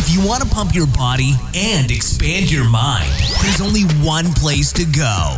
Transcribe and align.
If 0.00 0.14
you 0.14 0.24
want 0.24 0.44
to 0.44 0.48
pump 0.48 0.76
your 0.76 0.86
body 0.86 1.32
and 1.56 1.90
expand 1.90 2.52
your 2.52 2.70
mind, 2.70 3.10
there's 3.42 3.60
only 3.60 3.82
one 4.06 4.26
place 4.34 4.72
to 4.74 4.84
go. 4.84 5.36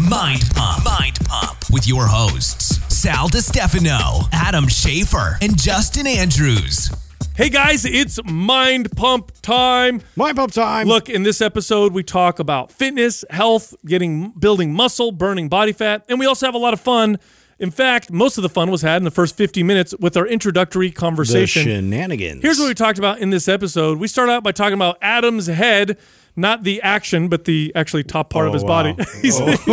Mind 0.00 0.44
Pump. 0.54 0.82
Mind 0.82 1.18
Pump 1.26 1.58
with 1.70 1.86
your 1.86 2.06
hosts, 2.06 2.78
Sal 2.88 3.28
DiStefano, 3.28 4.26
Adam 4.32 4.64
Schafer, 4.64 5.36
and 5.42 5.60
Justin 5.60 6.06
Andrews. 6.06 6.90
Hey 7.36 7.50
guys, 7.50 7.84
it's 7.84 8.18
Mind 8.24 8.90
Pump 8.96 9.30
time. 9.42 10.00
Mind 10.16 10.36
pump 10.38 10.52
time. 10.52 10.88
Look, 10.88 11.10
in 11.10 11.22
this 11.22 11.42
episode, 11.42 11.92
we 11.92 12.02
talk 12.02 12.38
about 12.38 12.72
fitness, 12.72 13.26
health, 13.28 13.74
getting 13.84 14.30
building 14.30 14.72
muscle, 14.72 15.12
burning 15.12 15.50
body 15.50 15.72
fat, 15.72 16.06
and 16.08 16.18
we 16.18 16.24
also 16.24 16.46
have 16.46 16.54
a 16.54 16.58
lot 16.58 16.72
of 16.72 16.80
fun. 16.80 17.18
In 17.58 17.70
fact, 17.72 18.12
most 18.12 18.38
of 18.38 18.42
the 18.42 18.48
fun 18.48 18.70
was 18.70 18.82
had 18.82 18.98
in 18.98 19.04
the 19.04 19.10
first 19.10 19.36
50 19.36 19.62
minutes 19.64 19.92
with 19.98 20.16
our 20.16 20.26
introductory 20.26 20.88
the 20.90 20.94
conversation. 20.94 21.64
shenanigans. 21.64 22.42
Here's 22.42 22.58
what 22.60 22.68
we 22.68 22.74
talked 22.74 22.98
about 22.98 23.18
in 23.18 23.30
this 23.30 23.48
episode. 23.48 23.98
We 23.98 24.06
start 24.06 24.28
out 24.28 24.44
by 24.44 24.52
talking 24.52 24.74
about 24.74 24.96
Adam's 25.02 25.48
head, 25.48 25.98
not 26.36 26.62
the 26.62 26.80
action, 26.82 27.26
but 27.28 27.46
the 27.46 27.72
actually 27.74 28.04
top 28.04 28.30
part 28.30 28.46
of 28.46 28.50
Oh, 28.50 28.54
his 28.54 28.62
wow. 28.62 28.68
body. 28.94 29.04
He's- 29.22 29.40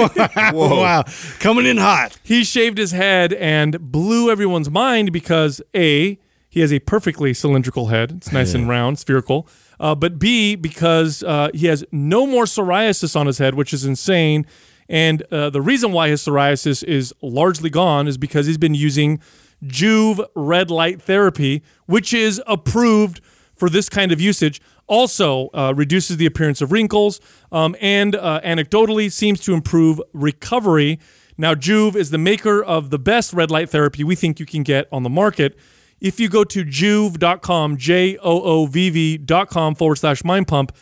Whoa. 0.53 0.81
wow. 0.81 1.03
Coming 1.39 1.67
in 1.67 1.77
hot. 1.77 2.17
he 2.23 2.43
shaved 2.43 2.79
his 2.79 2.91
head 2.91 3.33
and 3.33 3.79
blew 3.91 4.31
everyone's 4.31 4.69
mind 4.71 5.11
because 5.11 5.61
A, 5.75 6.17
he 6.49 6.61
has 6.61 6.73
a 6.73 6.79
perfectly 6.79 7.33
cylindrical 7.35 7.87
head. 7.87 8.11
It's 8.17 8.31
nice 8.31 8.53
and 8.55 8.67
round, 8.67 8.97
spherical. 8.97 9.47
Uh, 9.79 9.93
but 9.93 10.17
B, 10.17 10.55
because 10.55 11.21
uh, 11.21 11.49
he 11.53 11.67
has 11.67 11.83
no 11.91 12.25
more 12.25 12.45
psoriasis 12.45 13.15
on 13.15 13.27
his 13.27 13.37
head, 13.37 13.53
which 13.55 13.73
is 13.73 13.85
insane. 13.85 14.47
And 14.87 15.23
uh, 15.31 15.49
the 15.49 15.61
reason 15.61 15.91
why 15.91 16.09
his 16.09 16.21
psoriasis 16.23 16.83
is 16.83 17.13
largely 17.21 17.69
gone 17.69 18.07
is 18.07 18.17
because 18.17 18.45
he's 18.45 18.57
been 18.57 18.75
using 18.75 19.19
Joovv 19.63 20.25
red 20.35 20.69
light 20.69 21.01
therapy, 21.01 21.63
which 21.85 22.13
is 22.13 22.41
approved 22.45 23.21
for 23.53 23.69
this 23.69 23.89
kind 23.89 24.11
of 24.11 24.21
usage. 24.21 24.61
Also, 24.87 25.49
uh, 25.53 25.73
reduces 25.75 26.17
the 26.17 26.27
appearance 26.27 26.61
of 26.61 26.71
wrinkles 26.71 27.19
um, 27.51 27.75
and 27.81 28.15
uh, 28.15 28.39
anecdotally 28.43 29.11
seems 29.11 29.39
to 29.41 29.53
improve 29.53 29.99
recovery. 30.13 30.99
Now, 31.37 31.55
Joovv 31.55 31.95
is 31.95 32.11
the 32.11 32.17
maker 32.19 32.63
of 32.63 32.91
the 32.91 32.99
best 32.99 33.33
red 33.33 33.49
light 33.49 33.69
therapy 33.69 34.03
we 34.03 34.15
think 34.15 34.39
you 34.39 34.45
can 34.45 34.63
get 34.63 34.87
on 34.91 35.03
the 35.03 35.09
market. 35.09 35.57
If 35.99 36.19
you 36.19 36.29
go 36.29 36.43
to 36.43 36.63
joovv.com, 36.63 37.77
J 37.77 38.17
O 38.17 38.41
O 38.41 38.65
V 38.67 38.89
V.com 38.89 39.75
forward 39.75 39.95
slash 39.95 40.23
mind 40.23 40.47
pump, 40.47 40.75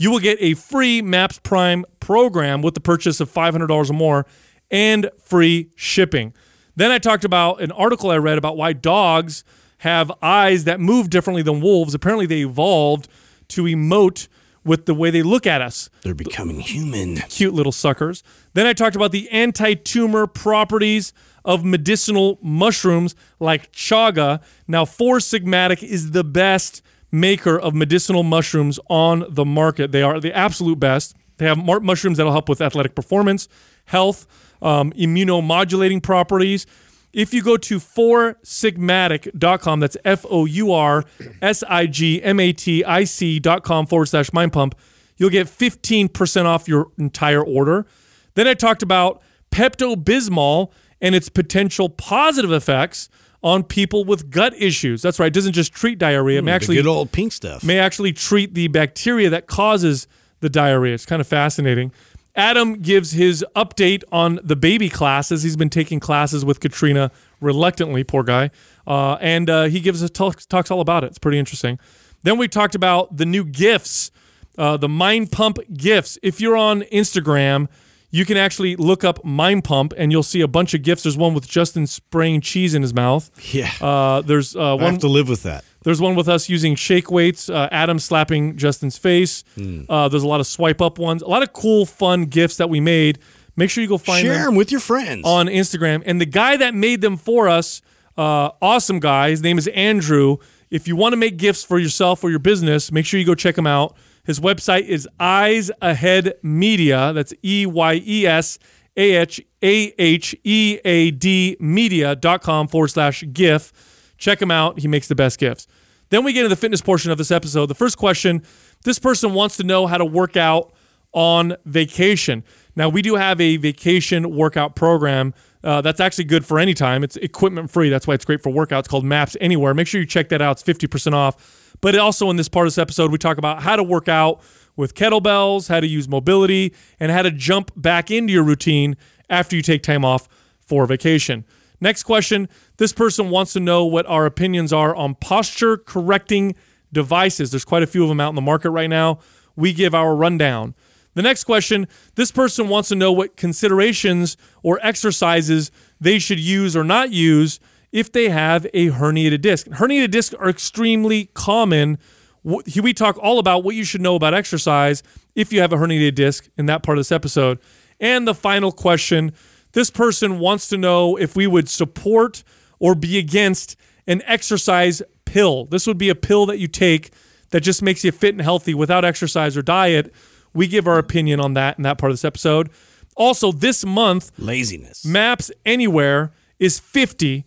you 0.00 0.10
will 0.10 0.18
get 0.18 0.38
a 0.40 0.54
free 0.54 1.02
MAPS 1.02 1.40
Prime 1.40 1.84
program 2.00 2.62
with 2.62 2.72
the 2.72 2.80
purchase 2.80 3.20
of 3.20 3.30
$500 3.30 3.90
or 3.90 3.92
more 3.92 4.26
and 4.70 5.10
free 5.22 5.68
shipping. 5.76 6.32
Then 6.74 6.90
I 6.90 6.96
talked 6.96 7.22
about 7.22 7.60
an 7.60 7.70
article 7.72 8.10
I 8.10 8.16
read 8.16 8.38
about 8.38 8.56
why 8.56 8.72
dogs 8.72 9.44
have 9.78 10.10
eyes 10.22 10.64
that 10.64 10.80
move 10.80 11.10
differently 11.10 11.42
than 11.42 11.60
wolves. 11.60 11.92
Apparently, 11.92 12.24
they 12.24 12.40
evolved 12.40 13.08
to 13.48 13.64
emote 13.64 14.28
with 14.64 14.86
the 14.86 14.94
way 14.94 15.10
they 15.10 15.22
look 15.22 15.46
at 15.46 15.60
us 15.60 15.90
They're 16.02 16.14
becoming 16.14 16.60
human. 16.60 17.16
cute 17.16 17.52
little 17.52 17.72
suckers. 17.72 18.22
Then 18.54 18.66
I 18.66 18.72
talked 18.72 18.96
about 18.96 19.12
the 19.12 19.28
anti 19.30 19.74
tumor 19.74 20.26
properties 20.26 21.12
of 21.44 21.62
medicinal 21.62 22.38
mushrooms 22.40 23.14
like 23.38 23.70
chaga. 23.72 24.42
Now, 24.66 24.86
Four 24.86 25.18
Sigmatic 25.18 25.82
is 25.82 26.12
the 26.12 26.24
best 26.24 26.80
maker 27.10 27.58
of 27.58 27.74
medicinal 27.74 28.22
mushrooms 28.22 28.78
on 28.88 29.24
the 29.28 29.44
market. 29.44 29.92
They 29.92 30.02
are 30.02 30.20
the 30.20 30.32
absolute 30.32 30.78
best. 30.78 31.16
They 31.38 31.46
have 31.46 31.58
mushrooms 31.58 32.18
that'll 32.18 32.32
help 32.32 32.48
with 32.48 32.60
athletic 32.60 32.94
performance, 32.94 33.48
health, 33.86 34.26
um, 34.60 34.92
immunomodulating 34.92 36.02
properties. 36.02 36.66
If 37.12 37.34
you 37.34 37.42
go 37.42 37.56
to 37.56 37.78
foursigmatic.com, 37.78 39.80
that's 39.80 39.96
F 40.04 40.24
O 40.30 40.44
U 40.44 40.72
R 40.72 41.04
S 41.42 41.64
I 41.68 41.86
G 41.86 42.22
M 42.22 42.38
A 42.38 42.52
T 42.52 42.84
I 42.84 43.02
C.com 43.04 43.86
forward 43.86 44.06
slash 44.06 44.32
mind 44.32 44.52
pump, 44.52 44.78
you'll 45.16 45.30
get 45.30 45.48
15% 45.48 46.44
off 46.44 46.68
your 46.68 46.92
entire 46.98 47.42
order. 47.42 47.86
Then 48.34 48.46
I 48.46 48.54
talked 48.54 48.82
about 48.82 49.22
Pepto 49.50 49.96
Bismol 49.96 50.70
and 51.00 51.14
its 51.14 51.28
potential 51.28 51.88
positive 51.88 52.52
effects 52.52 53.08
on 53.42 53.62
people 53.62 54.04
with 54.04 54.30
gut 54.30 54.54
issues. 54.56 55.02
That's 55.02 55.18
right, 55.18 55.28
it 55.28 55.34
doesn't 55.34 55.52
just 55.52 55.72
treat 55.72 55.98
diarrhea, 55.98 56.38
it 56.38 56.42
may 56.42 56.58
The 56.58 56.74
good 56.74 56.86
old 56.86 57.12
pink 57.12 57.32
stuff. 57.32 57.64
may 57.64 57.78
actually 57.78 58.12
treat 58.12 58.54
the 58.54 58.68
bacteria 58.68 59.30
that 59.30 59.46
causes 59.46 60.06
the 60.40 60.48
diarrhea. 60.48 60.94
It's 60.94 61.06
kind 61.06 61.20
of 61.20 61.26
fascinating. 61.26 61.92
Adam 62.36 62.74
gives 62.74 63.12
his 63.12 63.44
update 63.56 64.04
on 64.12 64.38
the 64.42 64.56
baby 64.56 64.88
classes. 64.88 65.42
He's 65.42 65.56
been 65.56 65.70
taking 65.70 66.00
classes 66.00 66.44
with 66.44 66.60
Katrina 66.60 67.10
reluctantly, 67.40 68.04
poor 68.04 68.22
guy. 68.22 68.50
Uh, 68.86 69.14
and 69.20 69.50
uh, 69.50 69.64
he 69.64 69.80
gives 69.80 70.02
us 70.02 70.10
talks, 70.10 70.46
talks 70.46 70.70
all 70.70 70.80
about 70.80 71.02
it. 71.02 71.08
It's 71.08 71.18
pretty 71.18 71.38
interesting. 71.38 71.78
Then 72.22 72.38
we 72.38 72.46
talked 72.48 72.74
about 72.74 73.16
the 73.16 73.26
new 73.26 73.44
gifts, 73.44 74.10
uh, 74.56 74.76
the 74.76 74.88
Mind 74.88 75.32
Pump 75.32 75.58
gifts. 75.74 76.18
If 76.22 76.40
you're 76.40 76.56
on 76.56 76.82
Instagram, 76.82 77.68
you 78.10 78.24
can 78.24 78.36
actually 78.36 78.76
look 78.76 79.04
up 79.04 79.24
Mind 79.24 79.64
Pump 79.64 79.92
and 79.96 80.10
you'll 80.12 80.22
see 80.22 80.40
a 80.40 80.48
bunch 80.48 80.74
of 80.74 80.82
gifts. 80.82 81.02
There's 81.04 81.16
one 81.16 81.32
with 81.34 81.48
Justin 81.48 81.86
spraying 81.86 82.40
cheese 82.40 82.74
in 82.74 82.82
his 82.82 82.92
mouth. 82.94 83.30
yeah. 83.54 83.70
Uh, 83.80 84.20
there's 84.22 84.56
uh, 84.56 84.72
I 84.72 84.74
one 84.74 84.92
have 84.92 85.00
to 85.00 85.08
live 85.08 85.28
with 85.28 85.42
that. 85.44 85.64
there's 85.84 86.00
one 86.00 86.14
with 86.16 86.28
us 86.28 86.48
using 86.48 86.74
shake 86.74 87.10
weights, 87.10 87.48
uh, 87.48 87.68
Adam 87.70 87.98
slapping 87.98 88.56
Justin's 88.56 88.98
face. 88.98 89.44
Hmm. 89.54 89.82
Uh, 89.88 90.08
there's 90.08 90.22
a 90.24 90.28
lot 90.28 90.40
of 90.40 90.46
swipe 90.46 90.80
up 90.80 90.98
ones, 90.98 91.22
a 91.22 91.28
lot 91.28 91.42
of 91.42 91.52
cool, 91.52 91.86
fun 91.86 92.24
gifts 92.24 92.56
that 92.56 92.68
we 92.68 92.80
made. 92.80 93.18
Make 93.56 93.68
sure 93.70 93.82
you 93.82 93.88
go 93.88 93.98
find 93.98 94.22
Share 94.24 94.34
them 94.34 94.44
them 94.46 94.54
with 94.56 94.70
your 94.72 94.80
friends. 94.80 95.22
on 95.24 95.46
Instagram. 95.46 96.02
And 96.06 96.20
the 96.20 96.26
guy 96.26 96.56
that 96.56 96.74
made 96.74 97.00
them 97.02 97.16
for 97.16 97.48
us, 97.48 97.82
uh, 98.16 98.50
awesome 98.62 99.00
guy, 99.00 99.30
his 99.30 99.42
name 99.42 99.58
is 99.58 99.66
Andrew. 99.68 100.38
If 100.70 100.86
you 100.88 100.96
want 100.96 101.12
to 101.12 101.16
make 101.16 101.36
gifts 101.36 101.62
for 101.64 101.78
yourself 101.78 102.22
or 102.24 102.30
your 102.30 102.38
business, 102.38 102.90
make 102.92 103.04
sure 103.06 103.18
you 103.20 103.26
go 103.26 103.34
check 103.34 103.58
him 103.58 103.66
out. 103.66 103.96
His 104.24 104.40
website 104.40 104.86
is 104.86 105.08
Eyes 105.18 105.70
Ahead 105.80 106.34
Media. 106.42 107.12
That's 107.12 107.34
E 107.44 107.66
Y 107.66 108.02
E 108.06 108.26
S 108.26 108.58
A 108.96 109.16
H 109.16 109.40
A 109.62 109.94
H 109.98 110.34
E 110.44 110.78
A 110.84 111.10
D 111.10 111.56
media.com 111.58 112.68
forward 112.68 112.88
slash 112.88 113.24
GIF. 113.32 113.72
Check 114.18 114.40
him 114.40 114.50
out. 114.50 114.80
He 114.80 114.88
makes 114.88 115.08
the 115.08 115.14
best 115.14 115.38
gifts. 115.38 115.66
Then 116.10 116.24
we 116.24 116.32
get 116.32 116.40
into 116.40 116.54
the 116.54 116.60
fitness 116.60 116.80
portion 116.80 117.10
of 117.10 117.18
this 117.18 117.30
episode. 117.30 117.66
The 117.66 117.74
first 117.74 117.96
question 117.96 118.42
this 118.84 118.98
person 118.98 119.34
wants 119.34 119.56
to 119.58 119.64
know 119.64 119.86
how 119.86 119.98
to 119.98 120.04
work 120.04 120.36
out 120.36 120.72
on 121.12 121.56
vacation. 121.64 122.44
Now, 122.76 122.88
we 122.88 123.02
do 123.02 123.16
have 123.16 123.40
a 123.40 123.56
vacation 123.56 124.34
workout 124.34 124.74
program 124.74 125.34
uh, 125.62 125.80
that's 125.80 126.00
actually 126.00 126.24
good 126.24 126.46
for 126.46 126.58
any 126.58 126.72
time. 126.72 127.04
It's 127.04 127.16
equipment 127.16 127.70
free. 127.70 127.90
That's 127.90 128.06
why 128.06 128.14
it's 128.14 128.24
great 128.24 128.42
for 128.42 128.50
workouts 128.50 128.88
called 128.88 129.04
Maps 129.04 129.36
Anywhere. 129.40 129.74
Make 129.74 129.86
sure 129.86 130.00
you 130.00 130.06
check 130.06 130.30
that 130.30 130.40
out. 130.40 130.62
It's 130.62 130.62
50% 130.62 131.12
off. 131.12 131.59
But 131.80 131.96
also 131.96 132.30
in 132.30 132.36
this 132.36 132.48
part 132.48 132.66
of 132.66 132.72
this 132.72 132.78
episode, 132.78 133.10
we 133.10 133.18
talk 133.18 133.38
about 133.38 133.62
how 133.62 133.76
to 133.76 133.82
work 133.82 134.08
out 134.08 134.40
with 134.76 134.94
kettlebells, 134.94 135.68
how 135.68 135.80
to 135.80 135.86
use 135.86 136.08
mobility, 136.08 136.74
and 136.98 137.10
how 137.10 137.22
to 137.22 137.30
jump 137.30 137.70
back 137.76 138.10
into 138.10 138.32
your 138.32 138.42
routine 138.42 138.96
after 139.28 139.56
you 139.56 139.62
take 139.62 139.82
time 139.82 140.04
off 140.04 140.28
for 140.58 140.86
vacation. 140.86 141.44
Next 141.80 142.02
question 142.02 142.48
this 142.76 142.92
person 142.92 143.30
wants 143.30 143.52
to 143.54 143.60
know 143.60 143.84
what 143.84 144.06
our 144.06 144.26
opinions 144.26 144.72
are 144.72 144.94
on 144.94 145.14
posture 145.14 145.76
correcting 145.76 146.54
devices. 146.92 147.50
There's 147.50 147.64
quite 147.64 147.82
a 147.82 147.86
few 147.86 148.02
of 148.02 148.08
them 148.08 148.20
out 148.20 148.30
in 148.30 148.34
the 148.34 148.40
market 148.42 148.70
right 148.70 148.90
now. 148.90 149.18
We 149.56 149.72
give 149.72 149.94
our 149.94 150.14
rundown. 150.14 150.74
The 151.14 151.22
next 151.22 151.44
question 151.44 151.88
this 152.14 152.30
person 152.30 152.68
wants 152.68 152.88
to 152.90 152.94
know 152.94 153.12
what 153.12 153.36
considerations 153.36 154.36
or 154.62 154.78
exercises 154.82 155.70
they 156.00 156.18
should 156.18 156.40
use 156.40 156.76
or 156.76 156.84
not 156.84 157.10
use 157.10 157.60
if 157.92 158.12
they 158.12 158.28
have 158.28 158.66
a 158.72 158.90
herniated 158.90 159.40
disc. 159.40 159.66
Herniated 159.68 160.10
discs 160.10 160.34
are 160.34 160.48
extremely 160.48 161.26
common. 161.34 161.98
We 162.44 162.94
talk 162.94 163.18
all 163.18 163.38
about 163.38 163.64
what 163.64 163.74
you 163.74 163.84
should 163.84 164.00
know 164.00 164.14
about 164.14 164.34
exercise 164.34 165.02
if 165.34 165.52
you 165.52 165.60
have 165.60 165.72
a 165.72 165.76
herniated 165.76 166.14
disc 166.14 166.48
in 166.56 166.66
that 166.66 166.82
part 166.82 166.98
of 166.98 167.00
this 167.00 167.12
episode. 167.12 167.58
And 167.98 168.26
the 168.26 168.34
final 168.34 168.72
question 168.72 169.32
this 169.72 169.90
person 169.90 170.38
wants 170.40 170.68
to 170.68 170.76
know 170.76 171.16
if 171.16 171.36
we 171.36 171.46
would 171.46 171.68
support 171.68 172.42
or 172.78 172.94
be 172.94 173.18
against 173.18 173.76
an 174.06 174.22
exercise 174.26 175.00
pill. 175.24 175.66
This 175.66 175.86
would 175.86 175.98
be 175.98 176.08
a 176.08 176.14
pill 176.14 176.46
that 176.46 176.58
you 176.58 176.66
take 176.66 177.12
that 177.50 177.60
just 177.60 177.82
makes 177.82 178.04
you 178.04 178.10
fit 178.10 178.34
and 178.34 178.42
healthy 178.42 178.74
without 178.74 179.04
exercise 179.04 179.56
or 179.56 179.62
diet. 179.62 180.12
We 180.52 180.66
give 180.66 180.88
our 180.88 180.98
opinion 180.98 181.38
on 181.40 181.54
that 181.54 181.78
in 181.78 181.84
that 181.84 181.98
part 181.98 182.10
of 182.10 182.14
this 182.14 182.24
episode. 182.24 182.70
Also, 183.16 183.52
this 183.52 183.84
month, 183.84 184.32
Laziness. 184.38 185.04
Maps 185.04 185.52
Anywhere 185.64 186.32
is 186.58 186.80
50% 186.80 187.44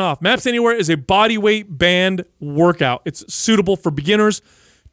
off. 0.00 0.20
Maps 0.20 0.46
Anywhere 0.46 0.74
is 0.74 0.90
a 0.90 0.96
body 0.96 1.38
weight 1.38 1.78
band 1.78 2.24
workout. 2.40 3.02
It's 3.04 3.32
suitable 3.32 3.76
for 3.76 3.90
beginners 3.90 4.42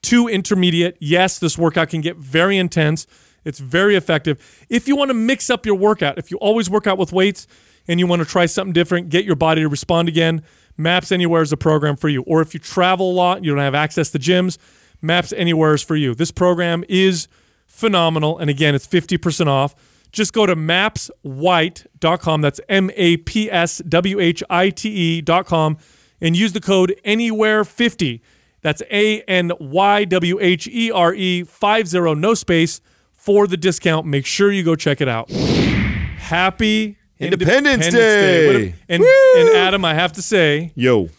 to 0.04 0.28
intermediate. 0.28 0.96
Yes, 1.00 1.40
this 1.40 1.58
workout 1.58 1.90
can 1.90 2.02
get 2.02 2.18
very 2.18 2.58
intense. 2.58 3.06
It's 3.44 3.60
very 3.60 3.96
effective. 3.96 4.66
If 4.70 4.88
you 4.88 4.96
want 4.96 5.10
to 5.10 5.14
mix 5.14 5.50
up 5.50 5.66
your 5.66 5.76
workout, 5.76 6.18
if 6.18 6.32
you 6.32 6.38
always 6.38 6.70
work 6.70 6.88
out 6.88 6.98
with 6.98 7.12
weights 7.12 7.48
and 7.88 8.00
you 8.00 8.08
want 8.08 8.22
to 8.22 8.28
try 8.28 8.46
something 8.46 8.74
different, 8.74 9.10
get 9.10 9.26
your 9.26 9.36
body 9.36 9.62
to 9.62 9.68
respond 9.68 10.08
again, 10.08 10.44
Maps 10.78 11.12
Anywhere 11.12 11.42
is 11.42 11.52
a 11.52 11.58
program 11.58 11.98
for 11.98 12.08
you. 12.08 12.22
Or 12.24 12.42
if 12.42 12.54
you 12.54 12.60
travel 12.60 13.12
a 13.12 13.14
lot 13.14 13.38
and 13.38 13.46
you 13.46 13.52
don't 13.52 13.64
have 13.64 13.76
access 13.76 14.12
to 14.12 14.20
gyms, 14.20 14.58
Maps 15.02 15.34
Anywhere 15.34 15.74
is 15.74 15.84
for 15.84 15.96
you. 15.96 16.16
This 16.16 16.32
program 16.32 16.84
is 16.88 17.28
phenomenal. 17.68 18.38
And 18.38 18.50
again, 18.50 18.76
it's 18.76 18.88
50% 18.88 19.48
off. 19.48 19.76
Just 20.12 20.34
go 20.34 20.46
to 20.46 20.56
mapswhite.com. 20.56 22.42
That's 22.42 22.60
M 22.70 22.90
A 22.96 23.18
P 23.18 23.50
S 23.52 23.80
W 23.88 24.20
H 24.20 24.44
I 24.50 24.70
T 24.70 25.20
E.com 25.20 25.78
and 26.22 26.36
use 26.36 26.54
the 26.54 26.60
code 26.62 27.00
anywhere50. 27.06 28.22
That's 28.62 28.82
A 28.92 29.22
N 29.22 29.52
Y 29.60 30.06
W 30.06 30.40
H 30.40 30.68
E 30.68 30.92
R 30.92 31.14
E 31.14 31.44
50 31.44 32.16
no 32.16 32.34
space 32.34 32.82
for 33.14 33.48
the 33.48 33.58
discount. 33.58 34.06
Make 34.06 34.26
sure 34.26 34.52
you 34.52 34.64
go 34.64 34.76
check 34.76 35.00
it 35.02 35.08
out. 35.08 35.30
Happy 35.32 36.98
Independence 37.20 37.88
Day. 37.90 38.48
What 38.48 38.56
a- 38.56 38.74
And, 38.90 39.04
and 39.04 39.50
Adam, 39.58 39.84
I 39.86 39.94
have 39.94 40.14
to 40.14 40.22
say, 40.22 40.72
Yo. 40.76 41.10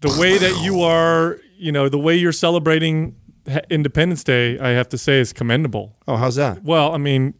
the 0.00 0.16
way 0.20 0.36
that 0.38 0.62
you 0.62 0.82
are, 0.82 1.38
you 1.56 1.70
know, 1.72 1.88
the 1.88 1.98
way 1.98 2.16
you're 2.16 2.32
celebrating 2.32 3.14
Independence 3.70 4.24
Day, 4.24 4.58
I 4.58 4.70
have 4.70 4.88
to 4.90 4.98
say 4.98 5.20
is 5.20 5.32
commendable. 5.32 5.96
Oh, 6.06 6.16
how's 6.16 6.34
that? 6.36 6.64
Well, 6.64 6.92
I 6.92 6.98
mean, 6.98 7.34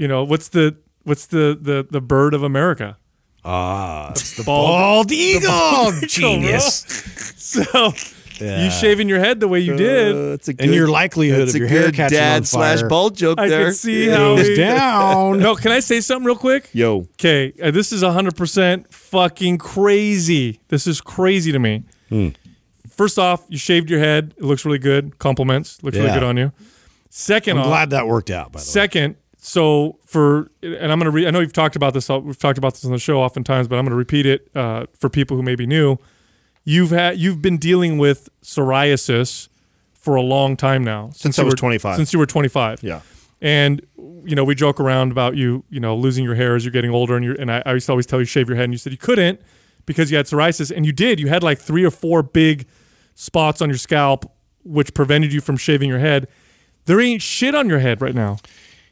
you 0.00 0.08
know, 0.08 0.24
what's 0.24 0.48
the 0.48 0.76
what's 1.04 1.26
the 1.26 1.56
the 1.60 1.86
the 1.90 2.00
bird 2.00 2.32
of 2.34 2.42
America? 2.42 2.96
Ah, 3.44 4.10
It's 4.10 4.36
the 4.36 4.44
bald. 4.50 4.68
bald 5.08 5.12
eagle, 5.12 5.48
bald 5.50 5.94
eagle, 5.94 6.08
genius. 6.08 6.84
So 7.50 7.92
you 8.40 8.70
shaving 8.70 9.08
your 9.08 9.18
head 9.18 9.40
the 9.40 9.48
way 9.48 9.60
you 9.60 9.76
did, 9.76 10.14
Uh, 10.14 10.34
it's 10.34 10.48
a 10.48 10.54
And 10.58 10.72
your 10.72 10.88
likelihood 10.88 11.40
it's 11.42 11.50
of 11.52 11.56
a 11.56 11.58
your 11.58 11.68
hair 11.68 11.82
good 11.86 11.94
catching 11.94 12.16
dad 12.18 12.36
on 12.36 12.42
fire 12.44 12.76
slash 12.78 12.88
bald 12.88 13.14
joke 13.16 13.38
I 13.40 13.48
there. 13.48 13.66
could 13.66 13.76
see 13.76 14.08
how 14.08 14.36
goes 14.36 14.46
he- 14.48 14.54
down. 14.54 15.40
No, 15.40 15.54
can 15.56 15.72
I 15.72 15.80
say 15.80 16.00
something 16.00 16.24
real 16.26 16.36
quick? 16.36 16.70
Yo. 16.72 17.00
Okay, 17.18 17.52
uh, 17.62 17.70
this 17.70 17.92
is 17.92 18.02
100% 18.02 18.90
fucking 18.92 19.58
crazy. 19.58 20.60
This 20.68 20.86
is 20.86 21.00
crazy 21.02 21.50
to 21.52 21.58
me. 21.58 21.82
Hmm. 22.08 22.28
First 22.88 23.18
off, 23.18 23.44
you 23.48 23.58
shaved 23.58 23.90
your 23.90 23.98
head. 24.00 24.32
It 24.38 24.44
looks 24.44 24.64
really 24.64 24.78
good. 24.78 25.18
Compliments. 25.18 25.82
Looks 25.82 25.96
really 25.98 26.12
good 26.12 26.22
on 26.24 26.36
you. 26.38 26.52
Second 27.10 27.56
I'm 27.58 27.62
off, 27.64 27.68
glad 27.68 27.90
that 27.90 28.06
worked 28.06 28.30
out. 28.30 28.52
By 28.52 28.60
the 28.60 28.62
way, 28.62 28.70
Second, 28.70 29.16
so 29.42 29.98
for 30.04 30.50
and 30.62 30.92
I'm 30.92 30.98
gonna 30.98 31.10
re- 31.10 31.26
I 31.26 31.30
know 31.30 31.40
you've 31.40 31.52
talked 31.52 31.74
about 31.76 31.94
this. 31.94 32.08
We've 32.08 32.38
talked 32.38 32.58
about 32.58 32.74
this 32.74 32.84
on 32.84 32.92
the 32.92 32.98
show 32.98 33.20
oftentimes, 33.20 33.68
but 33.68 33.78
I'm 33.78 33.84
gonna 33.84 33.96
repeat 33.96 34.26
it 34.26 34.48
uh, 34.54 34.86
for 34.98 35.08
people 35.08 35.36
who 35.36 35.42
may 35.42 35.54
be 35.54 35.66
new. 35.66 35.96
You've 36.64 36.90
had 36.90 37.18
you've 37.18 37.40
been 37.40 37.56
dealing 37.56 37.96
with 37.98 38.28
psoriasis 38.42 39.48
for 39.94 40.14
a 40.14 40.22
long 40.22 40.56
time 40.56 40.84
now. 40.84 41.10
Since 41.14 41.38
you 41.38 41.42
I 41.42 41.44
was 41.46 41.52
were- 41.52 41.56
25. 41.56 41.96
Since 41.96 42.12
you 42.12 42.18
were 42.18 42.26
25. 42.26 42.82
Yeah. 42.82 43.00
And 43.40 43.80
you 44.24 44.34
know 44.36 44.44
we 44.44 44.54
joke 44.54 44.78
around 44.78 45.10
about 45.12 45.34
you 45.36 45.64
you 45.70 45.80
know 45.80 45.96
losing 45.96 46.24
your 46.24 46.34
hair 46.34 46.54
as 46.54 46.64
you're 46.64 46.72
getting 46.72 46.90
older, 46.90 47.16
and 47.16 47.24
you 47.24 47.34
and 47.38 47.50
I, 47.50 47.62
I 47.64 47.72
used 47.72 47.86
to 47.86 47.92
always 47.92 48.04
tell 48.06 48.18
you 48.18 48.26
shave 48.26 48.48
your 48.48 48.56
head, 48.56 48.64
and 48.64 48.74
you 48.74 48.78
said 48.78 48.92
you 48.92 48.98
couldn't 48.98 49.40
because 49.86 50.10
you 50.10 50.18
had 50.18 50.26
psoriasis, 50.26 50.70
and 50.74 50.84
you 50.84 50.92
did. 50.92 51.18
You 51.18 51.28
had 51.28 51.42
like 51.42 51.58
three 51.58 51.82
or 51.84 51.90
four 51.90 52.22
big 52.22 52.66
spots 53.14 53.62
on 53.62 53.70
your 53.70 53.78
scalp 53.78 54.30
which 54.62 54.92
prevented 54.92 55.32
you 55.32 55.40
from 55.40 55.56
shaving 55.56 55.88
your 55.88 55.98
head. 55.98 56.28
There 56.84 57.00
ain't 57.00 57.22
shit 57.22 57.54
on 57.54 57.66
your 57.70 57.78
head 57.78 58.02
right 58.02 58.14
now. 58.14 58.36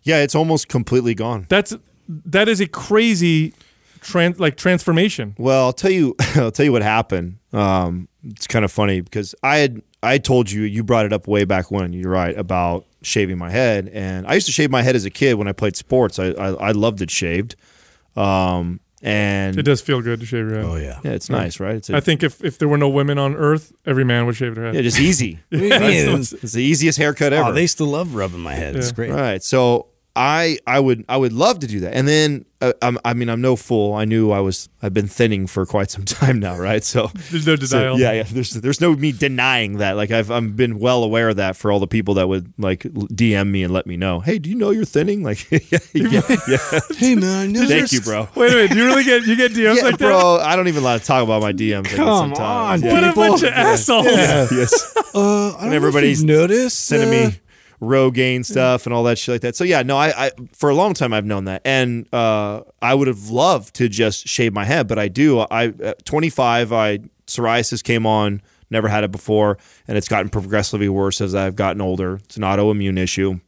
Yeah, 0.08 0.22
it's 0.22 0.34
almost 0.34 0.68
completely 0.68 1.14
gone. 1.14 1.46
That's 1.48 1.76
that 2.08 2.48
is 2.48 2.60
a 2.60 2.66
crazy 2.66 3.52
trans 4.00 4.40
like 4.40 4.56
transformation. 4.56 5.34
Well, 5.38 5.66
I'll 5.66 5.72
tell 5.72 5.90
you. 5.90 6.16
I'll 6.36 6.50
tell 6.50 6.64
you 6.64 6.72
what 6.72 6.82
happened. 6.82 7.38
Um, 7.52 8.08
it's 8.24 8.46
kind 8.46 8.64
of 8.64 8.72
funny 8.72 9.00
because 9.02 9.34
I 9.42 9.58
had 9.58 9.82
I 10.02 10.18
told 10.18 10.50
you 10.50 10.62
you 10.62 10.82
brought 10.82 11.06
it 11.06 11.12
up 11.12 11.28
way 11.28 11.44
back 11.44 11.70
when. 11.70 11.92
You're 11.92 12.10
right 12.10 12.36
about 12.36 12.86
shaving 13.02 13.38
my 13.38 13.50
head, 13.50 13.88
and 13.92 14.26
I 14.26 14.34
used 14.34 14.46
to 14.46 14.52
shave 14.52 14.70
my 14.70 14.82
head 14.82 14.96
as 14.96 15.04
a 15.04 15.10
kid 15.10 15.34
when 15.34 15.46
I 15.48 15.52
played 15.52 15.76
sports. 15.76 16.18
I 16.18 16.28
I, 16.30 16.48
I 16.68 16.70
loved 16.72 17.00
it 17.02 17.10
shaved, 17.10 17.54
um, 18.16 18.80
and 19.02 19.58
It 19.58 19.62
does 19.62 19.80
feel 19.80 20.00
good 20.02 20.20
to 20.20 20.26
shave 20.26 20.46
your 20.48 20.56
head. 20.56 20.64
oh 20.64 20.76
yeah. 20.76 20.98
yeah, 21.04 21.12
it's 21.12 21.30
nice, 21.30 21.60
right? 21.60 21.76
It's 21.76 21.90
a, 21.90 21.96
I 21.96 22.00
think 22.00 22.22
if, 22.22 22.42
if 22.42 22.58
there 22.58 22.66
were 22.68 22.78
no 22.78 22.88
women 22.88 23.18
on 23.18 23.36
Earth, 23.36 23.72
every 23.86 24.04
man 24.04 24.26
would 24.26 24.36
shave 24.36 24.54
their 24.56 24.64
head. 24.66 24.74
yeah, 24.74 24.82
just 24.82 24.98
easy. 25.00 25.38
Yeah. 25.50 26.16
it's 26.16 26.30
the 26.52 26.62
easiest 26.62 26.98
haircut 26.98 27.32
ever. 27.32 27.50
Oh, 27.50 27.52
they 27.52 27.66
still 27.66 27.86
love 27.88 28.14
rubbing 28.14 28.40
my 28.40 28.54
head. 28.54 28.74
It's 28.76 28.90
great. 28.92 29.10
Right. 29.12 29.42
So 29.42 29.86
I 30.16 30.58
I 30.66 30.80
would 30.80 31.04
I 31.08 31.16
would 31.16 31.32
love 31.32 31.60
to 31.60 31.66
do 31.68 31.80
that. 31.80 31.94
And 31.94 32.08
then 32.08 32.44
uh, 32.60 32.72
I'm, 32.82 32.98
I 33.04 33.14
mean 33.14 33.28
I'm 33.28 33.40
no 33.40 33.54
fool. 33.54 33.94
I 33.94 34.04
knew 34.04 34.32
I 34.32 34.40
was 34.40 34.68
I've 34.82 34.92
been 34.92 35.06
thinning 35.06 35.46
for 35.46 35.64
quite 35.64 35.92
some 35.92 36.04
time 36.04 36.40
now, 36.40 36.56
right? 36.58 36.82
So 36.82 37.06
There's 37.30 37.46
no 37.46 37.54
so, 37.54 37.78
denial. 37.78 38.00
yeah, 38.00 38.12
yeah. 38.12 38.22
There's 38.28 38.50
there's 38.54 38.80
no 38.80 38.94
me 38.94 39.12
denying 39.12 39.78
that. 39.78 39.92
Like 39.96 40.10
I've 40.10 40.28
I've 40.32 40.56
been 40.56 40.80
well 40.80 41.04
aware 41.04 41.28
of 41.28 41.36
that 41.36 41.56
for 41.56 41.70
all 41.70 41.78
the 41.78 41.86
people 41.86 42.14
that 42.14 42.26
would 42.28 42.52
like 42.58 42.80
DM 42.80 43.48
me 43.50 43.62
and 43.62 43.72
let 43.72 43.86
me 43.86 43.96
know. 43.96 44.18
Hey, 44.18 44.40
do 44.40 44.50
you 44.50 44.56
know 44.56 44.70
you're 44.70 44.84
thinning? 44.84 45.22
Like 45.28 45.48
yeah, 45.52 45.78
yeah, 45.92 46.20
yeah. 46.48 46.80
Hey 46.96 47.14
man, 47.14 47.54
Thank 47.54 47.92
you, 47.92 48.00
bro. 48.00 48.28
Wait 48.34 48.50
a 48.52 48.54
minute, 48.56 48.70
do 48.72 48.76
you 48.78 48.86
really 48.86 49.04
get 49.04 49.24
you 49.24 49.36
get 49.36 49.52
DMs 49.52 49.76
Yeah, 49.76 49.82
like 49.82 49.98
that? 49.98 50.06
bro. 50.08 50.38
I 50.42 50.56
don't 50.56 50.66
even 50.68 50.82
like 50.82 51.02
to 51.02 51.06
talk 51.06 51.22
about 51.22 51.42
my 51.42 51.52
DMs. 51.52 51.86
Come 51.94 52.34
sometimes. 52.34 52.82
on, 52.82 52.88
Yeah. 52.88 52.92
What 52.92 53.04
a 53.04 53.08
people. 53.08 53.22
bunch 53.28 53.42
of 53.44 53.48
assholes. 53.50 54.06
yes. 54.06 54.96
Uh, 55.14 55.54
I 55.58 55.64
don't 55.64 55.72
everybody's 55.74 56.24
know 56.24 56.32
if 56.34 56.50
you've 56.50 56.50
noticed 56.50 56.86
sending 56.86 57.08
uh, 57.08 57.28
me 57.30 57.38
Rogaine 57.80 58.44
stuff 58.44 58.86
and 58.86 58.94
all 58.94 59.04
that 59.04 59.18
shit 59.18 59.34
like 59.34 59.40
that. 59.42 59.56
So 59.56 59.64
yeah, 59.64 59.82
no, 59.82 59.96
I, 59.96 60.26
I 60.26 60.30
for 60.52 60.68
a 60.68 60.74
long 60.74 60.94
time 60.94 61.12
I've 61.12 61.24
known 61.24 61.44
that, 61.44 61.62
and 61.64 62.12
uh, 62.12 62.62
I 62.82 62.94
would 62.94 63.08
have 63.08 63.30
loved 63.30 63.74
to 63.76 63.88
just 63.88 64.26
shave 64.26 64.52
my 64.52 64.64
head, 64.64 64.88
but 64.88 64.98
I 64.98 65.08
do. 65.08 65.40
I 65.40 65.72
at 65.82 66.04
25, 66.04 66.72
I 66.72 66.98
psoriasis 67.26 67.84
came 67.84 68.06
on, 68.06 68.42
never 68.70 68.88
had 68.88 69.04
it 69.04 69.12
before, 69.12 69.58
and 69.86 69.96
it's 69.96 70.08
gotten 70.08 70.28
progressively 70.28 70.88
worse 70.88 71.20
as 71.20 71.34
I've 71.34 71.56
gotten 71.56 71.80
older. 71.80 72.16
It's 72.24 72.36
an 72.36 72.42
autoimmune 72.42 72.98
issue. 72.98 73.40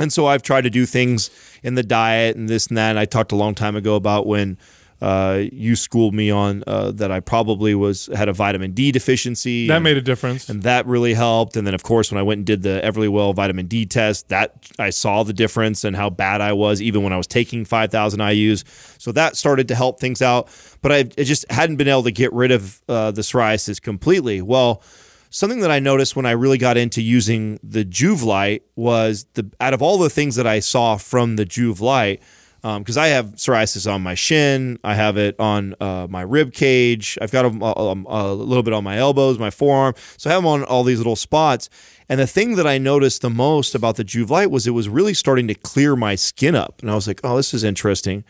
And 0.00 0.10
so 0.10 0.26
I've 0.26 0.42
tried 0.42 0.62
to 0.62 0.70
do 0.70 0.86
things 0.86 1.30
in 1.62 1.74
the 1.74 1.82
diet 1.82 2.34
and 2.34 2.48
this 2.48 2.68
and 2.68 2.76
that. 2.78 2.88
And 2.88 2.98
I 2.98 3.04
talked 3.04 3.32
a 3.32 3.36
long 3.36 3.54
time 3.54 3.76
ago 3.76 3.96
about 3.96 4.26
when 4.26 4.56
uh, 5.00 5.44
you 5.50 5.76
schooled 5.76 6.14
me 6.14 6.30
on 6.30 6.62
uh, 6.66 6.90
that 6.90 7.10
I 7.10 7.20
probably 7.20 7.74
was 7.74 8.08
had 8.14 8.28
a 8.28 8.32
vitamin 8.32 8.72
D 8.72 8.92
deficiency. 8.92 9.66
That 9.66 9.76
and- 9.76 9.84
made 9.84 9.96
a 9.96 10.02
difference. 10.02 10.48
and 10.48 10.62
that 10.64 10.86
really 10.86 11.14
helped. 11.14 11.56
And 11.56 11.66
then, 11.66 11.74
of 11.74 11.82
course, 11.82 12.10
when 12.10 12.18
I 12.18 12.22
went 12.22 12.38
and 12.38 12.46
did 12.46 12.62
the 12.62 12.80
Everlywell 12.84 13.34
vitamin 13.34 13.66
D 13.66 13.86
test, 13.86 14.28
that 14.28 14.66
I 14.78 14.90
saw 14.90 15.22
the 15.22 15.32
difference 15.32 15.84
and 15.84 15.96
how 15.96 16.10
bad 16.10 16.40
I 16.40 16.52
was, 16.52 16.82
even 16.82 17.02
when 17.02 17.12
I 17.12 17.16
was 17.16 17.26
taking 17.26 17.64
5,000 17.64 18.20
IU's. 18.20 18.64
So 18.98 19.12
that 19.12 19.36
started 19.36 19.68
to 19.68 19.74
help 19.74 20.00
things 20.00 20.20
out. 20.20 20.48
But 20.82 20.92
I, 20.92 20.98
I 20.98 21.24
just 21.24 21.50
hadn't 21.50 21.76
been 21.76 21.88
able 21.88 22.02
to 22.02 22.12
get 22.12 22.32
rid 22.32 22.50
of 22.50 22.82
uh, 22.88 23.10
the 23.10 23.22
psoriasis 23.22 23.80
completely. 23.80 24.42
Well, 24.42 24.82
something 25.30 25.60
that 25.60 25.70
I 25.70 25.78
noticed 25.78 26.16
when 26.16 26.26
I 26.26 26.32
really 26.32 26.58
got 26.58 26.76
into 26.76 27.00
using 27.00 27.58
the 27.62 27.84
Joovv 27.84 28.24
Light 28.24 28.64
was 28.76 29.26
the 29.34 29.50
out 29.60 29.72
of 29.72 29.80
all 29.80 29.96
the 29.96 30.10
things 30.10 30.36
that 30.36 30.46
I 30.46 30.60
saw 30.60 30.96
from 30.96 31.36
the 31.36 31.46
Joovv 31.46 31.80
Light, 31.80 32.20
because 32.62 32.96
I 32.96 33.08
have 33.08 33.36
psoriasis 33.36 33.90
on 33.90 34.02
my 34.02 34.14
shin, 34.14 34.78
I 34.84 34.94
have 34.94 35.16
it 35.16 35.38
on 35.38 35.74
uh, 35.80 36.06
my 36.10 36.22
rib 36.22 36.52
cage, 36.52 37.16
I've 37.20 37.30
got 37.30 37.44
a, 37.44 37.48
a, 37.48 37.92
a 37.92 38.34
little 38.34 38.62
bit 38.62 38.74
on 38.74 38.84
my 38.84 38.98
elbows, 38.98 39.38
my 39.38 39.50
forearm, 39.50 39.94
so 40.16 40.28
I 40.28 40.34
have 40.34 40.42
them 40.42 40.46
on 40.46 40.64
all 40.64 40.84
these 40.84 40.98
little 40.98 41.16
spots. 41.16 41.70
And 42.08 42.20
the 42.20 42.26
thing 42.26 42.56
that 42.56 42.66
I 42.66 42.78
noticed 42.78 43.22
the 43.22 43.30
most 43.30 43.74
about 43.74 43.96
the 43.96 44.04
Joovv 44.04 44.30
Light 44.30 44.50
was 44.50 44.66
it 44.66 44.72
was 44.72 44.88
really 44.88 45.14
starting 45.14 45.48
to 45.48 45.54
clear 45.54 45.96
my 45.96 46.14
skin 46.14 46.54
up, 46.54 46.80
and 46.82 46.90
I 46.90 46.94
was 46.94 47.06
like, 47.06 47.20
oh, 47.24 47.36
this 47.36 47.54
is 47.54 47.64
interesting. 47.64 48.24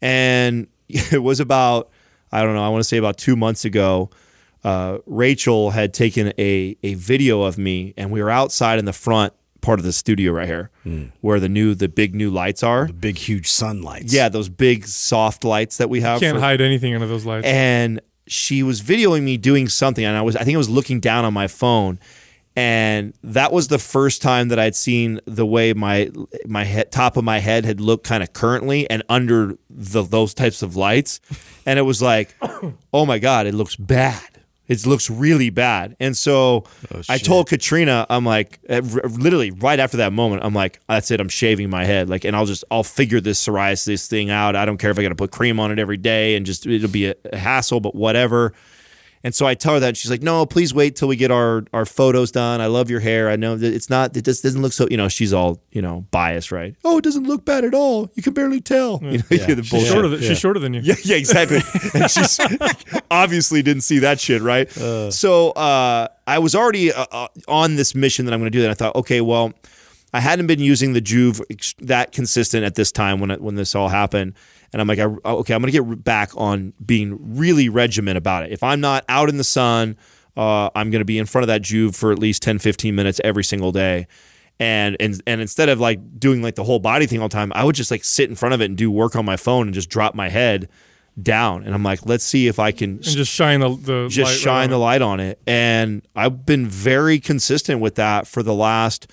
And 0.00 0.66
it 0.88 1.22
was 1.22 1.40
about 1.40 1.90
I 2.32 2.42
don't 2.42 2.54
know, 2.54 2.64
I 2.64 2.68
want 2.68 2.80
to 2.80 2.88
say 2.88 2.96
about 2.96 3.18
two 3.18 3.36
months 3.36 3.64
ago 3.64 4.10
uh, 4.64 4.98
Rachel 5.06 5.70
had 5.70 5.94
taken 5.94 6.32
a 6.38 6.76
a 6.82 6.94
video 6.94 7.42
of 7.42 7.58
me, 7.58 7.94
and 7.96 8.10
we 8.10 8.22
were 8.22 8.30
outside 8.30 8.78
in 8.78 8.84
the 8.84 8.92
front 8.92 9.32
part 9.60 9.78
of 9.78 9.84
the 9.84 9.92
studio 9.92 10.32
right 10.32 10.46
here, 10.48 10.70
where 11.20 11.40
the 11.40 11.48
new 11.48 11.74
the 11.74 11.88
big 11.88 12.14
new 12.14 12.30
lights 12.30 12.62
are. 12.62 12.86
the 12.86 12.92
big 12.92 13.16
huge 13.18 13.48
sunlights. 13.50 14.12
Yeah, 14.12 14.28
those 14.28 14.48
big 14.48 14.86
soft 14.86 15.44
lights 15.44 15.76
that 15.78 15.88
we 15.90 16.00
have. 16.00 16.20
Can't 16.20 16.36
for- 16.36 16.40
hide 16.40 16.60
anything 16.60 16.94
under 16.94 17.06
those 17.06 17.24
lights. 17.26 17.46
and 17.46 18.00
she 18.26 18.62
was 18.62 18.80
videoing 18.80 19.22
me 19.22 19.36
doing 19.36 19.68
something, 19.68 20.04
and 20.04 20.16
I 20.16 20.22
was 20.22 20.36
I 20.36 20.44
think 20.44 20.54
I 20.54 20.58
was 20.58 20.68
looking 20.70 21.00
down 21.00 21.24
on 21.24 21.34
my 21.34 21.48
phone, 21.48 21.98
and 22.56 23.12
that 23.24 23.52
was 23.52 23.68
the 23.68 23.78
first 23.78 24.22
time 24.22 24.48
that 24.48 24.58
I'd 24.58 24.76
seen 24.76 25.20
the 25.24 25.46
way 25.46 25.72
my 25.72 26.10
my 26.46 26.64
head, 26.64 26.92
top 26.92 27.16
of 27.16 27.24
my 27.24 27.38
head 27.38 27.64
had 27.64 27.80
looked 27.80 28.06
kind 28.06 28.22
of 28.22 28.32
currently 28.32 28.88
and 28.90 29.02
under 29.08 29.56
the, 29.68 30.02
those 30.02 30.34
types 30.34 30.62
of 30.62 30.76
lights, 30.76 31.20
and 31.66 31.78
it 31.78 31.82
was 31.82 32.00
like, 32.02 32.34
oh 32.92 33.04
my 33.06 33.18
god, 33.18 33.46
it 33.46 33.54
looks 33.54 33.76
bad. 33.76 34.22
It 34.70 34.86
looks 34.86 35.10
really 35.10 35.50
bad, 35.50 35.96
and 35.98 36.16
so 36.16 36.64
I 37.08 37.18
told 37.18 37.48
Katrina, 37.48 38.06
I'm 38.08 38.24
like, 38.24 38.60
uh, 38.70 38.76
literally 38.78 39.50
right 39.50 39.80
after 39.80 39.96
that 39.96 40.12
moment, 40.12 40.44
I'm 40.44 40.54
like, 40.54 40.80
that's 40.88 41.10
it, 41.10 41.18
I'm 41.18 41.28
shaving 41.28 41.68
my 41.68 41.84
head, 41.84 42.08
like, 42.08 42.24
and 42.24 42.36
I'll 42.36 42.46
just 42.46 42.62
I'll 42.70 42.84
figure 42.84 43.20
this 43.20 43.44
psoriasis 43.44 44.06
thing 44.06 44.30
out. 44.30 44.54
I 44.54 44.64
don't 44.64 44.78
care 44.78 44.92
if 44.92 44.98
I 44.98 45.02
got 45.02 45.08
to 45.08 45.16
put 45.16 45.32
cream 45.32 45.58
on 45.58 45.72
it 45.72 45.80
every 45.80 45.96
day, 45.96 46.36
and 46.36 46.46
just 46.46 46.66
it'll 46.66 46.88
be 46.88 47.06
a 47.06 47.16
hassle, 47.36 47.80
but 47.80 47.96
whatever. 47.96 48.54
And 49.22 49.34
so 49.34 49.46
I 49.46 49.54
tell 49.54 49.74
her 49.74 49.80
that 49.80 49.88
and 49.88 49.96
she's 49.96 50.10
like, 50.10 50.22
"No, 50.22 50.46
please 50.46 50.72
wait 50.72 50.96
till 50.96 51.06
we 51.08 51.16
get 51.16 51.30
our 51.30 51.64
our 51.74 51.84
photos 51.84 52.30
done. 52.30 52.60
I 52.60 52.66
love 52.66 52.88
your 52.88 53.00
hair. 53.00 53.28
I 53.28 53.36
know 53.36 53.54
that 53.54 53.74
it's 53.74 53.90
not. 53.90 54.16
It 54.16 54.24
just 54.24 54.42
doesn't 54.42 54.62
look 54.62 54.72
so. 54.72 54.88
You 54.90 54.96
know, 54.96 55.08
she's 55.08 55.32
all 55.34 55.60
you 55.72 55.82
know 55.82 56.06
biased, 56.10 56.50
right? 56.50 56.74
Oh, 56.84 56.96
it 56.98 57.04
doesn't 57.04 57.24
look 57.24 57.44
bad 57.44 57.64
at 57.64 57.74
all. 57.74 58.10
You 58.14 58.22
can 58.22 58.32
barely 58.32 58.60
tell. 58.60 59.00
You 59.10 59.18
know, 59.18 59.54
the 59.54 59.62
she's 59.62 59.70
bullshit. 59.70 59.88
shorter 59.92 60.08
than 60.08 60.20
she's 60.20 60.38
shorter 60.38 60.58
than 60.60 60.72
you. 60.74 60.80
Yeah, 60.80 60.94
yeah, 61.04 61.16
exactly. 61.16 61.60
and 61.94 62.10
she's 62.10 62.40
obviously 63.10 63.62
didn't 63.62 63.82
see 63.82 63.98
that 64.00 64.20
shit, 64.20 64.40
right? 64.42 64.70
so 64.70 65.50
uh, 65.50 66.08
I 66.26 66.38
was 66.38 66.54
already 66.54 66.92
uh, 66.92 67.06
uh, 67.10 67.28
on 67.48 67.76
this 67.76 67.94
mission 67.94 68.24
that 68.26 68.32
I'm 68.32 68.40
going 68.40 68.50
to 68.50 68.56
do 68.58 68.62
that. 68.62 68.70
I 68.70 68.74
thought, 68.74 68.96
okay, 68.96 69.20
well, 69.20 69.52
I 70.12 70.20
hadn't 70.20 70.46
been 70.46 70.60
using 70.60 70.92
the 70.92 71.00
Joovv 71.00 71.40
that 71.86 72.12
consistent 72.12 72.64
at 72.64 72.74
this 72.74 72.90
time 72.90 73.20
when 73.20 73.30
it, 73.30 73.40
when 73.40 73.54
this 73.54 73.74
all 73.74 73.88
happened, 73.88 74.34
and 74.72 74.80
I'm 74.80 74.86
like, 74.88 74.98
I, 74.98 75.04
okay, 75.04 75.54
I'm 75.54 75.62
going 75.62 75.72
to 75.72 75.78
get 75.78 76.04
back 76.04 76.30
on 76.36 76.72
being 76.84 77.36
really 77.36 77.68
regiment 77.68 78.16
about 78.16 78.44
it. 78.44 78.52
If 78.52 78.62
I'm 78.62 78.80
not 78.80 79.04
out 79.08 79.28
in 79.28 79.36
the 79.36 79.44
sun, 79.44 79.96
uh, 80.36 80.70
I'm 80.74 80.90
going 80.90 81.00
to 81.00 81.06
be 81.06 81.18
in 81.18 81.26
front 81.26 81.42
of 81.42 81.48
that 81.48 81.62
Joovv 81.62 81.94
for 81.94 82.12
at 82.12 82.18
least 82.18 82.42
10, 82.42 82.58
15 82.58 82.94
minutes 82.94 83.20
every 83.24 83.44
single 83.44 83.72
day. 83.72 84.06
And, 84.58 84.96
and 85.00 85.22
and 85.26 85.40
instead 85.40 85.70
of 85.70 85.80
like 85.80 86.20
doing 86.20 86.42
like 86.42 86.54
the 86.54 86.64
whole 86.64 86.78
body 86.78 87.06
thing 87.06 87.22
all 87.22 87.28
the 87.28 87.32
time, 87.32 87.50
I 87.54 87.64
would 87.64 87.74
just 87.74 87.90
like 87.90 88.04
sit 88.04 88.28
in 88.28 88.36
front 88.36 88.54
of 88.54 88.60
it 88.60 88.66
and 88.66 88.76
do 88.76 88.90
work 88.90 89.16
on 89.16 89.24
my 89.24 89.36
phone 89.36 89.66
and 89.66 89.74
just 89.74 89.88
drop 89.88 90.14
my 90.14 90.28
head 90.28 90.68
down. 91.20 91.64
And 91.64 91.74
I'm 91.74 91.82
like, 91.82 92.04
let's 92.04 92.24
see 92.24 92.46
if 92.46 92.58
I 92.58 92.70
can 92.70 92.90
and 92.90 93.02
just 93.02 93.32
shine 93.32 93.60
the, 93.60 93.70
the 93.76 94.08
just 94.08 94.32
light 94.32 94.38
shine 94.38 94.54
right 94.54 94.70
the 94.70 94.74
on 94.76 94.80
it. 94.80 94.84
light 94.84 95.02
on 95.02 95.20
it. 95.20 95.40
And 95.46 96.02
I've 96.14 96.44
been 96.44 96.66
very 96.66 97.20
consistent 97.20 97.80
with 97.80 97.94
that 97.96 98.26
for 98.26 98.42
the 98.42 98.54
last, 98.54 99.10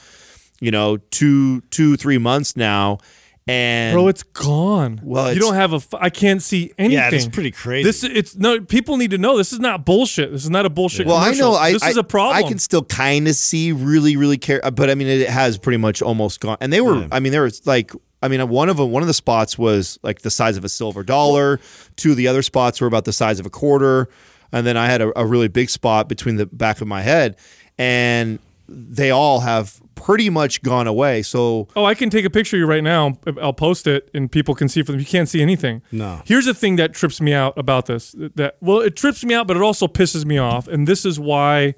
you 0.60 0.72
know, 0.72 0.98
two, 0.98 1.62
two, 1.72 1.96
three 1.96 2.18
months 2.18 2.56
now. 2.58 3.00
And 3.48 3.94
Bro, 3.94 4.10
it's 4.10 4.24
gone. 4.24 5.00
Well, 5.04 5.34
you 5.34 5.40
don't 5.40 5.56
have 5.56 5.72
a. 5.72 5.78
f- 5.78 5.94
I 5.94 6.10
can't 6.10 6.42
see 6.42 6.74
anything. 6.78 6.98
Yeah, 6.98 7.10
it's 7.12 7.28
pretty 7.28 7.52
crazy. 7.52 7.84
This 7.84 8.04
it's 8.04 8.36
no. 8.36 8.60
People 8.60 8.98
need 8.98 9.12
to 9.12 9.18
know 9.18 9.38
this 9.38 9.54
is 9.54 9.60
not 9.60 9.86
bullshit. 9.86 10.32
This 10.32 10.44
is 10.44 10.50
not 10.50 10.66
a 10.66 10.70
bullshit. 10.70 11.08
well, 11.08 11.16
I 11.16 11.32
know 11.32 11.54
I, 11.54 11.72
this 11.72 11.84
I, 11.84 11.90
is 11.90 11.98
a 11.98 12.04
problem. 12.04 12.36
I 12.36 12.48
can 12.48 12.60
still 12.60 12.84
kind 12.84 13.26
of 13.26 13.36
see 13.36 13.72
really, 13.72 14.18
really 14.18 14.38
care, 14.38 14.60
uh, 14.66 14.72
but 14.72 14.90
I 14.90 14.96
mean, 14.96 15.08
it 15.08 15.30
has 15.30 15.58
pretty 15.58 15.78
much 15.78 16.02
almost 16.02 16.42
gone. 16.42 16.58
And 16.60 16.74
they 16.74 16.82
were, 16.82 17.08
I 17.10 17.22
mean, 17.22 17.32
there 17.32 17.44
was 17.44 17.66
like, 17.66 17.92
I 18.22 18.28
mean, 18.28 18.46
one 18.50 18.68
of 18.68 18.78
them, 18.78 18.92
one 18.92 19.02
of 19.02 19.08
the 19.08 19.14
spots 19.14 19.58
was 19.58 19.98
like 20.04 20.24
the 20.24 20.32
size 20.32 20.58
of 20.58 20.66
a 20.66 20.70
silver 20.70 21.04
dollar. 21.04 21.62
Two 21.96 22.12
of 22.12 22.18
the 22.18 22.28
other 22.28 22.42
spots 22.42 22.82
were 22.82 22.88
about 22.88 23.06
the 23.06 23.14
size 23.14 23.40
of 23.40 23.46
a 23.46 23.50
quarter, 23.50 24.10
and 24.52 24.68
then 24.68 24.76
I 24.76 24.88
had 24.88 25.02
a, 25.02 25.18
a 25.18 25.26
really 25.26 25.48
big 25.48 25.70
spot 25.70 26.10
between 26.10 26.36
the 26.36 26.48
back 26.48 26.82
of 26.82 26.88
my 26.88 27.02
head, 27.02 27.38
and 27.78 28.40
they 28.70 29.10
all 29.12 29.40
have 29.42 29.82
pretty 29.96 30.30
much 30.30 30.62
gone 30.62 30.88
away. 30.88 31.22
So 31.22 31.68
Oh, 31.76 31.86
I 31.86 31.96
can 31.96 32.10
take 32.10 32.26
a 32.26 32.30
picture 32.30 32.56
of 32.58 32.60
you 32.60 32.66
right 32.66 32.84
now. 32.84 33.18
I'll 33.42 33.54
post 33.54 33.88
it, 33.88 34.10
and 34.14 34.32
people 34.32 34.56
can 34.56 34.70
see 34.70 34.84
for 34.84 34.92
them. 34.92 35.00
You 35.00 35.06
can't 35.06 35.28
see 35.28 35.42
anything. 35.42 35.82
No. 35.92 36.22
Here's 36.26 36.46
the 36.46 36.54
thing 36.54 36.76
that 36.76 36.94
trips 36.94 37.20
me 37.20 37.34
out 37.34 37.58
about 37.58 37.86
this. 37.88 38.16
That 38.36 38.58
well, 38.62 38.80
it 38.82 38.96
trips 38.96 39.24
me 39.24 39.34
out, 39.34 39.48
but 39.48 39.58
it 39.58 39.64
also 39.64 39.88
pisses 39.88 40.26
me 40.26 40.38
off. 40.38 40.68
And 40.68 40.88
this 40.88 41.06
is 41.06 41.20
why 41.20 41.76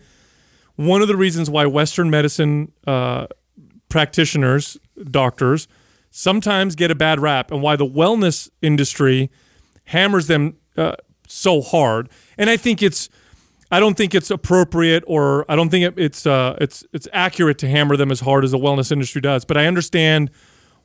one 0.76 1.02
of 1.02 1.08
the 1.08 1.16
reasons 1.16 1.50
why 1.50 1.66
Western 1.66 2.10
medicine 2.10 2.72
uh, 2.88 3.28
practitioners, 3.90 4.78
doctors, 5.10 5.68
sometimes 6.12 6.76
get 6.76 6.92
a 6.92 6.96
bad 6.96 7.20
rap, 7.20 7.52
and 7.52 7.62
why 7.62 7.76
the 7.76 7.86
wellness 7.86 8.50
industry 8.62 9.30
hammers 9.86 10.28
them 10.28 10.56
uh, 10.78 10.96
so 11.28 11.62
hard. 11.62 12.10
And 12.38 12.50
I 12.50 12.58
think 12.58 12.82
it's. 12.84 13.10
I 13.72 13.80
don't 13.80 13.96
think 13.96 14.16
it's 14.16 14.32
appropriate, 14.32 15.04
or 15.06 15.46
I 15.50 15.56
don't 15.56 15.70
think 15.70 15.86
it, 15.86 15.94
it's 15.98 16.26
uh, 16.26 16.58
it's 16.60 16.84
it's 16.92 17.08
accurate 17.14 17.58
to 17.60 17.70
hammer 17.70 17.96
them 17.98 18.12
as 18.12 18.22
hard 18.22 18.44
as 18.44 18.52
the 18.52 18.58
wellness 18.58 18.92
industry 18.92 19.22
does. 19.22 19.46
But 19.46 19.58
I 19.58 19.68
understand 19.68 20.32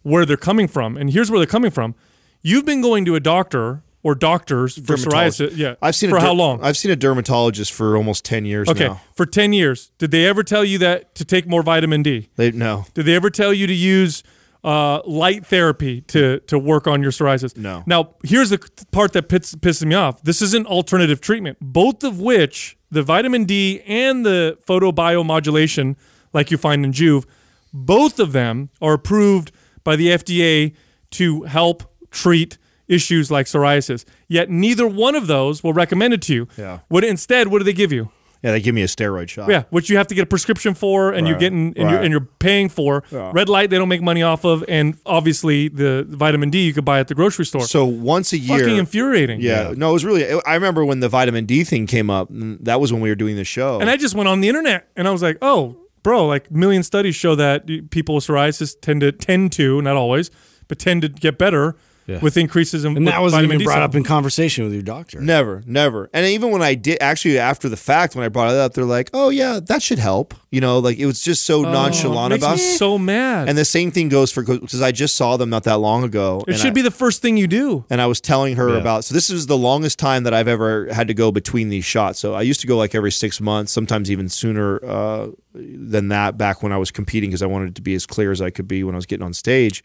where 0.02 0.26
they're 0.26 0.36
coming 0.36 0.68
from, 0.68 0.96
and 0.96 1.10
here's 1.10 1.30
where 1.30 1.38
they're 1.40 1.46
coming 1.46 1.70
from. 1.70 1.94
You've 2.42 2.66
been 2.66 2.82
going 2.82 3.06
to 3.06 3.14
a 3.14 3.20
doctor 3.20 3.82
or 4.04 4.14
doctors 4.14 4.74
for 4.74 4.96
psoriasis, 4.96 5.56
yeah. 5.56 5.76
I've 5.80 5.96
seen 5.96 6.10
for 6.10 6.18
der- 6.18 6.26
how 6.26 6.34
long? 6.34 6.62
I've 6.62 6.76
seen 6.76 6.90
a 6.90 6.96
dermatologist 6.96 7.72
for 7.72 7.96
almost 7.96 8.24
ten 8.24 8.44
years 8.44 8.68
okay, 8.68 8.88
now. 8.88 9.00
for 9.14 9.24
ten 9.24 9.54
years. 9.54 9.90
Did 9.98 10.10
they 10.10 10.26
ever 10.26 10.44
tell 10.44 10.64
you 10.64 10.76
that 10.78 11.14
to 11.16 11.24
take 11.24 11.48
more 11.48 11.62
vitamin 11.62 12.02
D? 12.02 12.28
They 12.36 12.52
no. 12.52 12.84
Did 12.92 13.06
they 13.06 13.16
ever 13.16 13.30
tell 13.30 13.54
you 13.54 13.66
to 13.66 13.74
use 13.74 14.22
uh, 14.64 15.02
light 15.04 15.46
therapy 15.46 16.00
to 16.00 16.40
to 16.40 16.58
work 16.58 16.86
on 16.86 17.02
your 17.02 17.12
psoriasis? 17.12 17.56
No. 17.56 17.82
Now, 17.86 18.14
here's 18.24 18.50
the 18.50 18.58
part 18.90 19.12
that 19.12 19.28
pits, 19.28 19.54
pisses 19.54 19.84
me 19.84 19.94
off. 19.94 20.22
This 20.22 20.40
isn't 20.42 20.66
alternative 20.66 21.20
treatment, 21.20 21.58
both 21.60 22.02
of 22.02 22.18
which 22.18 22.76
the 22.90 23.02
vitamin 23.02 23.44
D 23.44 23.82
and 23.86 24.24
the 24.24 24.58
photobiomodulation, 24.66 25.96
like 26.32 26.50
you 26.50 26.56
find 26.56 26.84
in 26.84 26.92
Joovv, 26.92 27.26
both 27.72 28.18
of 28.18 28.32
them 28.32 28.70
are 28.80 28.94
approved 28.94 29.52
by 29.82 29.96
the 29.96 30.08
FDA 30.08 30.74
to 31.10 31.42
help 31.42 31.82
treat 32.10 32.58
issues 32.88 33.30
like 33.30 33.46
psoriasis. 33.46 34.04
Yet 34.28 34.50
neither 34.50 34.86
one 34.86 35.14
of 35.14 35.26
those 35.26 35.62
will 35.62 35.72
recommend 35.72 36.14
it 36.14 36.22
to 36.22 36.34
you. 36.34 36.48
Yeah. 36.56 36.80
What 36.88 37.04
instead? 37.04 37.48
What 37.48 37.58
do 37.58 37.64
they 37.64 37.72
give 37.72 37.92
you? 37.92 38.10
Yeah, 38.44 38.50
they 38.50 38.60
give 38.60 38.74
me 38.74 38.82
a 38.82 38.86
steroid 38.86 39.30
shot. 39.30 39.48
Yeah, 39.48 39.62
which 39.70 39.88
you 39.88 39.96
have 39.96 40.06
to 40.08 40.14
get 40.14 40.24
a 40.24 40.26
prescription 40.26 40.74
for, 40.74 41.14
and 41.14 41.26
you're 41.26 41.38
getting 41.38 41.68
and, 41.78 41.90
you're, 41.90 41.98
and 41.98 42.12
you're 42.12 42.28
paying 42.38 42.68
for. 42.68 43.02
Red 43.10 43.48
light 43.48 43.70
they 43.70 43.78
don't 43.78 43.88
make 43.88 44.02
money 44.02 44.22
off 44.22 44.44
of, 44.44 44.62
and 44.68 44.98
obviously 45.06 45.68
the 45.68 46.04
vitamin 46.06 46.50
D 46.50 46.66
you 46.66 46.74
could 46.74 46.84
buy 46.84 47.00
at 47.00 47.08
the 47.08 47.14
grocery 47.14 47.46
store. 47.46 47.62
So 47.62 47.86
once 47.86 48.34
a 48.34 48.38
year, 48.38 48.58
Fucking 48.58 48.76
infuriating. 48.76 49.40
Yeah, 49.40 49.72
no, 49.74 49.88
it 49.88 49.92
was 49.94 50.04
really. 50.04 50.30
I 50.42 50.54
remember 50.56 50.84
when 50.84 51.00
the 51.00 51.08
vitamin 51.08 51.46
D 51.46 51.64
thing 51.64 51.86
came 51.86 52.10
up. 52.10 52.28
That 52.30 52.80
was 52.82 52.92
when 52.92 53.00
we 53.00 53.08
were 53.08 53.14
doing 53.14 53.36
the 53.36 53.44
show. 53.44 53.80
And 53.80 53.88
I 53.88 53.96
just 53.96 54.14
went 54.14 54.28
on 54.28 54.42
the 54.42 54.48
internet 54.48 54.88
and 54.94 55.08
I 55.08 55.10
was 55.10 55.22
like, 55.22 55.38
oh, 55.40 55.78
bro, 56.02 56.26
like 56.26 56.50
million 56.50 56.82
studies 56.82 57.16
show 57.16 57.34
that 57.36 57.66
people 57.88 58.16
with 58.16 58.26
psoriasis 58.26 58.78
tend 58.78 59.00
to 59.00 59.10
tend 59.10 59.52
to 59.52 59.80
not 59.80 59.96
always, 59.96 60.30
but 60.68 60.78
tend 60.78 61.00
to 61.00 61.08
get 61.08 61.38
better 61.38 61.76
Yeah. 62.06 62.18
with 62.20 62.36
increases 62.36 62.84
in 62.84 62.96
and 62.98 63.08
that 63.08 63.22
wasn't 63.22 63.38
vitamin 63.38 63.54
even 63.54 63.58
D 63.60 63.64
brought 63.64 63.82
up 63.82 63.94
in 63.94 64.04
conversation 64.04 64.64
with 64.64 64.74
your 64.74 64.82
doctor. 64.82 65.20
never, 65.22 65.62
never. 65.66 66.10
And 66.12 66.26
even 66.26 66.50
when 66.50 66.60
I 66.60 66.74
did, 66.74 66.98
actually 67.00 67.38
after 67.38 67.68
the 67.70 67.78
fact, 67.78 68.14
when 68.14 68.24
I 68.24 68.28
brought 68.28 68.50
it 68.50 68.58
up, 68.58 68.74
they're 68.74 68.84
like, 68.84 69.08
"Oh 69.14 69.30
yeah, 69.30 69.58
that 69.64 69.82
should 69.82 69.98
help." 69.98 70.34
You 70.50 70.60
know, 70.60 70.78
like 70.80 70.98
it 70.98 71.06
was 71.06 71.22
just 71.22 71.46
so 71.46 71.64
Oh, 71.64 71.72
nonchalant 71.72 72.30
makes 72.32 72.44
about. 72.44 72.56
me 72.56 72.62
so 72.62 72.98
mad. 72.98 73.48
And 73.48 73.56
the 73.56 73.64
same 73.64 73.90
thing 73.90 74.10
goes 74.10 74.30
for 74.30 74.42
because 74.42 74.82
I 74.82 74.92
just 74.92 75.16
saw 75.16 75.36
them 75.38 75.48
not 75.48 75.64
that 75.64 75.78
long 75.78 76.04
ago. 76.04 76.42
it 76.46 76.50
and 76.52 76.58
should 76.58 76.68
I- 76.72 76.74
be 76.74 76.82
the 76.82 76.90
first 76.90 77.22
thing 77.22 77.36
you 77.38 77.46
do. 77.46 77.84
and 77.88 78.00
I 78.02 78.06
was 78.06 78.20
telling 78.20 78.56
her 78.56 78.68
Yeah. 78.70 78.80
about. 78.80 79.04
So 79.04 79.14
this 79.14 79.30
is 79.30 79.46
the 79.46 79.56
longest 79.56 79.98
time 79.98 80.24
that 80.24 80.34
I've 80.34 80.46
ever 80.48 80.92
had 80.92 81.08
to 81.08 81.14
go 81.14 81.32
between 81.32 81.70
these 81.70 81.84
shots. 81.86 82.18
So 82.18 82.34
I 82.34 82.42
used 82.42 82.60
to 82.60 82.66
go 82.66 82.76
like 82.76 82.94
every 82.94 83.12
six 83.12 83.40
months, 83.40 83.72
sometimes 83.72 84.10
even 84.10 84.28
sooner 84.28 84.78
uh, 84.84 85.28
than 85.54 86.08
that. 86.08 86.36
Back 86.36 86.62
when 86.62 86.70
I 86.72 86.76
was 86.76 86.90
competing, 86.90 87.30
because 87.30 87.42
I 87.42 87.46
wanted 87.46 87.70
it 87.70 87.74
to 87.76 87.82
be 87.82 87.94
as 87.94 88.04
clear 88.04 88.30
as 88.30 88.42
I 88.42 88.50
could 88.50 88.68
be 88.68 88.84
when 88.84 88.94
I 88.94 88.98
was 88.98 89.06
getting 89.06 89.24
on 89.24 89.32
stage, 89.32 89.82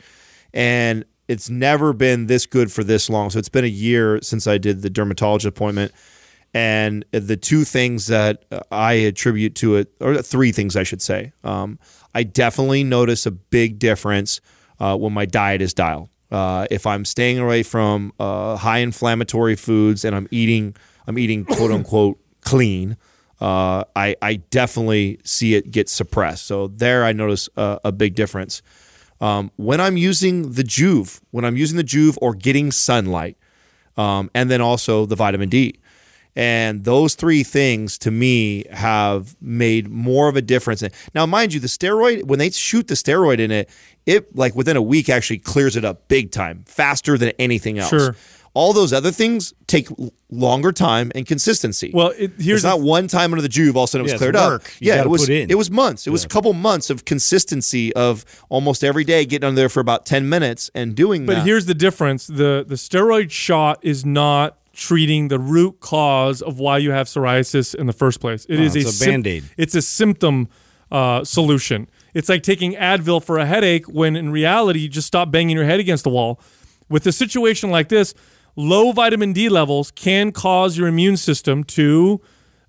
and 0.53 1.05
it's 1.29 1.47
never 1.47 1.93
been 1.93 2.25
this 2.25 2.47
good 2.47 2.71
for 2.71 2.83
this 2.83 3.07
long. 3.07 3.29
So 3.29 3.37
it's 3.37 3.49
been 3.49 3.63
a 3.63 3.67
year 3.67 4.19
since 4.23 4.47
I 4.47 4.57
did 4.57 4.81
the 4.81 4.89
dermatologist 4.89 5.47
appointment. 5.47 5.93
And 6.55 7.05
the 7.11 7.37
two 7.37 7.63
things 7.63 8.07
that 8.07 8.43
I 8.71 8.93
attribute 8.93 9.53
to 9.57 9.75
it, 9.75 9.93
or 10.01 10.23
three 10.23 10.51
things 10.51 10.75
I 10.75 10.81
should 10.81 11.03
say, 11.03 11.31
um, 11.43 11.77
I 12.15 12.23
definitely 12.23 12.83
notice 12.83 13.27
a 13.27 13.31
big 13.31 13.77
difference 13.77 14.41
uh, 14.79 14.97
when 14.97 15.13
my 15.13 15.27
diet 15.27 15.61
is 15.61 15.75
dialed. 15.75 16.09
Uh, 16.31 16.65
if 16.71 16.87
I'm 16.87 17.05
staying 17.05 17.37
away 17.37 17.61
from 17.61 18.11
uh, 18.19 18.55
high 18.55 18.79
inflammatory 18.79 19.55
foods 19.55 20.03
and 20.03 20.15
I'm 20.15 20.27
eating, 20.31 20.75
I'm 21.05 21.19
eating 21.19 21.45
quote 21.45 21.71
unquote 21.71 22.19
clean. 22.41 22.97
Uh, 23.39 23.83
I 23.95 24.15
I 24.21 24.35
definitely 24.49 25.19
see 25.23 25.53
it 25.53 25.69
get 25.69 25.87
suppressed. 25.89 26.47
So 26.47 26.67
there, 26.67 27.05
I 27.05 27.13
notice 27.13 27.47
a, 27.55 27.79
a 27.85 27.91
big 27.91 28.15
difference. 28.15 28.63
Um, 29.21 29.51
when 29.57 29.81
I'm 29.81 29.97
using 29.97 30.53
the 30.53 30.63
Joovv, 30.63 31.21
when 31.31 31.43
I'm 31.43 31.57
using 31.57 31.77
the 31.77 31.83
Joovv 31.83 32.17
or 32.21 32.33
getting 32.33 32.71
sunlight, 32.71 33.37
um, 33.97 34.31
and 34.33 34.49
then 34.49 34.61
also 34.61 35.05
the 35.05 35.15
vitamin 35.15 35.49
D. 35.49 35.79
And 36.35 36.85
those 36.85 37.15
three 37.15 37.43
things 37.43 37.97
to 37.97 38.11
me 38.11 38.63
have 38.71 39.35
made 39.41 39.89
more 39.89 40.29
of 40.29 40.37
a 40.37 40.41
difference. 40.41 40.81
Now, 41.13 41.25
mind 41.25 41.53
you, 41.53 41.59
the 41.59 41.67
steroid, 41.67 42.23
when 42.25 42.39
they 42.39 42.49
shoot 42.51 42.87
the 42.87 42.93
steroid 42.93 43.39
in 43.39 43.51
it, 43.51 43.69
it 44.05 44.33
like 44.35 44.55
within 44.55 44.77
a 44.77 44.81
week 44.81 45.09
actually 45.09 45.39
clears 45.39 45.75
it 45.75 45.83
up 45.83 46.07
big 46.07 46.31
time, 46.31 46.63
faster 46.65 47.17
than 47.17 47.33
anything 47.39 47.77
else. 47.77 47.89
Sure. 47.89 48.15
All 48.53 48.73
those 48.73 48.91
other 48.93 49.11
things 49.11 49.53
take 49.67 49.87
longer 50.31 50.71
time 50.71 51.11
and 51.15 51.25
consistency. 51.25 51.91
Well, 51.93 52.13
it, 52.17 52.31
here's 52.39 52.57
it's 52.59 52.63
not 52.63 52.81
one 52.81 53.07
time 53.07 53.31
under 53.31 53.41
the 53.41 53.49
Joovv, 53.49 53.75
all 53.75 53.83
of 53.83 53.89
a 53.89 53.91
sudden 53.91 54.01
it 54.01 54.03
was 54.03 54.11
Yeah, 54.13 54.17
cleared 54.17 54.35
up. 54.35 54.63
You 54.79 54.91
yeah, 54.93 55.01
it 55.01 55.09
was. 55.09 55.21
put 55.21 55.29
in. 55.29 55.51
It 55.51 55.57
was 55.57 55.69
months. 55.69 56.07
It 56.07 56.09
was 56.09 56.23
a 56.23 56.27
couple 56.27 56.51
months 56.53 56.89
of 56.89 57.05
consistency 57.05 57.93
of 57.95 58.25
almost 58.49 58.83
every 58.83 59.03
day 59.03 59.25
getting 59.25 59.47
under 59.47 59.59
there 59.61 59.69
for 59.69 59.79
about 59.79 60.05
ten 60.05 60.27
minutes 60.29 60.71
and 60.73 60.95
doing 60.95 61.25
But 61.25 61.33
that. 61.33 61.39
But 61.41 61.45
here's 61.45 61.65
the 61.65 61.73
difference: 61.75 62.27
the 62.27 62.65
the 62.67 62.75
steroid 62.75 63.31
shot 63.31 63.79
is 63.81 64.05
not 64.05 64.57
treating 64.73 65.27
the 65.27 65.39
root 65.39 65.79
cause 65.79 66.41
of 66.41 66.57
why 66.59 66.77
you 66.77 66.91
have 66.91 67.07
psoriasis 67.07 67.75
in 67.75 67.85
the 67.85 67.93
first 67.93 68.19
place. 68.19 68.45
It 68.47 68.59
is 68.59 68.75
it's 68.75 68.89
a 68.89 68.93
sym- 68.93 69.11
Band-Aid. 69.11 69.43
It's 69.57 69.75
a 69.75 69.81
symptom 69.81 70.47
uh, 70.91 71.23
solution. 71.23 71.89
It's 72.13 72.29
like 72.29 72.43
taking 72.43 72.73
Advil 72.73 73.23
for 73.23 73.37
a 73.37 73.45
headache 73.45 73.85
when 73.87 74.15
in 74.15 74.31
reality 74.31 74.79
you 74.79 74.89
just 74.89 75.07
stop 75.07 75.31
banging 75.31 75.55
your 75.55 75.65
head 75.65 75.79
against 75.79 76.03
the 76.03 76.09
wall. 76.09 76.39
With 76.89 77.05
a 77.05 77.11
situation 77.11 77.69
like 77.69 77.89
this, 77.89 78.15
low 78.59 78.91
vitamin 78.91 79.31
D 79.31 79.47
levels 79.47 79.89
can 79.89 80.33
cause 80.33 80.77
your 80.77 80.87
immune 80.87 81.15
system 81.15 81.63
to 81.63 82.19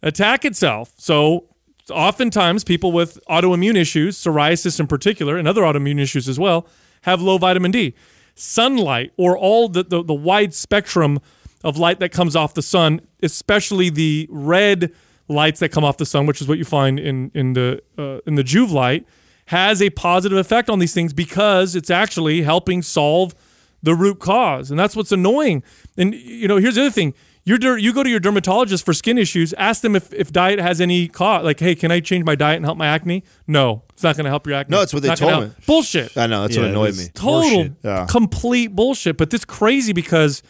attack 0.02 0.44
itself. 0.44 0.92
So 0.96 1.46
oftentimes 1.90 2.62
people 2.62 2.92
with 2.92 3.18
autoimmune 3.28 3.74
issues, 3.74 4.16
psoriasis 4.16 4.78
in 4.78 4.86
particular, 4.86 5.36
and 5.36 5.48
other 5.48 5.62
autoimmune 5.62 6.00
issues 6.00 6.28
as 6.28 6.38
well, 6.38 6.68
have 7.02 7.20
low 7.20 7.38
vitamin 7.38 7.72
D. 7.72 7.94
Sunlight 8.36 9.12
or 9.16 9.36
all 9.36 9.68
the, 9.68 9.82
the, 9.82 10.04
the 10.04 10.14
wide 10.14 10.54
spectrum 10.54 11.18
of 11.64 11.76
light 11.76 11.98
that 11.98 12.12
comes 12.12 12.36
off 12.36 12.54
the 12.54 12.62
sun, 12.62 13.00
especially 13.20 13.90
the 13.90 14.28
red 14.30 14.92
lights 15.26 15.58
that 15.58 15.70
come 15.70 15.84
off 15.84 15.96
the 15.96 16.06
sun, 16.06 16.24
which 16.24 16.40
is 16.40 16.46
what 16.46 16.56
you 16.56 16.64
find 16.64 17.00
in 17.00 17.32
in 17.34 17.54
the 17.54 17.82
uh, 17.98 18.20
in 18.26 18.36
the 18.36 18.44
Joovv 18.44 18.70
light, 18.70 19.06
has 19.46 19.82
a 19.82 19.90
positive 19.90 20.38
effect 20.38 20.70
on 20.70 20.78
these 20.78 20.94
things 20.94 21.12
because 21.12 21.74
it's 21.74 21.90
actually 21.90 22.42
helping 22.42 22.80
solve 22.80 23.34
the 23.82 23.94
root 23.94 24.18
cause, 24.20 24.70
and 24.70 24.78
that's 24.78 24.94
what's 24.96 25.12
annoying. 25.12 25.62
And 25.96 26.14
you 26.14 26.48
know, 26.48 26.56
here's 26.58 26.74
the 26.74 26.82
other 26.82 26.90
thing: 26.90 27.14
you're 27.44 27.58
der- 27.58 27.78
you 27.78 27.92
go 27.94 28.02
to 28.02 28.10
your 28.10 28.20
dermatologist 28.20 28.84
for 28.84 28.92
skin 28.92 29.16
issues. 29.18 29.52
Ask 29.54 29.82
them 29.82 29.96
if, 29.96 30.12
if 30.12 30.30
diet 30.32 30.58
has 30.60 30.80
any 30.80 31.08
cause. 31.08 31.44
Like, 31.44 31.58
hey, 31.60 31.74
can 31.74 31.90
I 31.90 32.00
change 32.00 32.24
my 32.24 32.34
diet 32.34 32.56
and 32.56 32.64
help 32.66 32.76
my 32.78 32.86
acne? 32.86 33.24
No, 33.46 33.82
it's 33.92 34.02
not 34.02 34.16
going 34.16 34.24
to 34.24 34.30
help 34.30 34.46
your 34.46 34.56
acne. 34.56 34.76
No, 34.76 34.82
it's 34.82 34.92
what 34.92 35.02
they 35.02 35.08
Not 35.08 35.18
gonna 35.20 35.32
told 35.32 35.44
help. 35.44 35.58
me. 35.58 35.64
Bullshit. 35.66 36.16
I 36.16 36.26
know 36.26 36.42
that's 36.42 36.56
Yeah, 36.56 36.62
what 36.62 36.70
annoyed 36.70 36.96
me. 36.96 37.04
Total. 37.14 37.68
Yeah. 37.82 38.06
complete 38.08 38.74
bullshit. 38.76 39.16
But 39.16 39.30
this 39.30 39.44
crazy 39.44 39.92
because 39.94 40.42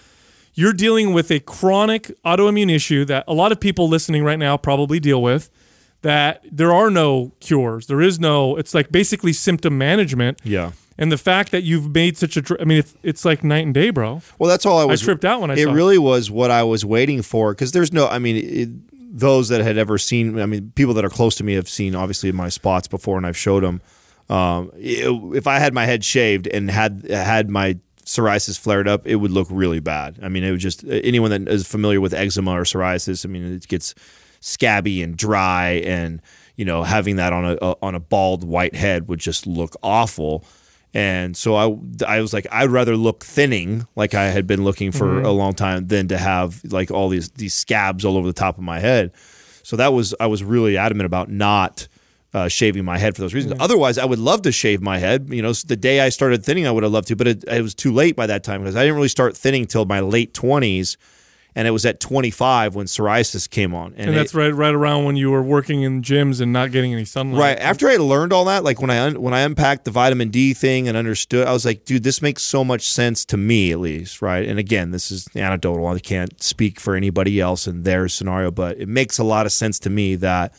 you're 0.55 0.73
dealing 0.73 1.13
with 1.13 1.31
a 1.31 1.39
chronic 1.41 2.11
autoimmune 2.25 2.75
issue 2.75 3.05
that 3.05 3.23
a 3.29 3.33
lot 3.35 3.53
of 3.53 3.61
people 3.61 3.89
listening 3.89 4.25
right 4.25 4.39
now 4.39 4.57
probably 4.57 4.99
deal 4.99 5.23
with. 5.23 5.49
That 6.03 6.43
there 6.51 6.73
are 6.73 6.91
no 6.91 7.33
cures. 7.41 7.87
There 7.87 8.01
is 8.01 8.19
no. 8.19 8.57
It's 8.57 8.73
like 8.75 8.91
basically 8.91 9.35
symptom 9.35 9.77
management. 9.77 10.41
Yeah. 10.43 10.73
And 11.01 11.11
the 11.11 11.19
fact 11.19 11.51
that 11.51 11.63
you've 11.65 11.93
made 11.93 12.17
such 12.19 12.37
a, 12.37 12.61
I 12.61 12.65
mean, 12.65 12.79
it's, 12.79 12.95
it's 13.03 13.25
like 13.25 13.43
night 13.43 13.65
and 13.65 13.75
day, 13.75 13.91
bro. 13.91 14.21
Well, 14.39 14.49
that's 14.51 14.65
all 14.67 14.79
I 14.79 14.85
was. 14.85 15.03
I 15.03 15.05
tripped 15.07 15.25
out 15.25 15.41
when 15.41 15.51
I 15.51 15.55
It 15.55 15.65
saw 15.65 15.71
it. 15.71 15.75
really 15.75 15.99
was 15.99 16.31
what 16.31 16.51
I 16.53 16.63
was 16.63 16.85
waiting 16.85 17.23
for 17.23 17.53
because 17.53 17.73
there's 17.73 17.93
no. 17.93 18.07
I 18.07 18.19
mean, 18.19 18.37
it, 18.37 18.69
those 19.19 19.49
that 19.49 19.63
had 19.63 19.79
ever 19.79 19.99
seen. 19.99 20.39
I 20.39 20.47
mean, 20.47 20.73
people 20.77 20.95
that 20.95 21.05
are 21.05 21.09
close 21.11 21.35
to 21.37 21.45
me 21.45 21.55
have 21.55 21.69
seen 21.69 21.95
obviously 21.97 22.31
my 22.33 22.49
spots 22.51 22.87
before, 22.87 23.17
and 23.17 23.27
I've 23.27 23.37
showed 23.37 23.65
them. 23.65 23.81
Um, 24.29 24.71
it- 24.77 25.09
if 25.37 25.47
I 25.49 25.59
had 25.59 25.75
my 25.75 25.87
head 25.87 26.05
shaved 26.05 26.47
and 26.47 26.71
had 26.71 27.07
had 27.11 27.51
my 27.51 27.79
psoriasis 28.05 28.59
flared 28.59 28.87
up, 28.87 29.07
it 29.07 29.17
would 29.17 29.31
look 29.31 29.49
really 29.51 29.81
bad. 29.81 30.19
I 30.23 30.29
mean, 30.29 30.45
it 30.45 30.51
would 30.51 30.61
just 30.61 30.85
anyone 30.85 31.31
that 31.31 31.49
is 31.53 31.67
familiar 31.67 32.01
with 32.01 32.13
eczema 32.13 32.53
or 32.53 32.65
psoriasis. 32.65 33.25
I 33.25 33.29
mean, 33.29 33.45
it 33.55 33.67
gets 33.69 33.95
scabby 34.41 35.03
and 35.03 35.17
dry, 35.17 35.83
and 35.85 36.21
you 36.57 36.65
know, 36.67 36.83
having 36.83 37.17
that 37.17 37.33
on 37.33 37.45
a, 37.47 37.57
a 37.63 37.75
on 37.81 37.95
a 37.95 38.01
bald 38.01 38.45
white 38.45 38.75
head 38.75 39.09
would 39.09 39.19
just 39.21 39.47
look 39.47 39.75
awful. 39.83 40.45
And 40.93 41.37
so 41.37 41.55
I, 41.55 42.17
I 42.17 42.21
was 42.21 42.33
like, 42.33 42.47
I'd 42.51 42.71
rather 42.71 42.97
look 42.97 43.25
thinning, 43.25 43.87
like 43.95 44.15
I 44.15 44.25
had 44.25 44.47
been 44.47 44.65
looking 44.65 44.91
for 44.91 45.21
a 45.23 45.31
long 45.31 45.55
time, 45.55 45.87
than 45.87 46.09
to 46.09 46.19
have 46.19 46.61
like 46.65 46.91
all 46.91 47.09
these 47.09 47.31
these 47.31 47.55
scabs 47.55 48.05
all 48.05 48.17
over 48.17 48.27
the 48.27 48.33
top 48.33 48.59
of 48.59 48.65
my 48.65 48.81
head. 48.81 49.13
So 49.63 49.77
that 49.77 49.93
was 49.93 50.15
I 50.19 50.27
was 50.27 50.43
really 50.43 50.77
adamant 50.77 51.07
about 51.07 51.31
not 51.31 51.87
uh, 52.35 52.49
shaving 52.49 52.85
my 52.85 52.99
head 52.99 53.15
for 53.15 53.23
those 53.23 53.35
reasons. 53.35 53.55
Otherwise, 53.61 53.99
I 53.99 54.05
would 54.05 54.19
love 54.19 54.43
to 54.43 54.53
shave 54.53 54.81
my 54.81 54.99
head. 54.99 55.29
You 55.31 55.43
know, 55.43 55.53
the 55.53 55.77
day 55.77 56.01
I 56.01 56.09
started 56.09 56.45
thinning, 56.45 56.67
I 56.67 56.73
would 56.73 56.83
have 56.83 56.93
loved 56.93 57.09
to, 57.09 57.17
but 57.17 57.29
it, 57.29 57.45
it 57.45 57.63
was 57.63 57.75
too 57.75 57.93
late 57.93 58.17
by 58.17 58.27
that 58.27 58.43
time 58.43 58.63
because 58.63 58.77
I 58.77 58.83
didn't 58.83 58.97
really 58.97 59.09
start 59.09 59.37
thinning 59.37 59.67
till 59.67 59.85
my 59.85 60.01
late 60.01 60.35
twenties, 60.35 60.97
and 61.57 61.67
it 61.67 61.73
was 61.73 61.85
at 61.85 61.99
25 62.01 62.75
when 62.75 62.87
psoriasis 62.87 63.49
came 63.51 63.75
on, 63.75 63.93
And 63.97 64.17
that's 64.17 64.35
it- 64.35 64.39
right, 64.39 64.55
right 64.55 64.75
around 64.75 65.05
when 65.05 65.17
you 65.17 65.31
were 65.31 65.43
working 65.43 65.83
in 65.83 66.01
gyms 66.03 66.41
and 66.41 66.53
not 66.53 66.71
getting 66.73 66.93
any 66.93 67.05
sunlight. 67.05 67.41
Right 67.41 67.59
after 67.59 67.89
I 67.89 67.97
learned 67.97 68.33
all 68.33 68.45
that, 68.47 68.63
like 68.65 68.81
when 68.81 68.91
I 68.91 68.99
un- 69.01 69.21
when 69.21 69.35
I 69.35 69.41
unpacked 69.41 69.85
the 69.85 69.91
vitamin 69.91 70.29
D 70.31 70.55
thing 70.55 70.87
and 70.89 70.97
understood, 70.97 71.47
I 71.47 71.53
was 71.53 71.65
like, 71.65 71.85
dude, 71.85 72.03
this 72.05 72.23
makes 72.23 72.43
so 72.45 72.65
much 72.65 72.89
sense 72.89 73.25
to 73.27 73.37
me 73.37 73.73
at 73.73 73.81
least, 73.81 74.23
right? 74.23 74.47
And 74.49 74.59
again, 74.59 74.91
this 74.93 75.11
is 75.11 75.27
anecdotal. 75.35 75.87
I 75.87 75.99
can't 75.99 76.43
speak 76.43 76.79
for 76.79 76.95
anybody 76.95 77.41
else 77.41 77.67
in 77.67 77.83
their 77.83 78.09
scenario, 78.09 78.51
but 78.51 78.79
it 78.79 78.89
makes 78.89 79.19
a 79.19 79.25
lot 79.25 79.45
of 79.47 79.53
sense 79.53 79.79
to 79.81 79.91
me 79.91 80.15
that 80.17 80.55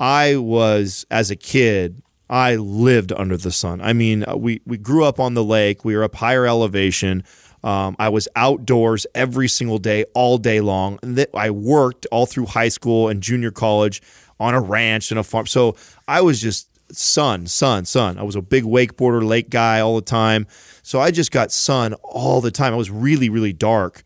I 0.00 0.36
was 0.36 1.06
as 1.10 1.30
a 1.30 1.36
kid, 1.36 2.02
I 2.28 2.56
lived 2.56 3.12
under 3.12 3.36
the 3.36 3.52
sun. 3.52 3.80
I 3.80 3.92
mean, 3.92 4.24
uh, 4.26 4.34
we 4.36 4.60
we 4.66 4.76
grew 4.78 5.04
up 5.04 5.20
on 5.20 5.34
the 5.34 5.44
lake. 5.44 5.84
We 5.84 5.94
were 5.94 6.02
up 6.04 6.14
higher 6.16 6.46
elevation. 6.46 7.22
Um, 7.64 7.96
I 7.98 8.10
was 8.10 8.28
outdoors 8.36 9.06
every 9.14 9.48
single 9.48 9.78
day, 9.78 10.04
all 10.14 10.36
day 10.36 10.60
long. 10.60 10.98
And 11.02 11.26
I 11.34 11.50
worked 11.50 12.06
all 12.12 12.26
through 12.26 12.46
high 12.46 12.68
school 12.68 13.08
and 13.08 13.22
junior 13.22 13.50
college 13.50 14.02
on 14.38 14.54
a 14.54 14.60
ranch 14.60 15.10
and 15.10 15.18
a 15.18 15.24
farm. 15.24 15.46
So 15.46 15.74
I 16.06 16.20
was 16.20 16.40
just 16.40 16.68
sun, 16.92 17.46
sun, 17.46 17.86
sun. 17.86 18.18
I 18.18 18.22
was 18.22 18.36
a 18.36 18.42
big 18.42 18.64
wakeboarder, 18.64 19.26
lake 19.26 19.48
guy 19.48 19.80
all 19.80 19.96
the 19.96 20.02
time. 20.02 20.46
So 20.82 21.00
I 21.00 21.10
just 21.10 21.32
got 21.32 21.50
sun 21.50 21.94
all 22.02 22.42
the 22.42 22.50
time. 22.50 22.74
I 22.74 22.76
was 22.76 22.90
really, 22.90 23.30
really 23.30 23.54
dark. 23.54 24.02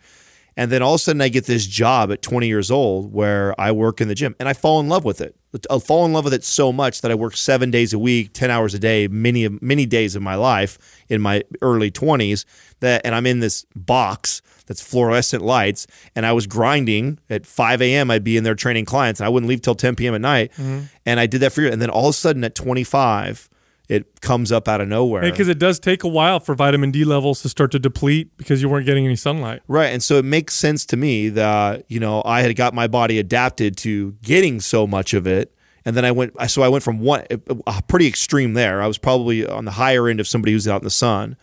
And 0.57 0.71
then 0.71 0.81
all 0.83 0.95
of 0.95 1.01
a 1.01 1.03
sudden, 1.03 1.21
I 1.21 1.29
get 1.29 1.47
this 1.47 1.67
job 1.67 2.11
at 2.13 2.23
20 2.23 2.47
years 2.47 2.71
old 2.71 3.13
where 3.13 3.59
I 3.61 3.73
work 3.73 4.01
in 4.01 4.09
the 4.09 4.15
gym 4.15 4.35
and 4.39 4.49
I 4.49 4.53
fall 4.53 4.81
in 4.81 4.89
love 4.89 5.05
with 5.05 5.21
it. 5.21 5.37
I 5.71 5.79
fall 5.79 6.05
in 6.05 6.13
love 6.13 6.25
with 6.25 6.35
it 6.35 6.45
so 6.45 6.73
much 6.73 7.01
that 7.01 7.11
I 7.11 7.15
work 7.15 7.37
seven 7.37 7.71
days 7.71 7.93
a 7.93 7.99
week, 7.99 8.33
10 8.35 8.51
hours 8.51 8.75
a 8.75 8.79
day, 8.79 9.09
many, 9.09 9.49
many 9.61 9.87
days 9.87 10.15
of 10.15 10.23
my 10.23 10.35
life 10.35 10.79
in 11.09 11.23
my 11.23 11.43
early 11.63 11.91
20s. 11.91 12.45
That, 12.81 13.01
and 13.05 13.15
I'm 13.15 13.27
in 13.27 13.41
this 13.41 13.65
box 13.75 14.43
that's 14.67 14.83
fluorescent 14.83 15.43
lights. 15.43 15.87
And 16.15 16.27
I 16.27 16.33
was 16.33 16.47
grinding 16.47 17.19
at 17.31 17.47
5 17.47 17.83
a.m. 17.83 18.11
I'd 18.11 18.25
be 18.25 18.37
in 18.37 18.45
there 18.45 18.55
training 18.55 18.85
clients 18.85 19.21
and 19.21 19.27
I 19.27 19.31
wouldn't 19.31 19.49
leave 19.49 19.63
till 19.63 19.75
10 19.75 19.97
p.m. 19.97 20.15
at 20.15 20.21
night. 20.21 20.53
Mm-hmm. 20.53 20.81
And 21.07 21.19
I 21.19 21.27
did 21.27 21.41
that 21.41 21.53
for 21.53 21.63
you. 21.63 21.71
And 21.71 21.81
then 21.81 21.91
all 21.91 22.09
of 22.09 22.15
a 22.15 22.19
sudden 22.19 22.45
at 22.45 22.55
25, 22.55 23.49
it 23.89 24.21
comes 24.21 24.53
up 24.53 24.69
out 24.69 24.81
of 24.81 24.89
nowhere. 24.89 25.23
Because 25.23 25.49
it 25.49 25.59
does 25.59 25.81
take 25.81 26.05
a 26.05 26.09
while 26.09 26.41
for 26.41 26.55
vitamin 26.55 26.91
D 26.91 27.05
levels 27.05 27.41
to 27.43 27.49
start 27.49 27.73
to 27.73 27.79
deplete 27.79 28.37
because 28.37 28.61
you 28.61 28.69
weren't 28.69 28.85
getting 28.85 29.07
any 29.07 29.17
sunlight. 29.17 29.63
Right. 29.67 29.87
And 29.87 30.03
so 30.03 30.17
it 30.17 30.25
makes 30.25 30.55
sense 30.55 30.85
to 30.87 30.97
me 30.97 31.31
that, 31.31 31.85
you 31.89 31.99
know, 31.99 32.23
I 32.25 32.43
had 32.43 32.55
got 32.55 32.75
my 32.75 32.87
body 32.87 33.19
adapted 33.19 33.77
to 33.79 34.13
getting 34.23 34.61
so 34.61 34.87
much 34.87 35.15
of 35.15 35.27
it. 35.27 35.55
And 35.87 35.97
then 35.97 36.05
I 36.05 36.13
went, 36.13 36.35
so 36.51 36.61
I 36.63 36.69
went 36.69 36.85
from 36.85 36.99
one, 37.01 37.25
a 37.67 37.83
pretty 37.89 38.07
extreme 38.07 38.53
there. 38.53 38.83
I 38.83 38.87
was 38.87 38.99
probably 38.99 39.47
on 39.47 39.65
the 39.65 39.71
higher 39.71 40.07
end 40.07 40.21
of 40.21 40.29
somebody 40.29 40.53
who's 40.53 40.69
out 40.69 40.83
in 40.83 40.85
the 40.85 40.91
sun. 40.91 41.37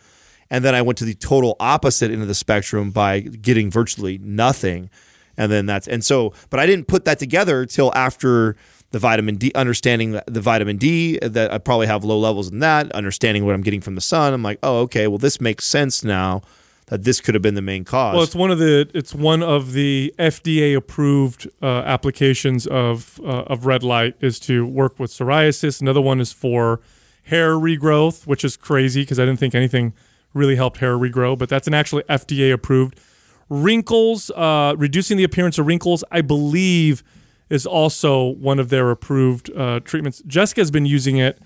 And 0.48 0.64
then 0.64 0.72
I 0.72 0.82
went 0.82 0.98
to 0.98 1.04
the 1.04 1.14
total 1.14 1.56
opposite 1.58 2.12
end 2.12 2.22
of 2.22 2.28
the 2.28 2.34
spectrum 2.34 2.92
by 2.92 3.18
getting 3.18 3.72
virtually 3.72 4.18
nothing. 4.18 4.88
And 5.36 5.50
then 5.50 5.66
that's, 5.66 5.88
and 5.88 6.04
so, 6.04 6.32
but 6.48 6.60
I 6.60 6.66
didn't 6.66 6.86
put 6.86 7.04
that 7.06 7.18
together 7.18 7.66
till 7.66 7.92
after 7.96 8.56
the 8.90 8.98
vitamin 8.98 9.36
D, 9.36 9.52
understanding 9.54 10.20
the, 10.26 10.40
vitamin 10.40 10.76
D, 10.76 11.18
that 11.20 11.52
I 11.52 11.58
probably 11.58 11.86
have 11.86 12.04
low 12.04 12.18
levels 12.18 12.50
in 12.50 12.60
that, 12.60 12.90
understanding 12.92 13.44
what 13.44 13.54
I'm 13.54 13.62
getting 13.62 13.80
from 13.80 13.94
the 13.94 14.00
sun. 14.00 14.32
I'm 14.32 14.42
like, 14.42 14.58
oh, 14.62 14.80
okay, 14.82 15.06
well, 15.06 15.18
this 15.18 15.40
makes 15.40 15.66
sense 15.66 16.04
now 16.04 16.42
that 16.86 17.02
this 17.02 17.20
could 17.20 17.34
have 17.34 17.42
been 17.42 17.54
the 17.54 17.62
main 17.62 17.84
cause. 17.84 18.14
Well, 18.14 18.22
it's 18.22 18.34
one 18.34 18.50
of 18.50 18.58
the 18.58 18.88
it's 18.94 19.14
one 19.14 19.42
of 19.42 19.72
the 19.72 20.14
FDA 20.18 20.76
approved 20.76 21.48
uh, 21.60 21.66
applications 21.66 22.66
of 22.66 23.20
uh, 23.24 23.42
of 23.42 23.66
red 23.66 23.82
light 23.82 24.14
is 24.20 24.38
to 24.40 24.64
work 24.64 24.98
with 24.98 25.10
psoriasis. 25.10 25.80
Another 25.80 26.00
one 26.00 26.20
is 26.20 26.32
for 26.32 26.80
hair 27.24 27.54
regrowth, 27.54 28.26
which 28.26 28.44
is 28.44 28.56
crazy 28.56 29.02
because 29.02 29.18
I 29.18 29.24
didn't 29.24 29.40
think 29.40 29.54
anything 29.54 29.94
really 30.32 30.54
helped 30.56 30.78
hair 30.78 30.96
regrow, 30.96 31.36
but 31.36 31.48
that's 31.48 31.66
an 31.66 31.74
actually 31.74 32.04
FDA 32.04 32.52
approved. 32.52 33.00
Wrinkles, 33.48 34.30
uh, 34.30 34.74
reducing 34.76 35.16
the 35.16 35.24
appearance 35.24 35.58
of 35.58 35.66
wrinkles, 35.66 36.04
I 36.10 36.20
believe, 36.20 37.02
is 37.50 37.66
also 37.66 38.26
one 38.26 38.58
of 38.58 38.68
their 38.70 38.90
approved 38.90 39.50
uh, 39.56 39.80
treatments. 39.80 40.22
Jessica's 40.26 40.70
been 40.70 40.86
using 40.86 41.16
it 41.18 41.38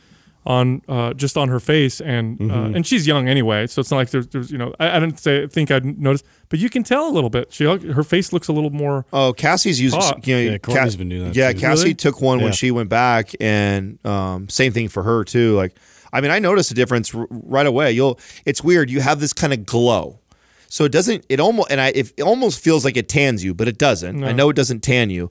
on 0.47 0.81
uh, 0.89 1.13
just 1.13 1.37
on 1.37 1.49
her 1.51 1.61
face, 1.61 2.01
and 2.01 2.41
uh, 2.51 2.55
and 2.75 2.87
she's 2.87 3.07
young 3.07 3.29
anyway, 3.29 3.67
so 3.67 3.81
it's 3.81 3.91
not 3.91 3.99
like 3.99 4.09
there's, 4.11 4.27
there's 4.29 4.51
you 4.51 4.57
know 4.57 4.75
I, 4.81 4.97
I 4.97 5.01
didn't 5.01 5.19
say 5.19 5.47
think 5.47 5.71
I'd 5.71 5.85
notice, 5.99 6.23
but 6.49 6.59
you 6.59 6.71
can 6.71 6.83
tell 6.83 7.07
a 7.07 7.13
little 7.13 7.29
bit. 7.29 7.53
She 7.53 7.65
her 7.65 8.03
face 8.03 8.33
looks 8.33 8.49
a 8.49 8.53
little 8.55 8.71
more. 8.71 9.05
Oh, 9.13 9.35
Cassie's 9.35 9.79
used. 9.79 9.95
You 9.95 10.01
know, 10.01 10.53
Yeah, 10.53 10.57
Courtney's 10.59 10.97
been 10.97 11.11
doing 11.11 11.25
that 11.27 11.37
Yeah, 11.37 11.53
too. 11.53 11.59
Cassie 11.61 11.83
Really? 11.85 11.95
took 11.95 12.23
one 12.23 12.41
when 12.41 12.53
she 12.53 12.71
went 12.71 12.89
back, 12.89 13.33
and 13.39 13.99
um, 14.07 14.49
same 14.49 14.73
thing 14.73 14.89
for 14.89 15.03
her 15.03 15.25
too. 15.25 15.55
Like, 15.57 15.75
I 16.11 16.23
mean, 16.23 16.31
I 16.31 16.39
noticed 16.39 16.71
a 16.71 16.75
difference 16.75 17.15
r- 17.15 17.27
right 17.31 17.67
away. 17.67 17.93
You'll. 17.93 18.19
It's 18.47 18.65
weird. 18.65 18.89
You 18.89 19.01
have 19.03 19.21
this 19.21 19.35
kind 19.35 19.53
of 19.53 19.67
glow, 19.67 20.21
so 20.69 20.85
it 20.85 20.91
doesn't. 20.93 21.27
It 21.29 21.39
almost 21.39 21.71
and 21.71 21.83
I. 21.83 21.89
It 21.89 22.19
almost 22.23 22.61
feels 22.65 22.83
like 22.83 22.97
it 22.97 23.11
tans 23.11 23.45
you, 23.45 23.53
but 23.53 23.69
it 23.69 23.77
doesn't. 23.77 24.25
I 24.25 24.33
know 24.33 24.49
it 24.49 24.57
doesn't 24.57 24.81
tan 24.81 25.11
you, 25.11 25.31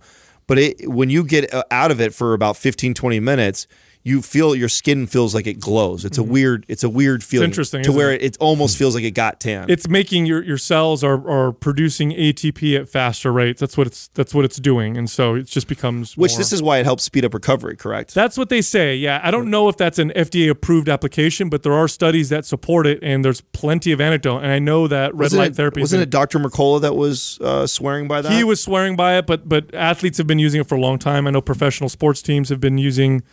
but 0.49 0.57
it 0.57 0.89
when 0.89 1.11
you 1.11 1.23
get 1.23 1.53
uh, 1.53 1.63
out 1.69 1.91
of 1.91 2.01
it 2.01 2.13
for 2.13 2.33
about 2.33 2.57
15, 2.57 2.95
20 2.95 3.19
minutes. 3.21 3.67
You 4.03 4.21
feel 4.21 4.55
your 4.55 4.69
skin 4.69 5.07
feels 5.07 5.35
like 5.35 5.45
it 5.45 5.59
glows. 5.59 6.05
It's 6.05 6.17
a 6.17 6.23
weird. 6.23 6.65
It's 6.67 6.83
a 6.83 6.89
weird 6.89 7.23
feeling. 7.23 7.49
interesting, 7.49 7.83
to 7.83 7.91
where 7.91 8.11
it? 8.11 8.21
it, 8.21 8.37
almost 8.39 8.77
feels 8.77 8.95
like 8.95 9.03
it 9.03 9.11
got 9.11 9.39
tan. 9.39 9.69
It's 9.69 9.89
making 9.89 10.25
your, 10.25 10.41
your 10.41 10.57
cells 10.57 11.03
are, 11.03 11.29
are 11.29 11.51
producing 11.51 12.11
ATP 12.11 12.79
at 12.79 12.87
faster 12.87 13.33
rates. 13.33 13.59
That's 13.59 13.77
what 13.77 13.87
it's 13.87 14.07
that's 14.13 14.33
what 14.33 14.45
it's 14.45 14.57
doing, 14.57 14.97
and 14.97 15.09
so 15.09 15.35
it 15.35 15.47
just 15.47 15.67
becomes 15.67 16.15
which 16.15 16.31
more- 16.31 16.37
this 16.37 16.53
is 16.53 16.63
why 16.63 16.77
it 16.77 16.85
helps 16.85 17.03
speed 17.03 17.25
up 17.25 17.33
recovery. 17.33 17.75
Correct. 17.75 18.13
That's 18.13 18.37
what 18.37 18.49
they 18.49 18.61
say. 18.61 18.95
Yeah, 18.95 19.19
I 19.21 19.31
don't 19.31 19.49
know 19.49 19.67
if 19.67 19.75
that's 19.75 19.99
an 19.99 20.11
FDA 20.15 20.49
approved 20.49 20.87
application, 20.87 21.49
but 21.49 21.63
there 21.63 21.73
are 21.73 21.87
studies 21.87 22.29
that 22.29 22.45
support 22.45 22.87
it, 22.87 22.99
and 23.01 23.23
there's 23.25 23.41
plenty 23.41 23.91
of 23.91 23.99
anecdote. 23.99 24.39
And 24.39 24.51
I 24.51 24.59
know 24.59 24.87
that 24.87 25.13
red 25.13 25.25
wasn't 25.25 25.39
light 25.39 25.51
it, 25.51 25.55
therapy. 25.55 25.81
Wasn't 25.81 26.01
it 26.01 26.09
Dr. 26.09 26.39
Mercola 26.39 26.79
that 26.81 26.95
was 26.95 27.37
uh, 27.41 27.67
swearing 27.67 28.07
by 28.07 28.21
that? 28.21 28.31
He 28.31 28.43
was 28.43 28.61
swearing 28.61 28.95
by 28.95 29.17
it, 29.17 29.27
but 29.27 29.49
but 29.49 29.73
athletes 29.75 30.17
have 30.17 30.27
been 30.27 30.39
using 30.39 30.61
it 30.61 30.67
for 30.67 30.75
a 30.75 30.81
long 30.81 30.97
time. 30.99 31.27
I 31.27 31.31
know 31.31 31.41
professional 31.41 31.89
sports 31.89 32.21
teams 32.21 32.49
have 32.49 32.59
been 32.61 32.77
using, 32.77 33.23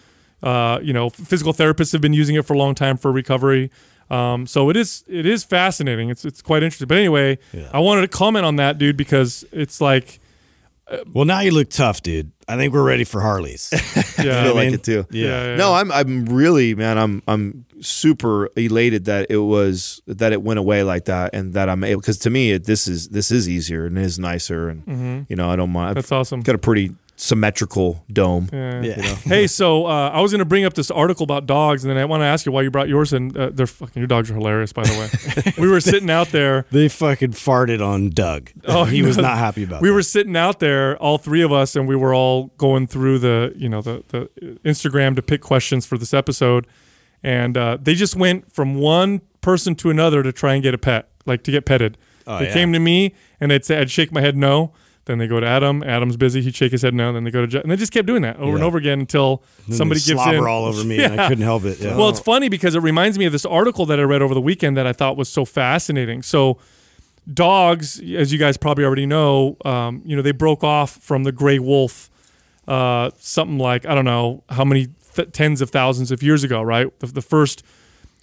uh, 0.42 0.79
you 0.83 0.92
know, 0.92 1.11
physical 1.11 1.53
therapists 1.53 1.92
have 1.92 2.01
been 2.01 2.12
using 2.12 2.37
it 2.37 2.44
for 2.44 2.55
a 2.55 2.59
long 2.59 2.75
time 2.75 2.96
for 2.96 3.11
recovery. 3.12 3.70
Um, 4.11 4.46
so 4.46 4.70
it 4.70 4.77
is 4.77 5.03
it 5.09 5.27
is 5.27 5.42
fascinating. 5.44 6.11
It's 6.11 6.25
it's 6.25 6.40
quite 6.40 6.62
interesting. 6.62 6.87
But 6.88 6.99
anyway, 6.99 7.38
I 7.72 7.81
wanted 7.81 8.03
to 8.03 8.09
comment 8.09 8.44
on 8.46 8.57
that, 8.57 8.79
dude, 8.79 8.96
because 8.96 9.44
it's 9.51 9.81
like, 9.81 10.20
Well, 11.12 11.25
now 11.25 11.40
you 11.40 11.51
look 11.51 11.70
tough, 11.70 12.03
dude. 12.03 12.31
I 12.46 12.57
think 12.57 12.72
we're 12.72 12.85
ready 12.85 13.03
for 13.03 13.20
Harleys. 13.20 13.70
yeah, 13.72 13.79
I 13.79 14.12
feel 14.22 14.29
I 14.29 14.64
like 14.64 14.72
it 14.75 14.85
too. 14.85 15.05
Yeah. 15.11 15.27
yeah, 15.27 15.44
yeah. 15.46 15.57
No, 15.57 15.75
I'm 15.75 15.90
I'm 15.90 16.27
really 16.27 16.77
man. 16.77 16.99
I'm 16.99 17.22
I'm 17.27 17.64
super 17.81 18.49
elated 18.57 19.07
that 19.07 19.27
it 19.29 19.38
was 19.38 20.01
that 20.07 20.33
it 20.33 20.42
went 20.42 20.61
away 20.61 20.85
like 20.85 21.07
that, 21.07 21.35
and 21.35 21.55
that 21.55 21.68
I'm 21.68 21.83
able 21.83 22.01
because 22.01 22.18
to 22.18 22.31
me 22.31 22.53
it, 22.53 22.64
this 22.64 22.87
is 22.87 23.09
this 23.09 23.33
is 23.33 23.49
easier 23.49 23.87
and 23.87 23.99
is 23.99 24.20
nicer, 24.20 24.68
and 24.68 25.27
you 25.29 25.35
know 25.35 25.51
I 25.51 25.57
don't 25.57 25.72
mind. 25.72 25.99
I've 25.99 26.05
Mm-hmm. 26.05 26.12
That's 26.12 26.12
awesome. 26.12 26.40
got 26.42 26.55
a 26.55 26.59
pretty 26.59 26.94
symmetrical 27.17 28.05
dome. 28.13 28.49
Yeah. 28.53 28.83
Yeah. 28.83 28.97
hey, 29.17 29.47
so 29.47 29.87
uh, 29.87 30.11
I 30.11 30.21
was 30.21 30.33
going 30.33 30.41
to 30.41 30.45
bring 30.45 30.65
up 30.65 30.75
this 30.75 30.91
article 30.91 31.25
about 31.25 31.47
dogs, 31.47 31.85
and 31.85 31.91
then 31.91 31.99
I 31.99 32.05
want 32.05 32.21
to 32.21 32.27
ask 32.27 32.47
you 32.47 32.53
why 32.53 32.63
you 32.63 32.71
brought 32.71 32.89
yours. 32.89 33.13
And 33.13 33.37
uh, 33.37 33.51
they're 33.53 33.67
fucking 33.67 34.01
your 34.01 34.07
dogs 34.07 34.31
are 34.31 34.35
hilarious, 34.35 34.73
by 34.73 34.85
the 34.85 34.93
way. 34.93 35.53
we 35.59 35.69
were 35.69 35.81
sitting 35.81 36.11
out 36.11 36.29
there. 36.29 36.67
They 36.71 36.89
fucking 36.89 37.33
farted 37.33 37.85
on 37.85 38.11
Doug. 38.11 38.51
Oh, 38.67 38.85
he 38.85 39.03
was 39.03 39.17
not 39.17 39.39
happy 39.39 39.65
about 39.65 39.77
it. 39.77 39.83
We 39.83 39.89
that. 39.89 39.95
were 39.95 40.03
sitting 40.03 40.37
out 40.37 40.61
there, 40.61 40.97
all 40.99 41.19
three 41.19 41.43
of 41.43 41.53
us, 41.53 41.75
and 41.75 41.89
we 41.89 41.97
were 41.97 42.15
all 42.15 42.49
going 42.59 42.87
through 42.87 43.19
the 43.19 43.53
you 43.57 43.69
know 43.69 43.81
the 43.81 44.05
the 44.09 44.59
Instagram 44.65 45.17
to 45.17 45.23
pick 45.23 45.41
questions 45.41 45.87
for 45.87 45.99
this 45.99 46.15
episode, 46.15 46.67
and 47.23 47.57
uh, 47.57 47.79
they 47.81 47.95
just 47.95 48.15
went 48.15 48.53
from 48.53 48.75
one 48.77 49.23
person 49.41 49.75
to 49.77 49.91
another 49.91 50.23
to 50.23 50.33
try 50.33 50.55
and 50.55 50.63
get 50.63 50.75
a 50.75 50.79
pet, 50.79 51.09
like 51.25 51.43
to 51.45 51.51
get 51.51 51.65
petted. 51.65 51.97
Oh, 52.27 52.41
they 52.41 52.47
yeah. 52.47 52.53
came 52.53 52.73
to 52.73 52.79
me, 52.79 53.15
and 53.41 53.51
they'd 53.51 53.65
say 53.65 53.79
I'd 53.79 53.91
shake 53.91 54.13
my 54.13 54.21
head 54.21 54.37
no. 54.37 54.73
Then 55.07 55.19
they 55.19 55.27
go 55.29 55.38
to 55.40 55.47
Adam. 55.47 55.83
Adam's 55.85 56.16
busy. 56.16 56.42
He'd 56.42 56.55
shake 56.55 56.73
his 56.73 56.83
head 56.83 56.92
no. 56.92 57.12
Then 57.12 57.23
they 57.25 57.31
go 57.31 57.40
to 57.40 57.47
Jeff. 57.47 57.62
And 57.62 57.71
they 57.71 57.77
just 57.77 57.92
kept 57.92 58.07
doing 58.07 58.23
that 58.23 58.37
over 58.38 58.57
and 58.57 58.64
over 58.64 58.77
again 58.77 59.01
until 59.01 59.42
somebody 59.71 60.01
gives 60.01 60.21
in. 60.27 60.45
all 60.45 60.64
over 60.64 60.83
me, 60.85 61.03
and 61.03 61.21
I 61.21 61.29
couldn't 61.29 61.45
help 61.45 61.64
it. 61.64 61.79
Yeah. 61.81 61.97
Well, 61.97 62.09
it's 62.09 62.21
funny 62.21 62.49
because 62.49 62.75
it 62.75 62.81
reminds 62.81 63.16
me 63.19 63.25
of 63.25 63.33
this 63.33 63.47
article 63.47 63.87
that 63.87 64.01
I 64.01 64.03
read 64.03 64.21
over 64.21 64.35
the 64.35 64.40
weekend 64.40 64.77
that 64.77 64.87
I 64.87 64.92
thought 64.92 65.16
was 65.16 65.29
so 65.29 65.45
fascinating. 65.45 66.23
So, 66.23 66.59
dogs, 67.33 68.01
as 68.01 68.33
you 68.33 68.38
guys 68.38 68.57
probably 68.57 68.85
already 68.85 69.07
know, 69.07 69.57
um, 69.64 70.03
you 70.05 70.16
know 70.16 70.23
they 70.23 70.33
broke 70.33 70.64
off 70.64 70.97
from 70.97 71.23
the 71.23 71.33
gray 71.33 71.61
wolf, 71.61 72.11
uh, 72.66 73.11
something 73.19 73.59
like 73.59 73.87
I 73.87 73.95
don't 73.95 74.05
know 74.05 74.42
how 74.49 74.64
many 74.64 74.88
th- 75.14 75.31
tens 75.33 75.61
of 75.61 75.71
thousands 75.71 76.11
of 76.11 76.21
years 76.23 76.42
ago, 76.42 76.62
right? 76.62 76.87
The, 76.99 77.07
the 77.07 77.23
first 77.23 77.62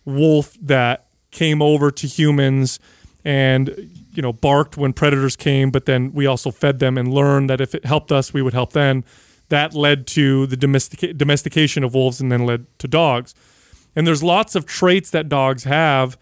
wolf 0.03 0.57
that 0.61 1.05
came 1.31 1.61
over 1.61 1.91
to 1.91 2.07
humans 2.07 2.77
and 3.23 3.89
you 4.15 4.21
know 4.21 4.33
barked 4.33 4.77
when 4.77 4.93
predators 4.93 5.35
came, 5.35 5.71
but 5.71 5.85
then 5.85 6.11
we 6.13 6.25
also 6.25 6.51
fed 6.51 6.79
them 6.79 6.97
and 6.97 7.13
learned 7.13 7.49
that 7.49 7.59
if 7.61 7.73
it 7.75 7.85
helped 7.85 8.11
us, 8.11 8.33
we 8.33 8.41
would 8.41 8.53
help 8.53 8.73
them. 8.73 9.03
That 9.49 9.73
led 9.73 10.07
to 10.07 10.47
the 10.47 10.55
domestica- 10.57 11.13
domestication 11.13 11.83
of 11.83 11.93
wolves 11.93 12.21
and 12.21 12.31
then 12.31 12.45
led 12.45 12.65
to 12.79 12.87
dogs. 12.87 13.33
And 13.95 14.07
there's 14.07 14.23
lots 14.23 14.55
of 14.55 14.65
traits 14.65 15.09
that 15.11 15.29
dogs 15.29 15.65
have 15.65 16.17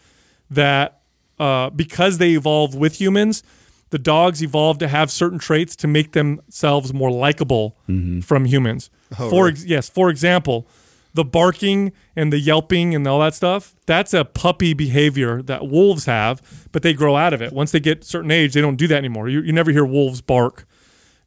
that, 0.50 1.00
uh, 1.40 1.70
because 1.70 2.18
they 2.18 2.32
evolved 2.32 2.78
with 2.78 3.00
humans, 3.00 3.44
the 3.92 4.00
dogs 4.00 4.42
evolved 4.44 4.80
to 4.82 4.88
have 4.88 5.12
certain 5.12 5.40
traits 5.40 5.76
to 5.78 5.88
make 5.88 6.12
themselves 6.14 6.94
more 6.94 7.12
likable 7.12 7.78
from 8.22 8.46
humans. 8.46 8.90
for 9.30 9.48
ex- 9.50 9.66
yes, 9.66 9.90
for 9.90 10.10
example, 10.10 10.68
the 11.14 11.26
barking 11.26 11.92
and 12.16 12.32
the 12.32 12.40
yelping 12.40 12.96
and 12.96 13.06
all 13.08 13.20
that 13.20 13.34
stuff, 13.34 13.76
that's 13.86 14.14
a 14.14 14.24
puppy 14.24 14.74
behavior 14.74 15.42
that 15.42 15.68
wolves 15.68 16.06
have, 16.06 16.68
but 16.72 16.84
they 16.84 16.94
grow 16.94 17.16
out 17.16 17.34
of 17.34 17.42
it. 17.42 17.52
Once 17.52 17.72
they 17.72 17.80
get 17.80 18.02
a 18.02 18.06
certain 18.06 18.32
age, 18.32 18.54
they 18.54 18.62
don't 18.62 18.78
do 18.78 18.88
that 18.88 18.98
anymore. 18.98 19.28
You, 19.28 19.42
you 19.42 19.52
never 19.52 19.72
hear 19.72 19.86
wolves 19.86 20.22
bark. 20.22 20.66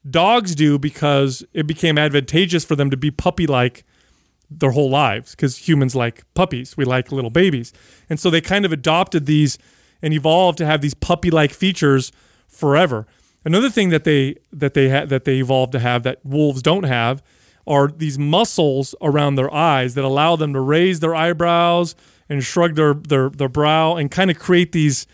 Dogs 0.09 0.55
do 0.55 0.77
because 0.77 1.43
it 1.53 1.67
became 1.67 1.97
advantageous 1.97 2.63
for 2.65 2.75
them 2.75 2.89
to 2.89 2.97
be 2.97 3.11
puppy 3.11 3.47
like 3.47 3.83
their 4.49 4.71
whole 4.71 4.89
lives 4.89 5.31
because 5.31 5.67
humans 5.67 5.95
like 5.95 6.23
puppies. 6.33 6.77
We 6.77 6.85
like 6.85 7.11
little 7.11 7.31
babies. 7.31 7.73
And 8.09 8.19
so 8.19 8.29
they 8.29 8.41
kind 8.41 8.65
of 8.65 8.71
adopted 8.71 9.25
these 9.25 9.57
and 10.01 10.13
evolved 10.13 10.57
to 10.59 10.65
have 10.65 10.81
these 10.81 10.93
puppy 10.93 11.31
like 11.31 11.51
features 11.51 12.11
forever. 12.47 13.07
Another 13.43 13.69
thing 13.69 13.89
that 13.89 14.03
they 14.03 14.35
that 14.51 14.73
they 14.73 14.89
ha- 14.89 15.05
that 15.05 15.25
they 15.25 15.37
evolved 15.37 15.71
to 15.73 15.79
have 15.79 16.03
that 16.03 16.19
wolves 16.23 16.61
don't 16.61 16.83
have 16.83 17.21
are 17.67 17.87
these 17.87 18.17
muscles 18.19 18.93
around 19.01 19.35
their 19.35 19.53
eyes 19.53 19.95
that 19.95 20.03
allow 20.03 20.35
them 20.35 20.53
to 20.53 20.59
raise 20.59 20.99
their 20.99 21.15
eyebrows 21.15 21.95
and 22.29 22.43
shrug 22.43 22.75
their 22.75 22.93
their, 22.93 23.29
their 23.29 23.49
brow 23.49 23.95
and 23.95 24.09
kind 24.11 24.29
of 24.31 24.37
create 24.39 24.71
these 24.71 25.07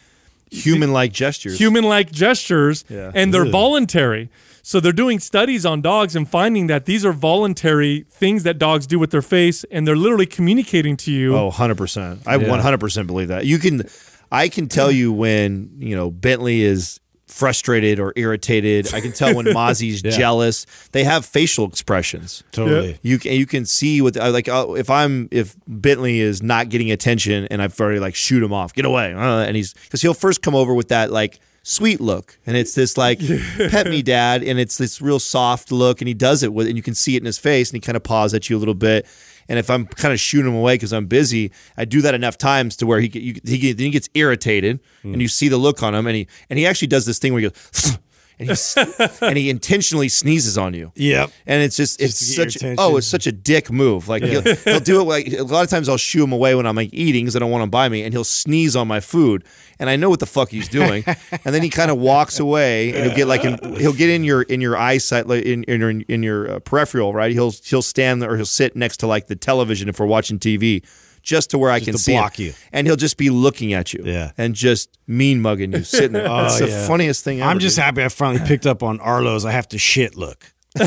Human 0.53 0.91
like 0.91 1.13
gestures. 1.13 1.57
human 1.57 1.85
like 1.85 2.11
gestures 2.11 2.83
Yeah. 2.89 3.11
and 3.15 3.33
they're 3.33 3.45
voluntary. 3.45 4.29
So 4.63 4.79
they're 4.81 4.91
doing 4.91 5.19
studies 5.19 5.65
on 5.65 5.81
dogs 5.81 6.13
and 6.15 6.27
finding 6.29 6.67
that 6.67 6.85
these 6.85 7.05
are 7.05 7.13
voluntary 7.13 8.05
things 8.11 8.43
that 8.43 8.59
dogs 8.59 8.85
do 8.85 8.99
with 8.99 9.11
their 9.11 9.21
face 9.21 9.63
and 9.71 9.87
they're 9.87 9.95
literally 9.95 10.25
communicating 10.25 10.97
to 10.97 11.11
you. 11.11 11.35
Oh, 11.37 11.49
100%. 11.51 12.27
I 12.27 12.37
100% 12.37 13.07
believe 13.07 13.29
that. 13.29 13.45
You 13.45 13.59
can 13.59 13.83
I 14.29 14.49
can 14.49 14.67
tell 14.67 14.91
you 14.91 15.11
when, 15.13 15.71
you 15.77 15.95
know, 15.95 16.11
Bentley 16.11 16.61
is 16.63 16.99
frustrated 17.31 17.99
or 17.99 18.13
irritated. 18.15 18.93
I 18.93 19.01
can 19.01 19.11
tell 19.13 19.33
when 19.35 19.51
Mozzie's 19.53 20.01
jealous. 20.01 20.65
They 20.91 21.03
have 21.03 21.25
facial 21.25 21.65
expressions. 21.67 22.43
totally. 22.51 22.99
You 23.01 23.17
can 23.19 23.33
you 23.33 23.45
can 23.45 23.65
see 23.65 24.01
what 24.01 24.15
like 24.15 24.47
uh, 24.47 24.73
if 24.73 24.89
I'm 24.89 25.27
if 25.31 25.55
Bentley 25.67 26.19
is 26.19 26.43
not 26.43 26.69
getting 26.69 26.91
attention 26.91 27.47
and 27.49 27.61
I've 27.61 27.79
already 27.79 27.99
like 27.99 28.15
shoot 28.15 28.43
him 28.43 28.53
off, 28.53 28.73
get 28.73 28.85
away, 28.85 29.13
uh, 29.13 29.39
and 29.39 29.55
he's 29.55 29.73
because 29.73 30.01
he'll 30.01 30.13
first 30.13 30.41
come 30.41 30.55
over 30.55 30.73
with 30.73 30.89
that 30.89 31.11
like 31.11 31.39
sweet 31.63 32.01
look, 32.01 32.37
and 32.45 32.57
it's 32.57 32.73
this 32.75 32.97
like 32.97 33.19
pet 33.69 33.87
me 33.87 34.01
dad, 34.01 34.43
and 34.43 34.59
it's 34.59 34.77
this 34.77 35.01
real 35.01 35.19
soft 35.19 35.71
look, 35.71 36.01
and 36.01 36.07
he 36.07 36.13
does 36.13 36.43
it 36.43 36.53
with, 36.53 36.67
and 36.67 36.75
you 36.75 36.83
can 36.83 36.95
see 36.95 37.15
it 37.15 37.21
in 37.21 37.25
his 37.25 37.37
face, 37.37 37.69
and 37.69 37.77
he 37.77 37.81
kind 37.81 37.95
of 37.95 38.03
paws 38.03 38.33
at 38.33 38.49
you 38.49 38.57
a 38.57 38.59
little 38.59 38.73
bit. 38.73 39.05
And 39.51 39.59
if 39.59 39.69
I'm 39.69 39.85
kind 39.85 40.13
of 40.13 40.19
shooting 40.21 40.49
him 40.49 40.57
away 40.57 40.75
because 40.75 40.93
I'm 40.93 41.07
busy, 41.07 41.51
I 41.75 41.83
do 41.83 42.01
that 42.03 42.13
enough 42.13 42.37
times 42.37 42.77
to 42.77 42.87
where 42.87 43.01
he 43.01 43.09
he, 43.43 43.73
then 43.73 43.85
he 43.85 43.89
gets 43.89 44.07
irritated, 44.13 44.79
and 45.03 45.15
hmm. 45.15 45.19
you 45.19 45.27
see 45.27 45.49
the 45.49 45.57
look 45.57 45.83
on 45.83 45.93
him, 45.93 46.07
and 46.07 46.15
he 46.15 46.27
and 46.49 46.57
he 46.57 46.65
actually 46.65 46.87
does 46.87 47.05
this 47.05 47.19
thing 47.19 47.33
where 47.33 47.41
he 47.41 47.49
goes. 47.49 47.97
And 48.41 48.49
he, 48.49 49.05
and 49.21 49.37
he 49.37 49.49
intentionally 49.49 50.09
sneezes 50.09 50.57
on 50.57 50.73
you. 50.73 50.91
Yep. 50.95 51.31
And 51.45 51.63
it's 51.63 51.77
just 51.77 52.01
it's 52.01 52.19
Just 52.19 52.31
to 52.31 52.35
get 52.35 52.37
your 52.37 52.49
such 52.49 52.55
attention. 52.57 52.77
oh 52.79 52.97
it's 52.97 53.07
such 53.07 53.27
a 53.27 53.31
dick 53.31 53.71
move. 53.71 54.07
Like 54.07 54.23
he'll, 54.23 54.41
he'll 54.41 54.79
do 54.79 54.99
it 55.01 55.03
like 55.03 55.31
a 55.31 55.43
lot 55.43 55.63
of 55.63 55.69
times 55.69 55.87
I'll 55.87 55.97
shoo 55.97 56.23
him 56.23 56.31
away 56.31 56.55
when 56.55 56.65
I'm 56.65 56.75
like 56.75 56.89
eating 56.93 57.25
because 57.25 57.35
I 57.35 57.39
don't 57.39 57.51
want 57.51 57.63
him 57.63 57.69
by 57.69 57.87
me, 57.89 58.03
and 58.03 58.13
he'll 58.13 58.23
sneeze 58.23 58.75
on 58.75 58.87
my 58.87 58.99
food, 58.99 59.43
and 59.79 59.89
I 59.89 59.95
know 59.95 60.09
what 60.09 60.19
the 60.19 60.25
fuck 60.25 60.49
he's 60.49 60.67
doing, 60.67 61.03
and 61.31 61.55
then 61.55 61.61
he 61.61 61.69
kind 61.69 61.91
of 61.91 61.97
walks 61.97 62.39
away, 62.39 62.93
and 62.93 63.05
he'll 63.05 63.15
get 63.15 63.27
like 63.27 63.45
in, 63.45 63.75
he'll 63.77 63.93
get 63.93 64.09
in 64.09 64.23
your 64.23 64.41
in 64.41 64.61
your 64.61 64.77
eyesight 64.77 65.27
like 65.27 65.43
in 65.45 65.63
in 65.65 65.79
your 65.81 65.89
in 65.89 66.23
your 66.23 66.51
uh, 66.51 66.59
peripheral 66.59 67.13
right. 67.13 67.31
He'll 67.31 67.51
he'll 67.63 67.81
stand 67.81 68.21
there 68.21 68.31
or 68.31 68.35
he'll 68.37 68.45
sit 68.45 68.75
next 68.75 68.97
to 68.97 69.07
like 69.07 69.27
the 69.27 69.35
television 69.35 69.87
if 69.89 69.99
we're 69.99 70.05
watching 70.05 70.39
TV. 70.39 70.83
Just 71.23 71.51
to 71.51 71.57
where 71.57 71.69
I 71.71 71.79
can 71.79 71.97
see 71.97 72.13
him. 72.13 72.19
block 72.21 72.39
you. 72.39 72.53
and 72.73 72.87
he'll 72.87 72.95
just 72.95 73.17
be 73.17 73.29
looking 73.29 73.73
at 73.73 73.93
you, 73.93 74.03
Yeah. 74.05 74.31
and 74.37 74.55
just 74.55 74.97
mean 75.07 75.41
mugging 75.41 75.71
you, 75.71 75.83
sitting 75.83 76.13
there. 76.13 76.27
Oh, 76.29 76.43
That's 76.43 76.59
the 76.59 76.65
Oh, 76.65 76.67
yeah. 76.69 76.87
funniest 76.87 77.23
thing. 77.23 77.41
ever, 77.41 77.49
I'm 77.49 77.59
just 77.59 77.75
dude. 77.75 77.83
happy 77.85 78.03
I 78.03 78.09
finally 78.09 78.45
picked 78.47 78.65
up 78.65 78.81
on 78.81 78.99
Arlo's. 78.99 79.45
I 79.45 79.51
have 79.51 79.67
to 79.69 79.77
shit 79.77 80.15
look. 80.15 80.51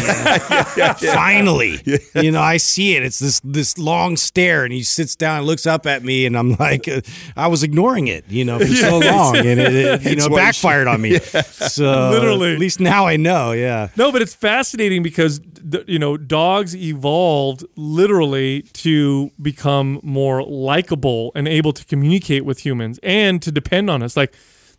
Finally, 0.99 1.79
you 2.15 2.31
know, 2.31 2.41
I 2.41 2.57
see 2.57 2.97
it. 2.97 3.03
It's 3.03 3.19
this 3.19 3.41
this 3.41 3.77
long 3.77 4.17
stare, 4.17 4.65
and 4.65 4.73
he 4.73 4.83
sits 4.83 5.15
down 5.15 5.39
and 5.39 5.47
looks 5.47 5.67
up 5.67 5.87
at 5.87 6.03
me, 6.03 6.25
and 6.25 6.39
I'm 6.39 6.53
like, 6.53 6.89
uh, 6.89 7.03
I 7.37 7.49
was 7.49 7.63
ignoring 7.63 8.07
it, 8.09 8.25
you 8.29 8.47
know, 8.47 8.59
for 8.59 8.67
so 8.67 8.99
long, 8.99 9.37
and 9.37 9.61
it, 9.61 9.75
it 9.75 10.03
you 10.03 10.17
know 10.17 10.31
backfired 10.31 10.87
on 10.87 11.03
me. 11.03 11.19
So 11.19 11.85
Literally. 12.13 12.55
at 12.55 12.59
least 12.59 12.81
now 12.81 13.07
I 13.07 13.17
know. 13.17 13.53
Yeah, 13.53 13.89
No, 13.97 14.11
but 14.11 14.23
it's 14.23 14.35
fascinating 14.35 15.03
because 15.03 15.41
you 15.87 15.99
know 15.99 16.17
dogs 16.17 16.75
evolved 16.75 17.65
literally 17.77 18.63
to 18.73 19.31
become 19.43 20.01
more 20.03 20.43
likable 20.43 21.31
and 21.35 21.47
able 21.47 21.75
to 21.75 21.85
communicate 21.85 22.45
with 22.47 22.65
humans 22.65 22.99
and 23.03 23.43
to 23.43 23.53
depend 23.53 23.91
on 23.91 24.03
us. 24.03 24.17
Like 24.17 24.35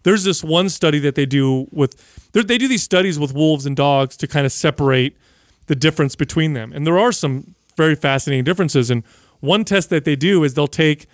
there's 0.05 0.23
this 0.23 0.43
one 0.43 0.69
study 0.69 0.99
that 0.99 1.15
they 1.15 1.25
do 1.25 1.67
with 1.71 2.31
they 2.31 2.57
do 2.57 2.67
these 2.67 2.83
studies 2.83 3.19
with 3.19 3.33
wolves 3.33 3.65
and 3.65 3.75
dogs 3.75 4.15
to 4.17 4.27
kind 4.27 4.45
of 4.45 4.51
separate 4.51 5.17
the 5.65 5.75
difference 5.75 6.15
between 6.15 6.53
them, 6.53 6.71
and 6.71 6.85
there 6.87 6.97
are 6.97 7.11
some 7.11 7.55
very 7.75 7.95
fascinating 7.95 8.45
differences. 8.45 8.89
And 8.89 9.03
one 9.39 9.65
test 9.65 9.89
that 9.89 10.05
they 10.05 10.15
do 10.15 10.43
is 10.43 10.53
they'll 10.53 10.67
take 10.67 11.07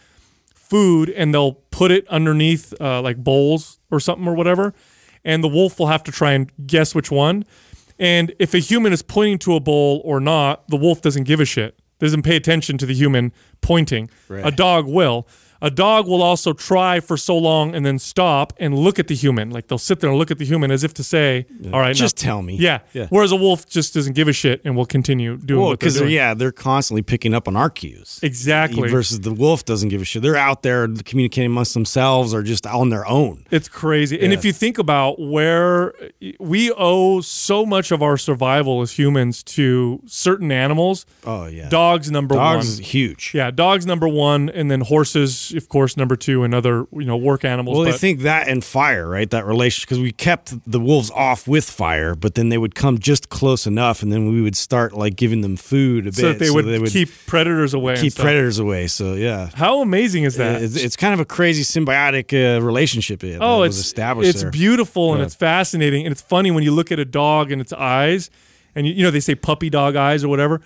food 0.53 1.09
and 1.09 1.33
they'll 1.33 1.53
put 1.71 1.89
it 1.89 2.07
underneath 2.09 2.73
uh, 2.79 3.01
like 3.01 3.17
bowls 3.17 3.79
or 3.89 3.99
something 3.99 4.27
or 4.27 4.35
whatever, 4.35 4.73
and 5.23 5.41
the 5.43 5.47
wolf 5.47 5.79
will 5.79 5.87
have 5.87 6.03
to 6.03 6.11
try 6.11 6.33
and 6.33 6.51
guess 6.67 6.93
which 6.93 7.09
one. 7.09 7.45
And 7.97 8.33
if 8.39 8.53
a 8.53 8.59
human 8.59 8.91
is 8.91 9.01
pointing 9.01 9.37
to 9.39 9.55
a 9.55 9.59
bowl 9.61 10.01
or 10.03 10.19
not, 10.19 10.67
the 10.67 10.77
wolf 10.77 11.01
doesn't 11.01 11.23
give 11.23 11.39
a 11.39 11.45
shit. 11.45 11.79
Doesn't 11.99 12.23
pay 12.23 12.35
attention 12.35 12.77
to 12.79 12.85
the 12.85 12.95
human 12.95 13.31
pointing. 13.61 14.09
A 14.45 14.51
dog 14.51 14.87
will. 14.87 15.27
A 15.61 15.69
dog 15.69 16.07
will 16.07 16.21
also 16.21 16.53
try 16.53 16.99
for 16.99 17.17
so 17.17 17.37
long 17.37 17.75
and 17.75 17.85
then 17.85 17.99
stop 17.99 18.53
and 18.59 18.77
look 18.77 18.97
at 18.99 19.07
the 19.07 19.15
human. 19.15 19.49
Like 19.51 19.67
they'll 19.67 19.77
sit 19.77 19.99
there 19.99 20.09
and 20.09 20.17
look 20.17 20.31
at 20.31 20.37
the 20.39 20.45
human 20.45 20.71
as 20.71 20.83
if 20.83 20.93
to 20.95 21.03
say, 21.03 21.45
"All 21.71 21.79
right, 21.79 21.95
Just 21.95 22.17
tell 22.17 22.41
me." 22.41 22.55
Yeah. 22.55 22.79
Yeah. 22.93 23.07
Whereas 23.09 23.31
a 23.31 23.35
wolf 23.35 23.67
just 23.69 23.93
doesn't 23.93 24.13
give 24.13 24.27
a 24.27 24.33
shit 24.33 24.61
and 24.65 24.75
will 24.75 24.85
continue 24.85 25.37
doing 25.37 25.61
well, 25.61 25.71
because 25.71 26.01
yeah, 26.01 26.33
they're 26.33 26.51
constantly 26.51 27.01
picking 27.01 27.33
up 27.33 27.47
on 27.47 27.55
our 27.55 27.69
cues. 27.69 28.19
Exactly. 28.23 28.89
Versus 28.89 29.21
the 29.21 29.31
wolf 29.33 29.63
doesn't 29.65 29.89
give 29.89 30.01
a 30.01 30.05
shit. 30.05 30.21
They're 30.21 30.35
out 30.35 30.63
there 30.63 30.87
communicating 31.05 31.51
amongst 31.51 31.73
themselves 31.73 32.33
or 32.33 32.41
just 32.43 32.65
on 32.65 32.89
their 32.89 33.07
own. 33.07 33.45
It's 33.51 33.67
crazy. 33.67 34.19
And 34.21 34.33
if 34.33 34.43
you 34.45 34.53
think 34.53 34.77
about 34.77 35.19
where 35.19 35.93
we 36.39 36.71
owe 36.71 37.21
so 37.21 37.65
much 37.65 37.91
of 37.91 38.01
our 38.01 38.17
survival 38.17 38.81
as 38.81 38.93
humans 38.93 39.43
to 39.43 40.01
certain 40.05 40.51
animals, 40.51 41.05
Oh 41.25 41.45
yeah, 41.45 41.69
dogs 41.69 42.09
number 42.09 42.35
dogs 42.35 42.65
one. 42.65 42.73
is 42.73 42.79
huge. 42.93 43.31
Yeah, 43.33 43.51
dogs 43.51 43.85
number 43.85 44.07
one, 44.07 44.49
and 44.49 44.69
then 44.71 44.81
horses, 44.81 45.50
of 45.53 45.69
course, 45.69 45.97
number 45.97 46.15
two, 46.15 46.43
and 46.43 46.53
other 46.53 46.85
you 46.91 47.05
know 47.05 47.17
work 47.17 47.43
animals. 47.45 47.77
Well, 47.77 47.87
I 47.87 47.91
think 47.97 48.21
that 48.21 48.47
and 48.47 48.63
fire, 48.63 49.07
right? 49.07 49.29
That 49.29 49.45
relationship, 49.45 49.89
because 49.89 49.99
we 50.01 50.11
kept 50.11 50.53
the 50.69 50.79
wolves 50.79 51.11
off 51.11 51.47
with 51.47 51.69
fire, 51.69 52.15
but 52.15 52.35
then 52.35 52.49
they 52.49 52.57
would 52.57 52.75
come 52.75 52.99
just 52.99 53.29
close 53.29 53.65
enough, 53.67 54.01
and 54.03 54.11
then 54.11 54.29
we 54.31 54.41
would 54.41 54.55
start 54.55 54.93
like 54.93 55.15
giving 55.15 55.41
them 55.41 55.55
food 55.57 56.05
a 56.05 56.11
bit, 56.11 56.15
so 56.15 56.27
that 56.33 56.39
they, 56.39 56.49
would 56.49 56.89
keep 56.89 57.09
predators 57.27 57.73
away. 57.73 57.93
and 57.93 58.01
keep 58.01 58.15
predators 58.15 58.59
away. 58.59 58.87
So 58.87 59.13
yeah, 59.13 59.49
How 59.53 59.81
amazing 59.81 60.23
is 60.23 60.35
that? 60.37 60.61
it's, 60.61 60.75
it's 60.75 60.95
kind 60.95 61.13
of 61.13 61.19
a 61.19 61.25
crazy 61.25 61.63
symbiotic 61.63 62.31
uh, 62.33 62.61
relationship. 62.61 63.19
that 63.21 63.39
Oh, 63.41 63.59
was 63.59 63.77
it's 63.77 63.85
established. 63.87 64.29
It's 64.29 64.41
there. 64.41 64.51
beautiful 64.51 65.13
and 65.13 65.21
it's 65.23 65.35
fascinating 65.35 66.05
and 66.05 66.11
it's 66.11 66.21
funny 66.21 66.51
when 66.51 66.63
you 66.63 66.71
look 66.71 66.91
at 66.91 66.99
a 66.99 67.05
dog 67.05 67.51
and 67.51 67.61
its 67.61 67.73
eyes, 67.73 68.29
and 68.75 68.87
you, 68.87 68.93
you 68.93 69.03
know 69.03 69.11
they 69.11 69.19
say 69.19 69.35
puppy 69.35 69.69
dog 69.69 69.95
eyes 69.95 70.23
or 70.23 70.29
whatever. 70.29 70.61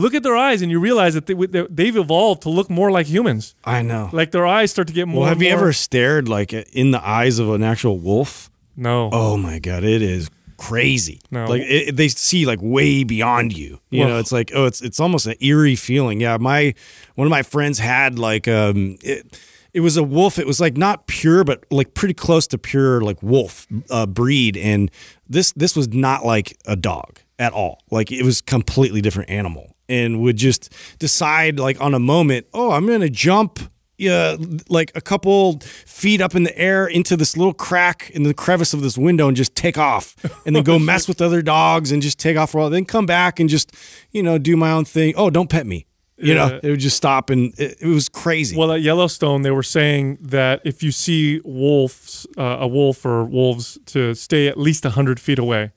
Look 0.00 0.14
at 0.14 0.22
their 0.22 0.36
eyes 0.36 0.62
and 0.62 0.70
you 0.70 0.80
realize 0.80 1.14
that 1.14 1.26
they, 1.26 1.34
they've 1.34 1.96
evolved 1.96 2.42
to 2.42 2.48
look 2.48 2.70
more 2.70 2.90
like 2.90 3.06
humans. 3.06 3.54
I 3.64 3.82
know. 3.82 4.08
Like 4.12 4.30
their 4.30 4.46
eyes 4.46 4.70
start 4.70 4.88
to 4.88 4.94
get 4.94 5.06
more. 5.08 5.20
well, 5.20 5.28
have 5.28 5.42
you 5.42 5.50
more- 5.50 5.58
ever 5.58 5.72
stared 5.72 6.28
like 6.28 6.52
in 6.52 6.90
the 6.90 7.06
eyes 7.06 7.38
of 7.38 7.50
an 7.50 7.62
actual 7.62 7.98
wolf? 7.98 8.50
No. 8.76 9.10
Oh 9.12 9.36
my 9.36 9.58
god, 9.58 9.84
it 9.84 10.02
is 10.02 10.30
crazy. 10.56 11.20
No. 11.30 11.46
like 11.46 11.62
it, 11.64 11.96
they 11.96 12.08
see 12.08 12.46
like 12.46 12.58
way 12.62 13.04
beyond 13.04 13.56
you. 13.56 13.80
You 13.90 14.00
Well- 14.00 14.08
know, 14.08 14.18
it's 14.18 14.32
like 14.32 14.52
oh, 14.54 14.66
it's 14.66 14.80
it's 14.80 15.00
almost 15.00 15.26
an 15.26 15.34
eerie 15.40 15.76
feeling. 15.76 16.20
Yeah, 16.20 16.36
my 16.38 16.74
one 17.14 17.26
of 17.26 17.30
my 17.30 17.42
friends 17.42 17.78
had 17.78 18.18
like 18.18 18.46
um, 18.48 18.96
it, 19.02 19.38
it 19.72 19.80
was 19.80 19.96
a 19.96 20.02
wolf. 20.02 20.38
It 20.38 20.46
was 20.46 20.60
like 20.60 20.76
not 20.76 21.06
pure, 21.06 21.44
but 21.44 21.64
like 21.70 21.94
pretty 21.94 22.14
close 22.14 22.46
to 22.48 22.58
pure 22.58 23.00
like 23.00 23.22
wolf 23.22 23.66
uh, 23.90 24.06
breed. 24.06 24.56
And 24.56 24.90
this 25.28 25.52
this 25.52 25.76
was 25.76 25.88
not 25.88 26.24
like 26.24 26.56
a 26.66 26.76
dog 26.76 27.20
at 27.38 27.52
all. 27.52 27.80
Like 27.90 28.10
it 28.12 28.24
was 28.24 28.40
completely 28.40 29.00
different 29.00 29.30
animal, 29.30 29.69
and 29.90 30.20
would 30.20 30.36
just 30.36 30.72
decide 30.98 31.58
like 31.58 31.80
on 31.80 31.92
a 31.94 31.98
moment, 31.98 32.46
oh, 32.54 32.72
I'm 32.72 32.86
gonna 32.86 33.10
jump. 33.10 33.58
Yeah, 33.98 34.36
like 34.70 34.92
a 34.94 35.02
couple 35.02 35.60
feet 35.84 36.22
up 36.22 36.34
in 36.34 36.44
the 36.44 36.58
air 36.58 36.86
into 36.86 37.18
this 37.18 37.36
little 37.36 37.52
crack 37.52 38.10
in 38.14 38.22
the 38.22 38.32
crevice 38.32 38.72
of 38.72 38.80
this 38.80 38.96
window 38.96 39.28
and 39.28 39.36
just 39.36 39.54
take 39.54 39.76
off, 39.76 40.16
and 40.46 40.56
then 40.56 40.62
go 40.62 40.78
mess 40.78 41.06
with 41.06 41.20
other 41.20 41.42
dogs 41.42 41.92
and 41.92 42.00
just 42.00 42.18
take 42.18 42.38
off 42.38 42.52
for 42.52 42.58
a 42.58 42.60
while. 42.62 42.70
Then 42.70 42.86
come 42.86 43.04
back 43.04 43.38
and 43.38 43.50
just, 43.50 43.74
you 44.10 44.22
know, 44.22 44.38
do 44.38 44.56
my 44.56 44.72
own 44.72 44.86
thing. 44.86 45.12
Oh, 45.18 45.28
don't 45.28 45.50
pet 45.50 45.66
me. 45.66 45.84
You 46.16 46.34
know, 46.34 46.60
it 46.62 46.70
would 46.70 46.80
just 46.80 46.96
stop 46.96 47.30
and 47.30 47.58
it, 47.58 47.78
it 47.80 47.86
was 47.86 48.08
crazy. 48.08 48.56
Well, 48.56 48.72
at 48.72 48.82
Yellowstone, 48.82 49.42
they 49.42 49.50
were 49.50 49.62
saying 49.62 50.18
that 50.20 50.60
if 50.64 50.82
you 50.82 50.92
see 50.92 51.40
wolves, 51.44 52.26
uh, 52.36 52.58
a 52.60 52.68
wolf 52.68 53.04
or 53.04 53.24
wolves, 53.24 53.78
to 53.86 54.14
stay 54.14 54.48
at 54.48 54.58
least 54.58 54.84
hundred 54.84 55.18
feet 55.18 55.38
away. 55.38 55.72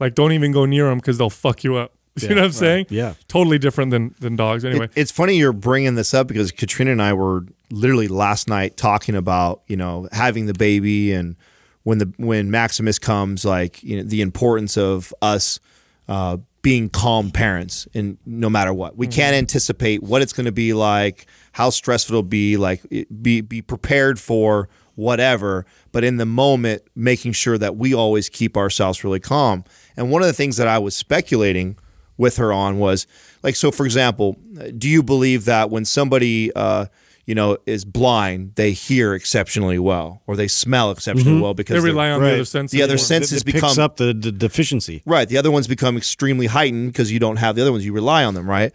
Like, 0.00 0.14
don't 0.14 0.32
even 0.32 0.52
go 0.52 0.66
near 0.66 0.88
them 0.88 0.98
because 0.98 1.18
they'll 1.18 1.30
fuck 1.30 1.62
you 1.62 1.76
up. 1.76 1.92
you 2.22 2.28
know 2.30 2.36
what 2.36 2.44
I'm 2.44 2.52
saying? 2.52 2.86
Yeah. 2.90 3.14
Totally 3.28 3.58
different 3.58 3.90
than 3.90 4.14
than 4.20 4.36
dogs. 4.36 4.64
Anyway, 4.64 4.86
It- 4.86 4.92
it's 5.00 5.10
funny 5.10 5.36
you're 5.36 5.52
bringing 5.52 5.94
this 5.94 6.14
up 6.14 6.26
because 6.28 6.50
Katrina 6.52 6.92
and 6.92 7.02
I 7.02 7.12
were 7.12 7.44
literally 7.70 8.08
last 8.08 8.48
night 8.48 8.76
talking 8.76 9.14
about 9.16 9.62
you 9.66 9.76
know 9.76 10.08
having 10.12 10.46
the 10.46 10.54
baby 10.54 11.12
and 11.12 11.36
when 11.82 11.98
the 11.98 12.12
when 12.16 12.50
Maximus 12.50 12.98
comes, 12.98 13.44
like 13.44 13.82
you 13.82 13.96
know 13.98 14.02
the 14.04 14.20
importance 14.22 14.76
of 14.78 15.12
us 15.20 15.60
uh, 16.08 16.38
being 16.62 16.88
calm 16.88 17.30
parents, 17.30 17.86
and 17.94 18.16
no 18.24 18.48
matter 18.48 18.72
what, 18.72 18.96
we 18.96 19.06
can't 19.06 19.34
anticipate 19.34 20.02
what 20.02 20.22
it's 20.22 20.32
going 20.32 20.46
to 20.46 20.52
be 20.52 20.72
like, 20.72 21.26
how 21.52 21.68
stressful 21.68 22.14
it'll 22.14 22.22
be, 22.22 22.56
like 22.56 22.80
be 23.20 23.40
be 23.42 23.60
prepared 23.60 24.18
for 24.18 24.68
whatever, 24.94 25.66
but 25.92 26.04
in 26.04 26.16
the 26.18 26.24
moment, 26.24 26.80
making 26.94 27.32
sure 27.32 27.58
that 27.58 27.76
we 27.76 27.92
always 27.92 28.28
keep 28.28 28.56
ourselves 28.56 29.02
really 29.04 29.18
calm. 29.20 29.64
And 29.96 30.10
one 30.10 30.22
of 30.22 30.26
the 30.28 30.32
things 30.32 30.56
that 30.56 30.68
I 30.68 30.78
was 30.78 30.94
speculating 30.94 31.76
with 32.16 32.36
her 32.36 32.52
on 32.52 32.78
was 32.78 33.06
like 33.42 33.56
so 33.56 33.70
for 33.70 33.84
example 33.86 34.36
do 34.78 34.88
you 34.88 35.02
believe 35.02 35.44
that 35.46 35.70
when 35.70 35.84
somebody 35.84 36.52
uh 36.54 36.86
you 37.26 37.34
know 37.34 37.56
is 37.66 37.84
blind 37.84 38.52
they 38.54 38.72
hear 38.72 39.14
exceptionally 39.14 39.78
well 39.78 40.22
or 40.26 40.36
they 40.36 40.46
smell 40.48 40.90
exceptionally 40.90 41.40
well 41.40 41.54
because 41.54 41.74
they're- 41.74 41.90
rely 41.92 42.10
on 42.10 42.20
right. 42.20 42.28
the 42.28 42.34
other 42.34 42.44
senses. 42.44 42.76
The 42.76 42.82
other 42.82 42.92
more. 42.94 42.98
senses 42.98 43.40
it 43.42 43.44
picks 43.46 43.54
become- 43.54 43.78
up 43.78 43.96
the, 43.96 44.12
the 44.12 44.30
deficiency. 44.30 45.02
right 45.06 45.28
the 45.28 45.38
other 45.38 45.50
ones 45.50 45.66
become 45.66 45.96
extremely 45.96 46.46
heightened 46.46 46.92
because 46.92 47.10
you 47.10 47.18
don't 47.18 47.36
have 47.36 47.56
the 47.56 47.62
other 47.62 47.72
ones 47.72 47.84
you 47.84 47.92
rely 47.92 48.24
on 48.24 48.34
them 48.34 48.48
right 48.48 48.72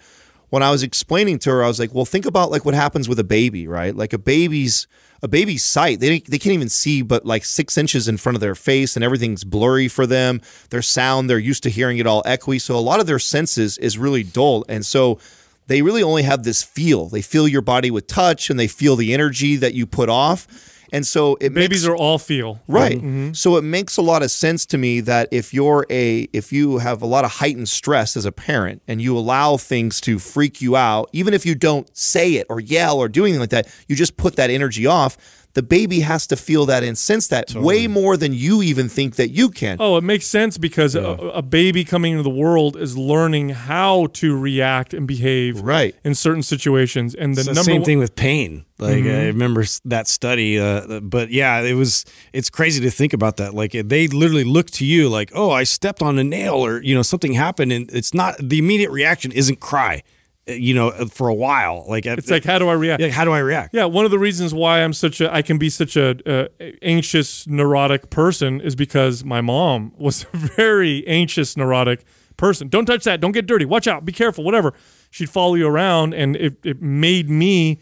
when 0.49 0.63
i 0.63 0.71
was 0.71 0.81
explaining 0.83 1.37
to 1.39 1.49
her 1.51 1.63
i 1.63 1.67
was 1.67 1.79
like 1.79 1.93
well 1.93 2.05
think 2.05 2.25
about 2.25 2.49
like 2.51 2.65
what 2.65 2.73
happens 2.73 3.07
with 3.07 3.19
a 3.19 3.23
baby 3.23 3.67
right 3.67 3.95
like 3.95 4.13
a 4.13 4.17
baby's 4.17 4.87
a 5.21 5.27
baby's 5.27 5.63
sight. 5.63 5.99
They, 5.99 6.19
they 6.19 6.39
can't 6.39 6.53
even 6.53 6.69
see 6.69 7.01
but 7.01 7.25
like 7.25 7.45
six 7.45 7.77
inches 7.77 8.07
in 8.07 8.17
front 8.17 8.35
of 8.35 8.41
their 8.41 8.55
face 8.55 8.95
and 8.95 9.03
everything's 9.03 9.43
blurry 9.43 9.87
for 9.87 10.05
them. 10.05 10.41
Their 10.69 10.81
sound 10.81 11.29
they're 11.29 11.39
used 11.39 11.63
to 11.63 11.69
hearing 11.69 11.97
it 11.97 12.07
all 12.07 12.23
echoey. 12.23 12.61
So 12.61 12.75
a 12.75 12.79
lot 12.79 12.99
of 12.99 13.07
their 13.07 13.19
senses 13.19 13.77
is 13.77 13.97
really 13.97 14.23
dull. 14.23 14.65
And 14.69 14.85
so 14.85 15.19
they 15.67 15.81
really 15.81 16.03
only 16.03 16.23
have 16.23 16.43
this 16.43 16.63
feel. 16.63 17.09
They 17.09 17.21
feel 17.21 17.47
your 17.47 17.61
body 17.61 17.91
with 17.91 18.07
touch 18.07 18.49
and 18.49 18.59
they 18.59 18.67
feel 18.67 18.95
the 18.95 19.13
energy 19.13 19.55
that 19.57 19.73
you 19.73 19.85
put 19.85 20.09
off 20.09 20.47
and 20.91 21.05
so 21.05 21.37
it 21.39 21.53
babies 21.53 21.83
makes, 21.83 21.87
are 21.87 21.95
all 21.95 22.17
feel. 22.17 22.59
Right. 22.67 22.97
Mm-hmm. 22.97 23.33
So 23.33 23.57
it 23.57 23.63
makes 23.63 23.97
a 23.97 24.01
lot 24.01 24.23
of 24.23 24.31
sense 24.31 24.65
to 24.67 24.77
me 24.77 25.01
that 25.01 25.29
if 25.31 25.53
you're 25.53 25.85
a 25.89 26.27
if 26.33 26.51
you 26.51 26.79
have 26.79 27.01
a 27.01 27.05
lot 27.05 27.25
of 27.25 27.31
heightened 27.31 27.69
stress 27.69 28.15
as 28.17 28.25
a 28.25 28.31
parent 28.31 28.81
and 28.87 29.01
you 29.01 29.17
allow 29.17 29.57
things 29.57 30.01
to 30.01 30.19
freak 30.19 30.61
you 30.61 30.75
out, 30.75 31.09
even 31.13 31.33
if 31.33 31.45
you 31.45 31.55
don't 31.55 31.95
say 31.97 32.35
it 32.35 32.47
or 32.49 32.59
yell 32.59 32.97
or 32.97 33.07
do 33.07 33.23
anything 33.23 33.39
like 33.39 33.49
that, 33.51 33.67
you 33.87 33.95
just 33.95 34.17
put 34.17 34.35
that 34.35 34.49
energy 34.49 34.85
off. 34.85 35.17
The 35.59 35.63
baby 35.63 35.99
has 35.99 36.25
to 36.27 36.37
feel 36.37 36.65
that 36.67 36.83
and 36.85 36.97
sense 36.97 37.27
that 37.27 37.53
way 37.53 37.85
more 37.87 38.15
than 38.15 38.31
you 38.31 38.61
even 38.61 38.87
think 38.87 39.17
that 39.17 39.31
you 39.31 39.49
can. 39.49 39.75
Oh, 39.77 39.97
it 39.97 40.05
makes 40.05 40.25
sense 40.25 40.57
because 40.57 40.95
a, 40.95 41.03
a 41.03 41.41
baby 41.41 41.83
coming 41.83 42.13
into 42.13 42.23
the 42.23 42.29
world 42.29 42.77
is 42.77 42.97
learning 42.97 43.49
how 43.49 44.07
to 44.13 44.37
react 44.39 44.93
and 44.93 45.05
behave 45.05 45.59
Right. 45.59 45.95
in 46.05 46.15
certain 46.15 46.43
situations. 46.43 47.13
And 47.13 47.35
the 47.35 47.41
It's 47.41 47.49
the 47.49 47.63
same 47.63 47.81
one- 47.81 47.85
thing 47.85 47.99
with 47.99 48.15
pain. 48.15 48.63
Like 48.77 49.03
I 49.03 49.25
remember 49.27 49.65
that 49.83 50.07
study, 50.07 50.57
uh, 50.57 51.01
but 51.01 51.29
yeah, 51.29 51.59
it 51.59 51.73
was. 51.73 52.05
It's 52.31 52.49
crazy 52.49 52.79
to 52.83 52.89
think 52.89 53.11
about 53.11 53.35
that. 53.35 53.53
Like 53.53 53.73
they 53.73 54.07
literally 54.07 54.45
look 54.45 54.71
to 54.79 54.85
you 54.85 55.09
like, 55.09 55.29
"Oh, 55.35 55.51
I 55.51 55.65
stepped 55.65 56.01
on 56.01 56.17
a 56.17 56.23
nail," 56.23 56.53
or 56.65 56.81
you 56.81 56.95
know, 56.95 57.01
something 57.01 57.33
happened, 57.33 57.73
and 57.73 57.91
it's 57.91 58.13
not 58.13 58.37
the 58.39 58.57
immediate 58.57 58.91
reaction 58.91 59.33
isn't 59.33 59.59
cry. 59.59 60.03
Uh, 60.49 60.53
You 60.53 60.73
know, 60.73 60.89
uh, 60.89 61.05
for 61.05 61.27
a 61.27 61.33
while, 61.33 61.85
like 61.87 62.05
It's 62.05 62.29
like, 62.31 62.43
how 62.43 62.59
do 62.59 62.67
I 62.69 62.73
react? 62.73 63.01
yeah, 63.01 63.09
how 63.09 63.23
do 63.25 63.31
I 63.31 63.39
react? 63.39 63.73
Yeah, 63.73 63.85
one 63.85 64.05
of 64.05 64.11
the 64.11 64.19
reasons 64.19 64.53
why 64.53 64.81
I'm 64.83 64.93
such 64.93 65.21
a 65.21 65.33
I 65.33 65.41
can 65.41 65.57
be 65.57 65.69
such 65.69 65.95
a 65.95 66.17
uh, 66.29 66.47
anxious, 66.81 67.47
neurotic 67.47 68.09
person 68.09 68.61
is 68.61 68.75
because 68.75 69.23
my 69.23 69.41
mom 69.41 69.93
was 69.97 70.25
a 70.33 70.37
very 70.57 71.05
anxious, 71.07 71.55
neurotic 71.57 72.03
person. 72.37 72.67
Don't 72.69 72.85
touch 72.85 73.03
that. 73.03 73.19
Don't 73.21 73.33
get 73.33 73.45
dirty. 73.47 73.65
Watch 73.65 73.87
out. 73.87 74.05
Be 74.05 74.11
careful. 74.13 74.43
Whatever. 74.43 74.73
She'd 75.11 75.29
follow 75.29 75.55
you 75.55 75.67
around, 75.67 76.13
and 76.13 76.35
it, 76.35 76.57
it 76.63 76.81
made 76.81 77.29
me 77.29 77.79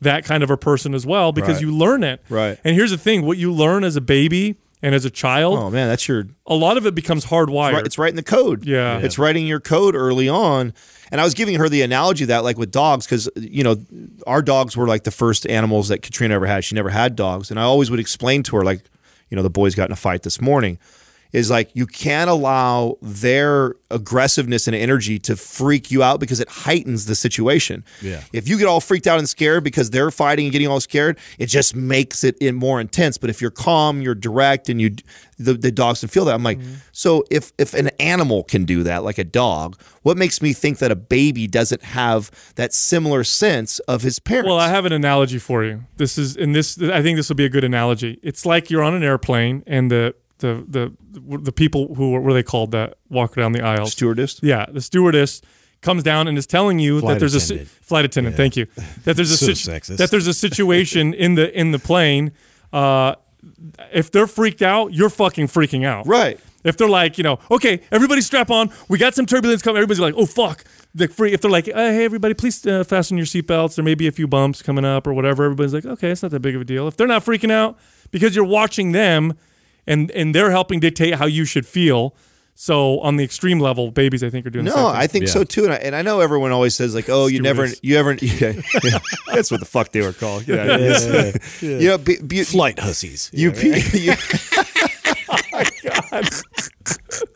that 0.00 0.24
kind 0.24 0.42
of 0.42 0.50
a 0.50 0.56
person 0.56 0.94
as 0.94 1.04
well 1.04 1.30
because 1.30 1.56
Right. 1.56 1.62
you 1.62 1.76
learn 1.76 2.02
it. 2.04 2.22
Right. 2.30 2.58
And 2.64 2.74
here's 2.74 2.90
the 2.90 2.98
thing: 2.98 3.24
what 3.26 3.36
you 3.38 3.52
learn 3.52 3.84
as 3.84 3.96
a 3.96 4.00
baby 4.00 4.56
and 4.82 4.94
as 4.94 5.04
a 5.04 5.10
child, 5.10 5.58
Oh 5.58 5.68
man, 5.68 5.88
that's 5.88 6.08
your 6.08 6.24
a 6.46 6.54
lot 6.54 6.78
of 6.78 6.86
it 6.86 6.94
becomes 6.94 7.26
hardwired. 7.26 7.74
right, 7.74 7.84
it's 7.86 7.98
right 7.98 8.08
in 8.08 8.16
the 8.16 8.22
code. 8.22 8.64
Yeah. 8.64 8.98
Yeah. 8.98 9.04
It's 9.04 9.18
writing 9.18 9.46
your 9.46 9.60
code 9.60 9.94
early 9.94 10.26
on. 10.28 10.72
And 11.10 11.20
I 11.20 11.24
was 11.24 11.34
giving 11.34 11.56
her 11.56 11.68
the 11.68 11.82
analogy 11.82 12.24
that, 12.26 12.44
like 12.44 12.56
with 12.56 12.70
dogs, 12.70 13.06
because 13.06 13.28
you 13.36 13.64
know, 13.64 13.76
our 14.26 14.42
dogs 14.42 14.76
were 14.76 14.86
like 14.86 15.04
the 15.04 15.10
first 15.10 15.46
animals 15.46 15.88
that 15.88 16.02
Katrina 16.02 16.34
ever 16.34 16.46
had. 16.46 16.64
She 16.64 16.74
never 16.74 16.90
had 16.90 17.16
dogs, 17.16 17.50
and 17.50 17.58
I 17.58 17.64
always 17.64 17.90
would 17.90 18.00
explain 18.00 18.42
to 18.44 18.56
her, 18.56 18.64
like, 18.64 18.82
you 19.28 19.36
know, 19.36 19.42
the 19.42 19.50
boys 19.50 19.74
got 19.74 19.88
in 19.88 19.92
a 19.92 19.96
fight 19.96 20.22
this 20.22 20.40
morning. 20.40 20.78
Is 21.32 21.50
like 21.50 21.70
you 21.74 21.86
can't 21.86 22.28
allow 22.28 22.96
their 23.00 23.74
aggressiveness 23.90 24.66
and 24.66 24.76
energy 24.76 25.18
to 25.20 25.36
freak 25.36 25.90
you 25.90 26.02
out 26.02 26.20
because 26.20 26.40
it 26.40 26.48
heightens 26.48 27.06
the 27.06 27.14
situation. 27.14 27.84
Yeah. 28.00 28.22
If 28.32 28.48
you 28.48 28.58
get 28.58 28.66
all 28.66 28.80
freaked 28.80 29.06
out 29.06 29.18
and 29.18 29.28
scared 29.28 29.64
because 29.64 29.90
they're 29.90 30.10
fighting 30.10 30.46
and 30.46 30.52
getting 30.52 30.68
all 30.68 30.80
scared, 30.80 31.18
it 31.38 31.46
just 31.46 31.74
makes 31.74 32.24
it 32.24 32.40
more 32.54 32.80
intense. 32.80 33.18
But 33.18 33.30
if 33.30 33.40
you're 33.40 33.50
calm, 33.50 34.02
you're 34.02 34.14
direct, 34.14 34.68
and 34.68 34.80
you 34.80 34.96
the, 35.38 35.54
the 35.54 35.72
dogs 35.72 36.00
can 36.00 36.08
feel 36.08 36.24
that. 36.26 36.34
I'm 36.34 36.42
like, 36.42 36.58
mm-hmm. 36.58 36.74
so 36.92 37.24
if 37.30 37.52
if 37.58 37.74
an 37.74 37.88
animal 38.00 38.44
can 38.44 38.64
do 38.64 38.82
that, 38.82 39.04
like 39.04 39.18
a 39.18 39.24
dog, 39.24 39.80
what 40.02 40.16
makes 40.16 40.42
me 40.42 40.52
think 40.52 40.78
that 40.78 40.90
a 40.90 40.96
baby 40.96 41.46
doesn't 41.46 41.82
have 41.82 42.30
that 42.56 42.72
similar 42.72 43.24
sense 43.24 43.78
of 43.80 44.02
his 44.02 44.18
parents? 44.18 44.48
Well, 44.48 44.58
I 44.58 44.68
have 44.68 44.84
an 44.84 44.92
analogy 44.92 45.38
for 45.38 45.64
you. 45.64 45.84
This 45.96 46.18
is, 46.18 46.36
and 46.36 46.54
this, 46.54 46.80
I 46.80 47.02
think 47.02 47.16
this 47.16 47.28
will 47.28 47.36
be 47.36 47.44
a 47.44 47.50
good 47.50 47.64
analogy. 47.64 48.18
It's 48.22 48.46
like 48.46 48.70
you're 48.70 48.82
on 48.82 48.94
an 48.94 49.02
airplane 49.02 49.62
and 49.66 49.90
the 49.90 50.14
the 50.40 50.64
the 50.68 50.92
the 51.38 51.52
people 51.52 51.94
who 51.94 52.10
what 52.18 52.30
are 52.30 52.34
they 52.34 52.42
called 52.42 52.72
that 52.72 52.98
walk 53.08 53.34
down 53.36 53.52
the 53.52 53.62
aisle 53.62 53.86
stewardess. 53.86 54.40
Yeah, 54.42 54.66
the 54.70 54.80
stewardess 54.80 55.40
comes 55.80 56.02
down 56.02 56.28
and 56.28 56.36
is 56.36 56.46
telling 56.46 56.78
you 56.78 57.00
Flight 57.00 57.14
that 57.14 57.20
there's 57.20 57.34
a 57.34 57.38
attendant. 57.38 57.68
si- 57.68 57.78
flight 57.82 58.04
attendant. 58.04 58.36
Thank 58.36 58.56
you. 58.56 58.66
That 59.04 59.16
there's 59.16 59.30
a 59.30 59.36
So 59.46 59.54
situ- 59.54 59.96
that 59.96 60.10
there's 60.10 60.26
a 60.26 60.34
situation 60.34 61.14
in 61.24 61.34
the 61.36 61.58
in 61.58 61.70
the 61.72 61.78
plane. 61.78 62.32
Uh, 62.72 63.14
if 63.92 64.10
they're 64.10 64.26
freaked 64.26 64.62
out, 64.62 64.92
you're 64.92 65.08
fucking 65.10 65.46
freaking 65.48 65.84
out. 65.86 66.06
Right. 66.06 66.38
If 66.62 66.76
they're 66.76 66.90
like, 66.90 67.16
you 67.16 67.24
know, 67.24 67.38
okay, 67.50 67.80
everybody 67.90 68.20
strap 68.20 68.50
on. 68.50 68.70
We 68.90 68.98
got 68.98 69.14
some 69.14 69.24
turbulence 69.24 69.62
coming. 69.62 69.78
Everybody's 69.78 70.00
like, 70.00 70.12
oh 70.16 70.26
fuck. 70.26 70.62
The 70.94 71.08
free. 71.08 71.32
If 71.32 71.40
they're 71.40 71.50
like, 71.50 71.68
uh, 71.68 71.72
hey, 71.74 72.04
everybody, 72.04 72.34
please 72.34 72.66
uh, 72.66 72.84
fasten 72.84 73.16
your 73.16 73.24
seatbelts. 73.26 73.76
There 73.76 73.84
may 73.84 73.94
be 73.94 74.06
a 74.06 74.12
few 74.12 74.26
bumps 74.28 74.60
coming 74.60 74.84
up 74.84 75.06
or 75.06 75.14
whatever. 75.14 75.44
Everybody's 75.44 75.72
like, 75.72 75.86
okay, 75.86 76.10
it's 76.10 76.22
not 76.22 76.32
that 76.32 76.40
big 76.40 76.54
of 76.54 76.60
a 76.60 76.64
deal. 76.64 76.86
If 76.86 76.96
they're 76.98 77.06
not 77.06 77.24
freaking 77.24 77.50
out 77.50 77.78
because 78.10 78.36
you're 78.36 78.44
watching 78.44 78.92
them, 78.92 79.38
and 79.90 80.10
and 80.12 80.34
they're 80.34 80.50
helping 80.50 80.80
dictate 80.80 81.14
how 81.16 81.26
you 81.26 81.44
should 81.44 81.66
feel. 81.66 82.14
So 82.54 83.00
on 83.00 83.16
the 83.16 83.24
extreme 83.24 83.58
level, 83.58 83.90
babies, 83.90 84.22
I 84.22 84.28
think, 84.28 84.44
are 84.44 84.50
doing 84.50 84.66
the 84.66 84.70
No, 84.72 84.76
same 84.76 84.86
thing. 84.92 84.96
I 85.02 85.06
think 85.06 85.24
Yeah. 85.26 85.30
so 85.32 85.44
too, 85.44 85.64
and 85.64 85.72
I, 85.72 85.76
and 85.76 85.96
I 85.96 86.02
know 86.02 86.20
everyone 86.20 86.52
always 86.52 86.74
says 86.74 86.94
like, 86.94 87.08
"Oh, 87.08 87.26
you 87.26 87.40
never, 87.40 87.66
you 87.82 87.96
ever." 87.96 88.12
Yeah, 88.20 88.52
yeah. 88.84 88.98
that's 89.32 89.50
what 89.50 89.60
the 89.60 89.66
fuck 89.66 89.92
they 89.92 90.02
were 90.02 90.12
called. 90.12 90.46
Yeah, 90.46 90.76
You 91.62 91.88
know, 91.88 91.96
be, 91.98 92.16
be, 92.20 92.44
Flight 92.44 92.78
hussies. 92.78 93.30
You, 93.32 93.52
pe- 93.52 93.80
you 93.98 94.12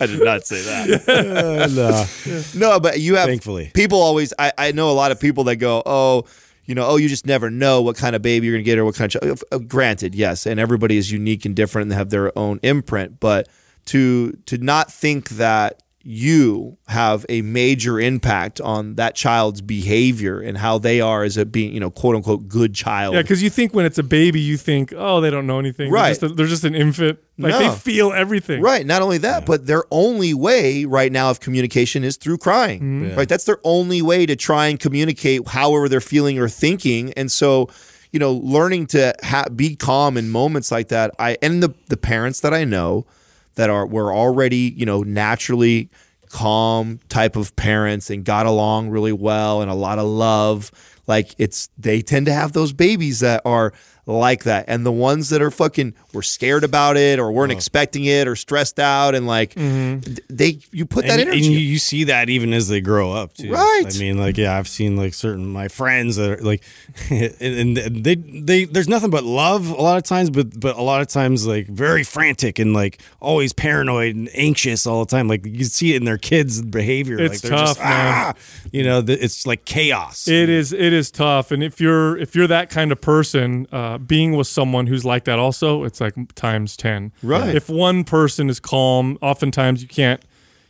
I 0.01 0.07
did 0.07 0.23
not 0.23 0.47
say 0.47 0.61
that. 0.62 2.55
No, 2.55 2.81
but 2.81 3.01
you 3.01 3.17
have 3.17 3.27
Thankfully. 3.29 3.71
people 3.75 4.01
always. 4.01 4.33
I, 4.38 4.53
I 4.59 4.73
know 4.73 4.90
a 4.90 4.93
lot 4.93 5.11
of 5.12 5.21
people 5.21 5.45
that 5.45 5.57
go, 5.57 5.83
oh, 5.87 6.25
you 6.66 6.74
know, 6.74 6.87
oh, 6.87 6.96
you 6.96 7.09
just 7.09 7.27
never 7.27 7.50
know 7.50 7.83
what 7.83 7.96
kind 7.96 8.16
of 8.16 8.22
baby 8.22 8.46
you're 8.46 8.57
gonna 8.57 8.62
get 8.62 8.79
or 8.79 8.85
what 8.85 8.94
kind 8.94 9.14
of. 9.14 9.38
Ch-. 9.40 9.42
Uh, 9.53 9.59
Granted, 9.59 10.14
yes, 10.14 10.46
and 10.46 10.59
everybody 10.59 10.96
is 10.96 11.11
unique 11.11 11.44
and 11.44 11.55
different 11.55 11.90
and 11.90 11.98
have 11.98 12.11
their 12.11 12.37
own 12.38 12.61
imprint, 12.62 13.20
but 13.20 13.48
to 13.87 14.33
to 14.46 14.59
not 14.59 14.92
think 14.92 15.31
that 15.31 15.83
you 16.07 16.77
have 16.88 17.25
a 17.29 17.40
major 17.43 17.99
impact 17.99 18.61
on 18.61 18.95
that 18.97 19.14
child's 19.14 19.61
behavior 19.62 20.38
and 20.40 20.59
how 20.59 20.77
they 20.79 21.01
are 21.01 21.25
as 21.25 21.37
a 21.37 21.47
being, 21.47 21.73
you 21.73 21.81
know, 21.81 21.90
quote 21.90 22.14
unquote 22.14 22.47
good 22.47 22.75
child. 22.75 23.14
Yeah, 23.14 23.23
because 23.23 23.43
you 23.43 23.49
think 23.51 23.73
when 23.75 23.87
it's 23.87 23.97
a 23.99 24.03
baby, 24.03 24.38
you 24.40 24.57
think, 24.59 24.93
oh, 24.97 25.21
they 25.23 25.31
don't 25.31 25.47
know 25.47 25.59
anything. 25.59 25.90
They're 25.90 26.01
Right. 26.03 26.09
just 26.11 26.23
a- 26.23 26.29
They're 26.29 26.47
just, 26.47 26.64
an 26.64 26.75
infant. 26.75 27.19
Like 27.38 27.53
No. 27.53 27.59
they 27.59 27.77
feel 27.79 28.12
everything. 28.12 28.61
Right. 28.62 28.85
Not 28.87 29.01
only 29.03 29.19
that, 29.19 29.47
but 29.47 29.67
their 29.67 29.85
only 29.90 30.35
way 30.35 30.85
right 30.85 31.11
now 31.11 31.31
of 31.31 31.40
communication 31.40 32.05
is 32.05 32.17
through 32.17 32.38
crying. 32.38 32.81
Mm-hmm. 32.81 33.17
Right. 33.17 33.29
That's 33.29 33.45
their 33.45 33.59
only 33.64 34.03
way 34.03 34.27
to 34.27 34.37
try 34.37 34.67
and 34.67 34.79
communicate 34.79 35.49
however 35.49 35.88
they're 35.88 36.01
feeling 36.01 36.38
or 36.38 36.49
thinking. 36.49 37.12
And 37.14 37.33
so, 37.33 37.69
you 38.12 38.19
know, 38.21 38.33
learning 38.35 38.87
to 38.88 39.14
ha- 39.25 39.47
be 39.55 39.75
calm 39.75 40.17
in 40.17 40.31
moments 40.31 40.71
like 40.71 40.88
that. 40.88 41.11
I 41.19 41.37
and 41.43 41.62
the 41.62 41.75
the 41.88 41.97
parents 41.97 42.40
that 42.40 42.55
I 42.55 42.64
know 42.64 43.07
that 43.55 43.71
are 43.71 43.87
were 43.87 44.12
already 44.12 44.75
you 44.77 44.87
know 44.87 45.03
naturally 45.03 45.88
calm 46.31 46.99
type 47.09 47.37
of 47.37 47.55
parents 47.55 48.11
and 48.11 48.25
got 48.25 48.45
along 48.45 48.90
really 48.90 49.12
well 49.12 49.62
and 49.62 49.71
a 49.71 49.75
lot 49.75 49.99
of 49.99 50.07
love. 50.07 50.73
Like 51.07 51.35
it's 51.38 51.69
they 51.79 52.03
tend 52.03 52.27
to 52.27 52.33
have 52.33 52.53
those 52.53 52.73
babies 52.73 53.21
that 53.21 53.43
are 53.45 53.73
like 54.07 54.45
that. 54.45 54.67
And 54.69 54.85
the 54.85 54.93
ones 54.93 55.31
that 55.31 55.40
are 55.40 55.51
fucking 55.51 55.95
were 56.12 56.23
scared 56.23 56.64
about 56.64 56.97
it 56.97 57.19
or 57.19 57.33
weren't 57.33 57.53
expecting 57.53 58.05
it 58.05 58.29
or 58.29 58.37
stressed 58.37 58.79
out 58.79 59.14
and 59.14 59.27
like 59.27 59.55
th- 59.55 60.21
they 60.29 60.59
you 60.71 60.87
put 60.87 61.07
that 61.07 61.19
and, 61.19 61.23
energy. 61.23 61.38
and 61.38 61.47
you, 61.47 61.59
in. 61.59 61.64
you 61.64 61.79
see 61.79 62.05
that 62.05 62.29
even 62.29 62.53
as 62.53 62.69
they 62.69 62.81
grow 62.81 63.12
up 63.12 63.35
too. 63.35 63.51
Right. 63.53 63.85
I 63.87 63.99
mean, 63.99 64.19
like 64.19 64.37
yeah, 64.37 64.57
I've 64.57 64.69
seen 64.69 64.97
like 64.97 65.14
certain 65.14 65.47
my 65.47 65.69
friends 65.69 66.17
that 66.17 66.38
are 66.38 66.43
like, 66.43 66.62
and, 67.11 67.77
and 67.79 68.05
they 68.05 68.14
they 68.14 68.64
there's 68.64 68.88
nothing 68.88 69.11
but 69.11 69.25
love 69.25 69.71
a 69.71 69.81
lot 69.83 69.97
of 69.97 70.05
times, 70.05 70.31
but 70.31 70.59
but 70.59 70.77
a 70.77 70.83
lot 70.83 71.01
of 71.01 71.09
times 71.09 71.47
like 71.47 71.67
very 71.67 72.05
frantic 72.05 72.59
and 72.59 72.75
like 72.75 73.01
always 73.21 73.53
paranoid 73.53 74.14
and 74.14 74.29
anxious 74.35 74.87
all 74.87 75.05
the 75.05 75.11
time. 75.11 75.29
Like 75.29 75.45
you 75.47 75.64
see 75.64 75.95
it 75.95 75.97
in 75.97 76.05
their 76.05 76.19
kids' 76.19 76.62
behavior. 76.62 77.19
It's 77.21 77.43
like 77.43 77.51
they're 77.51 77.59
just 77.59 77.77
tough, 77.79 77.85
man. 77.85 78.35
ah, 78.35 78.35
you 78.73 78.85
know, 78.85 79.03
th- 79.03 79.19
it's 79.21 79.47
like 79.47 79.64
chaos. 79.64 80.29
It 80.29 80.49
is 80.49 80.73
it 80.73 80.93
is 80.93 81.11
tough, 81.11 81.51
and 81.51 81.62
if 81.62 81.81
you're 81.81 82.17
if 82.19 82.35
you're 82.35 82.47
that 82.49 82.71
kind 82.71 82.93
of 82.93 83.01
person, 83.01 83.67
uh, 83.73 83.93
being 83.98 84.37
with 84.37 84.46
someone 84.46 84.87
who's 84.87 85.04
like 85.04 85.24
that, 85.24 85.38
also 85.38 85.85
it's 85.85 86.00
like 86.00 86.14
times 86.35 86.76
ten. 86.76 87.12
Right. 87.22 87.54
If 87.54 87.68
one 87.68 88.04
person 88.04 88.48
is 88.48 88.61
calm, 88.61 89.18
oftentimes 89.20 89.83
you 89.83 89.88
can't, 89.88 90.22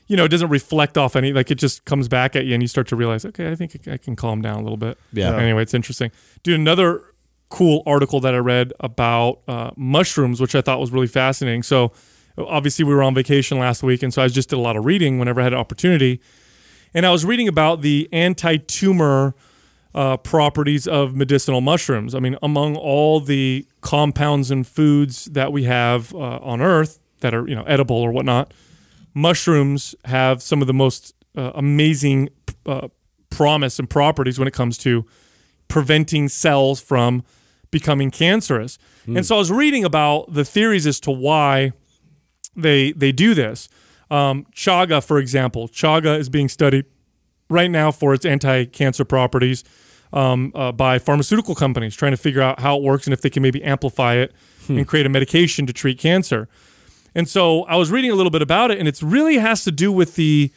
you 0.06 0.16
know, 0.16 0.24
it 0.24 0.28
doesn't 0.28 0.50
reflect 0.50 0.98
off 0.98 1.16
any. 1.16 1.32
Like 1.32 1.50
it 1.50 1.56
just 1.56 1.84
comes 1.84 2.08
back 2.08 2.36
at 2.36 2.44
you, 2.44 2.54
and 2.54 2.62
you 2.62 2.68
start 2.68 2.88
to 2.88 2.96
realize, 2.96 3.24
okay, 3.24 3.50
I 3.50 3.54
think 3.54 3.88
I 3.88 3.96
can 3.96 4.16
calm 4.16 4.42
down 4.42 4.56
a 4.56 4.62
little 4.62 4.76
bit. 4.76 4.98
Yeah. 5.12 5.36
Anyway, 5.36 5.62
it's 5.62 5.74
interesting. 5.74 6.10
Dude, 6.42 6.60
another 6.60 7.02
cool 7.48 7.82
article 7.86 8.20
that 8.20 8.34
I 8.34 8.38
read 8.38 8.72
about 8.80 9.40
uh, 9.46 9.70
mushrooms, 9.76 10.40
which 10.40 10.54
I 10.54 10.60
thought 10.60 10.80
was 10.80 10.90
really 10.90 11.06
fascinating. 11.06 11.62
So 11.62 11.92
obviously 12.36 12.84
we 12.84 12.92
were 12.92 13.02
on 13.02 13.14
vacation 13.14 13.58
last 13.58 13.82
week, 13.82 14.02
and 14.02 14.12
so 14.12 14.22
I 14.22 14.28
just 14.28 14.50
did 14.50 14.56
a 14.56 14.62
lot 14.62 14.76
of 14.76 14.84
reading 14.84 15.18
whenever 15.18 15.40
I 15.40 15.44
had 15.44 15.52
an 15.52 15.58
opportunity. 15.58 16.20
And 16.92 17.06
I 17.06 17.10
was 17.10 17.24
reading 17.24 17.46
about 17.46 17.82
the 17.82 18.08
anti-tumor 18.12 19.34
uh, 19.94 20.16
properties 20.16 20.88
of 20.88 21.14
medicinal 21.14 21.60
mushrooms. 21.60 22.14
I 22.14 22.18
mean, 22.18 22.36
among 22.42 22.76
all 22.76 23.20
the 23.20 23.66
compounds 23.80 24.50
and 24.50 24.66
foods 24.66 25.26
that 25.26 25.52
we 25.52 25.64
have 25.64 26.14
uh, 26.14 26.38
on 26.42 26.60
Earth 26.60 27.00
that 27.20 27.32
are 27.34 27.46
you 27.48 27.54
know 27.54 27.62
edible 27.64 27.96
or 27.96 28.10
whatnot, 28.10 28.52
mushrooms 29.14 29.94
have 30.04 30.42
some 30.42 30.60
of 30.60 30.66
the 30.66 30.74
most 30.74 31.14
uh, 31.36 31.52
amazing 31.54 32.30
uh, 32.66 32.88
promise 33.30 33.78
and 33.78 33.88
properties 33.88 34.38
when 34.38 34.48
it 34.48 34.54
comes 34.54 34.78
to 34.78 35.04
preventing 35.68 36.28
cells 36.28 36.80
from 36.80 37.22
becoming 37.70 38.10
cancerous. 38.10 38.78
And 39.06 39.26
so 39.26 39.36
I 39.36 39.38
was 39.38 39.50
reading 39.50 39.84
about 39.84 40.32
the 40.32 40.44
theories 40.44 40.86
as 40.86 40.98
to 41.00 41.10
why 41.10 41.72
they 42.56 42.92
they 42.92 43.12
do 43.12 43.34
this. 43.34 43.68
Um, 44.10 44.46
chaga, 44.54 45.04
for 45.04 45.18
example, 45.18 45.68
chaga 45.68 46.18
is 46.18 46.28
being 46.28 46.48
studied 46.48 46.84
right 47.48 47.70
now 47.70 47.90
for 47.90 48.14
its 48.14 48.24
anti-cancer 48.24 49.04
properties 49.04 49.64
um, 50.14 50.52
uh, 50.54 50.72
by 50.72 50.98
pharmaceutical 50.98 51.54
companies, 51.54 51.94
trying 51.94 52.12
to 52.12 52.16
figure 52.16 52.40
out 52.40 52.60
how 52.60 52.76
it 52.76 52.82
works 52.82 53.06
and 53.06 53.12
if 53.12 53.20
they 53.20 53.30
can 53.30 53.42
maybe 53.42 53.62
amplify 53.62 54.14
it 54.14 54.32
and 54.68 54.88
create 54.88 55.04
a 55.04 55.10
medication 55.10 55.66
to 55.66 55.72
treat 55.72 55.98
cancer. 55.98 56.48
And 57.14 57.28
so 57.28 57.64
I 57.64 57.76
was 57.76 57.90
reading 57.90 58.10
a 58.10 58.14
little 58.14 58.30
bit 58.30 58.40
about 58.40 58.70
it, 58.70 58.78
and 58.78 58.88
it 58.88 59.02
really 59.02 59.38
has 59.38 59.64
to 59.64 59.70
do 59.70 59.92
with 59.92 60.14
the 60.14 60.50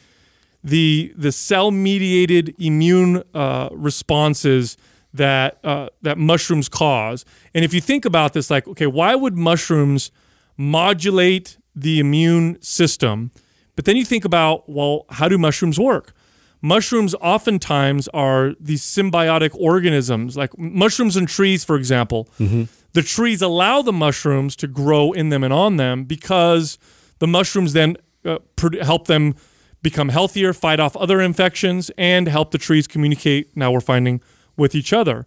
the 0.64 1.12
the 1.16 1.30
cell 1.30 1.70
mediated 1.70 2.54
immune 2.58 3.22
uh, 3.34 3.68
responses 3.70 4.76
that 5.12 5.58
uh, 5.64 5.88
that 6.02 6.18
mushrooms 6.18 6.68
cause. 6.68 7.24
And 7.54 7.64
if 7.64 7.74
you 7.74 7.80
think 7.80 8.04
about 8.04 8.32
this, 8.32 8.50
like, 8.50 8.66
okay, 8.68 8.86
why 8.86 9.14
would 9.14 9.36
mushrooms 9.36 10.10
modulate 10.56 11.58
the 11.76 12.00
immune 12.00 12.56
system? 12.60 13.30
But 13.76 13.84
then 13.84 13.96
you 13.96 14.04
think 14.04 14.24
about, 14.24 14.68
well, 14.68 15.04
how 15.10 15.28
do 15.28 15.38
mushrooms 15.38 15.78
work? 15.78 16.12
Mushrooms 16.60 17.14
oftentimes 17.20 18.08
are 18.08 18.54
these 18.58 18.82
symbiotic 18.82 19.50
organisms, 19.54 20.36
like 20.36 20.56
mushrooms 20.58 21.16
and 21.16 21.28
trees, 21.28 21.64
for 21.64 21.76
example. 21.76 22.28
The 22.94 23.02
trees 23.02 23.42
allow 23.42 23.82
the 23.82 23.92
mushrooms 23.92 24.56
to 24.56 24.66
grow 24.66 25.12
in 25.12 25.28
them 25.28 25.44
and 25.44 25.52
on 25.52 25.76
them 25.76 26.04
because 26.04 26.78
the 27.20 27.26
mushrooms 27.26 27.72
then 27.74 27.96
uh, 28.24 28.38
produ- 28.56 28.82
help 28.82 29.06
them 29.06 29.34
become 29.82 30.08
healthier, 30.08 30.52
fight 30.52 30.80
off 30.80 30.96
other 30.96 31.20
infections, 31.20 31.90
and 31.96 32.26
help 32.26 32.50
the 32.50 32.58
trees 32.58 32.88
communicate. 32.88 33.56
Now 33.56 33.70
we're 33.70 33.80
finding 33.80 34.20
with 34.56 34.74
each 34.74 34.92
other. 34.92 35.26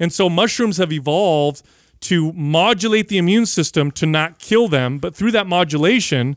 And 0.00 0.12
so 0.12 0.28
mushrooms 0.28 0.78
have 0.78 0.92
evolved 0.92 1.62
to 2.00 2.32
modulate 2.32 3.06
the 3.08 3.18
immune 3.18 3.46
system 3.46 3.92
to 3.92 4.06
not 4.06 4.40
kill 4.40 4.66
them, 4.66 4.98
but 4.98 5.14
through 5.14 5.30
that 5.32 5.46
modulation, 5.46 6.36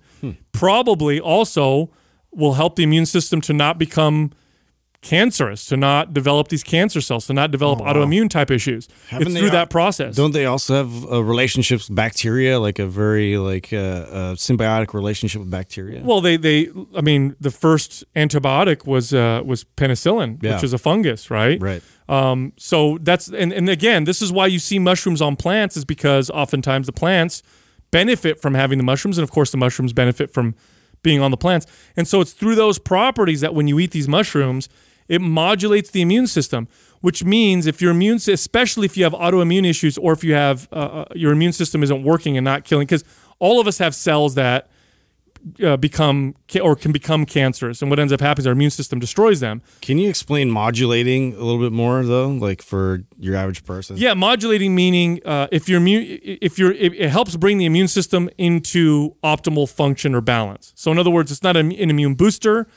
probably 0.52 1.20
also 1.20 1.90
will 2.36 2.54
help 2.54 2.76
the 2.76 2.84
immune 2.84 3.06
system 3.06 3.42
to 3.42 3.54
not 3.54 3.78
become 3.78 4.32
cancerous, 5.02 5.66
to 5.66 5.78
not 5.78 6.14
develop 6.14 6.48
these 6.48 6.64
cancer 6.64 7.00
cells, 7.00 7.28
to 7.28 7.34
not 7.34 7.52
develop 7.52 7.80
autoimmune 7.80 8.28
type 8.28 8.50
issues. 8.50 8.88
Haven't 9.10 9.28
it's 9.28 9.38
through 9.40 9.52
that 9.52 9.70
process. 9.70 10.16
Don't 10.16 10.32
they 10.32 10.46
also 10.46 10.74
have 10.76 11.12
uh, 11.12 11.24
relationships 11.24 11.88
with 11.88 11.96
bacteria, 11.96 12.60
like 12.60 12.80
a 12.80 12.88
very 12.88 13.38
like 13.38 13.72
uh, 13.72 13.78
uh, 13.78 14.36
symbiotic 14.36 14.94
relationship 14.96 15.42
with 15.42 15.52
bacteria? 15.52 16.02
Well, 16.04 16.22
they 16.22 16.38
they 16.38 16.70
I 16.96 17.02
mean 17.02 17.36
the 17.40 17.52
first 17.52 18.04
antibiotic 18.16 18.88
was 18.88 19.14
uh, 19.14 19.42
was 19.46 19.64
penicillin, 19.78 20.42
Yeah. 20.42 20.56
which 20.56 20.64
is 20.64 20.74
a 20.74 20.80
fungus, 20.80 21.30
right? 21.30 21.62
right. 21.62 21.84
Um, 22.10 22.54
so 22.58 22.98
that's 23.02 23.28
and, 23.28 23.54
and 23.54 23.70
again, 23.70 24.06
this 24.06 24.22
is 24.22 24.32
why 24.32 24.48
you 24.48 24.60
see 24.60 24.80
mushrooms 24.80 25.22
on 25.22 25.36
plants 25.36 25.78
is 25.78 25.86
because 25.86 26.30
oftentimes 26.32 26.88
the 26.88 26.94
plants 26.94 27.44
benefit 27.92 28.42
from 28.42 28.56
having 28.56 28.80
the 28.80 28.84
mushrooms, 28.84 29.18
and 29.20 29.24
of 29.24 29.30
course 29.32 29.52
the 29.52 29.58
mushrooms 29.58 29.94
benefit 29.94 30.34
from 30.34 30.56
being 31.06 31.22
on 31.22 31.32
the 31.32 31.38
plants. 31.38 31.66
And 31.96 32.06
so 32.06 32.20
it's 32.20 32.34
through 32.34 32.56
those 32.56 32.78
properties 32.80 33.40
that 33.42 33.54
when 33.56 33.68
you 33.70 33.80
eat 33.80 33.92
these 33.92 34.10
mushrooms, 34.10 34.68
it 35.08 35.22
modulates 35.22 35.90
the 35.92 36.02
immune 36.02 36.28
system, 36.28 36.68
which 37.02 37.24
means 37.24 37.68
if 37.68 37.82
your 37.82 37.92
immune, 37.92 38.20
especially 38.28 38.86
if 38.86 38.98
you 38.98 39.04
have 39.04 39.14
autoimmune 39.14 39.66
issues 39.70 39.98
or 39.98 40.12
if 40.12 40.24
you 40.24 40.34
have 40.34 40.68
uh, 40.72 40.76
uh, 40.76 41.06
your 41.16 41.32
immune 41.32 41.54
system 41.54 41.84
isn't 41.84 42.04
working 42.04 42.38
and 42.38 42.44
not 42.44 42.66
killing, 42.66 42.88
because 42.88 43.04
all 43.40 43.60
of 43.62 43.68
us 43.68 43.78
have 43.78 43.94
cells 43.94 44.36
that 44.36 44.70
uh, 45.64 45.78
become 45.78 46.36
ca- 46.48 46.62
or 46.62 46.76
can 46.76 46.92
become 46.92 47.26
cancerous, 47.26 47.82
and 47.82 47.90
what 47.90 48.00
ends 48.00 48.12
up 48.12 48.22
happening 48.22 48.44
is 48.44 48.48
our 48.48 48.54
immune 48.54 48.72
system 48.72 49.00
destroys 49.00 49.40
them. 49.40 49.62
Can 49.82 49.98
you 49.98 50.10
explain 50.10 50.50
modulating 50.50 51.34
a 51.34 51.44
little 51.44 51.60
bit 51.60 51.72
more 51.72 52.04
though, 52.04 52.30
like 52.30 52.62
for 52.62 53.04
your 53.20 53.36
average 53.36 53.64
person? 53.64 53.98
Yeah, 53.98 54.14
modulating 54.14 54.76
meaning 54.76 55.22
uh, 55.26 55.48
if 55.52 55.70
your 55.70 55.78
immune, 55.78 56.20
if 56.24 56.58
you're, 56.58 56.72
it, 56.74 56.94
it 56.94 57.10
helps 57.10 57.36
bring 57.36 57.58
the 57.58 57.66
immune 57.66 57.88
system 57.88 58.30
into 58.38 59.16
optimal 59.24 59.70
function 59.70 60.16
or 60.16 60.22
balance. 60.22 60.74
So 60.76 60.92
in 60.92 60.98
other 60.98 61.12
words, 61.12 61.32
it's 61.32 61.44
not 61.44 61.56
an 61.56 61.72
an 61.72 61.90
immune 61.90 62.16
booster, 62.16 62.68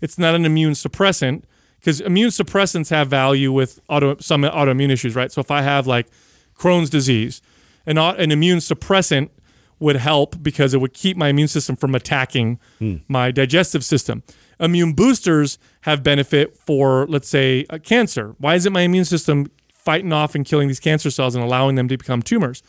it's 0.00 0.18
not 0.18 0.34
an 0.34 0.44
immune 0.44 0.72
suppressant 0.72 1.44
because 1.78 2.00
immune 2.00 2.30
suppressants 2.30 2.90
have 2.90 3.08
value 3.08 3.52
with 3.52 3.80
auto 3.88 4.16
some 4.20 4.42
autoimmune 4.42 4.90
issues, 4.90 5.16
right? 5.16 5.32
So 5.32 5.40
if 5.40 5.50
I 5.50 5.62
have 5.62 5.86
like 5.86 6.06
Crohn's 6.56 6.90
disease, 6.90 7.42
an 7.86 7.98
an 7.98 8.30
immune 8.30 8.58
suppressant 8.58 9.30
would 9.82 9.96
help 9.96 10.42
because 10.42 10.72
it 10.72 10.80
would 10.80 10.94
keep 10.94 11.16
my 11.16 11.28
immune 11.28 11.48
system 11.48 11.76
from 11.76 11.94
attacking 11.94 12.58
hmm. 12.78 12.96
my 13.08 13.30
digestive 13.30 13.84
system. 13.84 14.22
Immune 14.60 14.92
boosters 14.92 15.58
have 15.82 16.02
benefit 16.02 16.56
for, 16.56 17.06
let's 17.08 17.28
say, 17.28 17.64
cancer. 17.82 18.34
Why 18.38 18.54
isn't 18.54 18.72
my 18.72 18.82
immune 18.82 19.04
system 19.04 19.50
fighting 19.68 20.12
off 20.12 20.34
and 20.34 20.44
killing 20.44 20.68
these 20.68 20.80
cancer 20.80 21.10
cells 21.10 21.34
and 21.34 21.44
allowing 21.44 21.74
them 21.74 21.88
to 21.88 21.98
become 21.98 22.22
tumors? 22.22 22.62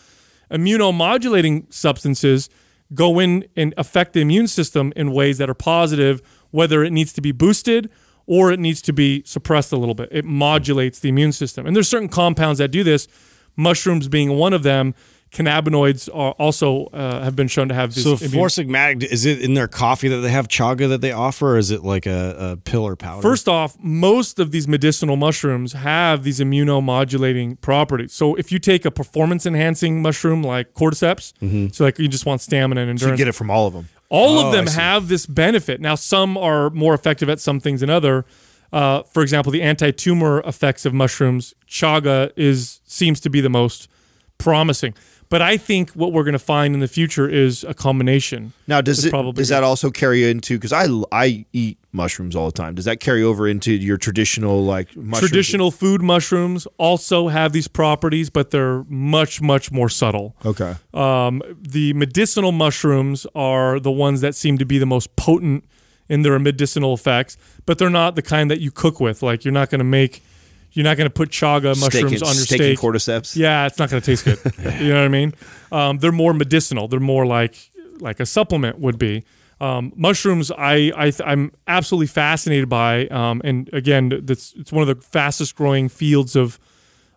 Immunomodulating 0.52 1.72
substances 1.72 2.50
go 2.94 3.20
in 3.20 3.46
and 3.56 3.74
affect 3.78 4.14
the 4.14 4.22
immune 4.22 4.48
system 4.48 4.92
in 4.96 5.12
ways 5.12 5.38
that 5.38 5.50
are 5.50 5.56
positive, 5.56 6.22
whether 6.52 6.84
it 6.84 6.92
needs 6.92 7.14
to 7.14 7.22
be 7.22 7.32
boosted 7.32 7.90
or 8.26 8.52
it 8.52 8.60
needs 8.60 8.82
to 8.82 8.94
be 8.94 9.22
suppressed 9.26 9.72
a 9.72 9.78
little 9.78 9.96
bit. 9.96 10.10
It 10.12 10.26
modulates 10.26 11.00
the 11.00 11.10
immune 11.10 11.32
system. 11.32 11.66
And 11.66 11.76
there's 11.76 11.90
certain 11.90 12.10
compounds 12.10 12.60
that 12.60 12.70
do 12.70 12.84
this, 12.84 13.08
mushrooms 13.56 14.08
being 14.08 14.38
one 14.38 14.54
of 14.54 14.64
them. 14.64 14.96
Cannabinoids 15.34 16.10
are 16.14 16.32
also 16.34 16.86
uh, 16.94 17.24
have 17.24 17.36
been 17.36 17.48
shown 17.48 17.68
to 17.70 17.74
have 17.74 17.94
this. 17.96 18.04
So 18.04 18.14
immune- 18.16 18.32
Four 18.32 18.48
Sigmatic, 18.48 19.04
is 19.04 19.26
it 19.26 19.42
in 19.42 19.56
their 19.56 19.68
coffee 19.68 20.08
that 20.08 20.18
they 20.18 20.30
have 20.30 20.48
chaga 20.48 20.88
that 20.90 21.02
they 21.02 21.12
offer, 21.12 21.56
or 21.56 21.58
is 21.58 21.72
it 21.72 21.84
like 21.84 22.06
a, 22.06 22.36
a 22.52 22.58
pill 22.58 22.84
or 22.86 22.96
powder? 22.96 23.22
First 23.22 23.48
off, 23.50 23.76
most 23.82 24.38
of 24.40 24.52
these 24.52 24.68
medicinal 24.68 25.16
mushrooms 25.16 25.74
have 25.74 26.24
these 26.24 26.40
immunomodulating 26.40 27.60
properties. 27.62 28.14
So 28.14 28.36
if 28.36 28.52
you 28.52 28.60
take 28.60 28.86
a 28.86 28.92
performance 28.92 29.46
enhancing 29.46 30.02
mushroom 30.02 30.44
like 30.44 30.74
cordyceps, 30.74 31.34
so 31.74 31.84
like 31.84 31.98
you 32.00 32.08
just 32.08 32.26
want 32.26 32.42
stamina 32.42 32.82
and 32.82 33.00
So 33.00 33.06
you 33.08 33.12
endurance, 33.12 33.18
get 33.18 33.28
it 33.28 33.36
from 33.36 33.50
all 33.50 33.68
of 33.68 33.74
them. 33.74 33.90
all 34.10 34.38
Oh, 34.40 34.48
of 34.48 34.54
them 34.54 34.68
have 34.68 35.08
this 35.08 35.26
benefit. 35.26 35.82
Now, 35.82 35.96
some 35.96 36.38
are 36.38 36.70
more 36.70 36.94
effective 36.94 37.28
at 37.30 37.40
some 37.40 37.60
things 37.60 37.82
than 37.82 37.90
other. 37.90 38.26
Uh, 38.72 39.04
for 39.04 39.22
example, 39.24 39.52
the 39.52 39.62
anti-tumor 39.62 40.42
effects 40.46 40.86
of 40.86 40.94
mushrooms, 40.94 41.54
chaga 41.68 42.32
is 42.36 42.82
seems 42.86 43.20
to 43.22 43.30
be 43.30 43.42
the 43.42 43.50
most 43.50 43.88
promising. 44.38 44.94
But 45.34 45.42
I 45.42 45.58
think 45.58 45.90
what 45.94 46.14
we're 46.14 46.26
going 46.26 46.34
to 46.34 46.38
find 46.38 46.76
in 46.76 46.80
the 46.80 46.88
future 46.88 47.28
is 47.28 47.64
a 47.64 47.74
combination. 47.74 48.54
Now, 48.68 48.82
does 48.82 49.04
it 49.04 49.10
probably 49.10 49.32
does 49.32 49.50
good. 49.50 49.56
that 49.56 49.64
also 49.64 49.90
carry 49.90 50.30
into 50.30 50.60
because 50.60 50.72
I 50.72 50.86
I 51.12 51.48
eat 51.52 51.80
mushrooms 51.92 52.36
all 52.36 52.46
the 52.46 52.52
time? 52.52 52.76
Does 52.76 52.86
that 52.86 53.00
carry 53.00 53.24
over 53.24 53.48
into 53.48 53.74
your 53.74 53.98
traditional 53.98 54.64
like 54.64 54.96
mushroom? 54.96 55.28
Traditional 55.28 55.72
food 55.72 56.04
mushrooms 56.04 56.68
also 56.78 57.30
have 57.30 57.52
these 57.52 57.68
properties, 57.68 58.30
but 58.30 58.52
they're 58.52 58.84
much, 58.84 59.42
much 59.42 59.72
more 59.72 59.90
subtle. 59.90 60.36
Okay. 60.46 60.76
Um, 60.94 61.42
the 61.60 61.94
medicinal 61.94 62.52
mushrooms 62.52 63.26
are 63.34 63.80
the 63.80 63.90
ones 63.90 64.22
that 64.22 64.36
seem 64.36 64.60
to 64.60 64.66
be 64.66 64.78
the 64.78 64.86
most 64.86 65.16
potent 65.16 65.64
in 66.08 66.22
their 66.22 66.38
medicinal 66.38 66.94
effects, 66.94 67.38
but 67.66 67.80
they're 67.80 67.90
not 67.90 68.14
the 68.14 68.22
kind 68.22 68.52
that 68.52 68.62
you 68.62 68.70
cook 68.70 69.00
with. 69.00 69.24
Like 69.24 69.44
you're 69.44 69.52
not 69.52 69.72
going 69.72 69.80
to 69.80 69.84
make, 69.84 70.22
you're 70.74 70.84
not 70.84 70.98
going 70.98 71.10
to 71.10 71.14
put 71.14 71.30
chaga 71.30 71.80
mushrooms 71.80 71.92
Steak 71.92 72.04
and, 72.04 72.24
on 72.24 72.36
your 72.36 72.46
steak 72.46 72.58
steak. 72.58 72.84
and 72.84 72.94
cordyceps. 72.94 73.36
Yeah, 73.36 73.66
it's 73.68 73.80
not 73.80 73.90
going 73.90 74.02
to 74.02 74.06
taste 74.06 74.26
good. 74.26 74.40
you 74.82 74.90
know 74.90 75.00
what 75.00 75.06
I 75.06 75.08
mean? 75.08 75.34
Um, 75.72 75.98
they're 76.00 76.12
more 76.12 76.34
medicinal. 76.34 76.88
They're 76.88 77.00
more 77.00 77.26
like 77.26 77.56
like 78.00 78.20
a 78.20 78.26
supplement 78.26 78.80
would 78.80 78.98
be. 78.98 79.24
Um, 79.62 79.94
mushrooms, 79.96 80.52
I, 80.52 80.92
I 80.98 81.14
I'm 81.24 81.52
absolutely 81.68 82.08
fascinated 82.08 82.68
by, 82.68 83.08
um, 83.08 83.42
and 83.46 83.70
again, 83.72 84.10
that's 84.24 84.54
it's 84.58 84.72
one 84.72 84.88
of 84.88 84.94
the 84.96 85.02
fastest 85.02 85.56
growing 85.56 85.88
fields 85.90 86.36
of 86.36 86.60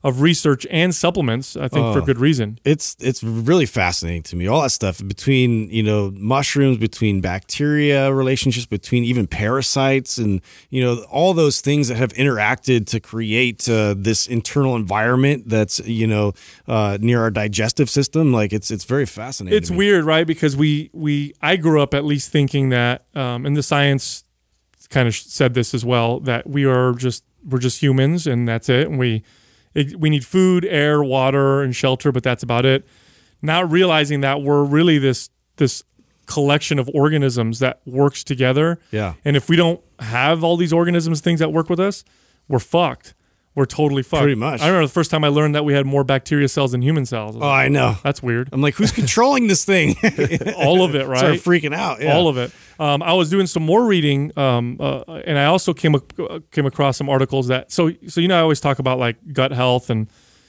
of 0.07 0.21
research 0.21 0.67
and 0.71 0.95
supplements. 0.95 1.57
I 1.57 1.69
think 1.69 1.85
for 1.95 2.01
Oh. 2.03 2.05
good 2.11 2.21
reason. 2.29 2.49
it's 2.65 2.97
it's 3.01 3.23
really 3.23 3.67
fascinating 3.67 4.23
to 4.31 4.37
me 4.37 4.45
all 4.47 4.63
that 4.63 4.71
stuff 4.81 4.97
between 5.15 5.51
you 5.79 5.83
know 5.83 6.13
mushrooms 6.35 6.77
between 6.79 7.21
bacteria 7.21 8.13
relationships 8.13 8.67
between 8.67 9.03
even 9.05 9.27
parasites 9.27 10.13
and 10.19 10.41
you 10.71 10.81
know 10.85 10.95
all 11.11 11.35
those 11.35 11.61
things 11.61 11.89
that 11.89 11.97
have 11.97 12.13
interacted 12.15 12.87
to 12.93 13.01
create 13.01 13.69
uh, 13.69 13.95
this 14.09 14.27
internal 14.29 14.77
environment 14.77 15.39
that's 15.49 15.77
you 16.01 16.07
know 16.07 16.33
uh, 16.69 16.97
near 17.01 17.21
our 17.23 17.31
digestive 17.31 17.89
system 17.91 18.33
like 18.41 18.53
it's 18.53 18.71
it's 18.71 18.85
very 18.85 19.07
fascinating 19.07 19.57
It's 19.59 19.71
weird, 19.71 20.05
right? 20.05 20.27
Because 20.27 20.55
we 20.57 20.91
we 20.93 21.33
I 21.43 21.57
grew 21.57 21.81
up 21.83 21.93
at 21.95 22.05
least 22.05 22.31
thinking 22.31 22.69
that, 22.71 22.97
um, 23.15 23.45
and 23.47 23.57
the 23.57 23.63
science 23.63 24.25
kind 24.89 25.09
of 25.09 25.15
said 25.17 25.55
this 25.55 25.75
as 25.75 25.85
well 25.85 26.21
that 26.21 26.47
we 26.47 26.65
are 26.65 26.93
just 26.95 27.25
we're 27.51 27.59
just 27.69 27.81
humans 27.83 28.27
and 28.27 28.47
that's 28.49 28.69
it, 28.69 28.87
and 28.89 28.99
we 28.99 29.23
it, 29.77 30.01
we 30.01 30.11
need 30.11 30.25
food, 30.25 30.65
air, 30.65 31.05
water, 31.05 31.63
and 31.63 31.77
shelter, 31.77 32.11
but 32.11 32.23
that's 32.23 32.43
about 32.43 32.65
it. 32.65 32.87
Not 33.43 33.71
realizing 33.71 34.23
that 34.23 34.43
we're 34.43 34.65
really 34.65 34.99
this 34.99 35.29
this 35.57 35.85
collection 36.27 36.79
of 36.79 36.91
organisms 36.93 37.61
that 37.61 37.81
works 37.87 38.25
together. 38.25 38.79
Yeah. 38.91 39.15
And 39.25 39.37
if 39.37 39.49
we 39.49 39.57
don't 39.57 39.81
have 40.01 40.43
all 40.43 40.57
these 40.57 40.73
organisms, 40.73 41.21
things 41.21 41.41
that 41.41 41.53
work 41.53 41.71
with 41.71 41.79
us, 41.79 42.05
we're 42.49 42.59
fucked. 42.59 43.15
We're 43.57 43.65
totally 43.67 44.03
fucked. 44.05 44.21
Pretty 44.23 44.37
much. 44.37 44.61
I 44.61 44.67
remember 44.67 44.87
the 44.87 44.93
first 44.93 45.11
time 45.11 45.25
I 45.25 45.29
learned 45.29 45.55
that 45.57 45.65
we 45.65 45.73
had 45.73 45.87
more 45.87 46.05
bacteria 46.05 46.47
cells 46.47 46.73
than 46.73 46.83
human 46.83 47.07
cells. 47.07 47.35
I 47.35 47.39
oh 47.39 47.41
like, 47.41 47.65
i 47.65 47.69
know 47.69 47.97
that's 48.05 48.23
weird. 48.23 48.51
i'm 48.53 48.61
like 48.61 48.75
who's 48.75 48.93
controlling 49.03 49.47
this 49.49 49.65
thing 49.65 49.97
All 50.57 50.85
of 50.85 50.95
it, 50.95 51.07
right? 51.09 51.19
Start 51.19 51.37
freaking 51.39 51.75
out 51.75 52.01
yeah. 52.01 52.15
all 52.15 52.29
of 52.29 52.37
it. 52.37 52.53
Um, 52.79 53.03
I 53.03 53.15
was 53.15 53.31
doing 53.31 53.47
some 53.47 53.65
more 53.65 53.85
reading, 53.87 54.31
um, 54.39 54.77
uh, 54.79 55.01
and 55.25 55.39
I 55.39 55.47
also 55.47 55.73
came 55.73 55.95
ac- 55.97 56.41
came 56.53 56.67
across 56.67 56.99
some 56.99 57.09
articles 57.09 57.49
that 57.49 57.73
so 57.73 57.91
so 58.07 58.21
you 58.21 58.29
know 58.29 58.37
I 58.37 58.43
always 58.43 58.61
talk 58.61 58.79
about 58.79 58.99
like 58.99 59.17
gut 59.33 59.51
health 59.53 59.89
and 59.91 60.09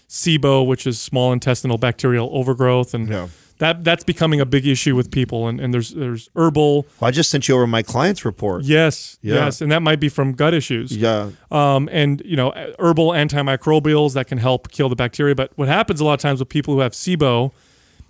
SIBO, 0.09 0.65
which 0.67 0.85
is 0.85 0.99
small 0.99 1.31
intestinal 1.33 1.77
bacterial 1.77 2.29
overgrowth, 2.33 2.93
and 2.93 3.07
Yeah. 3.09 3.27
That 3.59 3.83
that's 3.83 4.03
becoming 4.03 4.39
a 4.39 4.45
big 4.45 4.67
issue 4.67 4.95
with 4.95 5.09
people. 5.11 5.47
And, 5.47 5.59
and 5.59 5.73
there's 5.73 5.91
there's 5.93 6.29
herbal, 6.35 6.85
Well, 6.99 7.07
I 7.07 7.11
just 7.11 7.29
sent 7.31 7.47
you 7.47 7.55
over 7.55 7.65
my 7.67 7.81
client's 7.81 8.23
report. 8.25 8.63
yes, 8.63 9.17
Yeah. 9.21 9.45
yes, 9.45 9.61
and 9.61 9.71
that 9.71 9.81
might 9.81 9.99
be 9.99 10.09
from 10.09 10.33
gut 10.33 10.53
issues. 10.53 10.95
Yeah. 10.95 11.31
Um, 11.51 11.89
and 11.91 12.21
you 12.25 12.35
know 12.35 12.51
herbal 12.79 13.09
antimicrobials 13.09 14.13
that 14.13 14.27
can 14.27 14.37
help 14.37 14.71
kill 14.71 14.89
the 14.89 14.95
bacteria. 14.95 15.35
But 15.35 15.51
what 15.55 15.67
happens 15.67 15.99
a 16.01 16.05
lot 16.05 16.13
of 16.13 16.19
times 16.19 16.39
with 16.39 16.49
people 16.49 16.73
who 16.73 16.81
have 16.81 16.91
SIBO 16.93 17.51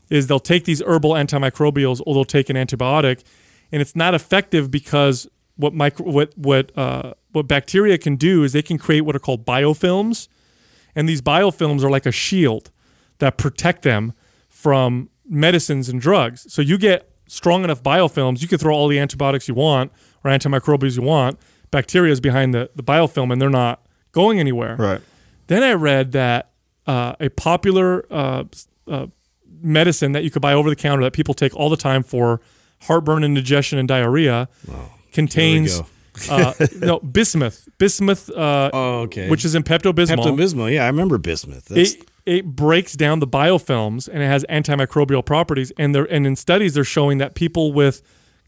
is 0.09 0.27
they'll 0.27 0.39
take 0.39 0.65
these 0.65 0.81
herbal 0.81 1.11
antimicrobials 1.11 2.01
or 2.05 2.13
they'll 2.13 2.25
take 2.25 2.49
an 2.49 2.55
antibiotic, 2.55 3.23
and 3.71 3.81
it's 3.81 3.95
not 3.95 4.13
effective 4.13 4.69
because 4.71 5.27
what 5.55 5.73
micro 5.73 6.05
what 6.09 6.37
what 6.37 6.77
uh, 6.77 7.13
what 7.31 7.47
bacteria 7.47 7.97
can 7.97 8.15
do 8.15 8.43
is 8.43 8.53
they 8.53 8.61
can 8.61 8.77
create 8.77 9.01
what 9.01 9.15
are 9.15 9.19
called 9.19 9.45
biofilms, 9.45 10.27
and 10.95 11.07
these 11.07 11.21
biofilms 11.21 11.83
are 11.83 11.89
like 11.89 12.05
a 12.05 12.11
shield 12.11 12.69
that 13.19 13.37
protect 13.37 13.81
them 13.83 14.13
from 14.49 15.09
medicines 15.30 15.89
and 15.89 15.99
drugs. 16.01 16.51
So 16.51 16.61
you 16.61 16.78
get 16.78 17.09
strong 17.28 17.63
enough 17.63 17.84
biofilms, 17.84 18.41
you 18.41 18.47
can 18.47 18.57
throw 18.57 18.73
all 18.73 18.88
the 18.88 18.99
antibiotics 18.99 19.47
you 19.47 19.53
want 19.53 19.91
or 20.23 20.32
antimicrobials 20.32 20.95
you 20.95 21.03
want. 21.03 21.39
Bacteria 21.71 22.11
is 22.11 22.21
behind 22.21 22.53
the, 22.53 22.69
the 22.75 22.84
biofilm 22.84 23.32
and 23.32 23.41
they're 23.41 23.49
not 23.49 23.86
going 24.11 24.39
anywhere. 24.39 24.75
Right. 24.78 25.01
Then 25.47 25.63
I 25.63 25.73
read 25.73 26.13
that 26.13 26.51
uh, 26.86 27.15
a 27.19 27.30
popular 27.30 28.05
uh, 28.09 28.45
uh, 28.88 29.07
medicine 29.61 30.13
that 30.13 30.23
you 30.23 30.32
could 30.32 30.41
buy 30.41 30.53
over 30.53 30.69
the 30.69 30.75
counter 30.75 31.03
that 31.03 31.13
people 31.13 31.34
take 31.34 31.55
all 31.55 31.69
the 31.69 31.78
time 31.78 32.03
for 32.03 32.41
heartburn, 32.84 33.23
indigestion, 33.23 33.78
and 33.80 33.88
diarrhea 33.88 34.47
contains 35.11 35.82
uh, 36.30 36.53
no 36.78 36.99
bismuth. 36.99 37.67
Bismuth, 37.78 38.30
uh, 38.30 38.69
oh 38.73 38.99
okay 39.01 39.30
which 39.30 39.45
is 39.45 39.55
in 39.55 39.63
Pepto 39.63 39.93
Bismol. 39.93 40.17
Pepto-Bismol 40.17 40.73
yeah 40.73 40.84
i 40.84 40.88
remember 40.88 41.17
bismuth 41.17 41.65
That's, 41.65 41.93
It, 41.93 42.09
it 42.28 42.45
breaks 42.55 42.93
down 42.93 43.19
the 43.19 43.28
biofilms 43.28 44.07
and 44.07 44.21
it 44.21 44.28
has 44.28 44.43
antimicrobial 44.49 45.25
properties. 45.25 45.71
And 45.78 45.95
they're, 45.95 46.05
and 46.11 46.28
in 46.28 46.36
studies, 46.36 46.73
they're 46.73 46.84
showing 46.84 47.17
that 47.19 47.36
people 47.36 47.71
with 47.71 48.01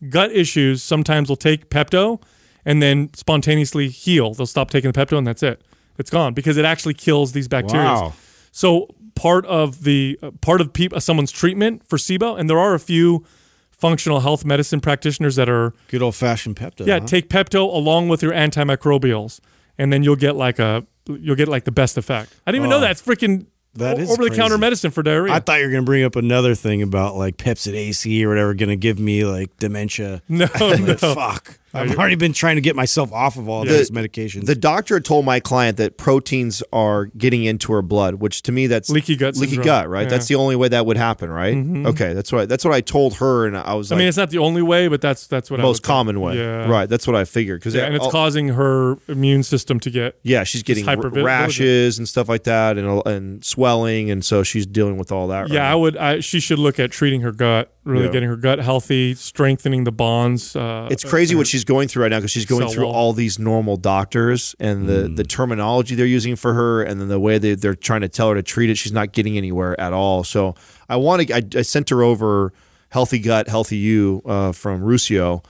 gut 0.09 0.31
issues 0.31 0.83
sometimes 0.83 1.29
will 1.29 1.35
take 1.37 1.69
Pepto 1.69 2.21
and 2.65 2.81
then 2.83 3.09
spontaneously 3.13 3.87
heal. 3.87 4.33
They'll 4.33 4.45
stop 4.45 4.69
taking 4.69 4.91
the 4.91 4.99
Pepto 4.99 5.17
and 5.17 5.25
that's 5.25 5.41
it. 5.43 5.61
It's 5.97 6.09
gone 6.09 6.33
because 6.33 6.57
it 6.57 6.65
actually 6.65 6.93
kills 6.93 7.31
these 7.31 7.47
bacteria. 7.47 7.85
Wow. 7.85 8.13
So 8.51 8.87
part 9.15 9.45
of 9.45 9.83
the 9.83 10.17
uh, 10.23 10.31
part 10.41 10.61
of 10.61 10.71
peop 10.73 10.93
someone's 10.99 11.31
treatment 11.31 11.85
for 11.87 11.97
SIBO, 11.97 12.39
and 12.39 12.49
there 12.49 12.57
are 12.59 12.73
a 12.73 12.79
few 12.79 13.25
functional 13.71 14.21
health 14.21 14.45
medicine 14.45 14.79
practitioners 14.79 15.35
that 15.35 15.49
are 15.49 15.73
good 15.87 16.01
old-fashioned 16.01 16.55
pepto 16.55 16.85
yeah 16.85 16.99
huh? 16.99 17.05
take 17.05 17.29
Pepto 17.29 17.61
along 17.73 18.09
with 18.09 18.21
your 18.23 18.31
antimicrobials, 18.33 19.39
and 19.77 19.91
then 19.91 20.03
you'll 20.03 20.15
get 20.15 20.35
like 20.35 20.57
a 20.59 20.85
you'll 21.07 21.35
get 21.35 21.47
like 21.49 21.65
the 21.65 21.71
best 21.71 21.97
effect. 21.97 22.33
I 22.47 22.51
didn't 22.51 22.61
even 22.61 22.69
know 22.69 22.77
Oh. 22.77 22.81
that's 22.81 23.01
freaking 23.01 23.47
That 23.75 23.99
is 23.99 24.09
over 24.09 24.27
the 24.27 24.35
counter 24.35 24.57
medicine 24.57 24.91
for 24.91 25.03
diarrhea. 25.03 25.33
I 25.33 25.39
thought 25.39 25.59
you 25.59 25.65
were 25.65 25.71
going 25.71 25.83
to 25.83 25.85
bring 25.85 26.03
up 26.03 26.15
another 26.15 26.55
thing 26.55 26.81
about 26.81 27.15
like 27.15 27.37
Pepcid 27.37 27.73
AC 27.73 28.25
or 28.25 28.29
whatever 28.29 28.53
going 28.53 28.69
to 28.69 28.75
give 28.75 28.99
me 28.99 29.25
like 29.25 29.55
dementia. 29.57 30.21
no, 30.27 30.47
Like, 30.59 30.79
no. 30.81 30.95
Fuck. 30.95 31.59
I've 31.73 31.95
already 31.97 32.15
been 32.15 32.33
trying 32.33 32.55
to 32.55 32.61
get 32.61 32.75
myself 32.75 33.11
off 33.13 33.37
of 33.37 33.47
all 33.47 33.63
The- 33.63 33.69
those 33.71 33.91
medications. 33.91 34.45
The 34.45 34.55
doctor 34.55 34.99
told 34.99 35.25
my 35.25 35.39
client 35.39 35.77
that 35.77 35.97
proteins 35.97 36.63
are 36.73 37.05
getting 37.17 37.43
into 37.43 37.71
her 37.73 37.81
blood, 37.81 38.15
which 38.15 38.41
to 38.43 38.51
me 38.51 38.67
that's 38.67 38.89
Leaky 38.89 39.15
gut 39.15 39.35
Leaky 39.35 39.51
syndrome. 39.55 39.65
gut, 39.65 39.89
right? 39.89 39.99
Yeah. 40.01 40.05
Mm-hmm. 40.05 40.09
That's 40.11 40.27
the 40.27 40.35
only 40.35 40.55
way 40.55 40.67
that 40.69 40.85
would 40.85 40.97
happen, 40.97 41.29
right? 41.29 41.55
Okay, 41.87 42.13
that's 42.13 42.31
what 42.31 42.49
that's 42.49 42.65
what 42.65 42.73
I 42.73 42.81
told 42.81 43.15
her, 43.15 43.45
and 43.45 43.57
I 43.57 43.73
was 43.75 43.91
I 43.91 43.95
like, 43.95 43.99
mean, 43.99 44.07
it's 44.07 44.17
not 44.17 44.29
the 44.31 44.37
only 44.39 44.61
way, 44.61 44.87
but 44.87 45.01
that's 45.01 45.27
that's 45.27 45.51
what 45.51 45.59
I 45.59 45.63
most 45.63 45.77
would 45.77 45.83
think. 45.83 45.85
common 45.87 46.21
way, 46.21 46.37
Yeah, 46.37 46.67
right? 46.67 46.89
That's 46.89 47.05
what 47.05 47.15
I 47.15 47.25
figured 47.25 47.59
because 47.59 47.75
Yeah, 47.75 47.85
and 47.85 47.95
it's 47.95 48.07
causing 48.07 48.49
her 48.49 48.97
immune 49.07 49.43
system 49.43 49.79
to 49.81 49.89
get 49.91 50.15
yeah, 50.23 50.43
she's 50.43 50.63
getting 50.63 50.87
r- 50.87 50.95
rashes 50.97 51.97
and 51.97 52.07
stuff 52.07 52.27
like 52.29 52.43
that, 52.45 52.77
and 52.77 53.01
and 53.05 53.43
swelling, 53.45 54.09
and 54.09 54.23
so 54.25 54.43
she's 54.43 54.65
dealing 54.65 54.97
with 54.97 55.11
all 55.11 55.27
that. 55.27 55.49
Yeah, 55.49 55.61
right 55.61 55.71
I 55.71 55.75
would. 55.75 55.97
I, 55.97 56.19
she 56.19 56.39
should 56.39 56.59
look 56.59 56.79
at 56.79 56.91
treating 56.91 57.21
her 57.21 57.31
gut, 57.31 57.71
really 57.85 58.05
Yeah. 58.05 58.11
getting 58.11 58.29
her 58.29 58.35
gut 58.35 58.59
healthy, 58.59 59.15
strengthening 59.15 59.83
the 59.85 59.91
bonds. 59.91 60.55
Uh, 60.55 60.87
It's 60.91 61.03
crazy 61.03 61.33
what 61.35 61.47
she's 61.47 61.63
going 61.63 61.87
through 61.87 62.03
right 62.03 62.09
now 62.09 62.17
because 62.17 62.31
she's 62.31 62.45
going 62.45 62.67
through 62.69 62.85
wall. 62.85 62.93
all 62.93 63.13
these 63.13 63.39
normal 63.39 63.77
doctors 63.77 64.55
and 64.59 64.87
the, 64.87 65.07
the 65.07 65.23
terminology 65.23 65.95
they're 65.95 66.05
using 66.05 66.35
for 66.35 66.53
her 66.53 66.83
and 66.83 66.99
then 66.99 67.07
the 67.07 67.19
way 67.19 67.37
they, 67.37 67.55
they're 67.55 67.75
trying 67.75 68.01
to 68.01 68.09
tell 68.09 68.29
her 68.29 68.35
to 68.35 68.43
treat 68.43 68.69
it. 68.69 68.77
She's 68.77 68.91
not 68.91 69.11
getting 69.13 69.37
anywhere 69.37 69.79
at 69.79 69.93
all. 69.93 70.23
So 70.23 70.55
I 70.89 70.97
want 70.97 71.27
to, 71.27 71.33
I, 71.35 71.41
I 71.55 71.61
sent 71.61 71.89
her 71.89 72.03
over 72.03 72.53
Healthy 72.89 73.19
Gut, 73.19 73.47
Healthy 73.47 73.77
You 73.77 74.21
uh, 74.25 74.51
from 74.51 74.81
Ruscio. 74.81 75.43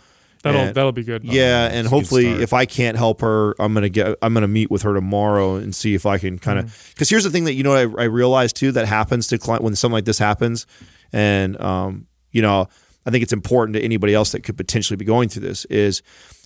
that'll 0.44 0.62
and- 0.62 0.76
that'll 0.76 0.92
be 0.92 1.04
good. 1.04 1.24
Yeah, 1.24 1.66
and 1.66 1.74
that's 1.74 1.80
a 1.80 1.84
good 1.84 1.90
hopefully, 1.90 2.28
if 2.28 2.54
I 2.54 2.66
can't 2.66 2.96
help 2.98 3.22
her, 3.22 3.56
I'm 3.60 3.74
gonna 3.74 3.90
get. 3.90 4.18
I'm 4.22 4.34
gonna 4.34 4.48
meet 4.48 4.70
with 4.72 4.82
her 4.84 4.94
tomorrow 4.94 5.56
and 5.56 5.74
see 5.76 5.96
if 5.96 6.06
I 6.06 6.18
can 6.18 6.38
kind 6.40 6.60
of. 6.60 6.66
Mm-hmm. 6.66 6.90
Because 6.94 7.10
here's 7.10 7.24
the 7.24 7.30
thing 7.30 7.46
that 7.46 7.54
you 7.54 7.64
know 7.64 7.74
I, 7.74 7.82
I 8.02 8.06
realize 8.06 8.54
too 8.54 8.72
that 8.74 8.86
happens 8.88 9.28
to 9.28 9.38
client 9.38 9.64
when 9.64 9.76
something 9.76 9.94
like 9.94 10.06
this 10.06 10.20
happens, 10.20 10.66
and 11.12 11.60
um, 11.62 12.08
you 12.32 12.42
know 12.42 12.68
I 13.06 13.12
think 13.12 13.24
it's 13.24 13.34
important 13.34 13.76
to 13.76 13.82
anybody 13.82 14.14
else 14.14 14.32
that 14.34 14.44
could 14.44 14.58
potentially 14.58 14.98
be 14.98 15.06
going 15.06 15.30
through 15.30 15.44
this 15.44 15.66
is 15.66 16.02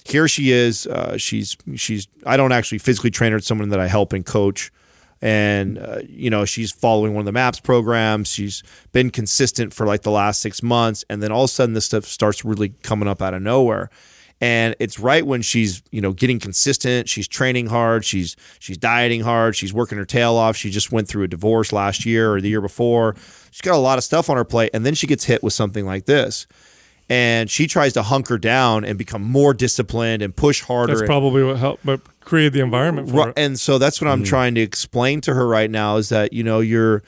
here 0.06 0.28
she 0.28 0.52
is. 0.52 0.86
Uh, 0.88 1.18
she's 1.18 1.58
she's. 1.76 2.08
I 2.26 2.38
don't 2.38 2.52
actually 2.52 2.78
physically 2.78 3.12
train 3.12 3.32
her. 3.32 3.38
It's 3.38 3.48
someone 3.48 3.70
that 3.70 3.80
I 3.80 3.88
help 3.88 4.14
and 4.14 4.26
coach. 4.26 4.72
And 5.22 5.78
uh, 5.78 6.00
you 6.08 6.30
know 6.30 6.44
she's 6.44 6.72
following 6.72 7.14
one 7.14 7.22
of 7.22 7.26
the 7.26 7.32
MAPS 7.32 7.62
programs. 7.62 8.28
She's 8.28 8.62
been 8.92 9.10
consistent 9.10 9.74
for 9.74 9.86
like 9.86 10.02
the 10.02 10.12
last 10.12 10.42
six 10.42 10.62
months, 10.62 11.06
and 11.10 11.24
then 11.24 11.32
all 11.32 11.46
of 11.46 11.50
a 11.50 11.54
sudden 11.54 11.74
this 11.74 11.86
stuff 11.86 12.04
starts 12.04 12.44
really 12.44 12.74
coming 12.84 13.08
up 13.08 13.22
out 13.22 13.34
of 13.34 13.42
nowhere 13.42 13.90
and 14.44 14.76
it's 14.80 15.00
right 15.00 15.26
when 15.26 15.42
she's 15.42 15.82
you 15.92 16.02
know 16.02 16.12
getting 16.12 16.38
consistent 16.38 17.08
she's 17.08 17.30
training 17.30 17.68
hard 17.68 18.04
she's 18.04 18.36
she's 18.60 18.78
dieting 18.78 19.22
hard 19.22 19.56
she's 19.56 19.74
working 19.74 19.98
her 19.98 20.06
tail 20.06 20.36
off. 20.36 20.58
She 20.58 20.70
just 20.70 20.92
went 20.92 21.08
through 21.08 21.24
a 21.24 21.28
divorce 21.28 21.72
last 21.72 22.06
year 22.06 22.34
or 22.34 22.42
the 22.42 22.50
year 22.50 22.62
before. 22.62 23.16
She's 23.52 23.62
got 23.62 23.76
a 23.76 23.78
lot 23.78 23.98
of 23.98 24.04
stuff 24.04 24.30
on 24.30 24.38
her 24.38 24.44
plate 24.44 24.72
and 24.74 24.86
then 24.86 24.94
she 24.94 25.08
gets 25.08 25.24
hit 25.24 25.42
with 25.42 25.54
something 25.54 25.86
like 25.86 26.06
this. 26.06 26.46
And 27.10 27.50
she 27.50 27.68
tries 27.68 27.94
to 27.94 28.04
hunker 28.04 28.38
down 28.38 28.86
and 28.86 28.98
become 28.98 29.22
more 29.22 29.54
disciplined 29.54 30.22
and 30.22 30.36
push 30.36 30.62
harder 30.62 30.96
That's 30.96 31.06
probably 31.06 31.44
what 31.44 31.58
helped, 31.58 31.86
but 31.86 32.00
create 32.22 32.54
the 32.54 32.62
environment 32.62 33.10
for 33.10 33.16
Right, 33.16 33.28
it. 33.30 33.34
and 33.38 33.60
so 33.60 33.78
that's 33.78 34.02
what 34.02 34.10
I'm 34.10 34.20
mm-hmm. 34.20 34.26
trying 34.26 34.56
to 34.56 34.62
explain 34.62 35.22
to 35.22 35.34
her 35.34 35.48
right 35.48 35.70
now 35.70 35.98
is 35.98 36.10
that 36.10 36.34
you 36.34 36.44
know 36.44 36.60
you're 36.60 37.04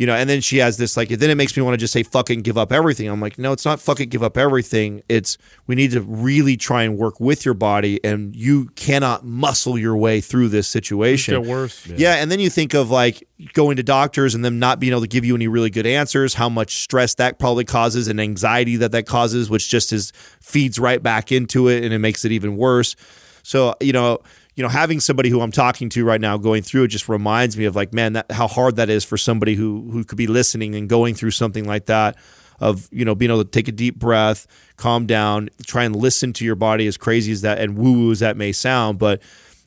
you 0.00 0.06
know, 0.06 0.14
and 0.14 0.30
then 0.30 0.40
she 0.40 0.56
has 0.56 0.78
this 0.78 0.96
like, 0.96 1.10
then 1.10 1.28
it 1.28 1.34
makes 1.34 1.54
me 1.54 1.62
want 1.62 1.74
to 1.74 1.76
just 1.76 1.92
say 1.92 2.02
fucking 2.02 2.40
give 2.40 2.56
up 2.56 2.72
everything. 2.72 3.06
I'm 3.06 3.20
like, 3.20 3.38
no, 3.38 3.52
it's 3.52 3.66
not 3.66 3.80
fucking 3.80 4.08
give 4.08 4.22
up 4.22 4.38
everything. 4.38 5.02
It's 5.10 5.36
we 5.66 5.74
need 5.74 5.90
to 5.90 6.00
really 6.00 6.56
try 6.56 6.84
and 6.84 6.96
work 6.96 7.20
with 7.20 7.44
your 7.44 7.52
body, 7.52 8.02
and 8.02 8.34
you 8.34 8.70
cannot 8.76 9.26
muscle 9.26 9.76
your 9.76 9.94
way 9.98 10.22
through 10.22 10.48
this 10.48 10.66
situation. 10.66 11.46
Worse. 11.46 11.86
Yeah. 11.86 12.14
and 12.14 12.32
then 12.32 12.40
you 12.40 12.48
think 12.48 12.72
of 12.72 12.90
like 12.90 13.28
going 13.52 13.76
to 13.76 13.82
doctors 13.82 14.34
and 14.34 14.42
them 14.42 14.58
not 14.58 14.80
being 14.80 14.94
able 14.94 15.02
to 15.02 15.06
give 15.06 15.26
you 15.26 15.34
any 15.34 15.48
really 15.48 15.68
good 15.68 15.84
answers, 15.84 16.32
how 16.32 16.48
much 16.48 16.76
stress 16.76 17.16
that 17.16 17.38
probably 17.38 17.66
causes 17.66 18.08
and 18.08 18.18
anxiety 18.18 18.76
that 18.76 18.92
that 18.92 19.04
causes, 19.04 19.50
which 19.50 19.68
just 19.68 19.92
is 19.92 20.14
feeds 20.40 20.78
right 20.78 21.02
back 21.02 21.30
into 21.30 21.68
it 21.68 21.84
and 21.84 21.92
it 21.92 21.98
makes 21.98 22.24
it 22.24 22.32
even 22.32 22.56
worse. 22.56 22.96
So, 23.42 23.74
you 23.82 23.92
know, 23.92 24.20
you 24.60 24.62
know, 24.62 24.68
having 24.68 25.00
somebody 25.00 25.30
who 25.30 25.40
I'm 25.40 25.52
talking 25.52 25.88
to 25.88 26.04
right 26.04 26.20
now 26.20 26.36
going 26.36 26.62
through 26.62 26.82
it 26.82 26.88
just 26.88 27.08
reminds 27.08 27.56
me 27.56 27.64
of 27.64 27.74
like, 27.74 27.94
man, 27.94 28.12
that 28.12 28.30
how 28.30 28.46
hard 28.46 28.76
that 28.76 28.90
is 28.90 29.06
for 29.06 29.16
somebody 29.16 29.54
who 29.54 29.90
who 29.90 30.04
could 30.04 30.18
be 30.18 30.26
listening 30.26 30.74
and 30.74 30.86
going 30.86 31.14
through 31.14 31.30
something 31.30 31.66
like 31.66 31.86
that 31.86 32.14
of, 32.58 32.86
you 32.92 33.02
know, 33.06 33.14
being 33.14 33.30
able 33.30 33.42
to 33.42 33.50
take 33.50 33.68
a 33.68 33.72
deep 33.72 33.98
breath, 33.98 34.46
calm 34.76 35.06
down, 35.06 35.48
try 35.64 35.84
and 35.84 35.96
listen 35.96 36.34
to 36.34 36.44
your 36.44 36.56
body 36.56 36.86
as 36.86 36.98
crazy 36.98 37.32
as 37.32 37.40
that 37.40 37.58
and 37.58 37.78
woo-woo 37.78 38.12
as 38.12 38.18
that 38.18 38.36
may 38.36 38.52
sound, 38.52 38.98
but 38.98 39.22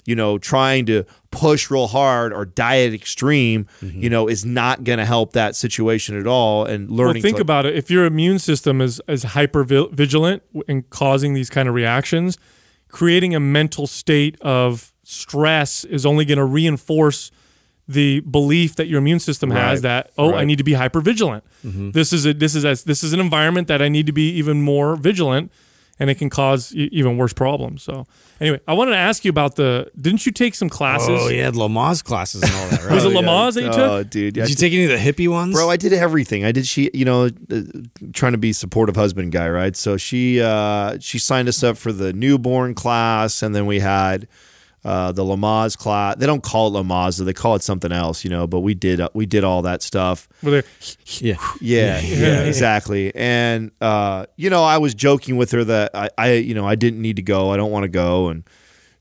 you 0.06 0.16
know, 0.16 0.38
trying 0.38 0.86
to 0.86 1.06
push 1.32 1.72
real 1.72 1.88
hard 1.88 2.32
or 2.32 2.46
diet 2.46 2.94
extreme, 2.94 3.66
mm-hmm. 3.82 4.00
you 4.00 4.12
know, 4.12 4.28
is 4.28 4.46
not 4.46 4.84
going 4.84 5.00
to 5.00 5.06
help 5.06 5.34
that 5.34 5.56
situation 5.56 6.20
at 6.20 6.28
all. 6.28 6.66
And 6.66 6.88
learning. 6.92 7.24
Well, 7.24 7.32
think 7.32 7.40
about 7.40 7.66
it. 7.66 7.76
If 7.76 7.90
your 7.90 8.06
immune 8.06 8.38
system 8.38 8.80
is 8.80 9.02
is 9.08 9.24
hyper 9.24 9.64
vigilant 9.64 10.44
and 10.68 10.88
causing 10.92 11.34
these 11.34 11.50
kind 11.50 11.68
of 11.68 11.74
reactions, 11.74 12.38
creating 12.94 13.34
a 13.34 13.40
mental 13.40 13.88
state 13.88 14.40
of 14.42 14.94
stress 15.04 15.84
is 15.84 16.06
only 16.06 16.26
going 16.26 16.38
to 16.38 16.46
reinforce 16.46 17.32
the 17.88 18.22
belief 18.22 18.76
that 18.76 18.88
your 18.88 19.00
immune 19.00 19.20
system 19.20 19.50
has 19.50 19.80
Right, 19.80 20.06
that 20.06 20.12
oh 20.18 20.34
I 20.36 20.46
need 20.46 20.60
to 20.60 20.64
be 20.64 20.74
hyper 20.74 21.02
vigilant. 21.02 21.44
Mm-hmm. 21.66 21.92
This 21.92 22.14
is 22.14 22.26
a 22.26 22.34
this 22.34 22.56
is 22.56 22.64
a, 22.64 22.86
this 22.86 23.04
is 23.04 23.12
an 23.12 23.20
environment 23.20 23.68
that 23.68 23.82
I 23.82 23.90
need 23.90 24.06
to 24.06 24.14
be 24.14 24.30
even 24.34 24.62
more 24.62 24.96
vigilant, 24.96 25.52
and 26.04 26.10
it 26.10 26.16
can 26.16 26.30
cause 26.30 26.76
e- 26.76 26.90
even 26.92 27.16
worse 27.18 27.32
problems. 27.32 27.82
So 27.82 28.06
anyway, 28.42 28.60
I 28.68 28.74
wanted 28.74 28.92
to 28.92 28.98
ask 28.98 29.24
you 29.24 29.30
about 29.30 29.56
the. 29.56 29.90
Didn't 30.00 30.26
you 30.26 30.34
take 30.34 30.54
some 30.54 30.68
classes? 30.68 31.08
Oh, 31.10 31.30
yeah, 31.30 31.50
Lamaze 31.52 32.04
classes 32.04 32.44
and 32.44 32.52
all 32.52 32.68
that, 32.72 32.84
right? 32.84 32.92
Was 32.96 33.06
it 33.06 33.08
Oh, 33.08 33.12
yeah. 33.12 33.22
Lamaze 33.22 33.54
that 33.54 33.62
you 33.64 33.70
took? 33.70 33.78
Oh, 33.80 34.04
dude. 34.04 34.36
yeah, 34.36 34.44
Did 34.44 34.50
you 34.50 34.56
take 34.58 34.74
any 34.74 34.84
of 34.84 34.90
the 34.92 34.98
hippie 34.98 35.30
ones? 35.30 35.54
Bro, 35.54 35.70
I 35.70 35.78
did 35.78 35.94
everything. 35.94 36.44
I 36.44 36.52
did 36.52 36.68
she, 36.68 36.92
you 36.94 37.06
know, 37.06 37.28
uh, 37.50 37.62
trying 38.12 38.34
to 38.34 38.38
be 38.38 38.52
supportive 38.52 38.98
husband 38.98 39.32
guy, 39.32 39.48
right? 39.50 39.76
So 39.78 39.96
she 39.96 40.42
uh 40.42 40.98
she 41.00 41.20
signed 41.20 41.48
us 41.48 41.64
up 41.64 41.78
for 41.78 41.94
the 41.94 42.12
newborn 42.12 42.74
class 42.76 43.42
and 43.42 43.56
then 43.56 43.66
we 43.66 43.80
had 43.80 44.28
uh 44.86 45.12
the 45.12 45.24
Lamaze 45.24 45.78
class. 45.78 46.16
They 46.18 46.26
don't 46.26 46.44
call 46.44 46.68
it 46.76 46.82
Lamaze, 46.82 47.24
they 47.24 47.34
call 47.34 47.56
it 47.56 47.64
something 47.64 47.92
else, 47.92 48.24
you 48.24 48.30
know, 48.30 48.48
but 48.48 48.60
we 48.62 48.74
did 48.74 49.00
uh, 49.00 49.10
we 49.14 49.26
did 49.26 49.44
all 49.44 49.62
that 49.64 49.82
stuff. 49.82 50.28
There 50.42 50.64
yeah. 51.20 51.36
Yeah, 51.62 52.00
yeah, 52.02 52.44
exactly. 52.44 53.14
And 53.16 53.72
uh, 53.82 54.26
you 54.36 54.50
know, 54.50 54.64
I 54.64 54.78
was 54.78 54.94
joking 54.94 55.38
with 55.38 55.52
her 55.52 55.64
that 55.64 55.92
I, 55.96 56.10
I, 56.18 56.34
you 56.34 56.54
know, 56.54 56.68
I 56.68 56.76
didn't 56.76 57.02
need 57.02 57.16
to 57.18 57.22
go. 57.22 57.52
I 57.52 57.58
don't 57.58 57.72
want 57.72 57.84
to 57.84 57.90
go, 57.90 58.30
and 58.30 58.44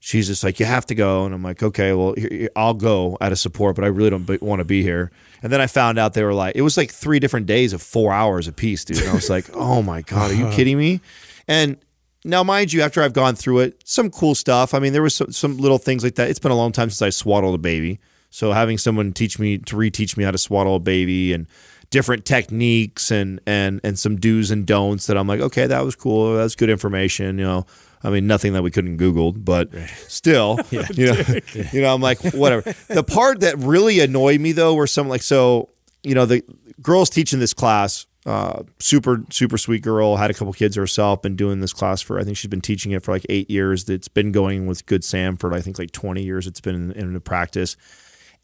she's 0.00 0.26
just 0.26 0.44
like, 0.44 0.60
"You 0.60 0.66
have 0.66 0.86
to 0.86 0.94
go." 0.94 1.24
And 1.24 1.34
I'm 1.34 1.42
like, 1.42 1.62
"Okay, 1.62 1.92
well, 1.92 2.14
I'll 2.54 2.74
go 2.74 3.16
out 3.20 3.32
of 3.32 3.38
support, 3.38 3.76
but 3.76 3.84
I 3.84 3.88
really 3.88 4.10
don't 4.10 4.42
want 4.42 4.60
to 4.60 4.64
be 4.64 4.82
here." 4.82 5.10
And 5.42 5.52
then 5.52 5.60
I 5.60 5.66
found 5.66 5.98
out 5.98 6.14
they 6.14 6.22
were 6.22 6.34
like, 6.34 6.54
it 6.54 6.62
was 6.62 6.76
like 6.76 6.92
three 6.92 7.18
different 7.18 7.46
days 7.46 7.72
of 7.72 7.82
four 7.82 8.12
hours 8.12 8.46
a 8.46 8.52
piece, 8.52 8.84
dude. 8.84 8.98
And 9.00 9.08
I 9.08 9.14
was 9.14 9.28
like, 9.30 9.46
"Oh 9.54 9.82
my 9.82 10.02
god, 10.02 10.30
are 10.30 10.34
you 10.34 10.48
kidding 10.52 10.78
me?" 10.78 11.00
And 11.48 11.78
now, 12.24 12.44
mind 12.44 12.72
you, 12.72 12.82
after 12.82 13.02
I've 13.02 13.12
gone 13.12 13.34
through 13.34 13.60
it, 13.60 13.82
some 13.84 14.10
cool 14.10 14.34
stuff. 14.34 14.74
I 14.74 14.78
mean, 14.78 14.92
there 14.92 15.02
was 15.02 15.14
some, 15.14 15.32
some 15.32 15.58
little 15.58 15.78
things 15.78 16.04
like 16.04 16.14
that. 16.16 16.30
It's 16.30 16.38
been 16.38 16.52
a 16.52 16.56
long 16.56 16.72
time 16.72 16.90
since 16.90 17.02
I 17.02 17.10
swaddled 17.10 17.54
a 17.54 17.58
baby. 17.58 18.00
So 18.30 18.52
having 18.52 18.78
someone 18.78 19.12
teach 19.12 19.38
me 19.38 19.58
to 19.58 19.76
reteach 19.76 20.16
me 20.16 20.24
how 20.24 20.30
to 20.30 20.38
swaddle 20.38 20.76
a 20.76 20.80
baby 20.80 21.32
and 21.32 21.46
different 21.90 22.24
techniques 22.24 23.10
and 23.10 23.38
and 23.46 23.78
and 23.84 23.98
some 23.98 24.16
do's 24.16 24.50
and 24.50 24.66
don'ts 24.66 25.06
that 25.06 25.18
I'm 25.18 25.26
like, 25.28 25.40
okay, 25.40 25.66
that 25.66 25.84
was 25.84 25.94
cool. 25.94 26.36
That's 26.36 26.54
good 26.54 26.70
information. 26.70 27.38
You 27.38 27.44
know, 27.44 27.66
I 28.02 28.10
mean, 28.10 28.26
nothing 28.26 28.54
that 28.54 28.62
we 28.62 28.70
couldn't 28.70 28.96
Googled, 28.96 29.44
but 29.44 29.68
still, 30.08 30.58
you 30.70 30.80
know, 30.80 30.86
you 31.72 31.82
know, 31.82 31.94
I'm 31.94 32.00
like, 32.00 32.20
whatever. 32.32 32.62
The 32.88 33.04
part 33.04 33.40
that 33.40 33.58
really 33.58 34.00
annoyed 34.00 34.40
me 34.40 34.52
though 34.52 34.74
were 34.74 34.86
some 34.86 35.08
like, 35.08 35.22
so 35.22 35.68
you 36.02 36.14
know, 36.14 36.24
the 36.24 36.42
girls 36.80 37.10
teaching 37.10 37.38
this 37.38 37.54
class. 37.54 38.06
Uh, 38.24 38.62
super, 38.78 39.24
super 39.30 39.58
sweet 39.58 39.82
girl. 39.82 40.16
Had 40.16 40.30
a 40.30 40.34
couple 40.34 40.52
kids 40.52 40.76
herself. 40.76 41.22
Been 41.22 41.34
doing 41.34 41.60
this 41.60 41.72
class 41.72 42.00
for 42.00 42.20
I 42.20 42.24
think 42.24 42.36
she's 42.36 42.50
been 42.50 42.60
teaching 42.60 42.92
it 42.92 43.02
for 43.02 43.12
like 43.12 43.26
eight 43.28 43.50
years. 43.50 43.84
That's 43.84 44.08
been 44.08 44.30
going 44.30 44.66
with 44.66 44.86
Good 44.86 45.02
Sam 45.02 45.36
for 45.36 45.52
I 45.52 45.60
think 45.60 45.78
like 45.78 45.90
twenty 45.90 46.22
years. 46.22 46.46
It's 46.46 46.60
been 46.60 46.92
in, 46.92 47.14
in 47.14 47.20
practice 47.20 47.76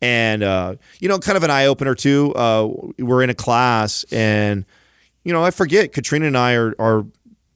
and 0.00 0.42
uh, 0.42 0.76
you 1.00 1.08
know, 1.08 1.18
kind 1.18 1.36
of 1.36 1.42
an 1.42 1.50
eye 1.50 1.66
opener 1.66 1.94
too. 1.94 2.32
Uh, 2.34 2.68
we're 2.98 3.22
in 3.22 3.30
a 3.30 3.34
class, 3.34 4.04
and 4.10 4.64
you 5.24 5.32
know, 5.32 5.42
I 5.42 5.50
forget 5.50 5.92
Katrina 5.92 6.26
and 6.26 6.36
I 6.36 6.54
are 6.54 6.74
are 6.78 7.06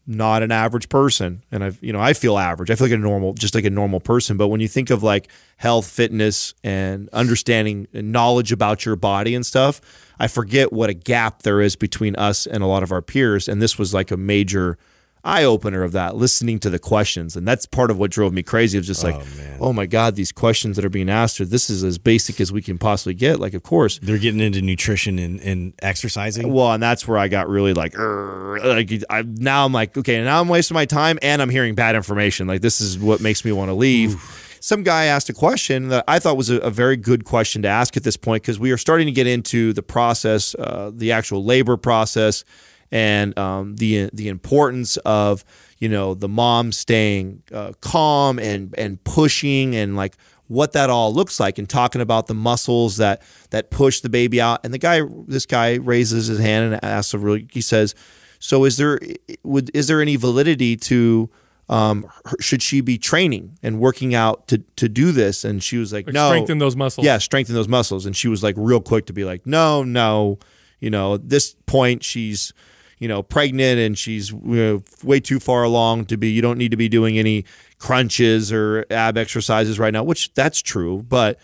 not 0.06 0.42
an 0.42 0.50
average 0.50 0.88
person, 0.88 1.44
and 1.52 1.62
I 1.62 1.72
you 1.80 1.92
know 1.92 2.00
I 2.00 2.12
feel 2.12 2.38
average. 2.38 2.70
I 2.70 2.74
feel 2.74 2.86
like 2.86 2.94
a 2.94 2.98
normal, 2.98 3.34
just 3.34 3.54
like 3.54 3.64
a 3.64 3.70
normal 3.70 4.00
person. 4.00 4.36
But 4.36 4.48
when 4.48 4.60
you 4.60 4.68
think 4.68 4.90
of 4.90 5.02
like 5.02 5.28
health, 5.56 5.86
fitness, 5.86 6.54
and 6.64 7.08
understanding 7.10 7.86
and 7.92 8.12
knowledge 8.12 8.50
about 8.50 8.84
your 8.84 8.96
body 8.96 9.34
and 9.34 9.46
stuff, 9.46 9.80
I 10.22 10.28
forget 10.28 10.72
what 10.72 10.88
a 10.88 10.94
gap 10.94 11.42
there 11.42 11.60
is 11.60 11.74
between 11.74 12.14
us 12.14 12.46
and 12.46 12.62
a 12.62 12.66
lot 12.66 12.84
of 12.84 12.92
our 12.92 13.02
peers. 13.02 13.48
And 13.48 13.60
this 13.60 13.76
was 13.76 13.92
like 13.92 14.12
a 14.12 14.16
major 14.16 14.78
eye 15.24 15.42
opener 15.42 15.82
of 15.82 15.90
that, 15.92 16.14
listening 16.14 16.60
to 16.60 16.70
the 16.70 16.78
questions. 16.78 17.34
And 17.34 17.46
that's 17.46 17.66
part 17.66 17.90
of 17.90 17.98
what 17.98 18.12
drove 18.12 18.32
me 18.32 18.44
crazy. 18.44 18.78
It 18.78 18.82
was 18.82 18.86
just 18.86 19.02
like, 19.02 19.16
oh, 19.16 19.56
oh, 19.58 19.72
my 19.72 19.86
God, 19.86 20.14
these 20.14 20.30
questions 20.30 20.76
that 20.76 20.84
are 20.84 20.90
being 20.90 21.10
asked 21.10 21.40
are 21.40 21.44
this 21.44 21.68
is 21.68 21.82
as 21.82 21.98
basic 21.98 22.40
as 22.40 22.52
we 22.52 22.62
can 22.62 22.78
possibly 22.78 23.14
get. 23.14 23.40
Like, 23.40 23.52
of 23.52 23.64
course. 23.64 23.98
They're 24.00 24.16
getting 24.16 24.40
into 24.40 24.62
nutrition 24.62 25.18
and, 25.18 25.40
and 25.40 25.74
exercising. 25.82 26.52
Well, 26.52 26.72
and 26.72 26.80
that's 26.80 27.08
where 27.08 27.18
I 27.18 27.26
got 27.26 27.48
really 27.48 27.74
like, 27.74 27.98
like 27.98 28.92
I, 29.10 29.22
now 29.22 29.64
I'm 29.64 29.72
like, 29.72 29.98
okay, 29.98 30.22
now 30.22 30.40
I'm 30.40 30.48
wasting 30.48 30.76
my 30.76 30.86
time 30.86 31.18
and 31.20 31.42
I'm 31.42 31.50
hearing 31.50 31.74
bad 31.74 31.96
information. 31.96 32.46
Like, 32.46 32.60
this 32.60 32.80
is 32.80 32.96
what 32.96 33.20
makes 33.20 33.44
me 33.44 33.50
want 33.50 33.70
to 33.70 33.74
leave. 33.74 34.41
Some 34.62 34.84
guy 34.84 35.06
asked 35.06 35.28
a 35.28 35.32
question 35.32 35.88
that 35.88 36.04
I 36.06 36.20
thought 36.20 36.36
was 36.36 36.48
a, 36.48 36.58
a 36.58 36.70
very 36.70 36.96
good 36.96 37.24
question 37.24 37.62
to 37.62 37.68
ask 37.68 37.96
at 37.96 38.04
this 38.04 38.16
point 38.16 38.44
because 38.44 38.60
we 38.60 38.70
are 38.70 38.76
starting 38.76 39.06
to 39.06 39.12
get 39.12 39.26
into 39.26 39.72
the 39.72 39.82
process, 39.82 40.54
uh, 40.54 40.92
the 40.94 41.10
actual 41.10 41.44
labor 41.44 41.76
process, 41.76 42.44
and 42.92 43.36
um, 43.36 43.74
the 43.74 44.08
the 44.12 44.28
importance 44.28 44.98
of 44.98 45.44
you 45.78 45.88
know 45.88 46.14
the 46.14 46.28
mom 46.28 46.70
staying 46.70 47.42
uh, 47.50 47.72
calm 47.80 48.38
and 48.38 48.72
and 48.78 49.02
pushing 49.02 49.74
and 49.74 49.96
like 49.96 50.16
what 50.46 50.74
that 50.74 50.90
all 50.90 51.12
looks 51.12 51.40
like 51.40 51.58
and 51.58 51.68
talking 51.68 52.00
about 52.00 52.28
the 52.28 52.34
muscles 52.34 52.98
that 52.98 53.20
that 53.50 53.72
push 53.72 53.98
the 53.98 54.08
baby 54.08 54.40
out. 54.40 54.60
And 54.62 54.72
the 54.72 54.78
guy 54.78 55.00
this 55.26 55.44
guy 55.44 55.74
raises 55.74 56.28
his 56.28 56.38
hand 56.38 56.72
and 56.72 56.84
asks 56.84 57.12
a 57.14 57.18
really 57.18 57.48
he 57.50 57.62
says 57.62 57.96
so 58.38 58.64
is 58.64 58.76
there 58.76 59.00
would 59.42 59.72
is 59.74 59.88
there 59.88 60.00
any 60.00 60.14
validity 60.14 60.76
to 60.76 61.30
um, 61.68 62.06
her- 62.24 62.36
should 62.40 62.62
she 62.62 62.80
be 62.80 62.98
training 62.98 63.58
and 63.62 63.78
working 63.80 64.14
out 64.14 64.48
to 64.48 64.58
to 64.76 64.88
do 64.88 65.12
this? 65.12 65.44
And 65.44 65.62
she 65.62 65.76
was 65.78 65.92
like, 65.92 66.06
Like 66.06 66.14
no. 66.14 66.28
strengthen 66.28 66.58
those 66.58 66.76
muscles. 66.76 67.04
yeah 67.06 67.18
strengthen 67.18 67.54
those 67.54 67.68
muscles. 67.68 68.04
And 68.06 68.16
she 68.16 68.28
was 68.28 68.42
like 68.42 68.54
real 68.58 68.80
quick 68.80 69.06
to 69.06 69.12
be 69.12 69.24
like 69.24 69.46
no 69.46 69.82
no. 69.82 70.38
You 70.80 70.90
know 70.90 71.14
at 71.14 71.28
this 71.28 71.54
point 71.66 72.02
she's 72.02 72.52
you 72.98 73.08
know 73.08 73.22
pregnant 73.22 73.78
and 73.78 73.96
she's 73.96 74.30
you 74.32 74.38
know, 74.42 74.82
way 75.04 75.20
too 75.20 75.38
far 75.40 75.62
along 75.62 76.06
to 76.06 76.16
be 76.16 76.30
you 76.30 76.42
don't 76.42 76.58
need 76.58 76.70
to 76.72 76.76
be 76.76 76.88
doing 76.88 77.18
any 77.18 77.44
crunches 77.78 78.52
or 78.52 78.84
ab 78.90 79.16
exercises 79.16 79.78
right 79.78 79.92
now 79.92 80.02
which 80.02 80.34
that's 80.34 80.60
true. 80.60 81.02
But 81.08 81.38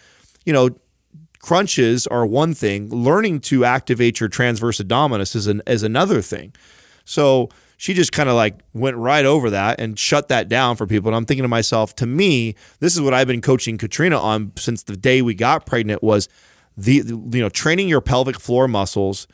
you 0.45 0.53
know 0.53 0.71
crunches 1.41 2.07
are 2.09 2.27
one 2.27 2.53
thing. 2.55 2.89
Learning 2.91 3.41
to 3.41 3.65
activate 3.65 4.19
your 4.21 4.29
transverse 4.29 4.81
abdominis 4.81 5.35
is 5.37 5.47
an 5.47 5.63
is 5.67 5.83
another 5.83 6.21
thing. 6.21 6.53
So 7.05 7.49
she 7.79 7.95
just 7.95 8.11
kind 8.11 8.29
of 8.29 8.35
like 8.35 8.59
went 8.75 8.97
right 8.97 9.25
over 9.25 9.51
that 9.51 9.81
and 9.81 9.97
shut 9.97 10.29
that 10.29 10.49
down 10.49 10.75
for 10.75 10.85
people. 10.85 11.09
And 11.09 11.17
I'm 11.17 11.25
thinking 11.25 11.45
to 11.45 11.49
myself, 11.49 11.95
to 11.97 12.07
me, 12.07 12.57
this 12.81 12.95
is 12.95 13.01
what 13.01 13.15
I've 13.15 13.29
been 13.29 13.41
coaching 13.41 13.79
Katrina 13.79 14.19
on 14.19 14.53
since 14.57 14.83
the 14.83 14.97
day 14.97 15.23
we 15.23 15.33
got 15.35 15.65
pregnant 15.65 16.03
was 16.03 16.29
the, 16.77 17.03
you 17.05 17.41
know 17.41 17.49
training 17.49 17.89
your 17.89 18.01
pelvic 18.01 18.41
floor 18.41 18.67
muscles. 18.67 19.29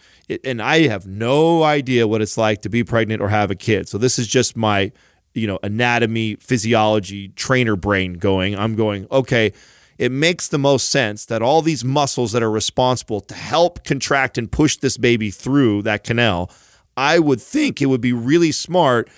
And 0.45 0.61
I 0.61 0.89
have 0.89 1.07
no 1.07 1.63
idea 1.63 2.07
what 2.07 2.21
it's 2.21 2.37
like 2.37 2.61
to 2.63 2.69
be 2.69 2.85
pregnant 2.85 3.23
or 3.23 3.31
have 3.31 3.51
a 3.51 3.55
kid. 3.55 3.89
So 3.89 3.97
this 3.97 4.19
is 4.19 4.27
just 4.27 4.59
my 4.59 4.93
you 5.33 5.47
know 5.47 5.59
anatomy, 5.63 6.37
physiology, 6.37 7.29
trainer 7.29 7.77
brain 7.77 8.13
going. 8.15 8.59
I'm 8.59 8.75
going 8.77 9.07
okay. 9.11 9.55
It 9.97 10.13
makes 10.13 10.49
the 10.49 10.59
most 10.59 10.91
sense 10.91 11.25
that 11.27 11.41
all 11.41 11.63
these 11.63 11.85
muscles 11.85 12.33
that 12.33 12.43
are 12.43 12.51
responsible 12.51 13.21
to 13.23 13.35
help 13.35 13.85
contract 13.85 14.37
and 14.37 14.53
push 14.53 14.77
this 14.77 14.99
baby 14.99 15.31
through 15.31 15.83
that 15.83 16.05
canal 16.05 16.51
I 16.97 17.19
would 17.19 17.41
think 17.41 17.81
it 17.81 17.87
would 17.87 18.01
be 18.01 18.13
really 18.13 18.53
smart 18.53 19.09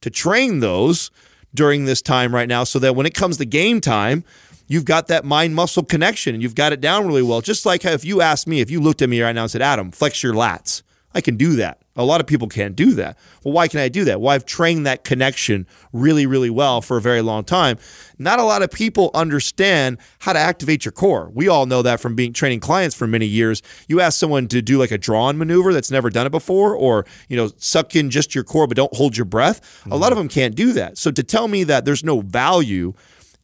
to 0.00 0.10
train 0.10 0.60
those 0.60 1.10
during 1.54 1.84
this 1.84 2.02
time 2.02 2.34
right 2.34 2.48
now 2.48 2.64
so 2.64 2.78
that 2.78 2.94
when 2.94 3.06
it 3.06 3.14
comes 3.14 3.38
to 3.38 3.44
game 3.44 3.80
time, 3.80 4.24
you've 4.66 4.84
got 4.84 5.08
that 5.08 5.24
mind 5.24 5.54
muscle 5.54 5.82
connection 5.82 6.34
and 6.34 6.42
you've 6.42 6.54
got 6.54 6.72
it 6.72 6.80
down 6.80 7.06
really 7.06 7.22
well. 7.22 7.40
Just 7.40 7.66
like 7.66 7.84
if 7.84 8.04
you 8.04 8.20
asked 8.20 8.46
me, 8.46 8.60
if 8.60 8.70
you 8.70 8.80
looked 8.80 9.02
at 9.02 9.08
me 9.08 9.20
right 9.22 9.34
now 9.34 9.42
and 9.42 9.50
said, 9.50 9.62
Adam, 9.62 9.90
flex 9.90 10.22
your 10.22 10.34
lats, 10.34 10.82
I 11.14 11.20
can 11.20 11.36
do 11.36 11.56
that. 11.56 11.80
A 11.96 12.04
lot 12.04 12.20
of 12.20 12.26
people 12.26 12.48
can't 12.48 12.76
do 12.76 12.92
that. 12.92 13.18
Well, 13.42 13.54
why 13.54 13.68
can 13.68 13.80
I 13.80 13.88
do 13.88 14.04
that? 14.04 14.20
Well, 14.20 14.34
I've 14.34 14.44
trained 14.44 14.86
that 14.86 15.04
connection 15.04 15.66
really, 15.92 16.26
really 16.26 16.50
well 16.50 16.80
for 16.80 16.96
a 16.96 17.00
very 17.00 17.22
long 17.22 17.44
time. 17.44 17.78
Not 18.18 18.38
a 18.38 18.44
lot 18.44 18.62
of 18.62 18.70
people 18.70 19.10
understand 19.14 19.98
how 20.20 20.32
to 20.32 20.38
activate 20.38 20.84
your 20.84 20.92
core. 20.92 21.30
We 21.34 21.48
all 21.48 21.66
know 21.66 21.82
that 21.82 22.00
from 22.00 22.14
being 22.14 22.32
training 22.32 22.60
clients 22.60 22.94
for 22.94 23.06
many 23.06 23.26
years. 23.26 23.62
You 23.88 24.00
ask 24.00 24.18
someone 24.18 24.48
to 24.48 24.62
do 24.62 24.78
like 24.78 24.90
a 24.90 24.98
drawn 24.98 25.38
maneuver 25.38 25.72
that's 25.72 25.90
never 25.90 26.10
done 26.10 26.26
it 26.26 26.30
before, 26.30 26.74
or 26.74 27.06
you 27.28 27.36
know, 27.36 27.50
suck 27.56 27.96
in 27.96 28.10
just 28.10 28.34
your 28.34 28.44
core 28.44 28.66
but 28.66 28.76
don't 28.76 28.94
hold 28.94 29.16
your 29.16 29.26
breath. 29.26 29.82
A 29.90 29.96
lot 29.96 30.12
of 30.12 30.18
them 30.18 30.28
can't 30.28 30.54
do 30.54 30.72
that. 30.72 30.98
So 30.98 31.10
to 31.10 31.22
tell 31.22 31.48
me 31.48 31.64
that 31.64 31.84
there's 31.84 32.04
no 32.04 32.20
value 32.20 32.94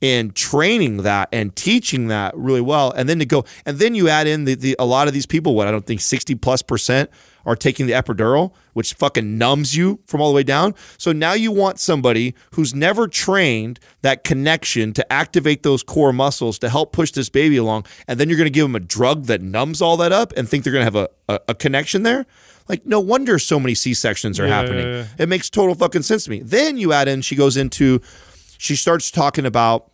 in 0.03 0.33
training 0.33 0.99
that 0.99 1.29
and 1.33 1.55
teaching 1.57 2.09
that 2.09 2.37
really 2.37 2.61
well. 2.61 2.91
And 2.91 3.09
then 3.09 3.21
to 3.21 3.25
go 3.25 3.45
and 3.65 3.79
then 3.79 3.95
you 3.95 4.09
add 4.09 4.27
in 4.27 4.45
the, 4.45 4.55
the 4.55 4.77
a 4.79 4.85
lot 4.85 5.07
of 5.09 5.15
these 5.15 5.27
people 5.27 5.55
what 5.55 5.69
i 5.69 5.71
don't 5.71 5.87
think 5.87 6.01
60 6.01 6.35
plus 6.35 6.61
percent 6.61 7.09
are 7.47 7.55
taking 7.57 7.87
the 7.87 7.93
epidural 7.93 8.53
which 8.73 8.95
fucking 8.95 9.37
numbs 9.39 9.77
you 9.77 10.01
from 10.07 10.21
all 10.21 10.31
the 10.31 10.35
way 10.35 10.43
down. 10.43 10.75
So 10.97 11.13
now 11.13 11.35
you 11.35 11.53
want 11.53 11.79
somebody 11.79 12.35
who's 12.55 12.75
never 12.75 13.07
trained 13.07 13.79
that 14.01 14.25
connection 14.25 14.93
to 14.95 15.13
activate 15.13 15.63
those 15.63 15.83
core 15.83 16.13
muscles 16.13 16.59
to 16.61 16.69
help 16.71 16.93
push 16.93 17.11
this 17.11 17.29
baby 17.29 17.59
along. 17.59 17.85
And 18.09 18.19
then 18.19 18.29
you're 18.31 18.39
going 18.39 18.47
to 18.47 18.51
give 18.51 18.65
them 18.65 18.75
a 18.77 18.81
drug 18.81 19.25
that 19.27 19.43
numbs 19.43 19.83
all 19.83 19.97
that 19.99 20.11
up 20.11 20.33
and 20.37 20.49
think 20.49 20.65
they're 20.65 20.73
going 20.73 20.87
to 20.87 20.93
have 20.93 20.97
a, 20.97 21.09
a, 21.29 21.41
a 21.49 21.55
connection 21.55 22.03
there? 22.03 22.25
Like 22.69 22.87
no 22.87 22.99
wonder 23.01 23.39
so 23.39 23.61
many 23.61 23.75
c-sections 23.75 24.41
are 24.41 24.47
Yeah, 24.47 24.55
happening. 24.63 24.87
yeah, 24.87 24.97
yeah. 25.01 25.07
it 25.19 25.29
makes 25.29 25.51
total 25.51 25.75
fucking 25.75 26.03
sense 26.03 26.25
to 26.25 26.31
me. 26.31 26.41
Then 26.41 26.79
you 26.79 26.93
add 26.95 27.09
in 27.09 27.21
she 27.21 27.37
goes 27.37 27.59
into 27.59 28.01
she 28.57 28.75
starts 28.77 29.11
talking 29.11 29.45
about 29.45 29.91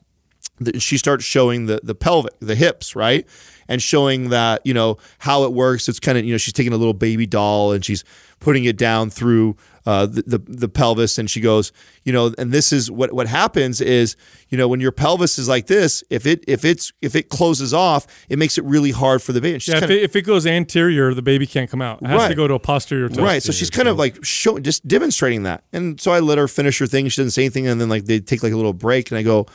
she 0.79 0.99
starts 0.99 1.25
showing 1.25 1.67
the 1.67 1.81
the 1.83 1.95
pelvic, 1.95 2.33
the 2.41 2.55
hips, 2.55 2.95
right, 2.97 3.27
and 3.69 3.81
showing 3.83 4.31
that 4.31 4.63
you 4.65 4.75
know 4.75 4.99
how 5.19 5.45
it 5.45 5.53
works. 5.53 5.89
It's 5.89 6.01
kind 6.01 6.19
of 6.19 6.25
you 6.25 6.33
know 6.33 6.39
she's 6.39 6.55
taking 6.55 6.73
a 6.73 6.77
little 6.77 6.95
baby 6.95 7.27
doll 7.27 7.73
and 7.73 7.85
she's 7.85 8.05
putting 8.41 8.65
it 8.65 8.77
down 8.77 9.11
through 9.11 9.57
uh, 9.85 10.07
the, 10.07 10.23
the 10.27 10.39
the 10.39 10.69
pelvis, 10.69 11.19
and 11.19 11.31
she 11.31 11.41
goes, 11.41 11.73
you 12.05 12.13
know, 12.13 12.33
and 12.39 12.53
this 12.53 12.73
is 12.73 12.91
what 12.91 13.13
what 13.13 13.27
happens 13.27 13.81
is 13.81 14.17
you 14.51 14.59
know 14.59 14.69
when 14.69 14.81
your 14.81 14.93
pelvis 14.93 15.39
is 15.39 15.49
like 15.49 15.67
this, 15.67 16.05
if 16.11 16.27
it 16.27 16.45
if 16.47 16.65
it's 16.65 16.93
if 17.01 17.17
it 17.17 17.31
closes 17.31 17.73
off, 17.73 18.07
it 18.29 18.39
makes 18.39 18.59
it 18.59 18.65
really 18.65 18.91
hard 18.91 19.23
for 19.23 19.33
the 19.33 19.41
baby. 19.41 19.55
And 19.55 19.63
she's 19.63 19.73
Yeah, 19.73 19.79
if 19.79 19.83
kinda- 19.85 19.97
it, 19.99 20.03
if 20.05 20.15
it 20.17 20.23
goes 20.23 20.47
anterior, 20.47 21.15
the 21.15 21.23
baby 21.23 21.47
can't 21.47 21.71
come 21.71 21.81
out. 21.81 22.03
It 22.03 22.09
has 22.09 22.19
Right. 22.19 22.29
to 22.29 22.35
go 22.35 22.47
to 22.47 22.55
a 22.55 22.59
posterior 22.61 23.09
toe. 23.09 23.23
Right. 23.23 23.43
So 23.43 23.51
she's 23.51 23.71
kind 23.71 23.89
of 23.89 23.97
like 23.99 24.23
showing, 24.25 24.63
just 24.63 24.87
demonstrating 24.87 25.45
that. 25.45 25.65
And 25.73 25.99
so 26.01 26.13
I 26.13 26.21
let 26.21 26.37
her 26.39 26.49
finish 26.49 26.79
her 26.81 26.87
thing. 26.87 27.09
She 27.09 27.23
doesn't 27.23 27.31
say 27.31 27.43
anything. 27.43 27.67
And 27.67 27.81
then 27.81 27.89
like 27.89 28.05
they 28.05 28.21
take 28.21 28.43
like 28.43 28.53
a 28.53 28.57
little 28.57 28.75
break. 28.75 29.11
And 29.11 29.17
I 29.19 29.23
go, 29.23 29.47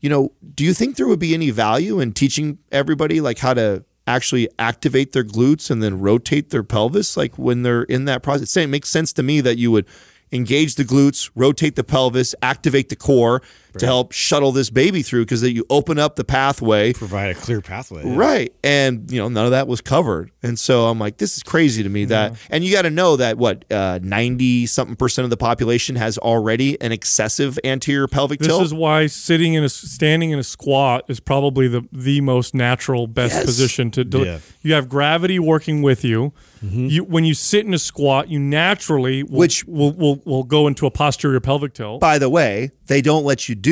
you 0.00 0.08
know, 0.08 0.32
do 0.54 0.64
you 0.64 0.74
think 0.74 0.96
there 0.96 1.08
would 1.08 1.18
be 1.18 1.34
any 1.34 1.50
value 1.50 2.00
in 2.00 2.12
teaching 2.12 2.58
everybody 2.70 3.20
like 3.20 3.38
how 3.38 3.54
to 3.54 3.84
actually 4.06 4.48
activate 4.58 5.12
their 5.12 5.24
glutes 5.24 5.70
and 5.70 5.82
then 5.82 6.00
rotate 6.00 6.50
their 6.50 6.62
pelvis 6.62 7.16
like 7.16 7.36
when 7.36 7.62
they're 7.62 7.82
in 7.84 8.04
that 8.06 8.22
process? 8.22 8.56
It 8.56 8.68
makes 8.68 8.88
sense 8.88 9.12
to 9.14 9.22
me 9.22 9.40
that 9.40 9.58
you 9.58 9.70
would 9.70 9.86
engage 10.32 10.74
the 10.76 10.84
glutes, 10.84 11.30
rotate 11.34 11.76
the 11.76 11.84
pelvis, 11.84 12.34
activate 12.42 12.88
the 12.88 12.96
core 12.96 13.42
to 13.78 13.86
help 13.86 14.12
shuttle 14.12 14.52
this 14.52 14.70
baby 14.70 15.02
through 15.02 15.24
because 15.24 15.40
that 15.40 15.52
you 15.52 15.64
open 15.70 15.98
up 15.98 16.16
the 16.16 16.24
pathway 16.24 16.92
Provide 16.92 17.30
a 17.30 17.34
clear 17.34 17.60
pathway. 17.60 18.04
yeah. 18.04 18.16
Right. 18.16 18.52
And, 18.62 19.10
you 19.10 19.18
know, 19.20 19.28
none 19.28 19.44
of 19.44 19.50
that 19.52 19.66
was 19.68 19.80
covered. 19.80 20.30
And 20.42 20.58
so 20.58 20.86
I'm 20.86 20.98
like, 20.98 21.16
this 21.18 21.36
is 21.36 21.42
crazy 21.42 21.82
to 21.82 21.88
me 21.88 22.04
that, 22.06 22.36
and 22.50 22.64
you 22.64 22.72
got 22.72 22.82
to 22.82 22.90
know 22.90 23.16
that 23.16 23.38
what, 23.38 23.64
90 23.70 24.66
something 24.66 24.96
percent 24.96 25.24
of 25.24 25.30
the 25.30 25.36
population 25.36 25.96
has 25.96 26.18
already 26.18 26.80
an 26.80 26.92
excessive 26.92 27.58
anterior 27.64 28.06
pelvic 28.08 28.38
This 28.38 28.48
tilt. 28.48 28.60
This 28.60 28.66
is 28.68 28.74
why 28.74 29.06
sitting 29.06 29.54
in 29.54 29.64
a 29.64 29.68
standing 29.68 30.30
in 30.30 30.38
a 30.38 30.44
squat 30.44 31.04
is 31.08 31.20
probably 31.20 31.68
the 31.68 31.86
the 31.92 32.20
most 32.20 32.54
natural, 32.54 33.06
best 33.06 33.34
Yes. 33.34 33.44
position 33.44 33.90
to 33.92 34.04
do. 34.04 34.24
Yeah. 34.24 34.38
You 34.62 34.72
have 34.74 34.88
gravity 34.88 35.38
working 35.38 35.82
with 35.82 36.04
you. 36.04 36.32
Mm-hmm. 36.64 36.86
You 36.86 37.04
when 37.04 37.24
you 37.24 37.34
sit 37.34 37.66
in 37.66 37.74
a 37.74 37.78
squat, 37.78 38.28
you 38.28 38.38
naturally 38.40 39.22
will, 39.22 39.38
Which- 39.40 39.64
will 39.66 39.92
will 39.92 40.20
will 40.24 40.44
go 40.44 40.66
into 40.66 40.86
a 40.86 40.90
posterior 40.90 41.40
pelvic 41.40 41.74
tilt. 41.74 42.00
By 42.00 42.18
the 42.18 42.28
way, 42.28 42.70
they 42.86 43.00
don't 43.02 43.24
let 43.24 43.48
you 43.48 43.54
do 43.54 43.67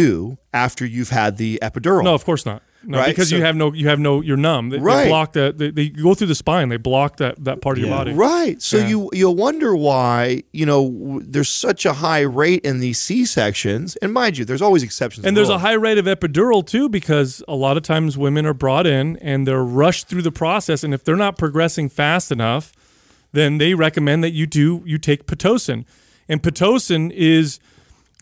after 0.52 0.84
you've 0.86 1.10
had 1.10 1.36
the 1.36 1.58
epidural. 1.62 2.04
No, 2.04 2.14
of 2.14 2.24
course 2.24 2.44
not. 2.46 2.62
No, 2.88 2.98
Right, 2.98 3.08
because 3.08 3.30
so- 3.30 3.36
you 3.36 3.42
have 3.42 3.56
no 3.56 3.72
you 3.72 3.88
have 3.88 3.98
no 3.98 4.20
you're 4.20 4.36
numb. 4.36 4.68
They, 4.70 4.78
Right. 4.78 5.04
they 5.04 5.08
block 5.08 5.32
that. 5.32 5.58
They, 5.58 5.70
they 5.70 5.88
go 5.88 6.14
through 6.14 6.28
the 6.28 6.36
spine. 6.36 6.68
They 6.68 6.76
block 6.76 7.16
that 7.16 7.42
that 7.44 7.60
part 7.60 7.78
of 7.78 7.84
your 7.84 7.90
body. 7.92 8.12
Right. 8.12 8.62
So 8.62 8.76
Yeah. 8.78 8.86
you 8.88 9.10
you 9.12 9.28
wonder 9.30 9.74
why, 9.74 10.44
you 10.52 10.66
know, 10.66 11.20
there's 11.24 11.48
such 11.48 11.84
a 11.84 11.94
high 11.94 12.20
rate 12.20 12.64
in 12.64 12.78
these 12.78 13.00
C-sections. 13.00 13.96
And 13.96 14.12
mind 14.12 14.38
you, 14.38 14.44
there's 14.44 14.62
always 14.62 14.84
exceptions. 14.84 15.26
And 15.26 15.36
there's 15.36 15.48
the 15.48 15.54
a 15.54 15.58
high 15.58 15.72
rate 15.72 15.98
of 15.98 16.04
epidural 16.04 16.64
too, 16.64 16.88
because 16.88 17.42
a 17.48 17.56
lot 17.56 17.76
of 17.76 17.82
times 17.82 18.16
women 18.16 18.46
are 18.46 18.54
brought 18.54 18.86
in 18.86 19.16
and 19.16 19.48
they're 19.48 19.64
rushed 19.64 20.06
through 20.06 20.22
the 20.22 20.30
process, 20.32 20.84
and 20.84 20.94
if 20.94 21.02
they're 21.02 21.16
not 21.16 21.36
progressing 21.36 21.88
fast 21.88 22.30
enough, 22.30 22.72
then 23.32 23.58
they 23.58 23.74
recommend 23.74 24.22
that 24.22 24.30
you 24.32 24.46
do 24.46 24.82
you 24.86 24.98
take 24.98 25.26
pitocin, 25.26 25.84
and 26.28 26.40
pitocin 26.40 27.10
is. 27.12 27.58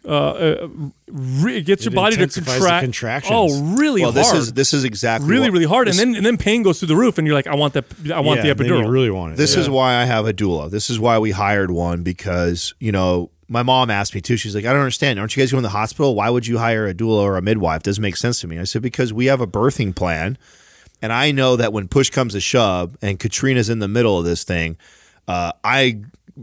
Uh, 0.06 0.08
uh, 0.08 0.68
re- 1.08 1.56
it 1.56 1.62
gets 1.62 1.82
It 1.86 1.92
your 1.92 1.94
body 1.94 2.16
to 2.16 2.28
contract. 2.28 2.82
contractions. 2.84 3.32
Oh, 3.34 3.74
really 3.76 4.02
well, 4.02 4.12
this 4.12 4.32
is 4.32 4.52
this 4.52 4.74
is 4.74 4.84
exactly 4.84 5.28
really, 5.30 5.44
what- 5.48 5.52
really 5.54 5.64
hard, 5.66 5.88
this- 5.88 5.98
and 5.98 6.10
then 6.12 6.16
and 6.18 6.26
then 6.26 6.36
pain 6.36 6.62
goes 6.62 6.78
through 6.78 6.88
the 6.88 6.96
roof, 6.96 7.16
and 7.16 7.26
you're 7.26 7.34
like, 7.34 7.46
I 7.46 7.54
want 7.54 7.72
that. 7.74 7.86
I 8.12 8.20
want 8.20 8.38
Yeah, 8.44 8.52
the 8.52 8.54
then 8.54 8.66
epidural. 8.68 8.82
you 8.84 8.88
really 8.90 9.10
want 9.10 9.32
it. 9.32 9.36
This 9.36 9.54
yeah. 9.54 9.62
is 9.62 9.70
why 9.70 9.94
I 9.94 10.04
have 10.04 10.26
a 10.26 10.32
doula. 10.34 10.70
This 10.70 10.90
is 10.90 11.00
why 11.00 11.18
we 11.18 11.30
hired 11.30 11.70
one 11.70 12.02
because, 12.02 12.74
you 12.80 12.92
know, 12.92 13.30
my 13.48 13.62
mom 13.62 13.90
asked 13.90 14.14
me 14.14 14.20
too. 14.20 14.36
She's 14.36 14.54
like, 14.54 14.64
I 14.66 14.72
don't 14.72 14.80
understand. 14.82 15.18
Aren't 15.18 15.36
you 15.36 15.42
guys 15.42 15.50
going 15.52 15.62
to 15.62 15.66
the 15.68 15.70
hospital? 15.70 16.14
Why 16.14 16.28
would 16.28 16.46
you 16.46 16.58
hire 16.58 16.86
a 16.86 16.94
doula 16.94 17.22
or 17.22 17.36
a 17.36 17.42
midwife? 17.42 17.82
Doesn't 17.82 18.02
make 18.02 18.16
sense 18.16 18.40
to 18.40 18.46
me. 18.46 18.58
I 18.58 18.64
said, 18.64 18.82
because 18.82 19.12
we 19.12 19.26
have 19.26 19.40
a 19.40 19.46
birthing 19.46 19.94
plan. 19.94 20.36
And 21.02 21.12
I 21.12 21.32
know 21.32 21.56
that 21.56 21.72
when 21.72 21.86
push 21.88 22.08
comes 22.10 22.32
to 22.32 22.40
shove 22.40 22.96
and 23.02 23.18
Katrina's 23.18 23.68
in 23.68 23.78
the 23.80 23.88
middle 23.88 24.18
of 24.18 24.24
this 24.24 24.44
thing, 24.44 24.76
uh, 25.28 25.52
I 25.62 26.00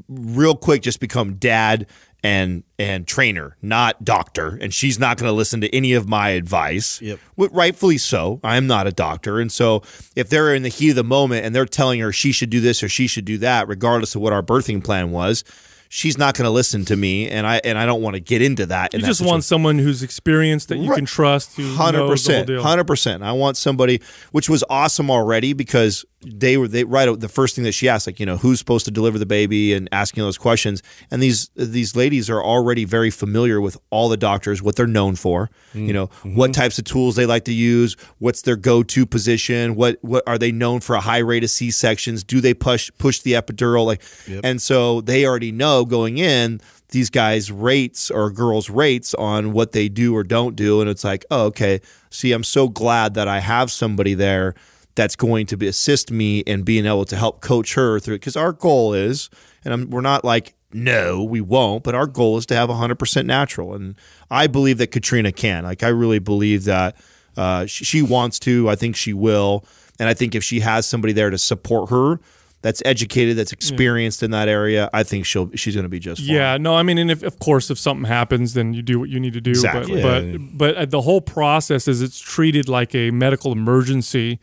real 0.08 0.56
quick 0.56 0.82
just 0.84 1.00
become 1.00 1.34
dad 1.36 1.88
and 2.24 2.64
and 2.78 3.08
trainer, 3.08 3.58
not 3.62 4.04
doctor. 4.04 4.58
And 4.62 4.74
she's 4.74 5.00
not 5.00 5.18
going 5.18 5.28
to 5.28 5.34
listen 5.34 5.62
to 5.62 5.76
any 5.76 5.94
of 5.94 6.08
my 6.08 6.30
advice. 6.30 7.02
Yep. 7.02 7.20
Rightfully 7.38 7.98
so. 7.98 8.40
I 8.44 8.58
am 8.58 8.68
not 8.68 8.86
a 8.88 8.92
doctor. 8.92 9.40
And 9.40 9.52
so 9.52 9.82
if 10.16 10.30
they're 10.30 10.54
in 10.54 10.64
the 10.64 10.70
heat 10.70 10.92
of 10.92 10.96
the 10.96 11.04
moment 11.04 11.46
and 11.46 11.56
they're 11.56 11.66
telling 11.66 12.00
her 12.00 12.12
she 12.12 12.32
should 12.32 12.50
do 12.52 12.60
this 12.62 12.84
or 12.84 12.90
she 12.90 13.08
should 13.08 13.26
do 13.26 13.38
that, 13.40 13.68
regardless 13.68 14.14
of 14.16 14.22
what 14.22 14.34
our 14.34 14.44
birthing 14.44 14.84
plan 14.84 15.12
was, 15.12 15.44
she's 15.90 16.18
not 16.18 16.36
going 16.36 16.46
to 16.46 16.52
listen 16.52 16.86
to 16.86 16.96
me. 16.96 17.28
And 17.30 17.46
I 17.48 17.60
and 17.64 17.78
I 17.78 17.86
don't 17.88 18.02
want 18.04 18.14
to 18.16 18.20
get 18.20 18.42
into 18.42 18.66
that. 18.68 18.94
you 18.94 18.98
in 18.98 19.02
that 19.02 19.08
just 19.08 19.22
want 19.26 19.44
someone 19.44 19.78
who's 19.80 20.04
experienced 20.04 20.70
that 20.70 20.78
you 20.78 20.90
Right. 20.90 20.98
can 20.98 21.06
trust. 21.06 21.58
Hundred 21.58 21.72
knows 21.72 21.92
the 21.92 21.98
whole 21.98 22.10
percent, 22.46 22.50
hundred 22.62 22.86
percent. 22.86 23.24
I 23.24 23.32
want 23.32 23.58
somebody, 23.58 24.00
which 24.32 24.48
was 24.48 24.64
awesome 24.70 25.10
already 25.10 25.54
because 25.54 26.06
they 26.24 26.58
were 26.58 26.68
they 26.68 26.84
right. 26.84 27.20
The 27.20 27.30
first 27.30 27.56
thing 27.56 27.64
that 27.64 27.72
she 27.72 27.90
asked, 27.90 28.08
like 28.08 28.20
you 28.20 28.26
know, 28.26 28.38
who's 28.38 28.60
supposed 28.60 28.86
to 28.86 28.92
deliver 28.92 29.18
the 29.18 29.26
baby, 29.26 29.74
and 29.74 29.90
asking 29.92 30.24
those 30.24 30.38
questions. 30.38 30.84
And 31.10 31.22
these 31.22 31.50
these 31.56 31.96
ladies 31.96 32.30
are 32.30 32.44
already 32.44 32.86
very 32.86 33.10
familiar 33.10 33.60
with 33.60 33.78
all 33.90 34.10
the 34.10 34.18
doctors, 34.18 34.62
what 34.62 34.76
they're 34.76 34.88
known 34.88 35.16
for. 35.16 35.50
You 35.74 35.94
know, 35.94 36.08
mm-hmm. 36.08 36.36
what 36.36 36.54
types 36.54 36.78
of 36.78 36.86
tools 36.86 37.16
they 37.16 37.26
like 37.26 37.46
to 37.46 37.54
use, 37.54 37.96
what's 38.20 38.44
their 38.44 38.56
go 38.56 38.84
to 38.84 39.06
position, 39.06 39.76
what 39.76 39.98
what 40.02 40.24
are 40.28 40.38
they 40.38 40.52
known 40.52 40.80
for 40.82 40.96
a 40.96 41.02
high 41.02 41.20
rate 41.20 41.44
of 41.44 41.50
C 41.50 41.72
sections? 41.72 42.24
Do 42.24 42.42
they 42.42 42.54
push 42.54 42.92
push 42.98 43.20
the 43.20 43.34
epidural? 43.34 43.86
Like, 43.86 44.04
and 44.44 44.62
so 44.62 45.02
they 45.02 45.26
already 45.26 45.52
know 45.52 45.86
going 45.86 46.18
in 46.18 46.62
these 46.90 47.10
guys' 47.10 47.52
rates 47.52 48.12
or 48.12 48.30
girls' 48.30 48.70
rates 48.70 49.14
on 49.16 49.54
what 49.54 49.72
they 49.72 49.90
do 49.90 50.16
or 50.16 50.24
don't 50.24 50.56
do. 50.56 50.82
And 50.82 50.90
it's 50.90 51.04
like, 51.04 51.26
oh, 51.32 51.46
okay. 51.46 51.82
See, 52.10 52.34
I'm 52.34 52.44
so 52.44 52.68
glad 52.68 53.14
that 53.16 53.28
I 53.28 53.40
have 53.40 53.72
somebody 53.72 54.14
there 54.14 54.54
that's 55.02 55.16
going 55.16 55.48
to 55.48 55.58
be, 55.58 55.68
assist 55.68 56.12
me 56.12 56.42
in 56.42 56.62
being 56.62 56.86
able 56.86 57.06
to 57.06 57.16
help 57.16 57.42
coach 57.42 57.74
her 57.74 58.00
through 58.00 58.14
it. 58.14 58.20
Because 58.20 58.38
our 58.38 58.52
goal 58.52 58.94
is, 58.94 59.32
and 59.66 59.74
I'm, 59.74 59.90
we're 59.90 60.02
not 60.02 60.24
like, 60.24 60.54
no, 60.74 61.24
we 61.24 61.42
won't, 61.42 61.84
but 61.84 61.96
our 61.96 62.06
goal 62.06 62.38
is 62.38 62.46
to 62.46 62.56
have 62.56 62.70
100% 62.70 63.26
natural. 63.26 63.74
And 63.74 63.96
I 64.30 64.46
believe 64.46 64.78
that 64.78 64.92
Katrina 64.92 65.32
can. 65.32 65.64
Like, 65.64 65.82
I 65.82 65.88
really 65.88 66.20
believe 66.20 66.66
that 66.66 66.98
uh, 67.36 67.66
she, 67.66 67.84
she 67.84 68.02
wants 68.04 68.38
to. 68.42 68.70
I 68.70 68.76
think 68.76 68.96
she 68.96 69.12
will. 69.12 69.66
And 70.00 70.08
I 70.08 70.14
think 70.14 70.36
if 70.36 70.44
she 70.44 70.60
has 70.60 70.86
somebody 70.86 71.14
there 71.14 71.32
to 71.32 71.38
support 71.40 71.90
her, 71.90 72.20
that's 72.62 72.84
educated, 72.86 73.38
that's 73.38 73.52
experienced 73.52 74.22
in 74.22 74.30
that 74.32 74.48
area, 74.48 74.88
I 74.94 75.02
think 75.02 75.26
she'll 75.26 75.50
she's 75.56 75.74
going 75.74 75.86
to 75.86 75.90
be 75.90 75.98
just 75.98 76.22
fine. 76.22 76.36
Yeah, 76.36 76.58
no, 76.58 76.76
I 76.76 76.84
mean, 76.84 77.00
and 77.00 77.10
if 77.10 77.24
of 77.24 77.40
course 77.40 77.72
if 77.72 77.80
something 77.80 78.06
happens, 78.06 78.54
then 78.54 78.76
you 78.76 78.84
do 78.84 79.00
what 79.00 79.10
you 79.10 79.20
need 79.20 79.34
to 79.34 79.42
do. 79.42 79.50
Exactly. 79.50 80.00
But 80.04 80.24
Yeah. 80.26 80.38
but 80.38 80.58
but 80.58 80.76
uh, 80.76 80.86
the 80.86 81.02
whole 81.02 81.22
process 81.22 81.88
is 81.88 82.04
it's 82.04 82.20
treated 82.20 82.70
like 82.70 82.94
a 82.94 83.10
medical 83.10 83.52
emergency 83.52 84.40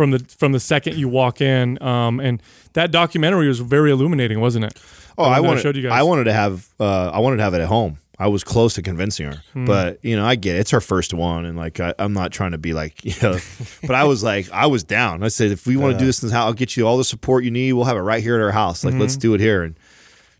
from 0.00 0.12
the 0.12 0.18
from 0.38 0.52
the 0.52 0.60
second 0.60 0.96
you 0.96 1.10
walk 1.10 1.42
in. 1.42 1.80
Um, 1.82 2.20
and 2.20 2.42
that 2.72 2.90
documentary 2.90 3.48
was 3.48 3.60
very 3.60 3.90
illuminating, 3.90 4.40
wasn't 4.40 4.64
it? 4.64 4.72
Oh, 5.18 5.24
I 5.24 5.40
wanted, 5.40 5.60
showed 5.60 5.76
you 5.76 5.82
guys. 5.82 5.92
I 5.92 6.02
wanted 6.04 6.24
to 6.24 6.32
have, 6.32 6.66
uh, 6.80 7.10
I 7.10 7.18
wanted 7.18 7.36
to 7.36 7.42
have 7.42 7.52
it 7.52 7.60
at 7.60 7.68
home. 7.68 7.98
I 8.18 8.28
was 8.28 8.42
close 8.42 8.72
to 8.76 8.82
convincing 8.82 9.26
her, 9.26 9.42
Hmm. 9.52 9.66
but 9.66 9.98
you 10.02 10.16
know, 10.16 10.24
I 10.24 10.36
get 10.36 10.56
it. 10.56 10.60
it's 10.60 10.70
her 10.70 10.80
first 10.80 11.12
one, 11.12 11.44
and 11.44 11.54
like, 11.58 11.80
I, 11.80 11.92
I'm 11.98 12.14
not 12.14 12.32
trying 12.32 12.52
to 12.52 12.58
be 12.58 12.72
like, 12.72 13.04
you 13.04 13.12
know, 13.22 13.36
but 13.82 13.94
I 13.94 14.04
was 14.04 14.22
like, 14.22 14.50
I 14.52 14.68
was 14.68 14.84
down. 14.84 15.22
I 15.22 15.28
said, 15.28 15.50
if 15.50 15.66
we 15.66 15.76
want 15.76 15.92
to 15.92 15.98
do 15.98 16.06
this 16.06 16.22
in 16.22 16.30
the 16.30 16.34
house, 16.34 16.46
I'll 16.46 16.54
get 16.54 16.78
you 16.78 16.86
all 16.88 16.96
the 16.96 17.04
support 17.04 17.44
you 17.44 17.50
need. 17.50 17.74
We'll 17.74 17.84
have 17.84 17.98
it 17.98 18.00
right 18.00 18.22
here 18.22 18.36
at 18.36 18.40
our 18.42 18.52
house. 18.52 18.84
Like, 18.84 18.94
let's 18.94 19.18
do 19.18 19.34
it 19.34 19.40
here. 19.40 19.62
And 19.62 19.74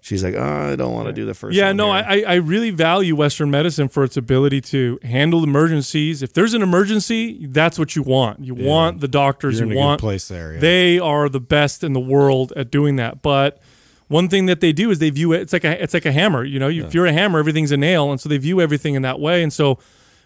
she's 0.01 0.25
like, 0.25 0.35
oh, 0.35 0.73
I 0.73 0.77
don't 0.77 0.95
want 0.95 1.07
to 1.07 1.13
do 1.13 1.25
the 1.27 1.35
first. 1.35 1.57
Yeah, 1.57 1.73
no, 1.73 1.93
here." 1.93 2.05
I, 2.07 2.23
I 2.23 2.35
really 2.35 2.71
value 2.71 3.17
Western 3.17 3.51
medicine 3.51 3.89
for 3.89 4.05
its 4.05 4.17
ability 4.17 4.61
to 4.63 4.99
handle 5.03 5.45
emergencies. 5.45 6.23
If 6.23 6.33
there's 6.33 6.55
an 6.55 6.63
emergency, 6.63 7.47
that's 7.47 7.79
what 7.79 7.97
you 7.97 8.03
want. 8.03 8.45
You 8.45 8.55
want 8.55 9.01
the 9.01 9.09
doctors. 9.09 9.61
You 9.61 9.69
want 9.69 10.01
place 10.01 10.29
there, 10.29 10.55
yeah. 10.55 10.61
They 10.61 10.99
are 10.99 11.29
the 11.29 11.41
best 11.41 11.85
in 11.85 11.93
the 11.93 12.01
world 12.01 12.53
at 12.57 12.71
doing 12.71 12.97
that. 12.97 13.23
But 13.23 13.61
one 14.09 14.29
thing 14.29 14.47
that 14.47 14.61
they 14.61 14.73
do 14.73 14.91
is 14.91 14.99
they 14.99 15.11
view 15.11 15.33
it. 15.33 15.41
It's 15.41 15.53
like 15.53 15.65
a 15.65 15.83
it's 15.83 15.95
like 15.95 16.07
a 16.07 16.13
hammer. 16.13 16.45
You 16.45 16.59
know, 16.59 16.69
you, 16.69 16.85
if 16.85 16.95
you're 16.95 17.07
a 17.07 17.13
hammer, 17.13 17.39
everything's 17.39 17.73
a 17.73 17.77
nail, 17.77 18.11
and 18.11 18.21
so 18.21 18.29
they 18.29 18.39
view 18.39 18.61
everything 18.61 18.95
in 18.95 19.03
that 19.03 19.21
way. 19.21 19.43
And 19.43 19.53
so, 19.53 19.79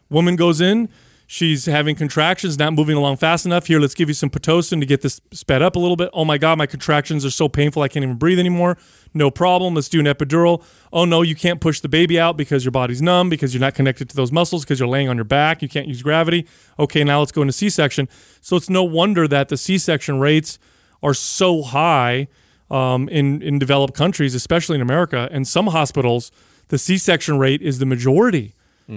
woman 0.08 0.36
goes 0.36 0.60
in. 0.60 0.88
She's 1.26 1.64
having 1.66 1.96
contractions, 1.96 2.58
not 2.58 2.74
moving 2.74 2.96
along 2.96 3.16
fast 3.16 3.46
enough. 3.46 3.66
Here, 3.66 3.80
let's 3.80 3.94
give 3.94 4.08
you 4.08 4.14
some 4.14 4.28
pitocin 4.28 4.80
to 4.80 4.86
get 4.86 5.00
this 5.00 5.20
sped 5.32 5.62
up 5.62 5.74
a 5.74 5.78
little 5.78 5.96
bit. 5.96 6.10
Oh 6.12 6.24
my 6.24 6.36
God, 6.36 6.58
my 6.58 6.66
contractions 6.66 7.24
are 7.24 7.30
so 7.30 7.48
painful, 7.48 7.82
I 7.82 7.88
can't 7.88 8.04
even 8.04 8.16
breathe 8.16 8.38
anymore. 8.38 8.76
No 9.14 9.30
problem. 9.30 9.74
Let's 9.74 9.88
do 9.88 10.00
an 10.00 10.06
epidural. 10.06 10.62
Oh 10.92 11.04
no, 11.04 11.22
you 11.22 11.34
can't 11.34 11.60
push 11.60 11.80
the 11.80 11.88
baby 11.88 12.20
out 12.20 12.36
because 12.36 12.64
your 12.64 12.72
body's 12.72 13.00
numb, 13.00 13.30
because 13.30 13.54
you're 13.54 13.60
not 13.60 13.74
connected 13.74 14.10
to 14.10 14.16
those 14.16 14.32
muscles, 14.32 14.64
because 14.64 14.78
you're 14.78 14.88
laying 14.88 15.08
on 15.08 15.16
your 15.16 15.24
back. 15.24 15.62
You 15.62 15.68
can't 15.68 15.88
use 15.88 16.02
gravity. 16.02 16.46
Okay, 16.78 17.04
now 17.04 17.20
let's 17.20 17.32
go 17.32 17.40
into 17.40 17.52
C 17.52 17.70
section. 17.70 18.08
So 18.40 18.56
it's 18.56 18.68
no 18.68 18.82
wonder 18.84 19.26
that 19.28 19.48
the 19.48 19.56
C 19.56 19.78
section 19.78 20.20
rates 20.20 20.58
are 21.02 21.14
so 21.14 21.62
high 21.62 22.28
um, 22.70 23.08
in, 23.08 23.40
in 23.40 23.58
developed 23.58 23.94
countries, 23.94 24.34
especially 24.34 24.74
in 24.74 24.82
America. 24.82 25.28
And 25.30 25.46
some 25.46 25.68
hospitals, 25.68 26.32
the 26.68 26.78
C 26.78 26.98
section 26.98 27.38
rate 27.38 27.62
is 27.62 27.78
the 27.78 27.86
majority, 27.86 28.54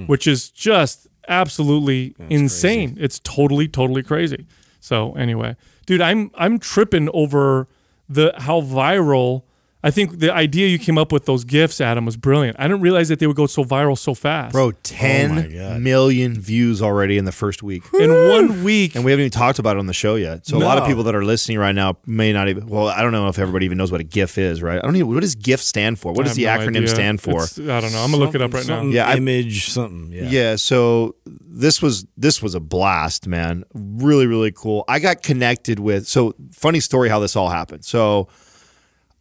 which 0.07 0.27
is 0.27 0.49
just 0.49 1.06
absolutely 1.27 2.15
insane. 2.29 2.97
It's 2.99 3.19
totally, 3.19 3.67
totally 3.67 4.03
crazy. 4.03 4.45
So 4.79 5.13
anyway, 5.15 5.55
dude, 5.85 6.01
I'm 6.01 6.31
I'm 6.35 6.59
tripping 6.59 7.09
over 7.13 7.67
the 8.07 8.33
how 8.37 8.61
viral. 8.61 9.43
I 9.87 9.91
think 9.91 10.19
the 10.19 10.33
idea 10.33 10.67
you 10.67 10.77
came 10.79 10.97
up 10.97 11.11
with 11.11 11.25
those 11.25 11.43
GIFs, 11.43 11.79
Adam, 11.79 12.05
was 12.05 12.17
brilliant. 12.17 12.57
I 12.59 12.63
didn't 12.67 12.81
realize 12.81 13.07
that 13.09 13.19
they 13.19 13.27
would 13.27 13.35
go 13.37 13.47
so 13.47 13.63
viral 13.63 13.97
so 13.97 14.13
fast. 14.13 14.51
Bro, 14.53 14.63
Oh 14.65 14.67
my 14.67 14.75
ten 14.83 15.53
God. 15.53 15.81
million 15.81 16.39
views 16.39 16.81
already 16.81 17.17
in 17.17 17.25
the 17.25 17.31
first 17.31 17.63
week. 17.63 17.83
in 17.99 18.09
one 18.11 18.63
week. 18.63 18.95
And 18.95 19.05
we 19.05 19.11
haven't 19.11 19.21
even 19.27 19.31
talked 19.31 19.59
about 19.59 19.77
it 19.77 19.79
on 19.79 19.85
the 19.87 19.93
show 19.93 20.15
yet. 20.15 20.45
So 20.45 20.57
a 20.57 20.59
lot 20.59 20.77
of 20.77 20.85
people 20.85 21.03
that 21.03 21.15
are 21.15 21.23
listening 21.23 21.57
right 21.57 21.75
now 21.75 21.97
may 22.05 22.33
not 22.33 22.49
even. 22.49 22.67
Well, 22.67 22.87
I 22.89 23.01
don't 23.01 23.11
know 23.13 23.27
if 23.29 23.39
everybody 23.39 23.65
even 23.65 23.77
knows 23.77 23.91
what 23.91 24.01
a 24.01 24.03
GIF 24.03 24.37
is, 24.37 24.61
right? 24.61 24.77
I 24.77 24.81
don't 24.81 24.95
even. 24.95 25.13
What 25.13 25.21
does 25.21 25.35
GIF 25.35 25.61
stand 25.61 25.99
for? 25.99 26.11
What 26.13 26.25
does 26.25 26.35
the 26.35 26.45
no 26.45 26.49
acronym 26.57 26.77
idea. 26.77 26.87
stand 26.89 27.21
for? 27.21 27.43
It's- 27.43 27.57
I 27.59 27.79
don't 27.79 27.91
know. 27.93 28.03
I'm 28.03 28.11
gonna 28.11 28.17
look 28.23 28.35
it 28.35 28.41
up 28.41 28.53
right 28.53 28.67
now. 28.67 28.77
Something 28.79 28.91
Yeah, 28.91 29.07
I- 29.07 29.15
image 29.15 29.69
something. 29.69 30.11
Yeah. 30.11 30.29
Yeah, 30.29 30.55
so 30.57 31.15
this 31.25 31.81
was 31.81 32.05
this 32.17 32.41
was 32.41 32.55
a 32.55 32.59
blast, 32.59 33.25
man. 33.27 33.63
Really, 33.73 34.25
really 34.27 34.51
cool. 34.51 34.83
I 34.87 34.99
got 34.99 35.23
connected 35.23 35.79
with 35.79 36.07
so 36.07 36.33
funny 36.51 36.79
story 36.81 37.09
how 37.09 37.19
this 37.19 37.35
all 37.35 37.49
happened. 37.49 37.85
So 37.85 38.27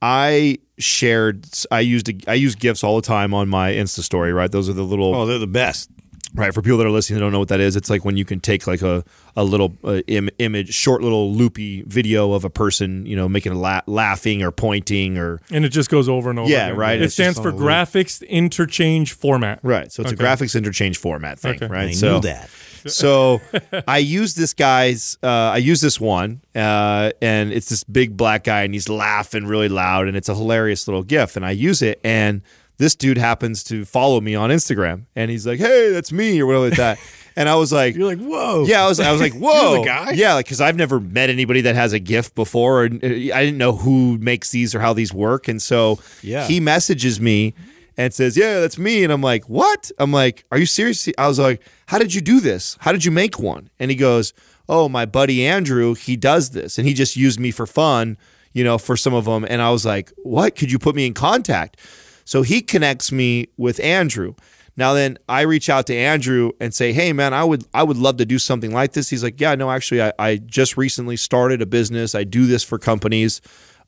I 0.03 0.59
shared 0.79 1.47
I 1.71 1.81
used 1.81 2.11
I 2.29 2.35
use 2.35 2.55
GIFs 2.55 2.85
all 2.85 2.97
the 2.97 3.07
time 3.07 3.33
on 3.35 3.49
my 3.49 3.73
Insta 3.73 4.01
story, 4.01 4.33
right? 4.33 4.51
Those 4.51 4.69
are 4.69 4.73
the 4.75 4.83
little 4.85 5.15
Oh, 5.15 5.27
they're 5.27 5.39
the 5.39 5.47
best. 5.47 5.91
right 6.35 6.53
for 6.53 6.61
people 6.61 6.77
that 6.77 6.87
are 6.87 6.91
listening 6.91 7.17
that 7.17 7.21
don't 7.25 7.33
know 7.33 7.39
what 7.39 7.49
that 7.49 7.61
is. 7.61 7.77
It's 7.77 7.89
like 7.89 8.05
when 8.05 8.19
you 8.19 8.25
can 8.27 8.41
take 8.41 8.67
like 8.67 8.83
a 8.83 9.03
a 9.37 9.43
little 9.45 9.75
uh, 9.85 10.01
Im- 10.07 10.29
image, 10.39 10.75
short 10.75 11.03
little 11.03 11.33
loopy 11.33 11.83
video 11.87 12.33
of 12.33 12.45
a 12.45 12.51
person, 12.51 13.07
you 13.07 13.17
know, 13.17 13.27
making 13.29 13.53
a 13.53 13.59
la- 13.59 13.81
laughing 13.87 14.43
or 14.43 14.51
pointing 14.51 15.17
or 15.17 15.41
and 15.51 15.65
it 15.65 15.71
just 15.71 15.89
goes 15.89 16.09
over 16.11 16.29
and 16.31 16.39
over. 16.39 16.51
Yeah, 16.51 16.67
again. 16.67 16.77
right. 16.79 17.01
It 17.01 17.05
It's 17.05 17.15
stands 17.15 17.39
for 17.39 17.49
on 17.49 17.57
loop. 17.57 17.67
graphics 17.67 18.27
interchange 18.29 19.13
format. 19.13 19.61
Right. 19.63 19.91
So 19.91 20.03
it's 20.03 20.13
Okay. 20.13 20.23
a 20.23 20.27
graphics 20.27 20.55
interchange 20.55 20.99
format 20.99 21.39
thing, 21.39 21.57
Okay. 21.57 21.67
right? 21.69 21.89
I 21.89 21.93
so 21.93 22.15
knew 22.17 22.21
that. 22.23 22.51
So 22.89 23.41
I 23.87 23.99
use 23.99 24.35
this 24.35 24.55
guy's 24.55 25.19
uh, 25.23 25.27
I 25.29 25.59
use 25.59 25.81
this 25.81 26.01
one 26.01 26.41
uh, 26.55 27.11
and 27.23 27.53
it's 27.53 27.69
this 27.69 27.85
big 27.85 28.17
black 28.17 28.45
guy 28.45 28.63
and 28.63 28.75
he's 28.75 28.89
laughing 28.89 29.47
really 29.47 29.69
loud 29.69 30.09
and 30.09 30.17
it's 30.17 30.29
a 30.29 30.35
hilarious 30.35 30.87
little 30.89 31.03
gif 31.03 31.37
and 31.37 31.45
I 31.45 31.51
use 31.53 31.83
it 31.83 32.01
and 32.05 32.43
this 32.79 32.95
dude 32.95 33.17
happens 33.19 33.65
to 33.65 33.85
follow 33.87 34.21
me 34.21 34.35
on 34.35 34.51
Instagram 34.51 35.05
and 35.17 35.31
he's 35.31 35.47
like, 35.47 35.59
"Hey, 35.59 35.91
that's 35.93 36.13
me" 36.13 36.39
or 36.41 36.47
whatever 36.47 36.69
like 36.69 36.77
that. 36.79 36.99
And 37.39 37.51
I 37.51 37.57
was 37.57 37.71
like, 37.71 37.95
You're 37.95 38.07
like, 38.09 38.19
whoa. 38.19 38.65
yeah, 38.65 38.83
I 38.83 38.89
was, 38.89 38.99
I 38.99 39.13
was 39.13 39.21
like, 39.21 39.35
whoa, 39.39 39.85
guy? 39.85 40.13
yeah, 40.13 40.33
like 40.33 40.47
because 40.47 40.63
I've 40.63 40.75
never 40.77 40.99
met 40.99 41.29
anybody 41.29 41.61
that 41.61 41.75
has 41.75 41.93
a 41.93 41.99
GIF 41.99 42.35
before, 42.35 42.85
and 42.85 43.05
uh, 43.05 43.09
I 43.09 43.45
didn't 43.45 43.59
know 43.59 43.73
who 43.77 44.17
makes 44.17 44.53
these 44.53 44.75
or 44.75 44.81
how 44.81 44.95
these 44.95 45.13
work, 45.13 45.47
and 45.47 45.61
so 45.61 45.99
Yeah. 46.23 46.47
he 46.47 46.61
messages 46.61 47.21
me 47.21 47.53
and 47.97 48.13
says, 48.13 48.37
yeah, 48.37 48.61
that's 48.61 48.79
me, 48.79 49.05
and 49.05 49.13
I'm 49.13 49.23
like, 49.23 49.49
what? 49.49 49.91
I'm 49.99 50.13
like, 50.13 50.45
are 50.51 50.59
you 50.59 50.67
serious? 50.67 51.09
I 51.17 51.29
was 51.29 51.39
like, 51.39 51.63
how 51.87 51.99
did 51.99 52.15
you 52.15 52.21
do 52.21 52.41
this? 52.41 52.77
How 52.81 52.93
did 52.93 53.05
you 53.05 53.11
make 53.11 53.39
one? 53.39 53.71
And 53.79 53.91
he 53.91 53.97
goes, 53.97 54.33
oh, 54.69 54.89
my 54.89 55.07
buddy 55.07 55.47
Andrew, 55.47 55.95
he 55.95 56.17
does 56.17 56.51
this, 56.51 56.79
and 56.79 56.87
he 56.87 56.95
just 56.95 57.17
used 57.17 57.41
me 57.41 57.51
for 57.51 57.67
fun, 57.67 58.19
you 58.53 58.65
know, 58.65 58.79
for 58.79 58.97
some 58.97 59.15
of 59.15 59.25
them, 59.25 59.47
and 59.49 59.63
I 59.63 59.71
was 59.71 59.87
like, 59.87 60.13
what? 60.19 60.57
Could 60.57 60.71
you 60.71 60.79
put 60.79 60.95
me 60.95 61.07
in 61.07 61.15
contact? 61.15 61.79
So 62.25 62.43
he 62.43 62.61
connects 62.61 63.13
me 63.13 63.49
with 63.57 63.81
Andrew. 63.81 64.35
Now 64.77 64.93
then 64.93 65.17
I 65.29 65.43
reach 65.43 65.71
out 65.71 65.87
to 65.87 65.95
Andrew 65.95 66.53
and 66.61 66.75
say, 66.75 66.93
Hey 66.93 67.13
man, 67.13 67.33
I 67.33 67.45
would 67.45 67.65
I 67.73 67.83
would 67.83 67.97
love 67.97 68.19
to 68.19 68.27
do 68.27 68.39
something 68.39 68.73
like 68.73 68.93
this. 68.93 69.09
He's 69.09 69.23
like, 69.23 69.41
Yeah, 69.41 69.55
no, 69.55 69.71
actually 69.71 70.03
I, 70.03 70.13
I 70.19 70.37
just 70.37 70.77
recently 70.77 71.17
started 71.17 71.63
a 71.63 71.67
business. 71.67 72.15
I 72.15 72.25
do 72.25 72.47
this 72.47 72.63
for 72.63 72.79
companies. 72.79 73.41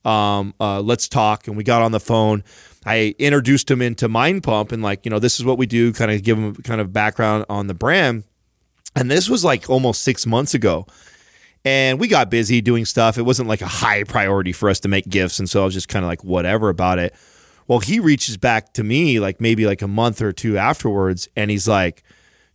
Um, 0.03 0.53
uh, 0.59 0.81
let's 0.81 1.07
talk. 1.07 1.47
And 1.47 1.55
we 1.55 1.63
got 1.63 1.81
on 1.81 1.91
the 1.91 1.99
phone. 1.99 2.43
I 2.85 3.15
introduced 3.19 3.69
him 3.69 3.81
into 3.81 4.07
Mind 4.07 4.43
Pump 4.43 4.71
and 4.71 4.81
like, 4.81 5.05
you 5.05 5.09
know, 5.09 5.19
this 5.19 5.39
is 5.39 5.45
what 5.45 5.57
we 5.57 5.65
do, 5.65 5.91
kind 5.91 6.11
of 6.11 6.23
give 6.23 6.37
him 6.37 6.55
kind 6.55 6.79
of 6.79 6.93
background 6.93 7.45
on 7.49 7.67
the 7.67 7.73
brand. 7.73 8.23
And 8.95 9.11
this 9.11 9.29
was 9.29 9.43
like 9.43 9.69
almost 9.69 10.01
six 10.01 10.25
months 10.25 10.53
ago. 10.53 10.87
And 11.65 11.99
we 11.99 12.07
got 12.07 12.29
busy 12.29 12.61
doing 12.61 12.85
stuff. 12.85 13.17
It 13.17 13.23
wasn't 13.23 13.49
like 13.49 13.61
a 13.61 13.67
high 13.67 14.03
priority 14.03 14.53
for 14.53 14.69
us 14.69 14.79
to 14.81 14.87
make 14.87 15.09
GIFs. 15.09 15.39
And 15.39 15.49
so 15.49 15.61
I 15.61 15.65
was 15.65 15.73
just 15.73 15.89
kind 15.89 16.05
of 16.05 16.09
like, 16.09 16.23
whatever 16.23 16.69
about 16.69 16.99
it. 16.99 17.13
Well, 17.67 17.79
he 17.79 17.99
reaches 17.99 18.37
back 18.37 18.73
to 18.73 18.83
me 18.83 19.19
like 19.19 19.41
maybe 19.41 19.65
like 19.65 19.81
a 19.81 19.87
month 19.87 20.21
or 20.21 20.31
two 20.31 20.57
afterwards. 20.57 21.27
And 21.35 21.51
he's 21.51 21.67
like, 21.67 22.03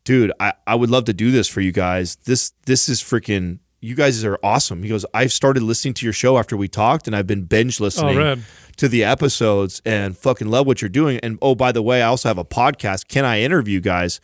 dude, 0.04 0.32
I, 0.40 0.54
I 0.66 0.74
would 0.74 0.90
love 0.90 1.04
to 1.04 1.12
do 1.12 1.30
this 1.30 1.48
for 1.48 1.60
you 1.60 1.70
guys. 1.70 2.16
This 2.24 2.52
this 2.66 2.88
is 2.88 3.02
freaking 3.02 3.58
you 3.80 3.94
guys 3.94 4.24
are 4.24 4.38
awesome. 4.42 4.82
He 4.82 4.88
goes, 4.88 5.04
I've 5.12 5.32
started 5.32 5.62
listening 5.62 5.92
to 5.94 6.06
your 6.06 6.14
show 6.14 6.38
after 6.38 6.56
we 6.56 6.68
talked 6.68 7.06
and 7.06 7.14
I've 7.14 7.26
been 7.26 7.44
binge 7.44 7.80
oh, 7.80 7.84
listening 7.84 8.16
rad. 8.16 8.42
To 8.76 8.88
the 8.88 9.04
episodes 9.04 9.80
and 9.84 10.16
fucking 10.16 10.48
love 10.48 10.66
what 10.66 10.82
you're 10.82 10.88
doing. 10.88 11.18
And 11.22 11.38
oh, 11.42 11.54
by 11.54 11.72
the 11.72 11.82
way, 11.82 12.02
I 12.02 12.06
also 12.06 12.28
have 12.28 12.38
a 12.38 12.44
podcast. 12.44 13.08
Can 13.08 13.24
I 13.24 13.40
interview 13.40 13.80
guys? 13.80 14.20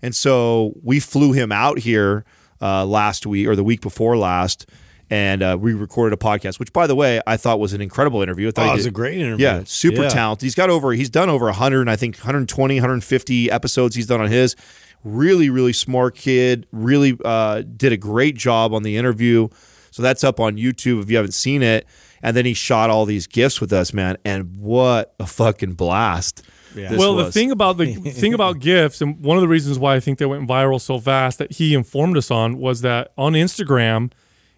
And 0.00 0.14
so 0.14 0.74
we 0.82 0.98
flew 1.00 1.32
him 1.32 1.52
out 1.52 1.78
here 1.80 2.24
uh, 2.60 2.84
last 2.84 3.26
week 3.26 3.46
or 3.46 3.54
the 3.56 3.64
week 3.64 3.80
before 3.80 4.16
last, 4.16 4.68
and 5.10 5.42
uh, 5.42 5.56
we 5.60 5.74
recorded 5.74 6.14
a 6.14 6.16
podcast. 6.16 6.58
Which, 6.58 6.72
by 6.72 6.86
the 6.86 6.94
way, 6.94 7.20
I 7.26 7.36
thought 7.36 7.60
was 7.60 7.72
an 7.72 7.80
incredible 7.80 8.22
interview. 8.22 8.48
I 8.48 8.50
thought 8.50 8.68
Oh, 8.68 8.72
it 8.72 8.76
was 8.76 8.86
a 8.86 8.90
great 8.90 9.18
interview. 9.18 9.44
Yeah, 9.44 9.62
super 9.64 10.02
Yeah. 10.02 10.08
talented. 10.08 10.44
He's 10.46 10.54
got 10.54 10.70
over. 10.70 10.92
He's 10.92 11.10
done 11.10 11.28
over 11.28 11.46
100, 11.46 11.88
I 11.88 11.96
think 11.96 12.16
120, 12.16 12.76
150 12.76 13.50
episodes. 13.50 13.94
He's 13.94 14.06
done 14.06 14.20
on 14.20 14.28
his. 14.28 14.56
Really, 15.04 15.50
really 15.50 15.72
smart 15.72 16.14
kid. 16.14 16.66
Really 16.72 17.18
uh, 17.24 17.62
did 17.76 17.92
a 17.92 17.96
great 17.96 18.36
job 18.36 18.72
on 18.72 18.84
the 18.84 18.96
interview. 18.96 19.48
So 19.90 20.02
that's 20.02 20.24
up 20.24 20.40
on 20.40 20.56
YouTube 20.56 21.02
if 21.02 21.10
you 21.10 21.16
haven't 21.16 21.34
seen 21.34 21.62
it. 21.62 21.86
And 22.22 22.36
then 22.36 22.44
he 22.44 22.54
shot 22.54 22.88
all 22.88 23.04
these 23.04 23.26
GIFs 23.26 23.60
with 23.60 23.72
us, 23.72 23.92
man. 23.92 24.16
And 24.24 24.58
what 24.58 25.14
a 25.18 25.26
fucking 25.26 25.74
blast! 25.74 26.42
this 26.74 26.98
well, 26.98 27.16
the 27.16 27.30
thing 27.30 27.50
about 27.50 27.78
the 27.78 27.94
thing 27.94 28.34
about 28.34 28.58
GIFs, 28.58 29.00
and 29.00 29.22
one 29.22 29.36
of 29.36 29.40
the 29.40 29.48
reasons 29.48 29.78
why 29.78 29.94
I 29.94 30.00
think 30.00 30.18
they 30.18 30.26
went 30.26 30.48
viral 30.48 30.80
so 30.80 30.98
fast 30.98 31.38
that 31.38 31.52
he 31.52 31.74
informed 31.74 32.16
us 32.16 32.30
on 32.30 32.58
was 32.58 32.80
that 32.82 33.12
on 33.16 33.32
Instagram, 33.32 34.12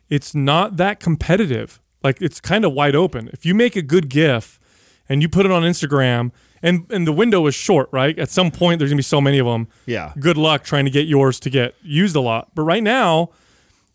it's 0.09 0.35
not 0.35 0.77
that 0.77 1.01
competitive. 1.01 1.81
Like 2.03 2.21
it's 2.21 2.41
kind 2.41 2.65
of 2.65 2.73
wide 2.73 2.95
open. 2.95 3.31
If 3.33 3.47
you 3.47 3.55
make 3.55 3.77
a 3.77 3.83
good 3.83 4.09
GIF 4.09 4.61
and 5.09 5.23
you 5.23 5.29
put 5.29 5.47
it 5.47 5.53
on 5.53 5.63
Instagram, 5.63 6.33
and 6.63 6.87
and 6.91 7.07
the 7.07 7.13
window 7.13 7.47
is 7.47 7.55
short, 7.55 7.89
right? 7.93 8.19
At 8.19 8.31
some 8.31 8.51
point, 8.51 8.79
there's 8.79 8.91
gonna 8.91 8.99
be 8.99 9.03
so 9.03 9.21
many 9.21 9.39
of 9.39 9.47
them. 9.47 9.69
Yeah. 9.87 10.13
Good 10.19 10.37
luck 10.37 10.65
trying 10.65 10.85
to 10.85 10.91
get 10.91 11.07
yours 11.07 11.41
to 11.41 11.51
get 11.51 11.75
used 11.83 12.17
a 12.17 12.21
lot. 12.21 12.55
But 12.55 12.63
right 12.63 12.83
now, 12.83 13.31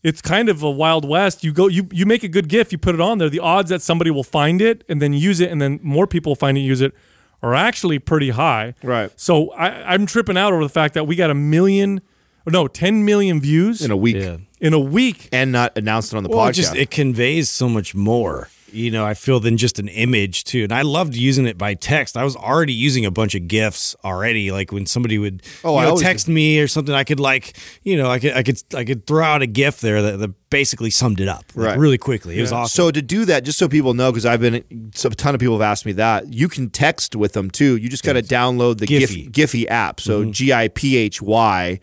it's 0.04 0.22
kind 0.22 0.50
of 0.50 0.64
a 0.64 0.70
wild 0.72 1.08
west. 1.08 1.44
You 1.44 1.52
go, 1.52 1.68
you 1.68 1.88
you 1.92 2.06
make 2.06 2.24
a 2.24 2.28
good 2.28 2.48
GIF, 2.48 2.72
you 2.72 2.78
put 2.78 2.96
it 2.96 3.02
on 3.02 3.18
there. 3.18 3.30
The 3.30 3.40
odds 3.40 3.70
that 3.70 3.82
somebody 3.82 4.12
will 4.12 4.24
find 4.24 4.62
it 4.62 4.84
and 4.90 5.02
then 5.02 5.14
use 5.14 5.40
it, 5.40 5.52
and 5.52 5.62
then 5.62 5.80
more 5.84 6.08
people 6.08 6.36
find 6.36 6.58
it, 6.58 6.62
and 6.62 6.68
use 6.68 6.82
it, 6.82 6.94
are 7.42 7.54
actually 7.56 8.00
pretty 8.00 8.30
high. 8.32 8.74
Right. 8.84 9.12
So 9.20 9.52
I, 9.52 9.94
I'm 9.94 10.06
tripping 10.06 10.38
out 10.38 10.54
over 10.54 10.64
the 10.64 10.70
fact 10.70 10.94
that 10.94 11.06
we 11.08 11.16
got 11.16 11.30
a 11.30 11.36
million, 11.36 12.02
or 12.46 12.52
no, 12.52 12.68
10 12.68 13.04
million 13.06 13.40
views 13.42 13.82
in 13.82 13.92
a 13.92 13.98
week. 13.98 14.16
Yeah. 14.18 14.38
in 14.62 14.74
a 14.74 14.80
week. 14.80 15.30
and 15.32 15.52
not 15.52 15.78
announced 15.78 16.14
it 16.14 16.18
on 16.18 16.24
the 16.24 16.30
Well, 16.30 16.40
podcast. 16.46 16.50
it 16.50 16.54
just 16.54 16.76
it 16.76 16.92
conveys 16.92 17.50
so 17.50 17.68
much 17.70 17.94
more. 17.96 18.50
You 18.74 18.92
know, 18.92 19.06
I 19.06 19.14
feel 19.14 19.40
than 19.40 19.58
just 19.58 19.80
an 19.80 19.88
image 19.88 20.44
too. 20.44 20.64
And 20.64 20.72
I 20.72 20.82
loved 20.82 21.16
using 21.16 21.46
it 21.46 21.58
by 21.58 21.74
text. 21.74 22.18
I 22.18 22.24
was 22.24 22.36
already 22.36 22.74
using 22.74 23.06
a 23.06 23.12
bunch 23.12 23.36
of 23.36 23.48
gifs 23.48 23.96
already. 24.04 24.52
Like 24.52 24.72
when 24.72 24.86
somebody 24.86 25.18
would 25.18 25.44
Oh, 25.64 25.80
you 25.80 25.86
know, 25.86 25.98
text 25.98 26.28
me 26.28 26.60
or 26.60 26.68
something, 26.68 26.94
I 26.94 27.04
could 27.04 27.20
like, 27.20 27.56
you 27.84 27.98
know, 27.98 28.10
I 28.10 28.20
could 28.20 28.34
I 28.34 28.44
could 28.44 28.62
I 28.76 28.84
could 28.84 29.06
throw 29.08 29.24
out 29.24 29.42
a 29.42 29.48
gif 29.48 29.80
there 29.80 30.02
that, 30.02 30.18
that 30.20 30.50
basically 30.50 30.90
summed 30.90 31.20
it 31.20 31.28
up 31.28 31.46
like, 31.56 31.68
Right. 31.68 31.78
really 31.78 31.98
quickly. 31.98 32.38
It 32.38 32.42
was 32.42 32.52
awesome. 32.52 32.86
so 32.86 32.92
to 32.92 33.02
do 33.02 33.26
that, 33.26 33.44
just 33.44 33.60
so 33.60 33.68
people 33.68 33.94
know, 33.94 34.12
because 34.12 34.26
I've 34.26 34.42
been 34.42 34.92
so 34.96 35.10
a 35.10 35.12
ton 35.12 35.34
of 35.36 35.40
people 35.40 35.56
have 35.60 35.70
asked 35.70 35.86
me 35.86 35.92
that 35.94 36.34
you 36.34 36.48
can 36.48 36.70
text 36.70 37.16
with 37.16 37.34
them 37.34 37.50
too. 37.52 37.78
You 37.78 37.90
just 37.90 38.04
got 38.04 38.14
to 38.14 38.22
download 38.22 38.80
the 38.80 38.88
Giphy. 38.88 39.30
Giphy, 39.32 39.70
app. 39.70 40.00
So 40.00 40.22
mm-hmm. 40.22 40.32
G 40.32 40.54
I 40.54 40.68
P 40.70 40.98
H 40.98 41.22
Y. 41.22 41.80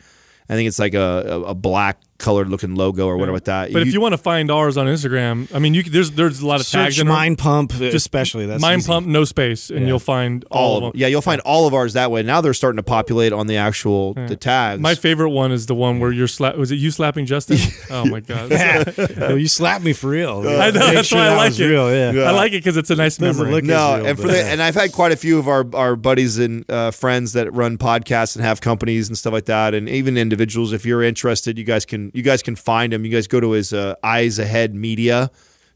I 0.49 0.55
think 0.55 0.69
it's 0.69 0.79
like 0.79 0.95
a, 0.95 1.25
a, 1.27 1.41
a 1.43 1.55
black 1.55 1.99
colored 2.19 2.49
looking 2.49 2.75
logo 2.75 3.07
or 3.07 3.17
whatever 3.17 3.37
like 3.37 3.45
that. 3.45 3.73
But 3.73 3.83
if 3.83 3.93
you 3.93 4.01
want 4.01 4.13
to 4.13 4.19
find 4.19 4.51
ours 4.51 4.77
on 4.77 4.87
Instagram, 4.87 5.55
I 5.55 5.59
mean, 5.59 5.75
you 5.75 5.83
could, 5.85 5.93
there's 5.93 6.11
there's 6.13 6.41
a 6.41 6.47
lot 6.47 6.61
of 6.61 6.69
tags 6.69 6.97
Search 6.97 7.03
in. 7.03 7.09
Mind 7.09 7.39
Pump, 7.39 7.73
especially. 7.75 8.47
That's 8.47 8.61
Mind 8.63 8.81
easy. 8.81 8.89
Pump, 8.89 9.07
no 9.07 9.25
space, 9.25 9.71
and 9.71 9.87
you'll 9.87 9.99
find 9.99 10.45
all, 10.51 10.59
all 10.63 10.77
of 10.79 10.85
of 10.85 10.93
them. 10.93 11.01
yeah, 11.01 11.07
you'll 11.09 11.23
find 11.23 11.41
all 11.43 11.67
of 11.67 11.75
ours 11.75 11.93
that 11.95 12.11
way. 12.11 12.23
Now 12.23 12.41
they're 12.41 12.55
starting 12.55 12.77
to 12.77 12.83
populate 12.83 13.33
on 13.33 13.47
the 13.47 13.57
actual 13.57 14.15
the 14.15 14.37
tags. 14.37 14.81
My 14.81 14.95
favorite 14.95 15.31
one 15.31 15.53
is 15.53 15.67
the 15.67 15.75
one 15.75 16.01
where 16.01 16.13
you're 16.13 16.29
slap. 16.29 16.57
Was 16.57 16.71
it 16.73 16.77
you 16.77 16.91
slapping 16.91 17.27
Justin? 17.27 17.59
oh 17.91 18.05
my 18.07 18.21
god, 18.21 18.51
Yeah. 18.51 18.85
You 19.37 19.49
slapped 19.49 19.85
me 19.85 19.93
for 19.93 20.09
real. 20.09 20.39
I 20.49 20.71
know 20.71 20.93
that's 20.93 21.09
sure 21.09 21.19
why 21.19 21.29
I 21.29 21.37
like 21.37 21.59
it. 21.59 21.67
Real, 21.67 21.95
yeah. 22.15 22.23
I 22.23 22.31
like 22.31 22.53
it 22.53 22.59
because 22.59 22.77
it's 22.77 22.91
a 22.91 22.97
nice 22.97 23.17
Doesn't 23.17 23.43
memory. 23.43 23.55
look 23.55 23.65
no, 23.65 23.95
Israel, 23.97 24.07
and 24.07 24.19
for 24.19 24.29
the 24.29 24.43
and 24.45 24.63
I've 24.63 24.75
had 24.75 24.93
quite 24.93 25.13
a 25.13 25.17
few 25.17 25.39
of 25.39 25.47
our 25.49 25.65
our 25.75 25.95
buddies 25.97 26.39
and 26.39 26.69
uh, 26.71 26.91
friends 26.91 27.33
that 27.35 27.53
run 27.53 27.77
podcasts 27.79 28.35
and 28.37 28.45
have 28.45 28.61
companies 28.61 29.09
and 29.09 29.17
stuff 29.19 29.33
like 29.33 29.45
that, 29.47 29.75
and 29.75 29.89
even 29.89 30.17
individuals. 30.17 30.73
If 30.73 30.87
you're 30.87 31.03
interested, 31.03 31.59
you 31.59 31.65
guys 31.65 31.85
can 31.85 32.06
you 32.15 32.23
guys 32.23 32.43
can 32.43 32.57
find 32.57 32.93
him. 32.93 33.05
You 33.05 33.11
guys 33.13 33.27
go 33.27 33.41
to 33.41 33.53
his 33.53 33.73
uh, 33.73 33.95
Eyes 34.03 34.39
Ahead 34.39 34.75
Media 34.75 35.31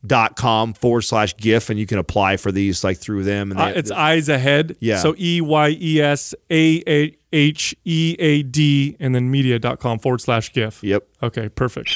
dot 0.06 0.34
com 0.34 0.72
forward 0.72 1.02
slash 1.02 1.36
gif 1.36 1.68
and 1.68 1.78
you 1.78 1.86
can 1.86 1.98
apply 1.98 2.38
for 2.38 2.50
these 2.50 2.82
like 2.82 2.96
through 2.96 3.22
them 3.22 3.50
and 3.50 3.60
Uh, 3.60 3.72
it's 3.76 3.90
eyes 3.90 4.30
ahead. 4.30 4.74
Yeah. 4.80 4.98
So 4.98 5.14
E 5.18 5.40
Y 5.42 5.76
E 5.80 6.00
S 6.00 6.34
A 6.50 6.82
A 6.86 7.14
H 7.32 7.74
E 7.84 8.16
A 8.18 8.42
D 8.42 8.96
and 8.98 9.14
then 9.14 9.30
media.com 9.30 9.98
forward 9.98 10.20
slash 10.22 10.52
GIF. 10.52 10.82
yep 10.82 11.06
Okay, 11.22 11.48
perfect. 11.50 11.90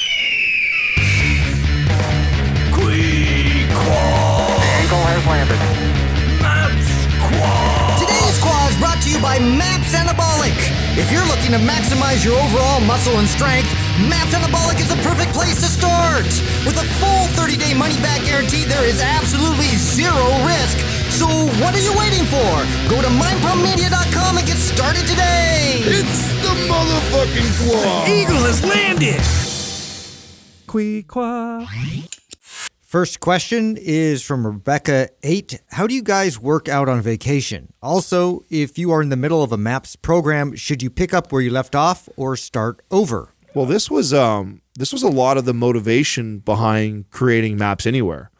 Today's 5.35 5.94
you 9.15 9.21
by 9.21 9.39
MAPS 9.39 9.95
Anabolic. 9.95 10.55
If 10.97 11.11
you're 11.11 11.25
looking 11.27 11.51
to 11.51 11.59
maximize 11.59 12.23
your 12.23 12.35
overall 12.35 12.81
muscle 12.81 13.17
and 13.19 13.27
strength, 13.27 13.71
MAPS 14.09 14.33
Anabolic 14.35 14.79
is 14.79 14.89
the 14.89 14.99
perfect 15.03 15.33
place 15.33 15.59
to 15.61 15.67
start. 15.67 16.25
With 16.65 16.77
a 16.77 16.87
full 16.99 17.25
30-day 17.39 17.73
money-back 17.73 18.25
guarantee, 18.25 18.65
there 18.65 18.85
is 18.85 19.01
absolutely 19.01 19.71
zero 19.75 20.25
risk. 20.43 20.77
So 21.11 21.27
what 21.61 21.75
are 21.75 21.83
you 21.83 21.93
waiting 21.97 22.25
for? 22.27 22.51
Go 22.91 23.01
to 23.01 23.07
mindpumpmedia.com 23.07 24.37
and 24.37 24.47
get 24.47 24.57
started 24.57 25.07
today. 25.07 25.79
It's 25.85 26.27
the 26.43 26.53
motherfucking 26.67 27.51
quad. 27.67 28.09
Eagle 28.09 28.43
has 28.43 28.63
landed. 28.63 29.21
Queequa. 30.67 32.14
First 32.95 33.19
question 33.19 33.75
is 33.77 34.23
from 34.23 34.45
Rebecca 34.47 35.09
8. 35.21 35.59
How 35.71 35.85
do 35.85 35.93
you 35.93 36.01
guys 36.01 36.39
work 36.39 36.69
out 36.69 36.87
on 36.87 37.01
vacation? 37.01 37.73
Also, 37.83 38.45
if 38.49 38.77
you 38.77 38.89
are 38.91 39.01
in 39.01 39.09
the 39.09 39.17
middle 39.17 39.43
of 39.43 39.51
a 39.51 39.57
MAPS 39.57 39.97
program, 39.97 40.55
should 40.55 40.81
you 40.81 40.89
pick 40.89 41.13
up 41.13 41.29
where 41.29 41.41
you 41.41 41.49
left 41.49 41.75
off 41.75 42.07
or 42.15 42.37
start 42.37 42.85
over? 42.91 43.33
Well, 43.53 43.65
this 43.65 43.91
was 43.91 44.13
um, 44.13 44.61
this 44.75 44.93
was 44.93 45.03
a 45.03 45.09
lot 45.09 45.35
of 45.35 45.43
the 45.43 45.53
motivation 45.53 46.39
behind 46.39 47.09
creating 47.09 47.57
Maps 47.57 47.85
Anywhere. 47.85 48.31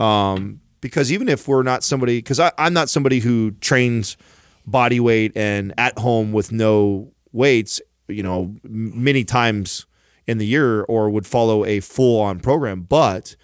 Um, 0.00 0.60
because 0.80 1.10
even 1.10 1.28
if 1.28 1.48
we're 1.48 1.64
not 1.64 1.82
somebody, 1.82 2.18
because 2.18 2.38
I'm 2.38 2.72
not 2.72 2.88
somebody 2.88 3.18
who 3.18 3.50
trains 3.50 4.16
body 4.64 5.00
weight 5.00 5.32
and 5.34 5.74
at 5.76 5.98
home 5.98 6.30
with 6.30 6.52
no 6.52 7.10
weights, 7.32 7.80
you 8.06 8.22
know, 8.22 8.54
m- 8.64 9.02
many 9.02 9.24
times 9.24 9.86
in 10.28 10.38
the 10.38 10.46
year, 10.46 10.82
or 10.84 11.10
would 11.10 11.26
follow 11.26 11.64
a 11.64 11.80
full 11.80 12.20
on 12.20 12.38
program, 12.38 12.82
but 12.82 13.34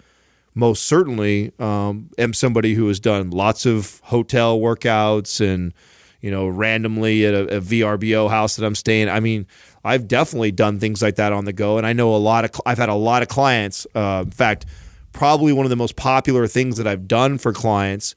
most 0.55 0.85
certainly 0.85 1.51
um, 1.59 2.09
am 2.17 2.33
somebody 2.33 2.73
who 2.73 2.87
has 2.87 2.99
done 2.99 3.29
lots 3.29 3.65
of 3.65 4.01
hotel 4.05 4.59
workouts 4.59 5.41
and 5.41 5.73
you 6.21 6.31
know 6.31 6.47
randomly 6.47 7.25
at 7.25 7.33
a, 7.33 7.57
a 7.57 7.61
VRBO 7.61 8.29
house 8.29 8.55
that 8.55 8.65
I'm 8.65 8.75
staying. 8.75 9.09
I 9.09 9.19
mean, 9.19 9.47
I've 9.83 10.07
definitely 10.07 10.51
done 10.51 10.79
things 10.79 11.01
like 11.01 11.15
that 11.15 11.33
on 11.33 11.45
the 11.45 11.53
go, 11.53 11.77
and 11.77 11.85
I 11.85 11.93
know 11.93 12.15
a 12.15 12.17
lot 12.17 12.45
of. 12.45 12.51
I've 12.65 12.77
had 12.77 12.89
a 12.89 12.95
lot 12.95 13.21
of 13.21 13.27
clients. 13.27 13.87
Uh, 13.95 14.23
in 14.25 14.31
fact, 14.31 14.65
probably 15.13 15.53
one 15.53 15.65
of 15.65 15.69
the 15.69 15.75
most 15.75 15.95
popular 15.95 16.47
things 16.47 16.77
that 16.77 16.87
I've 16.87 17.07
done 17.07 17.37
for 17.37 17.53
clients 17.53 18.15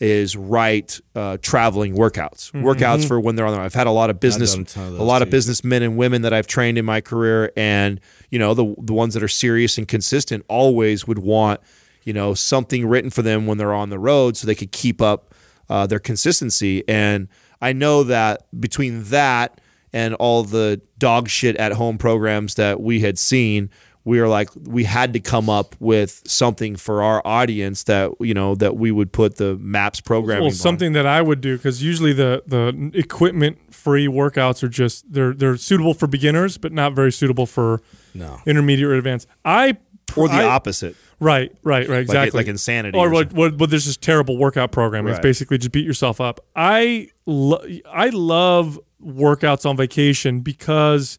is 0.00 0.36
write 0.36 1.00
uh, 1.14 1.38
traveling 1.42 1.96
workouts, 1.96 2.52
workouts 2.52 3.06
for 3.06 3.18
when 3.18 3.36
they're 3.36 3.46
on 3.46 3.52
the. 3.52 3.60
I've 3.60 3.74
had 3.74 3.86
a 3.86 3.92
lot 3.92 4.10
of 4.10 4.20
business, 4.20 4.54
a 4.54 4.60
of 4.60 5.00
a 5.00 5.02
lot 5.02 5.22
of 5.22 5.30
businessmen 5.30 5.82
and 5.82 5.96
women 5.96 6.22
that 6.22 6.32
I've 6.32 6.46
trained 6.46 6.78
in 6.78 6.84
my 6.84 7.00
career, 7.00 7.52
and 7.56 8.00
you 8.30 8.38
know 8.38 8.54
the 8.54 8.74
the 8.78 8.92
ones 8.92 9.14
that 9.14 9.22
are 9.22 9.28
serious 9.28 9.78
and 9.78 9.88
consistent 9.88 10.44
always 10.48 11.06
would 11.06 11.18
want 11.18 11.60
you 12.04 12.12
know 12.12 12.34
something 12.34 12.86
written 12.86 13.10
for 13.10 13.22
them 13.22 13.46
when 13.46 13.58
they're 13.58 13.74
on 13.74 13.90
the 13.90 13.98
road 13.98 14.36
so 14.36 14.46
they 14.46 14.54
could 14.54 14.72
keep 14.72 15.02
up 15.02 15.34
uh, 15.68 15.86
their 15.86 15.98
consistency. 15.98 16.86
And 16.88 17.28
I 17.60 17.72
know 17.72 18.04
that 18.04 18.46
between 18.60 19.04
that 19.04 19.60
and 19.92 20.14
all 20.14 20.44
the 20.44 20.80
dog 20.98 21.28
shit 21.28 21.56
at 21.56 21.72
home 21.72 21.98
programs 21.98 22.54
that 22.54 22.80
we 22.80 23.00
had 23.00 23.18
seen, 23.18 23.70
we 24.08 24.20
were 24.20 24.28
like 24.28 24.48
we 24.64 24.84
had 24.84 25.12
to 25.12 25.20
come 25.20 25.50
up 25.50 25.76
with 25.80 26.22
something 26.26 26.76
for 26.76 27.02
our 27.02 27.20
audience 27.26 27.84
that 27.84 28.10
you 28.20 28.32
know 28.34 28.54
that 28.54 28.76
we 28.76 28.90
would 28.90 29.12
put 29.12 29.36
the 29.36 29.56
maps 29.56 30.00
programming. 30.00 30.44
Well, 30.44 30.50
on. 30.50 30.56
something 30.56 30.94
that 30.94 31.06
I 31.06 31.20
would 31.22 31.40
do 31.40 31.56
because 31.56 31.82
usually 31.82 32.12
the 32.14 32.42
the 32.46 32.90
equipment 32.94 33.58
free 33.74 34.06
workouts 34.06 34.62
are 34.62 34.68
just 34.68 35.12
they're 35.12 35.34
they're 35.34 35.56
suitable 35.56 35.94
for 35.94 36.06
beginners, 36.06 36.56
but 36.58 36.72
not 36.72 36.94
very 36.94 37.12
suitable 37.12 37.46
for 37.46 37.80
No. 38.14 38.40
intermediate 38.46 38.88
or 38.90 38.94
advanced. 38.94 39.28
I 39.44 39.76
or 40.16 40.28
the 40.28 40.34
I- 40.34 40.44
opposite. 40.44 40.96
Right, 41.20 41.50
right, 41.64 41.88
right. 41.88 42.00
Exactly. 42.00 42.38
like 42.38 42.46
insanity 42.46 42.96
Or 42.96 43.08
or 43.08 43.10
what? 43.10 43.20
something. 43.30 43.36
What? 43.38 43.58
What? 43.58 43.70
There's 43.70 43.86
this 43.86 43.96
terrible 43.96 44.38
workout 44.38 44.70
program. 44.70 45.06
It's 45.08 45.18
basically 45.18 45.58
just 45.58 45.72
beat 45.72 45.84
yourself 45.84 46.20
up. 46.20 46.38
I 46.54 47.08
lo- 47.26 47.64
I 47.92 48.08
love 48.10 48.78
workouts 49.04 49.68
on 49.68 49.76
vacation 49.76 50.40
because 50.40 51.18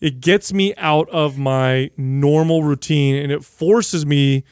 it 0.00 0.20
gets 0.20 0.52
me 0.52 0.74
out 0.76 1.08
of 1.10 1.36
my 1.38 1.90
normal 1.96 2.62
routine 2.64 3.16
and 3.16 3.30
it 3.30 3.44
forces 3.44 4.06
me 4.06 4.44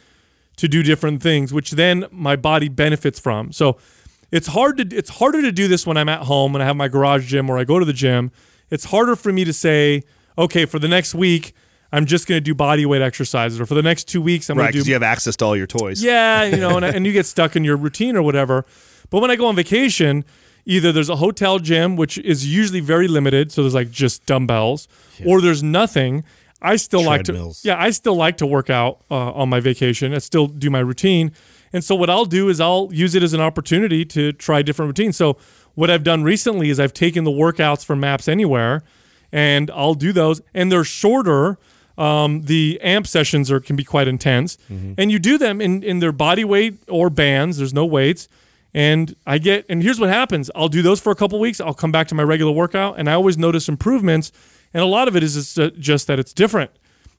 to 0.56 0.68
do 0.68 0.82
different 0.82 1.22
things, 1.22 1.52
which 1.52 1.70
then 1.72 2.04
my 2.10 2.36
body 2.36 2.68
benefits 2.68 3.18
from. 3.18 3.52
So 3.52 3.78
it's 4.30 4.48
hard 4.48 4.76
to 4.78 4.96
it's 4.96 5.10
harder 5.10 5.40
to 5.42 5.52
do 5.52 5.68
this 5.68 5.86
when 5.86 5.96
I'm 5.96 6.08
at 6.08 6.22
home 6.22 6.54
and 6.54 6.62
I 6.62 6.66
have 6.66 6.76
my 6.76 6.88
garage 6.88 7.26
gym 7.28 7.48
or 7.48 7.58
I 7.58 7.64
go 7.64 7.78
to 7.78 7.84
the 7.84 7.92
gym. 7.92 8.30
It's 8.70 8.84
harder 8.86 9.16
for 9.16 9.32
me 9.32 9.44
to 9.44 9.52
say, 9.52 10.02
okay, 10.36 10.66
for 10.66 10.78
the 10.78 10.88
next 10.88 11.14
week, 11.14 11.54
I'm 11.90 12.04
just 12.04 12.26
going 12.26 12.36
to 12.36 12.44
do 12.44 12.54
body 12.54 12.84
weight 12.84 13.00
exercises, 13.00 13.58
or 13.58 13.64
for 13.64 13.72
the 13.74 13.82
next 13.82 14.04
two 14.08 14.20
weeks, 14.20 14.50
I'm 14.50 14.58
Right, 14.58 14.64
going 14.64 14.72
to 14.72 14.72
do 14.72 14.78
because 14.80 14.88
you 14.88 14.94
have 14.94 15.02
access 15.02 15.36
to 15.36 15.44
all 15.46 15.56
your 15.56 15.66
toys. 15.66 16.02
yeah, 16.02 16.42
you 16.44 16.58
know, 16.58 16.76
and, 16.76 16.84
and 16.84 17.06
you 17.06 17.12
get 17.14 17.24
stuck 17.24 17.56
in 17.56 17.64
your 17.64 17.78
routine 17.78 18.14
or 18.14 18.20
whatever. 18.22 18.66
But 19.08 19.22
when 19.22 19.30
I 19.30 19.36
go 19.36 19.46
on 19.46 19.56
vacation, 19.56 20.26
either 20.68 20.92
there's 20.92 21.08
a 21.08 21.16
hotel 21.16 21.58
gym, 21.58 21.96
which 21.96 22.18
is 22.18 22.46
usually 22.46 22.80
very 22.80 23.08
limited, 23.08 23.50
so 23.50 23.62
there's 23.62 23.74
like 23.74 23.90
just 23.90 24.24
dumbbells, 24.26 24.86
or 25.26 25.40
there's 25.40 25.62
nothing. 25.62 26.22
I 26.62 26.76
still 26.76 27.00
like 27.06 27.24
to, 27.24 27.32
yeah, 27.64 27.76
I 27.86 27.90
still 27.90 28.16
like 28.16 28.36
to 28.38 28.46
work 28.46 28.68
out 28.68 29.00
uh, 29.10 29.32
on 29.32 29.48
my 29.48 29.60
vacation. 29.60 30.12
I 30.14 30.18
still 30.18 30.46
do 30.46 30.70
my 30.70 30.80
routine, 30.80 31.32
and 31.72 31.82
so 31.82 31.94
what 31.94 32.10
I'll 32.10 32.24
do 32.26 32.48
is 32.48 32.60
I'll 32.60 32.88
use 32.92 33.14
it 33.14 33.22
as 33.22 33.32
an 33.32 33.40
opportunity 33.40 34.04
to 34.06 34.32
try 34.32 34.62
different 34.62 34.88
routines. 34.88 35.16
So 35.16 35.36
what 35.74 35.88
I've 35.90 36.04
done 36.04 36.22
recently 36.24 36.68
is 36.70 36.78
I've 36.80 36.92
taken 36.94 37.24
the 37.24 37.30
workouts 37.30 37.84
from 37.84 38.00
Maps 38.00 38.28
Anywhere, 38.28 38.82
and 39.32 39.70
I'll 39.70 39.94
do 39.94 40.12
those, 40.12 40.40
and 40.54 40.70
they're 40.70 40.84
shorter. 40.84 41.58
Um, 41.96 42.42
the 42.42 42.78
amp 42.82 43.06
sessions 43.08 43.50
are 43.50 43.60
can 43.60 43.74
be 43.76 43.84
quite 43.84 44.06
intense, 44.08 44.56
and 44.98 45.10
you 45.10 45.18
do 45.18 45.38
them 45.38 45.60
in 45.60 45.82
in 45.82 45.98
their 46.00 46.12
body 46.12 46.44
weight 46.44 46.74
or 46.88 47.10
bands. 47.10 47.56
There's 47.58 47.74
no 47.74 47.84
weights, 47.86 48.28
and 48.74 49.14
I 49.26 49.38
get 49.38 49.66
and 49.68 49.82
here's 49.82 49.98
what 49.98 50.08
happens. 50.10 50.50
I'll 50.54 50.68
do 50.68 50.82
those 50.82 51.00
for 51.00 51.10
a 51.10 51.16
couple 51.16 51.38
weeks. 51.40 51.60
I'll 51.60 51.74
come 51.74 51.92
back 51.92 52.08
to 52.08 52.14
my 52.14 52.22
regular 52.22 52.52
workout, 52.52 52.98
and 52.98 53.08
I 53.08 53.14
always 53.14 53.38
notice 53.38 53.68
improvements. 53.68 54.32
And 54.74 54.82
a 54.82 54.86
lot 54.86 55.08
of 55.08 55.16
it 55.16 55.22
is 55.22 55.54
just, 55.78 56.06
that 56.08 56.18
it's 56.18 56.34
different. 56.34 56.70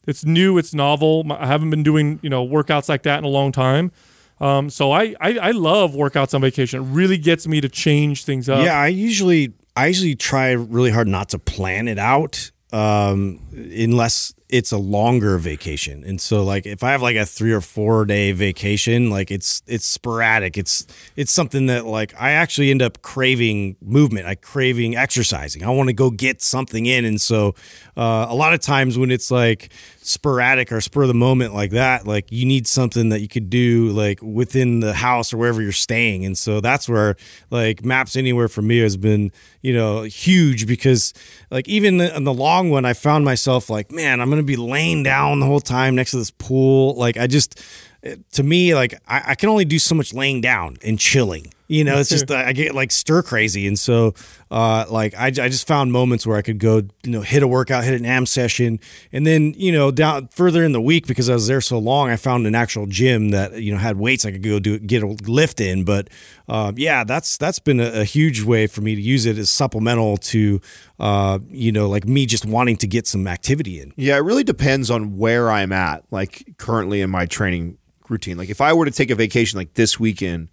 It's 0.05 0.23
new. 0.23 0.59
It's 0.59 0.73
novel. 0.73 1.25
I 1.31 1.47
haven't 1.47 1.71
been 1.71 1.83
doing 1.83 2.19
you 2.21 2.29
know 2.29 2.47
workouts 2.47 2.89
like 2.89 3.03
that 3.03 3.17
in 3.19 3.23
a 3.25 3.29
long 3.29 3.51
time. 3.51 3.91
Um, 4.39 4.69
so 4.69 4.91
I, 4.91 5.15
I 5.19 5.37
I 5.37 5.51
love 5.51 5.93
workouts 5.93 6.33
on 6.33 6.41
vacation. 6.41 6.81
It 6.81 6.85
really 6.85 7.17
gets 7.17 7.47
me 7.47 7.59
to 7.61 7.69
change 7.69 8.23
things 8.23 8.47
up. 8.47 8.63
Yeah, 8.63 8.79
I 8.79 8.87
usually 8.87 9.53
I 9.75 9.87
usually 9.87 10.15
try 10.15 10.51
really 10.51 10.91
hard 10.91 11.07
not 11.07 11.29
to 11.29 11.39
plan 11.39 11.87
it 11.87 11.99
out 11.99 12.51
um 12.71 13.39
unless 13.51 14.33
it's 14.49 14.71
a 14.71 14.77
longer 14.77 15.37
vacation. 15.37 16.03
And 16.03 16.19
so 16.19 16.43
like 16.43 16.65
if 16.65 16.83
I 16.83 16.91
have 16.91 17.03
like 17.03 17.15
a 17.15 17.25
3 17.25 17.51
or 17.53 17.61
4 17.61 18.05
day 18.05 18.31
vacation, 18.31 19.11
like 19.11 19.29
it's 19.29 19.61
it's 19.67 19.85
sporadic. 19.85 20.57
It's 20.57 20.87
it's 21.15 21.31
something 21.31 21.67
that 21.67 21.85
like 21.85 22.19
I 22.19 22.31
actually 22.31 22.71
end 22.71 22.81
up 22.81 23.01
craving 23.03 23.75
movement. 23.81 24.25
I 24.25 24.35
craving 24.35 24.95
exercising. 24.95 25.63
I 25.63 25.69
want 25.69 25.89
to 25.89 25.93
go 25.93 26.09
get 26.09 26.41
something 26.41 26.87
in 26.87 27.05
and 27.05 27.21
so 27.21 27.53
uh 27.95 28.25
a 28.29 28.35
lot 28.35 28.53
of 28.53 28.59
times 28.59 28.97
when 28.97 29.11
it's 29.11 29.29
like 29.29 29.69
sporadic 30.10 30.72
or 30.72 30.82
spur 30.82 31.03
of 31.03 31.07
the 31.07 31.14
moment 31.14 31.53
like 31.53 31.70
that, 31.72 32.07
like 32.07 32.32
you 32.32 32.43
need 32.45 32.66
something 32.66 33.10
that 33.10 33.22
you 33.22 33.28
could 33.28 33.49
do 33.49 33.89
like 33.89 34.20
within 34.24 34.80
the 34.80 34.93
house 34.93 35.32
or 35.32 35.38
wherever 35.38 35.62
you're 35.62 35.72
staying. 35.72 36.26
And 36.26 36.36
so 36.36 36.62
that's 36.62 36.89
where 36.89 37.16
like 37.51 37.86
Maps 37.86 38.16
Anywhere 38.16 38.47
for 38.47 38.64
me 38.64 38.80
has 38.80 38.97
been, 38.97 39.32
you 39.62 39.72
know, 39.72 40.01
huge 40.01 40.66
because 40.66 41.14
like 41.51 41.68
even 41.68 42.01
in 42.01 42.24
the 42.24 42.34
long 42.34 42.72
one, 42.72 42.86
I 42.86 42.93
found 42.93 43.24
myself 43.24 43.70
like, 43.70 43.91
man, 43.91 44.20
I'm 44.20 44.30
going 44.30 44.41
to 44.41 44.45
be 44.45 44.55
laying 44.55 45.03
down 45.03 45.39
the 45.39 45.45
whole 45.45 45.62
time 45.62 45.93
next 45.95 46.12
to 46.12 46.18
this 46.18 46.32
pool. 46.32 46.95
Like 46.95 47.18
I 47.18 47.28
just, 47.28 47.64
eh, 48.01 48.16
to 48.32 48.41
me, 48.41 48.74
like 48.74 48.95
I, 49.07 49.22
I 49.28 49.36
can 49.36 49.49
only 49.49 49.66
do 49.66 49.78
so 49.78 49.93
much 49.93 50.12
laying 50.14 50.41
down 50.41 50.78
and 50.84 50.97
chilling. 50.99 51.53
You 51.70 51.84
know, 51.84 51.99
it's 51.99 52.09
just 52.09 52.32
I 52.32 52.51
get 52.51 52.74
like 52.74 52.91
stir 52.91 53.22
crazy, 53.22 53.67
and 53.67 53.78
so 53.78 54.15
uh, 54.49 54.86
like 54.89 55.13
I, 55.13 55.28
I 55.28 55.30
just 55.30 55.67
found 55.67 55.91
moments 55.91 56.26
where 56.26 56.36
I 56.36 56.41
could 56.41 56.57
go, 56.57 56.78
you 57.03 57.11
know, 57.11 57.22
hit 57.22 57.43
a 57.43 57.47
workout, 57.47 57.84
hit 57.84 57.93
an 57.93 58.07
AM 58.07 58.26
session, 58.26 58.80
and 59.13 59.24
then 59.24 59.53
you 59.55 59.72
know 59.72 59.91
down 59.91 60.30
further 60.30 60.63
in 60.63 60.72
the 60.72 60.82
week 60.82 61.05
because 61.05 61.30
I 61.30 61.36
was 61.36 61.45
there 61.45 61.61
so 61.61 61.78
long, 61.78 62.09
I 62.09 62.15
found 62.15 62.47
an 62.47 62.55
actual 62.55 62.88
gym 62.88 63.30
that 63.30 63.61
you 63.61 63.72
know 63.72 63.78
had 63.78 63.97
weights 63.97 64.26
I 64.26 64.32
could 64.32 64.41
go 64.41 64.57
do 64.57 64.80
get 64.80 65.03
a 65.03 65.07
lift 65.28 65.61
in. 65.61 65.84
But 65.84 66.09
um, 66.47 66.74
yeah, 66.76 67.03
that's 67.03 67.38
that's 67.38 67.59
been 67.59 67.80
a, 67.80 68.01
a 68.01 68.03
huge 68.03 68.41
way 68.41 68.65
for 68.65 68.82
me 68.82 68.95
to 68.95 69.01
use 69.01 69.28
it 69.28 69.38
as 69.38 69.51
supplemental 69.51 70.17
to 70.17 70.59
uh, 70.99 71.38
you 71.49 71.72
know 71.72 71.88
like 71.88 72.07
me 72.07 72.26
just 72.26 72.47
wanting 72.47 72.78
to 72.78 72.88
get 72.88 73.05
some 73.05 73.28
activity 73.28 73.80
in. 73.80 73.93
Yeah, 73.95 74.15
it 74.15 74.22
really 74.22 74.43
depends 74.43 74.89
on 74.89 75.20
where 75.20 75.51
I'm 75.51 75.72
at, 75.72 76.03
like 76.09 76.57
currently 76.57 77.01
in 77.01 77.11
my 77.11 77.28
training 77.28 77.78
routine. 78.09 78.38
Like 78.38 78.49
if 78.49 78.59
I 78.59 78.74
were 78.74 78.86
to 78.86 78.91
take 78.91 79.11
a 79.11 79.15
vacation 79.15 79.57
like 79.57 79.76
this 79.76 79.99
weekend, 79.99 80.49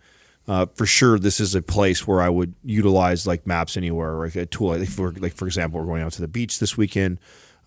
uh, 0.48 0.66
for 0.74 0.86
sure 0.86 1.18
this 1.18 1.40
is 1.40 1.54
a 1.54 1.62
place 1.62 2.06
where 2.06 2.20
I 2.20 2.28
would 2.28 2.54
utilize 2.64 3.26
like 3.26 3.46
Maps 3.46 3.76
Anywhere, 3.76 4.14
or 4.14 4.26
like 4.26 4.36
a 4.36 4.46
tool. 4.46 4.76
Like 4.78 4.88
for, 4.88 5.12
like 5.12 5.34
for 5.34 5.46
example, 5.46 5.80
we're 5.80 5.86
going 5.86 6.02
out 6.02 6.12
to 6.12 6.20
the 6.20 6.28
beach 6.28 6.58
this 6.58 6.76
weekend. 6.76 7.18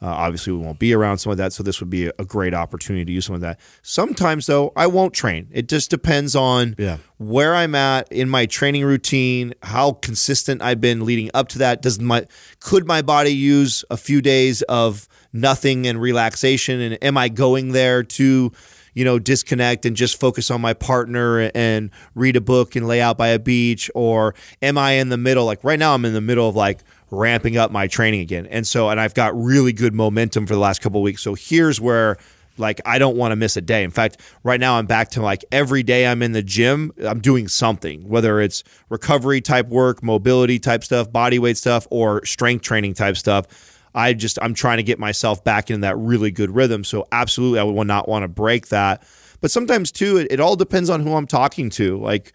Uh, 0.02 0.06
obviously, 0.08 0.54
we 0.54 0.60
won't 0.60 0.80
be 0.80 0.94
around 0.94 1.18
some 1.18 1.30
of 1.30 1.38
that, 1.38 1.52
so 1.52 1.62
this 1.62 1.82
would 1.82 1.90
be 1.90 2.06
a, 2.06 2.24
great 2.24 2.54
opportunity 2.54 3.04
to 3.04 3.12
use 3.12 3.26
some 3.26 3.36
of 3.36 3.42
that. 3.42 3.60
Sometimes, 3.82 4.46
though, 4.46 4.72
I 4.78 4.88
won't 4.88 5.14
train. 5.14 5.50
It 5.52 5.68
just 5.68 5.90
depends 5.90 6.38
on 6.38 6.76
Yeah. 6.78 7.00
where 7.18 7.54
I'm 7.54 7.76
at 7.76 8.10
in 8.10 8.30
my 8.30 8.46
training 8.46 8.86
routine, 8.86 9.54
how 9.62 9.92
consistent 9.92 10.62
I've 10.62 10.80
been 10.80 11.04
leading 11.06 11.30
up 11.34 11.50
to 11.50 11.58
that. 11.58 11.82
Does 11.82 12.00
my 12.00 12.26
could 12.62 12.88
my 12.88 13.02
body 13.02 13.32
use 13.34 13.84
a 13.90 13.98
few 13.98 14.22
days 14.22 14.62
of 14.70 15.10
nothing 15.34 15.86
and 15.86 16.00
relaxation? 16.00 16.80
And 16.80 16.98
am 17.04 17.18
I 17.18 17.28
going 17.28 17.74
there 17.74 18.02
to, 18.04 18.54
you 19.00 19.06
know, 19.06 19.18
disconnect 19.18 19.86
and 19.86 19.96
just 19.96 20.20
focus 20.20 20.52
on 20.52 20.60
my 20.60 20.74
partner 20.74 21.50
and 21.56 21.90
read 22.16 22.36
a 22.36 22.42
book 22.42 22.76
and 22.76 22.86
lay 22.86 23.00
out 23.00 23.18
by 23.18 23.30
a 23.30 23.40
beach? 23.40 23.90
Or 23.96 24.36
am 24.62 24.78
I 24.78 24.92
in 24.92 25.08
the 25.08 25.16
middle? 25.16 25.46
Like 25.46 25.64
right 25.64 25.80
now, 25.80 25.94
I'm 25.94 26.04
in 26.04 26.14
the 26.14 26.20
middle 26.20 26.50
of 26.50 26.56
like 26.58 26.80
ramping 27.10 27.56
up 27.56 27.72
my 27.72 27.88
training 27.88 28.20
again. 28.20 28.46
And 28.48 28.68
so, 28.68 28.90
and 28.90 29.00
I've 29.00 29.14
got 29.14 29.34
really 29.42 29.72
good 29.72 29.94
momentum 29.94 30.46
for 30.46 30.54
the 30.54 30.60
last 30.60 30.82
couple 30.82 31.02
weeks. 31.02 31.24
So 31.24 31.34
here's 31.34 31.80
where 31.80 32.18
like 32.58 32.82
I 32.86 33.00
don't 33.00 33.16
want 33.16 33.32
to 33.32 33.38
miss 33.38 33.56
a 33.56 33.62
day. 33.62 33.86
In 33.86 33.90
fact, 33.90 34.20
right 34.44 34.60
now 34.60 34.78
I'm 34.78 34.86
back 34.86 35.12
to 35.12 35.22
like 35.22 35.46
every 35.50 35.82
day 35.82 36.06
I'm 36.06 36.22
in 36.22 36.34
the 36.34 36.44
gym, 36.44 36.92
I'm 37.02 37.22
doing 37.22 37.48
something, 37.48 38.06
whether 38.06 38.42
it's 38.42 38.66
recovery 38.90 39.40
type 39.40 39.70
work, 39.70 40.04
mobility 40.04 40.60
type 40.60 40.84
stuff, 40.84 41.10
body 41.10 41.40
weight 41.40 41.56
stuff, 41.56 41.88
or 41.90 42.26
strength 42.26 42.64
training 42.64 42.96
type 42.96 43.16
stuff. 43.16 43.79
I 43.94 44.14
just 44.14 44.38
I'm 44.42 44.54
trying 44.54 44.78
to 44.78 44.84
get 44.84 45.00
myself 45.00 45.44
back 45.44 45.70
into 45.70 45.82
that 45.82 45.98
really 45.98 46.32
good 46.32 46.52
rhythm. 46.52 46.84
So 46.84 47.08
absolutely, 47.12 47.60
I 47.60 47.64
would 47.64 47.88
not 47.88 48.08
want 48.08 48.24
to 48.24 48.28
break 48.28 48.68
that. 48.68 49.04
But 49.42 49.52
sometimes 49.52 49.92
too, 49.92 50.18
it, 50.18 50.28
it 50.32 50.40
all 50.40 50.56
depends 50.56 50.90
on 50.90 51.02
who 51.02 51.14
I'm 51.14 51.28
talking 51.28 51.70
to. 51.72 51.98
Like, 51.98 52.34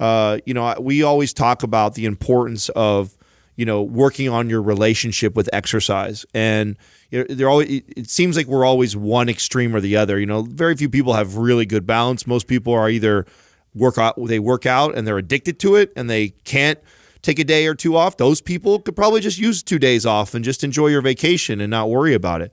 uh, 0.00 0.38
you 0.46 0.54
know, 0.54 0.74
we 0.80 1.02
always 1.02 1.32
talk 1.32 1.62
about 1.62 1.94
the 1.94 2.06
importance 2.06 2.68
of 2.70 3.16
you 3.56 3.64
know 3.64 3.82
working 3.82 4.28
on 4.28 4.50
your 4.50 4.62
relationship 4.62 5.34
with 5.36 5.48
exercise 5.52 6.26
and 6.34 6.76
you 7.10 7.20
know, 7.20 7.34
they're 7.34 7.48
always 7.48 7.82
it 7.96 8.10
seems 8.10 8.36
like 8.36 8.46
we're 8.46 8.64
always 8.64 8.96
one 8.96 9.28
extreme 9.28 9.76
or 9.76 9.80
the 9.80 9.96
other 9.96 10.18
you 10.18 10.26
know 10.26 10.42
very 10.42 10.74
few 10.74 10.88
people 10.88 11.12
have 11.12 11.36
really 11.36 11.64
good 11.64 11.86
balance 11.86 12.26
most 12.26 12.48
people 12.48 12.72
are 12.72 12.90
either 12.90 13.26
work 13.72 13.96
out 13.96 14.16
they 14.26 14.40
work 14.40 14.66
out 14.66 14.96
and 14.96 15.06
they're 15.06 15.18
addicted 15.18 15.60
to 15.60 15.76
it 15.76 15.92
and 15.94 16.10
they 16.10 16.30
can't 16.42 16.80
take 17.24 17.38
a 17.38 17.44
day 17.44 17.66
or 17.66 17.74
two 17.74 17.96
off 17.96 18.16
those 18.16 18.40
people 18.40 18.78
could 18.78 18.94
probably 18.94 19.20
just 19.20 19.38
use 19.38 19.62
two 19.62 19.78
days 19.78 20.04
off 20.06 20.34
and 20.34 20.44
just 20.44 20.62
enjoy 20.62 20.88
your 20.88 21.02
vacation 21.02 21.60
and 21.60 21.70
not 21.70 21.90
worry 21.90 22.14
about 22.14 22.42
it 22.42 22.52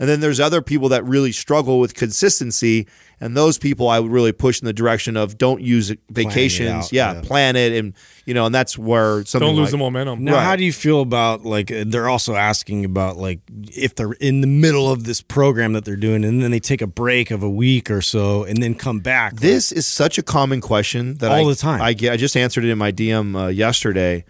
and 0.00 0.08
then 0.08 0.18
there's 0.20 0.40
other 0.40 0.60
people 0.62 0.88
that 0.88 1.04
really 1.04 1.30
struggle 1.30 1.78
with 1.78 1.94
consistency 1.94 2.88
and 3.22 3.36
those 3.36 3.58
people 3.58 3.88
I 3.90 4.00
would 4.00 4.10
really 4.10 4.32
push 4.32 4.60
in 4.62 4.64
the 4.66 4.72
direction 4.72 5.14
of 5.14 5.36
don't 5.36 5.60
use 5.60 5.92
vacations 6.08 6.70
out, 6.86 6.92
yeah, 6.92 7.12
yeah. 7.12 7.20
plan 7.20 7.54
it 7.54 7.72
and 7.72 7.92
you 8.24 8.32
know 8.32 8.46
and 8.46 8.54
that's 8.54 8.78
where 8.78 9.24
something 9.26 9.46
Don't 9.46 9.56
lose 9.56 9.66
like- 9.66 9.70
the 9.72 9.76
momentum. 9.76 10.24
Now, 10.24 10.34
Right. 10.36 10.42
how 10.44 10.56
do 10.56 10.64
you 10.64 10.72
feel 10.72 11.02
about 11.02 11.44
like 11.44 11.70
uh, 11.70 11.84
they're 11.86 12.08
also 12.08 12.34
asking 12.34 12.84
about 12.86 13.18
like 13.18 13.40
if 13.76 13.94
they're 13.94 14.12
in 14.12 14.40
the 14.40 14.46
middle 14.46 14.90
of 14.90 15.04
this 15.04 15.20
program 15.20 15.74
that 15.74 15.84
they're 15.84 15.96
doing 15.96 16.24
and 16.24 16.42
then 16.42 16.50
they 16.50 16.60
take 16.60 16.80
a 16.80 16.86
break 16.86 17.30
of 17.30 17.42
a 17.42 17.50
week 17.50 17.90
or 17.90 18.00
so 18.00 18.44
and 18.44 18.62
then 18.62 18.74
come 18.74 19.00
back? 19.00 19.36
This 19.36 19.70
is 19.70 19.86
such 19.86 20.16
a 20.16 20.22
common 20.22 20.60
question 20.62 21.16
that 21.18 21.30
All 21.30 21.46
I, 21.46 21.50
the 21.50 21.54
time. 21.56 21.82
I 21.82 21.92
get. 21.92 22.12
I 22.14 22.16
just 22.16 22.36
answered 22.38 22.64
it 22.64 22.70
in 22.70 22.78
my 22.78 22.90
DM 22.90 23.36
uh, 23.38 23.48
yesterday. 23.48 24.24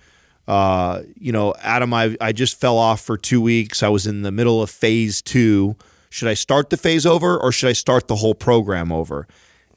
Uh, 0.50 1.02
you 1.16 1.30
know, 1.30 1.54
Adam, 1.62 1.94
I 1.94 2.16
I 2.20 2.32
just 2.32 2.58
fell 2.60 2.76
off 2.76 3.00
for 3.00 3.16
two 3.16 3.40
weeks. 3.40 3.82
I 3.84 3.88
was 3.88 4.06
in 4.06 4.22
the 4.22 4.32
middle 4.32 4.60
of 4.62 4.68
phase 4.68 5.22
two. 5.22 5.76
Should 6.10 6.26
I 6.26 6.34
start 6.34 6.70
the 6.70 6.76
phase 6.76 7.06
over 7.06 7.38
or 7.38 7.52
should 7.52 7.68
I 7.68 7.72
start 7.72 8.08
the 8.08 8.16
whole 8.16 8.34
program 8.34 8.90
over? 8.90 9.28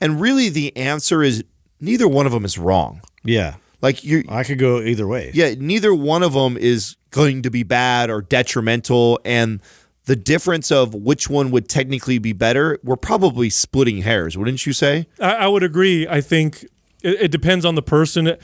And 0.01 0.19
really, 0.19 0.49
the 0.49 0.75
answer 0.75 1.21
is 1.21 1.43
neither 1.79 2.07
one 2.07 2.25
of 2.25 2.31
them 2.31 2.43
is 2.43 2.57
wrong. 2.57 3.01
yeah, 3.23 3.55
Like 3.81 4.03
you, 4.03 4.23
I 4.29 4.43
could 4.43 4.57
go 4.57 4.81
either 4.81 5.05
way. 5.05 5.29
yeah, 5.35 5.53
neither 5.57 5.93
one 5.93 6.23
of 6.23 6.33
them 6.33 6.57
is 6.57 6.95
going 7.11 7.43
to 7.43 7.51
be 7.51 7.61
bad 7.61 8.09
or 8.09 8.23
detrimental. 8.23 9.19
And 9.23 9.61
the 10.05 10.15
difference 10.15 10.71
of 10.71 10.95
which 10.95 11.29
one 11.29 11.51
would 11.51 11.69
technically 11.69 12.17
be 12.17 12.33
better, 12.33 12.79
we're 12.83 12.95
probably 12.97 13.51
splitting 13.51 14.01
hairs, 14.01 14.35
wouldn't 14.35 14.65
you 14.65 14.73
say? 14.73 15.05
I, 15.19 15.33
I 15.35 15.47
would 15.47 15.61
agree. 15.63 16.07
I 16.07 16.19
think 16.19 16.63
it, 17.03 17.21
it 17.21 17.31
depends 17.31 17.63
on 17.63 17.75
the 17.75 17.83
person. 17.83 18.37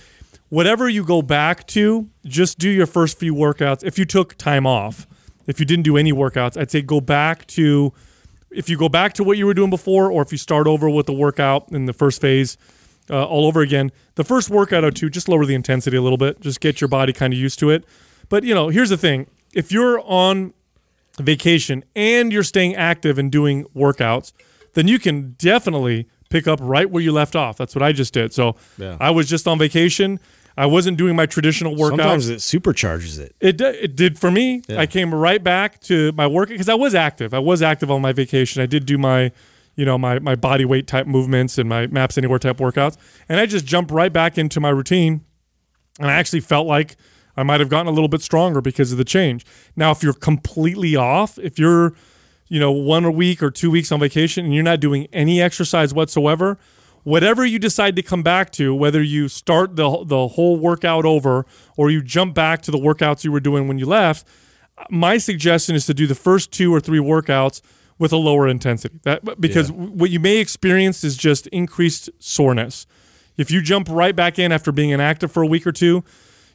Whatever 0.49 0.89
you 0.89 1.03
go 1.03 1.21
back 1.21 1.67
to, 1.67 2.09
just 2.25 2.57
do 2.57 2.69
your 2.69 2.87
first 2.87 3.19
few 3.19 3.33
workouts. 3.35 3.83
If 3.83 3.99
you 3.99 4.05
took 4.05 4.35
time 4.35 4.65
off, 4.65 5.07
if 5.45 5.59
you 5.59 5.65
didn't 5.65 5.83
do 5.83 5.95
any 5.95 6.11
workouts, 6.11 6.59
I'd 6.59 6.71
say 6.71 6.81
go 6.81 6.99
back 7.01 7.45
to 7.47 7.93
if 8.51 8.67
you 8.67 8.77
go 8.77 8.89
back 8.89 9.13
to 9.13 9.23
what 9.23 9.37
you 9.37 9.45
were 9.45 9.53
doing 9.53 9.69
before, 9.69 10.11
or 10.11 10.23
if 10.23 10.31
you 10.31 10.37
start 10.39 10.65
over 10.65 10.89
with 10.89 11.05
the 11.05 11.13
workout 11.13 11.71
in 11.71 11.85
the 11.85 11.93
first 11.93 12.19
phase 12.19 12.57
uh, 13.09 13.25
all 13.25 13.45
over 13.45 13.61
again. 13.61 13.91
The 14.15 14.23
first 14.23 14.49
workout 14.49 14.83
or 14.83 14.91
two, 14.91 15.09
just 15.09 15.29
lower 15.29 15.45
the 15.45 15.55
intensity 15.55 15.97
a 15.97 16.01
little 16.01 16.17
bit, 16.17 16.39
just 16.39 16.59
get 16.59 16.81
your 16.81 16.87
body 16.87 17.13
kind 17.13 17.33
of 17.33 17.39
used 17.39 17.59
to 17.59 17.69
it. 17.69 17.85
But 18.27 18.43
you 18.43 18.53
know, 18.53 18.69
here's 18.69 18.89
the 18.89 18.97
thing: 18.97 19.27
if 19.53 19.71
you're 19.71 19.99
on 20.01 20.53
vacation 21.19 21.83
and 21.95 22.31
you're 22.31 22.43
staying 22.43 22.75
active 22.75 23.17
and 23.17 23.31
doing 23.31 23.65
workouts, 23.75 24.31
then 24.73 24.87
you 24.87 24.99
can 24.99 25.35
definitely 25.37 26.07
pick 26.29 26.47
up 26.47 26.59
right 26.61 26.89
where 26.89 27.03
you 27.03 27.11
left 27.11 27.35
off. 27.35 27.57
That's 27.57 27.75
what 27.75 27.83
I 27.83 27.91
just 27.91 28.13
did. 28.13 28.33
So 28.33 28.55
Yeah. 28.77 28.97
I 28.99 29.09
was 29.09 29.27
just 29.27 29.47
on 29.47 29.57
vacation. 29.57 30.19
I 30.59 30.65
wasn't 30.65 30.97
doing 30.97 31.15
my 31.15 31.25
traditional 31.25 31.73
workouts. 31.73 31.89
Sometimes 31.89 32.29
it 32.29 32.39
supercharges 32.39 33.17
it. 33.17 33.33
It 33.39 33.61
it 33.61 33.95
did 33.95 34.19
for 34.19 34.29
me. 34.29 34.61
I 34.69 34.87
came 34.87 35.15
right 35.15 35.41
back 35.41 35.79
to 35.83 36.11
my 36.11 36.27
work 36.27 36.49
because 36.49 36.67
I 36.67 36.73
was 36.73 36.93
active. 36.93 37.33
I 37.33 37.39
was 37.39 37.61
active 37.61 37.89
on 37.89 38.01
my 38.01 38.11
vacation. 38.11 38.61
I 38.61 38.65
did 38.65 38.85
do 38.85 38.97
my, 38.97 39.31
you 39.77 39.85
know, 39.85 39.97
my 39.97 40.19
my 40.19 40.35
body 40.35 40.65
weight 40.65 40.85
type 40.85 41.07
movements 41.07 41.57
and 41.57 41.69
my 41.69 41.87
Maps 41.87 42.17
Anywhere 42.17 42.39
type 42.39 42.57
workouts, 42.57 42.97
and 43.29 43.39
I 43.39 43.45
just 43.45 43.65
jumped 43.65 43.89
right 43.89 44.11
back 44.11 44.37
into 44.37 44.59
my 44.59 44.69
routine. 44.69 45.21
And 45.97 46.09
I 46.09 46.13
actually 46.15 46.41
felt 46.41 46.67
like 46.67 46.97
I 47.37 47.43
might 47.43 47.61
have 47.61 47.69
gotten 47.69 47.87
a 47.87 47.91
little 47.91 48.09
bit 48.09 48.21
stronger 48.21 48.59
because 48.59 48.91
of 48.91 48.97
the 48.97 49.05
change. 49.05 49.45
Now, 49.77 49.91
if 49.91 50.03
you're 50.03 50.11
completely 50.11 50.97
off, 50.97 51.39
if 51.39 51.57
you're, 51.57 51.93
you 52.49 52.59
know, 52.59 52.71
one 52.73 53.05
a 53.05 53.11
week 53.11 53.41
or 53.41 53.49
two 53.49 53.71
weeks 53.71 53.93
on 53.93 54.01
vacation 54.01 54.43
and 54.43 54.53
you're 54.53 54.63
not 54.63 54.81
doing 54.81 55.07
any 55.13 55.41
exercise 55.41 55.93
whatsoever, 55.93 56.57
whatever 57.03 57.45
you 57.45 57.59
decide 57.59 57.95
to 57.95 58.01
come 58.01 58.23
back 58.23 58.51
to, 58.51 58.73
whether 58.73 59.01
you 59.01 59.27
start 59.27 59.75
the 59.75 60.03
the 60.05 60.29
whole 60.29 60.57
workout 60.57 61.05
over 61.05 61.45
or 61.77 61.89
you 61.89 62.01
jump 62.01 62.33
back 62.35 62.61
to 62.63 62.71
the 62.71 62.77
workouts 62.77 63.23
you 63.23 63.31
were 63.31 63.39
doing 63.39 63.67
when 63.67 63.79
you 63.79 63.85
left, 63.85 64.27
my 64.89 65.17
suggestion 65.17 65.75
is 65.75 65.85
to 65.85 65.93
do 65.93 66.07
the 66.07 66.15
first 66.15 66.51
two 66.51 66.73
or 66.73 66.79
three 66.79 66.99
workouts 66.99 67.61
with 67.97 68.13
a 68.13 68.17
lower 68.17 68.47
intensity. 68.47 68.99
That 69.03 69.39
because 69.39 69.71
what 69.71 70.09
you 70.09 70.19
may 70.19 70.37
experience 70.37 71.03
is 71.03 71.17
just 71.17 71.47
increased 71.47 72.09
soreness. 72.19 72.87
If 73.37 73.51
you 73.51 73.61
jump 73.61 73.87
right 73.89 74.15
back 74.15 74.39
in 74.39 74.51
after 74.51 74.71
being 74.71 74.89
inactive 74.89 75.31
for 75.31 75.43
a 75.43 75.47
week 75.47 75.67
or 75.67 75.71
two, 75.71 76.03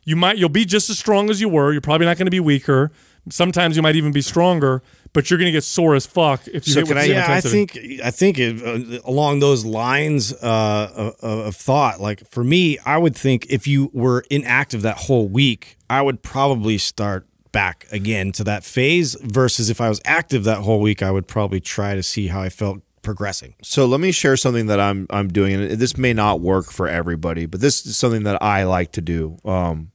you 0.05 0.17
might 0.17 0.39
you'll 0.39 0.49
be 0.49 0.65
just 0.65 0.91
as 0.91 0.99
strong 0.99 1.31
as 1.31 1.41
you 1.41 1.49
were. 1.49 1.73
You're 1.73 1.81
probably 1.81 2.07
not 2.07 2.17
going 2.17 2.27
to 2.27 2.31
be 2.31 2.41
weaker. 2.41 2.91
Sometimes 3.31 3.77
you 3.77 3.83
might 3.83 3.97
even 3.97 4.13
be 4.13 4.21
stronger, 4.21 4.83
but 5.15 5.31
you're 5.31 5.39
going 5.39 5.47
to 5.47 5.53
get 5.53 5.65
sore 5.65 5.95
as 5.95 6.05
fuck 6.05 6.47
if 6.49 6.67
you 6.67 6.75
So 6.75 6.81
hit 6.81 6.89
can 6.89 6.97
with 6.97 7.05
I- 7.05 7.09
the 7.09 7.15
same 7.15 7.17
yeah, 7.17 7.35
I 7.35 7.41
think 7.41 7.79
I 8.05 8.11
think 8.11 8.39
it, 8.39 8.63
uh, 8.63 9.01
along 9.07 9.39
those 9.41 9.65
lines 9.65 10.35
uh, 10.35 11.15
of, 11.23 11.47
of 11.47 11.57
thought, 11.57 12.01
like 12.01 12.29
for 12.31 12.45
me, 12.45 12.77
I 12.85 12.99
would 12.99 13.17
think 13.17 13.47
if 13.49 13.67
you 13.67 13.91
were 13.95 14.25
inactive 14.31 14.83
that 14.83 14.99
whole 14.99 15.27
week, 15.29 15.79
I 15.89 16.03
would 16.03 16.23
probably 16.23 16.77
start 16.77 17.27
back 17.53 17.87
again 17.91 18.33
to 18.33 18.45
that 18.45 18.65
phase. 18.65 19.17
Versus 19.23 19.71
if 19.71 19.81
I 19.81 19.89
was 19.89 20.01
active 20.05 20.45
that 20.45 20.59
whole 20.59 20.81
week, 20.81 21.03
I 21.03 21.11
would 21.11 21.27
probably 21.27 21.61
try 21.61 21.95
to 21.95 22.03
see 22.03 22.27
how 22.27 22.43
I 22.43 22.49
felt 22.51 22.83
progressing. 23.03 23.55
So 23.63 23.87
let 23.87 24.01
me 24.01 24.11
share 24.13 24.37
something 24.37 24.67
that 24.67 24.81
I'm 24.81 25.07
I'm 25.11 25.29
doing, 25.29 25.55
and 25.55 25.71
this 25.79 25.97
may 25.97 26.13
not 26.13 26.41
work 26.41 26.73
for 26.73 26.89
everybody, 26.89 27.47
but 27.47 27.61
this 27.61 27.87
is 27.87 27.97
something 27.97 28.25
that 28.25 28.43
I 28.43 28.65
like 28.65 28.91
to 28.93 29.01
do. 29.01 29.39
Um, 29.45 29.93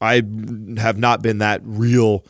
I 0.00 0.22
have 0.78 0.96
not 0.98 1.20
been 1.22 1.38
that 1.38 1.60
real 1.64 2.24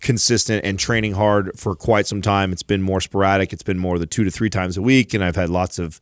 consistent 0.00 0.64
and 0.64 0.78
training 0.78 1.12
hard 1.12 1.58
for 1.58 1.74
quite 1.74 2.06
some 2.06 2.22
time. 2.22 2.52
It's 2.52 2.62
been 2.62 2.82
more 2.82 3.00
sporadic. 3.00 3.52
It's 3.52 3.62
been 3.62 3.78
more 3.78 3.98
the 3.98 4.06
two 4.06 4.24
to 4.24 4.30
three 4.30 4.50
times 4.50 4.76
a 4.76 4.82
week, 4.82 5.14
and 5.14 5.24
I've 5.24 5.36
had 5.36 5.50
lots 5.50 5.78
of 5.78 6.00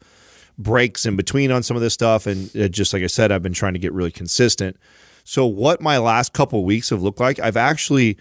breaks 0.59 1.07
in 1.07 1.16
between 1.16 1.51
on 1.51 1.62
some 1.62 1.76
of 1.76 1.82
this 1.82 1.94
stuff. 1.94 2.26
And 2.26 2.55
it 2.55 2.70
just 2.70 2.92
like 2.92 3.03
I 3.03 3.09
said, 3.09 3.32
I've 3.32 3.42
been 3.42 3.53
trying 3.53 3.74
to 3.74 3.78
get 3.78 3.92
really 3.92 4.11
consistent. 4.11 4.76
So 5.24 5.44
what 5.47 5.80
my 5.80 5.99
last 5.99 6.32
couple 6.32 6.64
weeks 6.64 6.90
have 6.90 7.03
looked 7.03 7.20
like, 7.20 7.38
I've 7.40 7.57
actually 7.57 8.16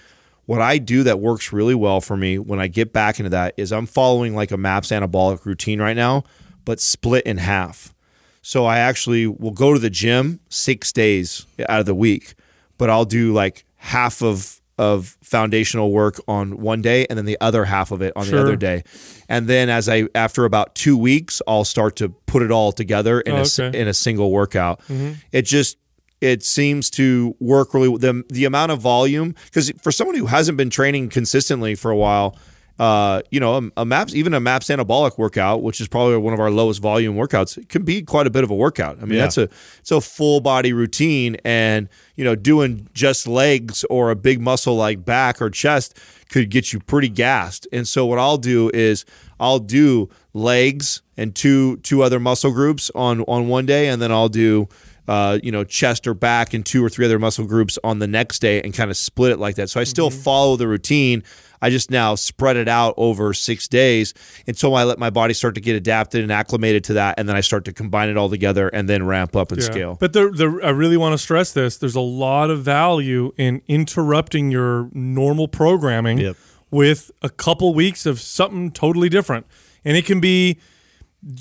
what 0.45 0.61
I 0.61 0.77
do 0.77 1.03
that 1.03 1.19
works 1.19 1.51
really 1.51 1.75
well 1.75 2.01
for 2.01 2.15
me 2.15 2.37
when 2.37 2.59
I 2.59 2.67
get 2.67 2.93
back 2.93 3.19
into 3.19 3.29
that 3.31 3.55
is 3.57 3.71
I'm 3.71 3.87
following 3.87 4.35
like 4.35 4.51
a 4.51 4.57
MAPS 4.57 4.89
anabolic 4.89 5.45
routine 5.45 5.81
right 5.81 5.95
now, 5.95 6.23
but 6.65 6.79
split 6.79 7.25
in 7.25 7.37
half. 7.37 7.93
So 8.41 8.65
I 8.65 8.77
actually 8.77 9.25
will 9.25 9.51
go 9.51 9.73
to 9.73 9.79
the 9.79 9.89
gym 9.89 10.39
six 10.49 10.93
days 10.93 11.47
out 11.67 11.79
of 11.79 11.87
the 11.87 11.95
week, 11.95 12.35
but 12.77 12.91
I'll 12.91 13.05
do 13.05 13.33
like 13.33 13.65
half 13.77 14.21
of 14.21 14.54
of 14.77 15.17
foundational 15.23 15.91
work 15.91 16.19
on 16.27 16.57
one 16.57 16.81
day 16.81 17.05
and 17.09 17.17
then 17.17 17.25
the 17.25 17.37
other 17.39 17.65
half 17.65 17.91
of 17.91 18.01
it 18.01 18.11
on 18.15 18.25
the 18.25 18.39
other 18.41 18.55
day. 18.55 18.83
And 19.29 19.47
then 19.47 19.69
as 19.69 19.87
I 19.87 20.07
after 20.13 20.45
about 20.45 20.75
2 20.75 20.97
weeks, 20.97 21.41
I'll 21.47 21.63
start 21.63 21.95
to 21.97 22.09
put 22.09 22.41
it 22.43 22.51
all 22.51 22.71
together 22.71 23.21
in 23.21 23.33
Oh, 23.33 23.37
a 23.37 23.41
okay. 23.41 23.79
in 23.79 23.87
a 23.87 23.93
single 23.93 24.31
workout. 24.31 24.79
Mm-hmm. 24.81 25.13
It 25.31 25.43
just 25.43 25.77
it 26.21 26.43
seems 26.43 26.89
to 26.91 27.35
work 27.39 27.73
really 27.73 27.97
the 27.97 28.23
the 28.29 28.45
amount 28.45 28.71
of 28.71 28.79
volume 28.81 29.35
because 29.45 29.71
for 29.81 29.91
someone 29.91 30.15
who 30.17 30.25
hasn't 30.25 30.57
been 30.57 30.69
training 30.69 31.09
consistently 31.09 31.75
for 31.75 31.91
a 31.91 31.97
while 31.97 32.37
uh, 32.77 33.21
you 33.31 33.39
know, 33.39 33.55
a, 33.77 33.81
a 33.81 33.85
maps 33.85 34.13
even 34.13 34.33
a 34.33 34.39
maps 34.39 34.67
anabolic 34.67 35.17
workout, 35.17 35.63
which 35.63 35.79
is 35.79 35.87
probably 35.87 36.17
one 36.17 36.33
of 36.33 36.39
our 36.39 36.51
lowest 36.51 36.81
volume 36.81 37.15
workouts, 37.15 37.67
can 37.69 37.83
be 37.83 38.01
quite 38.01 38.27
a 38.27 38.29
bit 38.29 38.43
of 38.43 38.51
a 38.51 38.55
workout. 38.55 38.97
I 39.01 39.05
mean, 39.05 39.15
Yeah. 39.15 39.21
that's 39.21 39.37
a 39.37 39.49
it's 39.79 39.91
a 39.91 40.01
full 40.01 40.41
body 40.41 40.73
routine, 40.73 41.37
and 41.45 41.87
you 42.15 42.23
know, 42.25 42.35
doing 42.35 42.87
just 42.93 43.27
legs 43.27 43.85
or 43.89 44.11
a 44.11 44.15
big 44.15 44.41
muscle 44.41 44.75
like 44.75 45.05
back 45.05 45.41
or 45.41 45.49
chest 45.49 45.97
could 46.29 46.49
get 46.49 46.73
you 46.73 46.79
pretty 46.79 47.09
gassed. 47.09 47.67
And 47.71 47.87
so, 47.87 48.05
what 48.05 48.19
I'll 48.19 48.37
do 48.37 48.69
is 48.73 49.05
I'll 49.39 49.59
do 49.59 50.09
legs 50.33 51.01
and 51.15 51.33
two 51.33 51.77
two 51.77 52.03
other 52.03 52.19
muscle 52.19 52.51
groups 52.51 52.91
on 52.93 53.21
on 53.21 53.47
one 53.47 53.65
day, 53.65 53.87
and 53.87 54.01
then 54.01 54.11
I'll 54.11 54.27
do 54.29 54.67
uh, 55.07 55.39
you 55.43 55.51
know, 55.51 55.63
chest 55.63 56.07
or 56.07 56.13
back 56.13 56.53
and 56.53 56.65
two 56.65 56.83
or 56.83 56.89
three 56.89 57.05
other 57.05 57.19
muscle 57.19 57.45
groups 57.45 57.77
on 57.83 57.99
the 57.99 58.07
next 58.07 58.39
day 58.39 58.61
and 58.61 58.73
kind 58.73 58.89
of 58.89 58.97
split 58.97 59.31
it 59.31 59.39
like 59.39 59.55
that. 59.55 59.69
So 59.69 59.79
I 59.79 59.83
still 59.83 60.09
follow 60.09 60.55
the 60.55 60.67
routine. 60.67 61.23
I 61.61 61.69
just 61.69 61.89
now 61.89 62.15
spread 62.15 62.57
it 62.57 62.67
out 62.67 62.93
over 62.97 63.33
six 63.33 63.67
days 63.67 64.13
until 64.45 64.75
I 64.75 64.83
let 64.83 64.99
my 64.99 65.09
body 65.09 65.33
start 65.33 65.55
to 65.55 65.61
get 65.61 65.75
adapted 65.75 66.21
and 66.21 66.31
acclimated 66.31 66.83
to 66.85 66.93
that. 66.93 67.17
And 67.17 67.27
then 67.29 67.35
I 67.35 67.41
start 67.41 67.65
to 67.65 67.73
combine 67.73 68.09
it 68.09 68.17
all 68.17 68.29
together 68.29 68.67
and 68.67 68.87
then 68.89 69.05
ramp 69.05 69.35
up 69.35 69.51
and 69.51 69.61
Yeah. 69.61 69.65
scale. 69.65 69.97
But 69.99 70.13
there, 70.13 70.31
there, 70.31 70.63
I 70.63 70.69
really 70.71 70.97
want 70.97 71.13
to 71.13 71.17
stress 71.17 71.53
this. 71.53 71.77
There's 71.77 71.95
a 71.95 72.01
lot 72.01 72.49
of 72.49 72.61
value 72.61 73.31
in 73.37 73.61
interrupting 73.67 74.51
your 74.51 74.89
normal 74.93 75.47
programming 75.47 76.17
Yep. 76.19 76.35
with 76.71 77.09
a 77.21 77.29
couple 77.29 77.73
weeks 77.73 78.05
of 78.05 78.19
something 78.19 78.69
totally 78.71 79.09
different. 79.09 79.45
And 79.83 79.95
it 79.95 80.05
can 80.05 80.19
be, 80.19 80.57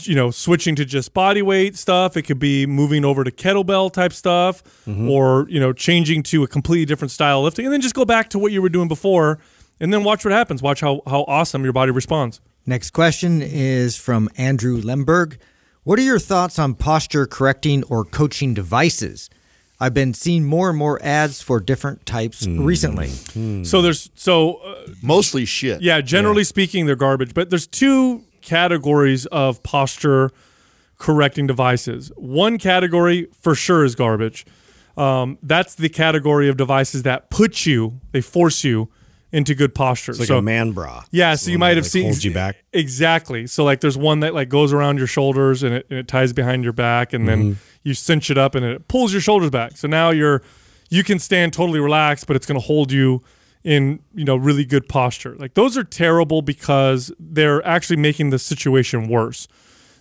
you 0.03 0.15
know, 0.15 0.31
switching 0.31 0.75
to 0.77 0.85
just 0.85 1.13
body 1.13 1.43
weight 1.43 1.77
stuff. 1.77 2.17
It 2.17 2.23
could 2.23 2.39
be 2.39 2.65
moving 2.67 3.05
over 3.05 3.23
to 3.23 3.31
kettlebell 3.31 3.93
type 3.93 4.13
stuff 4.13 4.63
or, 4.89 5.47
you 5.51 5.61
know, 5.61 5.73
changing 5.73 6.23
to 6.25 6.43
a 6.43 6.49
completely 6.49 6.87
different 6.87 7.13
style 7.13 7.39
of 7.41 7.45
lifting 7.45 7.67
and 7.67 7.73
then 7.73 7.81
just 7.83 7.95
go 7.95 8.05
back 8.05 8.31
to 8.31 8.39
what 8.39 8.51
you 8.53 8.63
were 8.63 8.71
doing 8.71 8.89
before 8.89 9.39
and 9.81 9.93
then 9.93 10.03
watch 10.03 10.25
what 10.25 10.33
happens. 10.33 10.63
Watch 10.63 10.81
how, 10.81 11.03
how 11.07 11.25
awesome 11.29 11.65
your 11.65 11.73
body 11.75 11.91
responds. 11.93 12.41
Next 12.65 12.91
question 12.91 13.43
is 13.43 13.97
from 13.97 14.31
Andrew 14.39 14.81
Lemberg. 14.81 15.39
What 15.83 15.99
are 15.99 16.03
your 16.03 16.19
thoughts 16.19 16.59
on 16.59 16.75
posture 16.75 17.27
correcting 17.27 17.85
or 17.85 18.05
coaching 18.07 18.55
devices? 18.55 19.29
I've 19.79 19.93
been 19.93 20.15
seeing 20.15 20.45
more 20.45 20.71
and 20.71 20.79
more 20.79 20.99
ads 21.03 21.43
for 21.43 21.61
different 21.61 22.07
types 22.07 22.47
recently. 22.47 23.09
So 23.65 23.83
there's, 23.83 24.09
so 24.15 24.55
uh, 24.55 24.87
Mostly 25.03 25.45
shit. 25.45 25.83
Yeah, 25.83 26.01
generally 26.01 26.45
speaking, 26.45 26.87
they're 26.87 26.97
garbage. 26.97 27.35
But 27.35 27.51
there's 27.51 27.67
two 27.67 28.25
categories 28.45 29.27
of 29.27 29.63
posture 29.63 30.31
correcting 30.99 31.47
devices. 31.47 32.13
One 32.17 32.59
category 32.59 33.27
for 33.41 33.55
sure 33.55 33.85
is 33.85 33.95
garbage. 33.95 34.47
Um, 34.97 35.39
that's 35.43 35.75
the 35.75 35.89
category 35.89 36.49
of 36.49 36.57
devices 36.57 37.03
that 37.03 37.31
put 37.31 37.67
you, 37.67 38.01
they 38.13 38.21
force 38.21 38.63
you 38.63 38.89
into 39.33 39.53
good 39.57 39.75
posture. 39.75 40.13
It's 40.13 40.21
like 40.21 40.29
so, 40.29 40.39
a 40.39 40.43
man 40.43 40.71
bra. 40.71 41.03
yeah, 41.11 41.35
so 41.35 41.51
you 41.51 41.59
might 41.59 41.77
have 41.77 41.85
like, 41.85 41.91
seen 41.91 42.05
holds 42.05 42.25
you 42.25 42.33
back. 42.33 42.63
Exactly. 42.73 43.49
So 43.49 43.65
like 43.65 43.81
there's 43.81 43.99
one 43.99 44.21
that 44.21 44.33
like 44.35 44.49
goes 44.49 44.73
around 44.73 44.99
your 44.99 45.09
shoulders 45.09 45.65
and 45.65 45.75
it, 45.75 45.87
and 45.91 45.99
it 45.99 46.07
ties 46.07 46.33
behind 46.33 46.63
your 46.63 46.73
back 46.73 47.13
and 47.13 47.27
Mm-hmm. 47.27 47.49
then 47.49 47.59
you 47.83 47.93
cinch 47.95 48.31
it 48.31 48.39
up 48.39 48.55
and 48.55 48.65
it 48.65 48.87
pulls 48.87 49.13
your 49.13 49.21
shoulders 49.21 49.51
back. 49.51 49.77
So 49.77 49.89
now 49.89 50.11
you're 50.11 50.43
you 50.91 51.03
can 51.03 51.19
stand 51.19 51.53
totally 51.53 51.81
relaxed, 51.81 52.27
but 52.29 52.37
it's 52.37 52.47
going 52.47 52.61
to 52.61 52.65
hold 52.65 52.93
you 52.93 53.21
in 53.65 54.01
you 54.15 54.25
know 54.25 54.37
really 54.37 54.65
good 54.65 54.89
posture. 54.89 55.35
Like 55.37 55.55
those 55.55 55.77
are 55.77 55.85
terrible 55.85 56.43
because 56.43 57.11
they're 57.19 57.67
actually 57.67 57.97
making 57.97 58.31
the 58.31 58.39
situation 58.39 59.09
worse. 59.09 59.49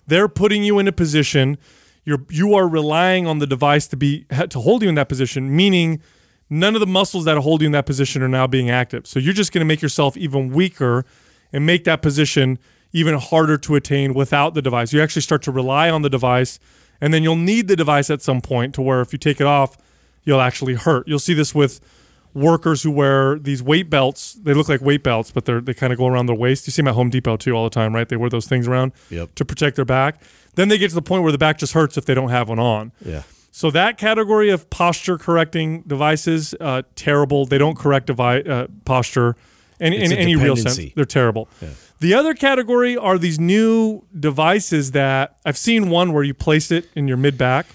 They're 0.06 0.28
putting 0.28 0.64
you 0.64 0.80
in 0.80 0.88
a 0.88 0.92
position 0.92 1.58
you're 2.06 2.26
you 2.30 2.54
are 2.54 2.68
relying 2.68 3.28
on 3.28 3.40
the 3.40 3.48
device 3.48 3.88
to 3.88 3.98
be 3.98 4.26
to 4.50 4.60
hold 4.60 4.84
you 4.84 4.90
in 4.90 4.96
that 4.96 5.10
position, 5.10 5.56
meaning 5.56 6.02
none 6.50 6.76
of 6.76 6.82
the 6.82 6.88
muscles 6.88 7.26
that 7.26 7.38
hold 7.38 7.62
you 7.62 7.68
in 7.68 7.72
that 7.72 7.86
position 7.86 8.22
are 8.22 8.28
now 8.28 8.48
being 8.48 8.70
active. 8.70 9.08
So 9.08 9.20
you're 9.20 9.34
just 9.34 9.54
going 9.54 9.62
to 9.62 9.66
make 9.66 9.82
yourself 9.82 10.18
even 10.18 10.52
weaker 10.52 11.06
and 11.52 11.66
make 11.66 11.84
that 11.86 12.02
position 12.02 12.60
even 12.92 13.16
harder 13.16 13.58
to 13.58 13.76
attain 13.76 14.14
without 14.14 14.54
the 14.54 14.62
device. 14.62 14.94
You 14.94 15.02
actually 15.02 15.24
start 15.24 15.42
to 15.44 15.52
rely 15.52 15.90
on 15.90 16.04
the 16.04 16.10
device, 16.10 16.60
and 17.02 17.14
then 17.14 17.24
you'll 17.24 17.36
need 17.36 17.68
the 17.68 17.76
device 17.76 18.10
at 18.10 18.22
some 18.22 18.42
point 18.42 18.76
to 18.76 18.82
where 18.82 19.02
if 19.02 19.14
you 19.14 19.20
take 19.20 19.42
it 19.42 19.48
off, 19.48 19.78
you'll 20.24 20.42
actually 20.42 20.76
hurt. 20.76 21.08
You'll 21.08 21.20
see 21.20 21.34
this 21.34 21.56
with 21.56 21.80
workers 22.34 22.84
who 22.84 22.92
wear 22.92 23.38
these 23.38 23.62
weight 23.62 23.90
belts. 23.90 24.34
They 24.34 24.54
look 24.54 24.68
like 24.70 24.82
weight 24.82 25.04
belts, 25.04 25.32
but 25.32 25.46
they're 25.46 25.62
they 25.62 25.74
kind 25.74 25.94
of 25.94 26.00
go 26.00 26.08
around 26.08 26.26
their 26.26 26.36
waist. 26.36 26.68
You 26.68 26.72
see 26.72 26.82
them 26.82 26.88
at 26.90 26.96
Home 26.96 27.10
Depot 27.10 27.38
too 27.38 27.54
all 27.54 27.64
the 27.64 27.70
time, 27.70 27.94
right? 27.94 28.08
They 28.10 28.18
wear 28.18 28.30
those 28.30 28.48
things 28.48 28.68
around 28.68 28.92
Yep. 29.10 29.36
to 29.36 29.46
protect 29.46 29.76
their 29.76 29.86
back. 29.86 30.22
Then 30.56 30.70
they 30.70 30.78
get 30.78 30.90
to 30.90 30.96
the 30.96 31.02
point 31.02 31.24
where 31.24 31.32
the 31.32 31.38
back 31.38 31.58
just 31.58 31.74
hurts 31.74 31.98
if 31.98 32.06
they 32.06 32.14
don't 32.14 32.30
have 32.30 32.50
one 32.50 32.60
on. 32.60 32.92
Yeah. 33.04 33.24
So 33.52 33.70
that 33.72 33.98
category 34.00 34.50
of 34.50 34.70
posture 34.72 35.18
correcting 35.18 35.82
devices, 35.86 36.56
uh, 36.60 36.82
terrible. 36.96 37.46
They 37.46 37.60
don't 37.60 37.78
correct 37.78 38.08
devi- 38.08 38.50
uh, 38.50 38.68
posture 38.84 39.36
in, 39.80 39.94
in 39.94 40.12
any 40.12 40.36
real 40.36 40.56
sense. 40.56 40.80
They're 40.96 41.06
terrible. 41.06 41.48
The 42.00 42.14
other 42.16 42.34
category 42.34 42.98
are 42.98 43.18
these 43.20 43.40
new 43.40 44.04
devices 44.20 44.92
that 44.92 45.38
I've 45.46 45.58
seen 45.58 45.90
one 45.90 46.14
where 46.14 46.24
you 46.24 46.34
place 46.34 46.72
it 46.72 46.90
in 46.96 47.08
your 47.08 47.18
mid 47.18 47.38
back. 47.38 47.68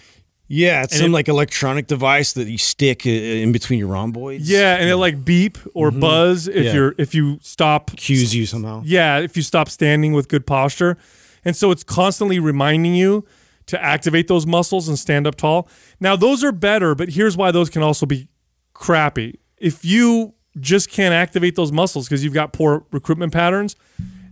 Yeah, 0.50 0.82
it's 0.82 0.94
And 0.94 1.00
some 1.02 1.10
it- 1.10 1.14
like 1.14 1.28
electronic 1.28 1.86
device 1.86 2.32
that 2.32 2.48
you 2.48 2.56
stick 2.58 3.06
uh, 3.06 3.10
in 3.10 3.52
between 3.52 3.78
your 3.78 3.88
rhomboids. 3.88 4.48
Yeah, 4.48 4.76
and 4.76 4.88
it 4.88 4.96
like 4.96 5.24
beep 5.24 5.58
or 5.74 5.90
buzz 5.90 6.48
if 6.48 6.54
Mm-hmm. 6.54 6.64
Yeah. 6.64 6.72
you're 6.72 6.94
if 6.98 7.14
you 7.14 7.38
stop 7.42 7.94
cues 7.96 8.34
you 8.34 8.46
somehow. 8.46 8.82
Yeah, 8.84 9.18
if 9.18 9.36
you 9.36 9.42
stop 9.42 9.68
standing 9.68 10.14
with 10.14 10.28
good 10.28 10.46
posture. 10.46 10.96
And 11.44 11.54
so 11.54 11.70
it's 11.70 11.84
constantly 11.84 12.38
reminding 12.38 12.94
you 12.94 13.24
to 13.66 13.82
activate 13.82 14.26
those 14.28 14.46
muscles 14.46 14.88
and 14.88 14.98
stand 14.98 15.26
up 15.26 15.34
tall. 15.36 15.68
Now, 16.00 16.16
those 16.16 16.42
are 16.42 16.52
better, 16.52 16.94
but 16.94 17.10
here's 17.10 17.36
why 17.36 17.50
those 17.50 17.68
can 17.70 17.82
also 17.82 18.06
be 18.06 18.28
crappy. 18.72 19.38
If 19.58 19.84
you 19.84 20.34
just 20.58 20.90
can't 20.90 21.12
activate 21.14 21.54
those 21.56 21.70
muscles 21.70 22.06
because 22.08 22.24
you've 22.24 22.32
got 22.34 22.52
poor 22.52 22.84
recruitment 22.90 23.32
patterns, 23.32 23.76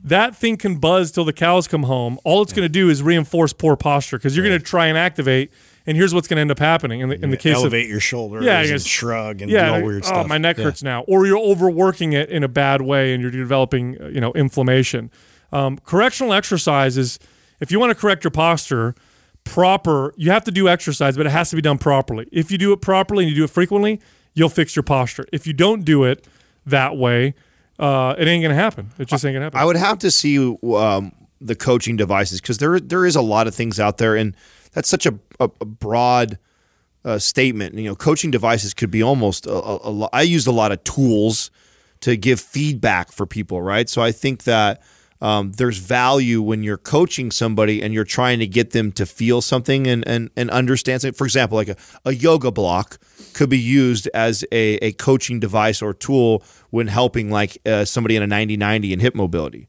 that 0.02 0.34
thing 0.34 0.56
can 0.56 0.76
buzz 0.78 1.12
till 1.12 1.24
the 1.24 1.32
cows 1.32 1.68
come 1.68 1.82
home. 1.84 2.18
All 2.24 2.42
it's 2.42 2.52
going 2.52 2.64
to 2.64 2.68
do 2.72 2.88
is 2.88 3.02
reinforce 3.02 3.52
poor 3.52 3.76
posture 3.76 4.16
because 4.18 4.36
you're 4.36 4.46
going 4.46 4.58
to 4.58 4.64
try 4.64 4.86
and 4.86 4.96
activate. 4.96 5.52
And 5.86 5.96
here's 5.96 6.12
what's 6.12 6.26
going 6.26 6.36
to 6.36 6.40
end 6.40 6.50
up 6.50 6.58
happening 6.58 7.00
in 7.00 7.08
the, 7.10 7.22
in 7.22 7.30
the 7.30 7.36
case 7.36 7.54
of 7.56 7.60
elevate 7.62 7.88
your 7.88 8.00
shoulders 8.00 8.44
Yeah, 8.44 8.58
I 8.58 8.62
and 8.62 8.68
guess- 8.70 8.84
shrug 8.86 9.40
and 9.42 9.50
yeah, 9.50 9.66
do 9.66 9.74
all 9.74 9.82
weird 9.82 10.02
oh, 10.04 10.06
stuff. 10.06 10.26
my 10.26 10.38
neck 10.38 10.58
Yeah. 10.58 10.64
hurts 10.64 10.82
now, 10.82 11.02
or 11.02 11.26
you're 11.26 11.38
overworking 11.38 12.12
it 12.12 12.28
in 12.28 12.42
a 12.42 12.48
bad 12.48 12.82
way 12.82 13.12
and 13.14 13.22
you're 13.22 13.30
developing, 13.30 13.96
uh, 14.00 14.06
you 14.08 14.20
know, 14.20 14.32
inflammation. 14.32 15.10
Um, 15.52 15.78
correctional 15.84 16.32
exercise 16.32 16.96
is 16.98 17.18
if 17.60 17.70
you 17.70 17.78
want 17.78 17.90
to 17.90 17.94
correct 17.94 18.24
your 18.24 18.32
posture, 18.32 18.94
proper. 19.44 20.12
You 20.16 20.30
have 20.32 20.44
to 20.44 20.50
do 20.50 20.68
exercise, 20.68 21.16
but 21.16 21.26
it 21.26 21.30
has 21.30 21.50
to 21.50 21.56
be 21.56 21.62
done 21.62 21.78
properly. 21.78 22.26
If 22.32 22.50
you 22.50 22.58
do 22.58 22.72
it 22.72 22.80
properly 22.80 23.24
and 23.24 23.30
you 23.30 23.36
do 23.36 23.44
it 23.44 23.50
frequently, 23.50 24.00
you'll 24.34 24.48
fix 24.48 24.74
your 24.76 24.82
posture. 24.82 25.24
If 25.32 25.46
you 25.46 25.52
don't 25.52 25.84
do 25.84 26.04
it 26.04 26.26
that 26.66 26.96
way, 26.96 27.34
uh, 27.78 28.14
it 28.18 28.26
ain't 28.26 28.42
gonna 28.42 28.54
happen. 28.54 28.90
It 28.98 29.06
just 29.06 29.24
ain't 29.24 29.34
gonna 29.34 29.44
happen. 29.46 29.58
I 29.60 29.64
would 29.64 29.76
have 29.76 29.98
to 30.00 30.10
see 30.10 30.36
um, 30.64 31.12
the 31.40 31.54
coaching 31.54 31.96
devices 31.96 32.40
because 32.40 32.58
there 32.58 32.80
there 32.80 33.06
is 33.06 33.14
a 33.16 33.22
lot 33.22 33.46
of 33.46 33.54
things 33.54 33.78
out 33.78 33.98
there, 33.98 34.16
and 34.16 34.34
that's 34.76 34.90
such 34.90 35.06
a, 35.06 35.18
a, 35.40 35.48
a 35.62 35.64
broad 35.64 36.38
uh, 37.02 37.18
statement. 37.18 37.76
You 37.76 37.84
know, 37.84 37.96
coaching 37.96 38.30
devices 38.30 38.74
could 38.74 38.90
be 38.90 39.02
almost 39.02 39.48
I 39.48 40.20
used 40.20 40.46
a 40.46 40.52
lot 40.52 40.70
of 40.70 40.84
tools 40.84 41.50
to 42.00 42.14
give 42.14 42.38
feedback 42.38 43.10
for 43.10 43.24
people, 43.24 43.62
right? 43.62 43.88
So 43.88 44.02
I 44.02 44.12
think 44.12 44.42
that 44.42 44.82
um, 45.20 45.52
there's 45.52 45.78
value 45.78 46.42
when 46.42 46.62
you're 46.62 46.76
coaching 46.76 47.30
somebody 47.30 47.82
and 47.82 47.94
you're 47.94 48.04
trying 48.04 48.38
to 48.40 48.46
get 48.46 48.70
them 48.70 48.92
to 48.92 49.06
feel 49.06 49.40
something 49.40 49.86
and 49.86 50.06
and, 50.06 50.30
and 50.36 50.50
understand 50.50 51.02
something. 51.02 51.16
For 51.16 51.24
example, 51.26 51.56
like 51.56 51.68
a, 51.68 51.76
a 52.04 52.14
yoga 52.14 52.50
block 52.50 52.98
could 53.32 53.48
be 53.50 53.58
used 53.58 54.08
as 54.14 54.44
a, 54.52 54.76
a 54.76 54.92
coaching 54.92 55.40
device 55.40 55.82
or 55.82 55.92
tool 55.94 56.42
when 56.70 56.86
helping 56.88 57.30
like 57.30 57.58
uh, 57.64 57.84
somebody 57.84 58.16
in 58.16 58.22
a 58.22 58.26
90-90 58.26 58.92
in 58.92 59.00
hip 59.00 59.14
mobility, 59.14 59.68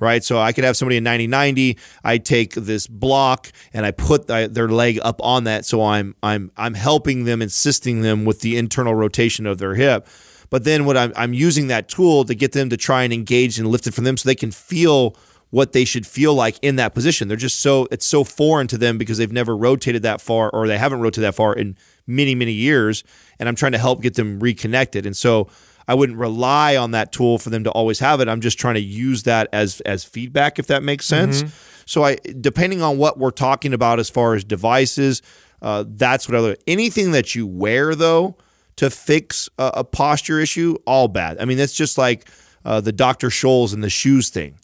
right? 0.00 0.24
So 0.24 0.38
I 0.40 0.52
could 0.52 0.64
have 0.64 0.76
somebody 0.76 0.96
in 0.96 1.04
90-90. 1.04 1.78
I 2.02 2.18
take 2.18 2.54
this 2.54 2.86
block 2.86 3.52
and 3.72 3.84
I 3.86 3.90
put 3.92 4.26
th- 4.28 4.50
their 4.50 4.68
leg 4.68 4.98
up 5.02 5.20
on 5.22 5.44
that, 5.44 5.64
so 5.64 5.84
I'm 5.84 6.14
I'm 6.22 6.50
I'm 6.56 6.74
helping 6.74 7.24
them, 7.24 7.42
assisting 7.42 8.02
them 8.02 8.24
with 8.24 8.40
the 8.40 8.56
internal 8.56 8.94
rotation 8.94 9.46
of 9.46 9.58
their 9.58 9.74
hip. 9.74 10.06
But 10.50 10.64
then 10.64 10.84
what 10.84 10.96
I'm 10.96 11.12
I'm 11.16 11.34
using 11.34 11.68
that 11.68 11.88
tool 11.88 12.24
to 12.24 12.34
get 12.34 12.52
them 12.52 12.70
to 12.70 12.76
try 12.76 13.02
and 13.02 13.12
engage 13.12 13.58
and 13.58 13.68
lift 13.68 13.86
it 13.86 13.94
from 13.94 14.04
them 14.04 14.16
so 14.16 14.28
they 14.28 14.34
can 14.34 14.50
feel 14.50 15.16
what 15.50 15.72
they 15.72 15.84
should 15.84 16.06
feel 16.06 16.34
like 16.34 16.58
in 16.60 16.76
that 16.76 16.94
position. 16.94 17.28
They're 17.28 17.36
just 17.36 17.60
so 17.60 17.88
it's 17.90 18.06
so 18.06 18.24
foreign 18.24 18.66
to 18.68 18.78
them 18.78 18.98
because 18.98 19.18
they've 19.18 19.32
never 19.32 19.56
rotated 19.56 20.02
that 20.02 20.20
far 20.20 20.50
or 20.50 20.66
they 20.66 20.78
haven't 20.78 21.00
rotated 21.00 21.24
that 21.24 21.34
far 21.34 21.54
in 21.54 21.76
many 22.06 22.34
many 22.34 22.52
years 22.52 23.04
and 23.38 23.48
I'm 23.48 23.54
trying 23.54 23.72
to 23.72 23.78
help 23.78 24.02
get 24.02 24.14
them 24.14 24.40
reconnected. 24.40 25.06
And 25.06 25.16
so 25.16 25.48
I 25.86 25.94
wouldn't 25.94 26.18
rely 26.18 26.76
on 26.76 26.90
that 26.90 27.12
tool 27.12 27.38
for 27.38 27.48
them 27.48 27.64
to 27.64 27.70
always 27.70 27.98
have 28.00 28.20
it. 28.20 28.28
I'm 28.28 28.42
just 28.42 28.58
trying 28.58 28.74
to 28.74 28.80
use 28.80 29.22
that 29.22 29.48
as 29.52 29.80
as 29.82 30.04
feedback, 30.04 30.58
if 30.58 30.66
that 30.66 30.82
makes 30.82 31.06
sense. 31.06 31.42
So 31.86 32.04
I, 32.04 32.16
depending 32.40 32.82
on 32.82 32.98
what 32.98 33.18
we're 33.18 33.30
talking 33.30 33.72
about 33.72 33.98
as 33.98 34.10
far 34.10 34.34
as 34.34 34.44
devices, 34.44 35.22
uh, 35.62 35.84
that's 35.86 36.28
what 36.28 36.34
other 36.34 36.56
anything 36.66 37.12
that 37.12 37.34
you 37.34 37.46
wear 37.46 37.94
though 37.94 38.36
to 38.78 38.90
fix 38.90 39.48
a, 39.58 39.70
a 39.76 39.84
posture 39.84 40.40
issue, 40.40 40.76
all 40.86 41.06
bad. 41.08 41.38
I 41.40 41.44
mean, 41.44 41.58
that's 41.58 41.72
just 41.74 41.96
like 41.98 42.28
uh, 42.64 42.80
the 42.80 42.92
Dr. 42.92 43.28
Scholl's 43.28 43.72
and 43.72 43.84
the 43.84 43.90
shoes 43.90 44.30
thing. 44.30 44.58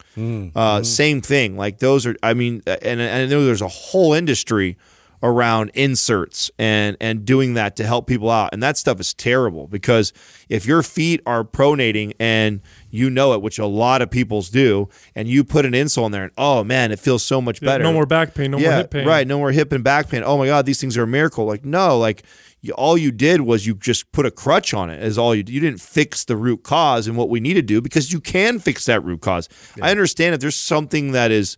Uh, 0.56 0.82
Same 0.82 1.20
thing. 1.20 1.56
Like 1.56 1.78
those 1.78 2.06
are. 2.06 2.16
I 2.22 2.34
mean, 2.34 2.62
and, 2.66 3.00
and 3.00 3.22
I 3.22 3.26
know 3.26 3.44
there's 3.44 3.62
a 3.62 3.68
whole 3.68 4.12
industry 4.14 4.76
around 5.22 5.70
inserts 5.72 6.50
and 6.58 6.98
and 7.00 7.24
doing 7.24 7.54
that 7.54 7.76
to 7.76 7.84
help 7.86 8.06
people 8.06 8.28
out 8.30 8.50
and 8.52 8.62
that 8.62 8.76
stuff 8.76 9.00
is 9.00 9.14
terrible 9.14 9.66
because 9.66 10.12
if 10.50 10.66
your 10.66 10.82
feet 10.82 11.18
are 11.24 11.42
pronating 11.42 12.12
and 12.20 12.60
you 12.90 13.08
know 13.08 13.32
it 13.32 13.40
which 13.40 13.58
a 13.58 13.64
lot 13.64 14.02
of 14.02 14.10
people's 14.10 14.50
do 14.50 14.86
and 15.14 15.26
you 15.26 15.42
put 15.42 15.64
an 15.64 15.72
insole 15.72 16.04
in 16.04 16.12
there 16.12 16.24
and 16.24 16.32
oh 16.36 16.62
man 16.62 16.92
it 16.92 16.98
feels 16.98 17.24
so 17.24 17.40
much 17.40 17.62
better 17.62 17.82
No 17.82 17.92
more 17.94 18.04
back 18.04 18.34
pain. 18.34 18.50
No 18.50 18.58
more 18.58 18.70
hip 18.72 18.90
pain. 18.90 19.06
right 19.06 19.26
no 19.26 19.38
more 19.38 19.50
hip 19.50 19.72
and 19.72 19.82
back 19.82 20.10
pain 20.10 20.22
oh 20.26 20.36
my 20.36 20.44
god 20.46 20.66
these 20.66 20.78
things 20.78 20.94
are 20.98 21.04
a 21.04 21.06
miracle 21.06 21.46
like 21.46 21.64
no 21.64 21.98
like 21.98 22.22
you, 22.64 22.72
all 22.72 22.96
you 22.96 23.12
did 23.12 23.42
was 23.42 23.66
you 23.66 23.74
just 23.74 24.10
put 24.12 24.26
a 24.26 24.30
crutch 24.30 24.72
on 24.72 24.90
it 24.90 25.02
is 25.02 25.18
all 25.18 25.34
you 25.34 25.44
you 25.46 25.60
didn't 25.60 25.80
fix 25.80 26.24
the 26.24 26.36
root 26.36 26.62
cause 26.62 27.06
and 27.06 27.16
what 27.16 27.28
we 27.28 27.40
need 27.40 27.54
to 27.54 27.62
do 27.62 27.80
because 27.80 28.12
you 28.12 28.20
can 28.20 28.58
fix 28.58 28.86
that 28.86 29.04
root 29.04 29.20
cause 29.20 29.48
i 29.82 29.90
understand 29.90 30.34
if 30.34 30.40
there's 30.40 30.56
something 30.56 31.12
that 31.12 31.30
is 31.30 31.56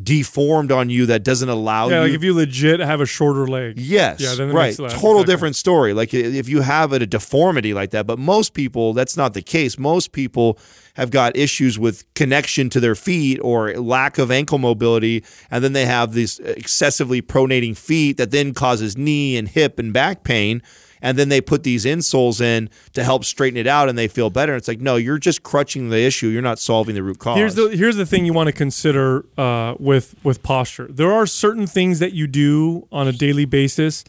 deformed 0.00 0.70
on 0.70 0.90
you 0.90 1.06
that 1.06 1.24
doesn't 1.24 1.48
allow 1.48 1.88
Yeah, 1.88 1.96
you 1.96 2.02
like 2.02 2.12
if 2.12 2.24
you 2.24 2.34
legit 2.34 2.80
have 2.80 3.00
a 3.00 3.06
shorter 3.06 3.48
leg. 3.48 3.78
Yes. 3.78 4.20
Yeah, 4.20 4.34
then 4.34 4.52
right. 4.52 4.74
Total 4.76 4.90
exactly. 4.92 5.24
different 5.24 5.56
story. 5.56 5.92
Like 5.92 6.14
if 6.14 6.48
you 6.48 6.60
have 6.60 6.92
a 6.92 7.04
deformity 7.04 7.74
like 7.74 7.90
that, 7.90 8.06
but 8.06 8.18
most 8.18 8.54
people, 8.54 8.92
that's 8.92 9.16
not 9.16 9.34
the 9.34 9.42
case. 9.42 9.78
Most 9.78 10.12
people 10.12 10.58
have 10.98 11.10
got 11.10 11.36
issues 11.36 11.78
with 11.78 12.12
connection 12.14 12.68
to 12.70 12.80
their 12.80 12.96
feet 12.96 13.38
or 13.38 13.72
lack 13.74 14.18
of 14.18 14.30
ankle 14.32 14.58
mobility, 14.58 15.24
and 15.50 15.62
then 15.62 15.72
they 15.72 15.86
have 15.86 16.12
these 16.12 16.40
excessively 16.40 17.22
pronating 17.22 17.76
feet 17.76 18.16
that 18.16 18.32
then 18.32 18.52
causes 18.52 18.98
knee 18.98 19.36
and 19.36 19.48
hip 19.48 19.78
and 19.78 19.92
back 19.92 20.24
pain. 20.24 20.60
And 21.00 21.16
then 21.16 21.28
they 21.28 21.40
put 21.40 21.62
these 21.62 21.84
insoles 21.84 22.40
in 22.40 22.68
to 22.94 23.04
help 23.04 23.24
straighten 23.24 23.56
it 23.56 23.68
out, 23.68 23.88
and 23.88 23.96
they 23.96 24.08
feel 24.08 24.30
better. 24.30 24.56
It's 24.56 24.66
like, 24.66 24.80
no, 24.80 24.96
you're 24.96 25.18
just 25.18 25.44
crutching 25.44 25.90
the 25.90 26.00
issue. 26.00 26.26
You're 26.26 26.42
not 26.42 26.58
solving 26.58 26.96
the 26.96 27.04
root 27.04 27.20
cause. 27.20 27.36
Here's 27.36 27.54
the 27.54 27.68
here's 27.68 27.94
the 27.94 28.04
thing 28.04 28.26
you 28.26 28.32
want 28.32 28.48
to 28.48 28.52
consider 28.52 29.24
uh, 29.38 29.76
with 29.78 30.16
with 30.24 30.42
posture. 30.42 30.88
There 30.90 31.12
are 31.12 31.24
certain 31.24 31.68
things 31.68 32.00
that 32.00 32.14
you 32.14 32.26
do 32.26 32.88
on 32.90 33.06
a 33.06 33.12
daily 33.12 33.44
basis 33.44 34.02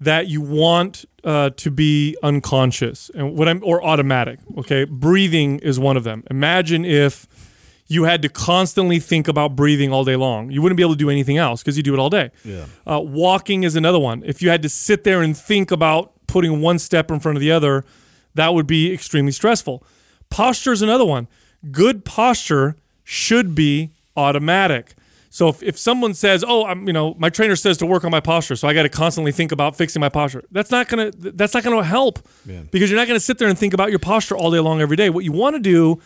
that 0.00 0.28
you 0.28 0.40
want 0.40 1.04
uh, 1.24 1.50
to 1.50 1.70
be 1.70 2.16
unconscious 2.22 3.10
and 3.14 3.36
what 3.36 3.48
I'm 3.48 3.62
or 3.62 3.84
automatic. 3.84 4.38
Okay, 4.58 4.84
breathing 4.84 5.58
is 5.58 5.78
one 5.78 5.96
of 5.96 6.04
them. 6.04 6.24
Imagine 6.30 6.84
if 6.84 7.26
you 7.86 8.04
had 8.04 8.22
to 8.22 8.28
constantly 8.28 9.00
think 9.00 9.28
about 9.28 9.56
breathing 9.56 9.92
all 9.92 10.04
day 10.04 10.16
long. 10.16 10.50
You 10.50 10.62
wouldn't 10.62 10.76
be 10.76 10.82
able 10.82 10.94
to 10.94 10.98
do 10.98 11.10
anything 11.10 11.36
else 11.36 11.60
because 11.60 11.76
you 11.76 11.82
do 11.82 11.92
it 11.92 11.98
all 11.98 12.08
day. 12.08 12.30
Yeah. 12.44 12.66
Uh, 12.86 13.00
walking 13.00 13.64
is 13.64 13.76
another 13.76 13.98
one. 13.98 14.22
If 14.24 14.40
you 14.40 14.48
had 14.48 14.62
to 14.62 14.68
sit 14.68 15.04
there 15.04 15.22
and 15.22 15.36
think 15.36 15.70
about 15.70 16.12
putting 16.28 16.60
one 16.60 16.78
step 16.78 17.10
in 17.10 17.18
front 17.18 17.36
of 17.36 17.40
the 17.40 17.50
other, 17.50 17.84
that 18.34 18.54
would 18.54 18.68
be 18.68 18.92
extremely 18.92 19.32
stressful. 19.32 19.82
Posture 20.30 20.72
is 20.72 20.82
another 20.82 21.04
one. 21.04 21.26
Good 21.72 22.04
posture 22.04 22.76
should 23.02 23.56
be 23.56 23.90
automatic. 24.16 24.94
So 25.32 25.48
if, 25.48 25.62
if 25.62 25.78
someone 25.78 26.12
says, 26.14 26.44
"Oh, 26.46 26.66
I'm 26.66 26.86
you 26.86 26.92
know, 26.92 27.14
my 27.16 27.30
trainer 27.30 27.54
says 27.56 27.76
to 27.78 27.86
work 27.86 28.04
on 28.04 28.10
my 28.10 28.18
posture, 28.20 28.56
so 28.56 28.66
I 28.66 28.74
got 28.74 28.82
to 28.82 28.88
constantly 28.88 29.30
think 29.32 29.52
about 29.52 29.76
fixing 29.76 30.00
my 30.00 30.08
posture," 30.08 30.42
that's 30.50 30.70
not 30.72 30.88
gonna 30.88 31.12
that's 31.14 31.54
not 31.54 31.62
gonna 31.62 31.84
help 31.84 32.18
because 32.70 32.90
you're 32.90 32.98
not 32.98 33.06
gonna 33.06 33.20
sit 33.20 33.38
there 33.38 33.48
and 33.48 33.56
think 33.58 33.72
about 33.72 33.90
your 33.90 34.00
posture 34.00 34.36
all 34.36 34.50
day 34.50 34.58
long 34.58 34.80
every 34.80 34.96
day. 34.96 35.08
What 35.08 35.24
you 35.24 35.32
want 35.32 35.54
to 35.54 35.60
do 35.60 36.00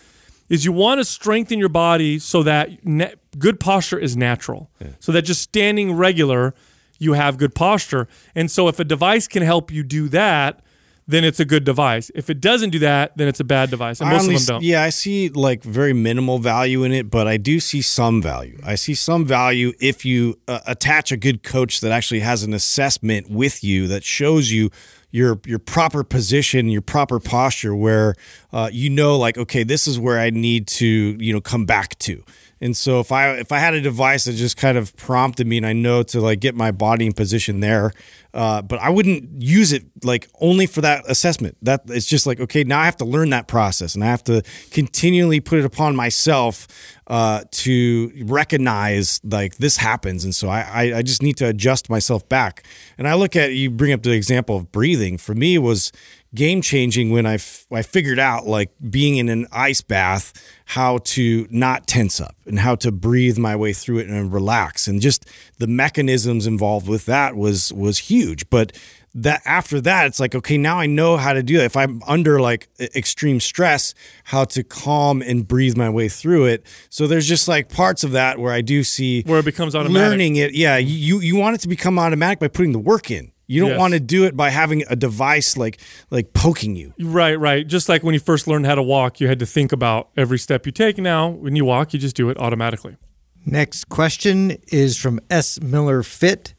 is 0.50 0.66
you 0.66 0.72
want 0.72 1.00
to 1.00 1.04
strengthen 1.06 1.58
your 1.58 1.70
body 1.70 2.18
so 2.18 2.42
that 2.42 2.84
na- 2.84 3.14
good 3.38 3.58
posture 3.58 3.98
is 3.98 4.14
natural. 4.14 4.70
So 5.00 5.10
that 5.12 5.22
just 5.22 5.40
standing 5.40 5.94
regular, 5.94 6.54
you 6.98 7.14
have 7.14 7.38
good 7.38 7.54
posture. 7.54 8.06
And 8.34 8.50
so 8.50 8.68
if 8.68 8.78
a 8.78 8.84
device 8.84 9.26
can 9.26 9.42
help 9.42 9.70
you 9.72 9.82
do 9.82 10.08
that, 10.10 10.60
then 11.06 11.24
it's 11.24 11.40
a 11.40 11.44
good 11.44 11.64
device. 11.64 12.10
If 12.14 12.30
it 12.30 12.40
doesn't 12.40 12.70
do 12.70 12.78
that, 12.80 13.16
then 13.16 13.28
it's 13.28 13.40
a 13.40 13.44
bad 13.44 13.70
device. 13.70 14.00
And 14.00 14.10
most 14.10 14.22
only 14.22 14.36
of 14.36 14.46
them 14.46 14.54
don't. 14.56 14.64
Yeah, 14.64 14.82
I 14.82 14.90
see 14.90 15.28
like 15.28 15.62
very 15.62 15.92
minimal 15.92 16.38
value 16.38 16.82
in 16.84 16.92
it, 16.92 17.10
but 17.10 17.28
I 17.28 17.36
do 17.36 17.60
see 17.60 17.82
some 17.82 18.22
value. 18.22 18.58
I 18.64 18.74
see 18.74 18.94
some 18.94 19.26
value 19.26 19.72
if 19.80 20.04
you 20.04 20.38
uh, 20.48 20.60
attach 20.66 21.12
a 21.12 21.16
good 21.16 21.42
coach 21.42 21.80
that 21.80 21.92
actually 21.92 22.20
has 22.20 22.42
an 22.42 22.54
assessment 22.54 23.30
with 23.30 23.62
you 23.62 23.86
that 23.88 24.04
shows 24.04 24.50
you 24.50 24.70
your 25.10 25.38
your 25.46 25.60
proper 25.60 26.02
position, 26.02 26.68
your 26.68 26.82
proper 26.82 27.20
posture, 27.20 27.74
where 27.74 28.14
uh, 28.52 28.70
you 28.72 28.90
know, 28.90 29.16
like, 29.16 29.38
okay, 29.38 29.62
this 29.62 29.86
is 29.86 29.98
where 29.98 30.18
I 30.18 30.30
need 30.30 30.66
to 30.68 30.86
you 30.86 31.32
know 31.32 31.40
come 31.40 31.66
back 31.66 31.98
to. 32.00 32.24
And 32.60 32.76
so 32.76 32.98
if 32.98 33.12
I 33.12 33.34
if 33.34 33.52
I 33.52 33.58
had 33.58 33.74
a 33.74 33.80
device 33.80 34.24
that 34.24 34.32
just 34.32 34.56
kind 34.56 34.78
of 34.78 34.96
prompted 34.96 35.46
me 35.46 35.58
and 35.58 35.66
I 35.66 35.72
know 35.72 36.02
to 36.04 36.20
like 36.20 36.40
get 36.40 36.54
my 36.54 36.72
body 36.72 37.06
in 37.06 37.12
position 37.12 37.60
there, 37.60 37.92
uh, 38.34 38.62
but 38.62 38.80
I 38.80 38.90
wouldn't 38.90 39.40
use 39.40 39.72
it 39.72 39.84
like 40.02 40.28
only 40.40 40.66
for 40.66 40.80
that 40.80 41.04
assessment. 41.08 41.56
That 41.62 41.82
it's 41.86 42.06
just 42.06 42.26
like 42.26 42.40
okay, 42.40 42.64
now 42.64 42.80
I 42.80 42.84
have 42.84 42.96
to 42.98 43.04
learn 43.04 43.30
that 43.30 43.46
process 43.46 43.94
and 43.94 44.02
I 44.02 44.08
have 44.08 44.24
to 44.24 44.42
continually 44.70 45.40
put 45.40 45.58
it 45.58 45.64
upon 45.64 45.94
myself 45.94 46.66
uh, 47.06 47.44
to 47.50 48.12
recognize 48.24 49.20
like 49.24 49.56
this 49.56 49.76
happens, 49.76 50.24
and 50.24 50.34
so 50.34 50.48
I, 50.48 50.60
I 50.60 50.98
I 50.98 51.02
just 51.02 51.22
need 51.22 51.36
to 51.38 51.48
adjust 51.48 51.90
myself 51.90 52.28
back. 52.28 52.64
And 52.96 53.06
I 53.06 53.14
look 53.14 53.36
at 53.36 53.52
you 53.52 53.70
bring 53.70 53.92
up 53.92 54.02
the 54.02 54.12
example 54.12 54.56
of 54.56 54.72
breathing. 54.72 55.18
For 55.18 55.34
me, 55.34 55.58
was 55.58 55.92
game 56.34 56.60
changing 56.60 57.10
when 57.10 57.26
I, 57.26 57.34
f- 57.34 57.66
I 57.70 57.82
figured 57.82 58.18
out 58.18 58.46
like 58.46 58.70
being 58.90 59.16
in 59.16 59.28
an 59.28 59.46
ice 59.52 59.80
bath 59.80 60.32
how 60.66 60.98
to 60.98 61.46
not 61.50 61.86
tense 61.86 62.20
up 62.20 62.34
and 62.46 62.58
how 62.58 62.74
to 62.76 62.90
breathe 62.90 63.38
my 63.38 63.54
way 63.54 63.72
through 63.72 63.98
it 63.98 64.08
and 64.08 64.32
relax 64.32 64.88
and 64.88 65.00
just 65.00 65.26
the 65.58 65.66
mechanisms 65.66 66.46
involved 66.46 66.88
with 66.88 67.06
that 67.06 67.36
was 67.36 67.72
was 67.72 67.98
huge 67.98 68.48
but 68.50 68.76
that 69.16 69.40
after 69.44 69.80
that 69.80 70.06
it's 70.06 70.18
like 70.18 70.34
okay 70.34 70.58
now 70.58 70.78
I 70.78 70.86
know 70.86 71.16
how 71.16 71.32
to 71.32 71.42
do 71.42 71.60
it 71.60 71.64
if 71.64 71.76
I'm 71.76 72.02
under 72.06 72.40
like 72.40 72.68
extreme 72.80 73.38
stress 73.40 73.94
how 74.24 74.44
to 74.46 74.64
calm 74.64 75.22
and 75.22 75.46
breathe 75.46 75.76
my 75.76 75.88
way 75.88 76.08
through 76.08 76.46
it 76.46 76.66
so 76.90 77.06
there's 77.06 77.28
just 77.28 77.46
like 77.46 77.68
parts 77.68 78.02
of 78.02 78.12
that 78.12 78.38
where 78.38 78.52
I 78.52 78.60
do 78.60 78.82
see 78.82 79.22
Where 79.22 79.38
it 79.38 79.44
becomes 79.44 79.74
automatic. 79.76 79.94
learning 80.10 80.36
it 80.36 80.54
yeah 80.54 80.76
you 80.78 81.20
you 81.20 81.36
want 81.36 81.54
it 81.54 81.60
to 81.60 81.68
become 81.68 81.98
automatic 81.98 82.40
by 82.40 82.48
putting 82.48 82.72
the 82.72 82.78
work 82.80 83.10
in 83.10 83.30
you 83.46 83.60
don't 83.60 83.70
Yes. 83.70 83.78
want 83.78 83.92
to 83.94 84.00
do 84.00 84.24
it 84.24 84.36
by 84.36 84.48
having 84.50 84.82
a 84.88 84.96
device 84.96 85.56
like 85.58 85.78
like 86.10 86.32
poking 86.32 86.76
you. 86.76 86.94
Right, 86.98 87.38
right. 87.38 87.66
Just 87.66 87.90
like 87.90 88.02
when 88.02 88.14
you 88.14 88.20
first 88.20 88.46
learned 88.46 88.64
how 88.64 88.74
to 88.74 88.82
walk, 88.82 89.20
you 89.20 89.28
had 89.28 89.38
to 89.40 89.44
think 89.46 89.70
about 89.70 90.08
every 90.16 90.38
step 90.38 90.64
you 90.64 90.72
take. 90.72 90.96
Now, 90.96 91.28
when 91.28 91.54
you 91.54 91.66
walk, 91.66 91.92
you 91.92 91.98
just 92.00 92.16
do 92.16 92.30
it 92.30 92.38
automatically. 92.38 92.96
Next 93.44 93.90
question 93.90 94.56
is 94.68 94.96
from 94.96 95.20
S. 95.28 95.60
Miller 95.60 96.02
Fit. 96.02 96.53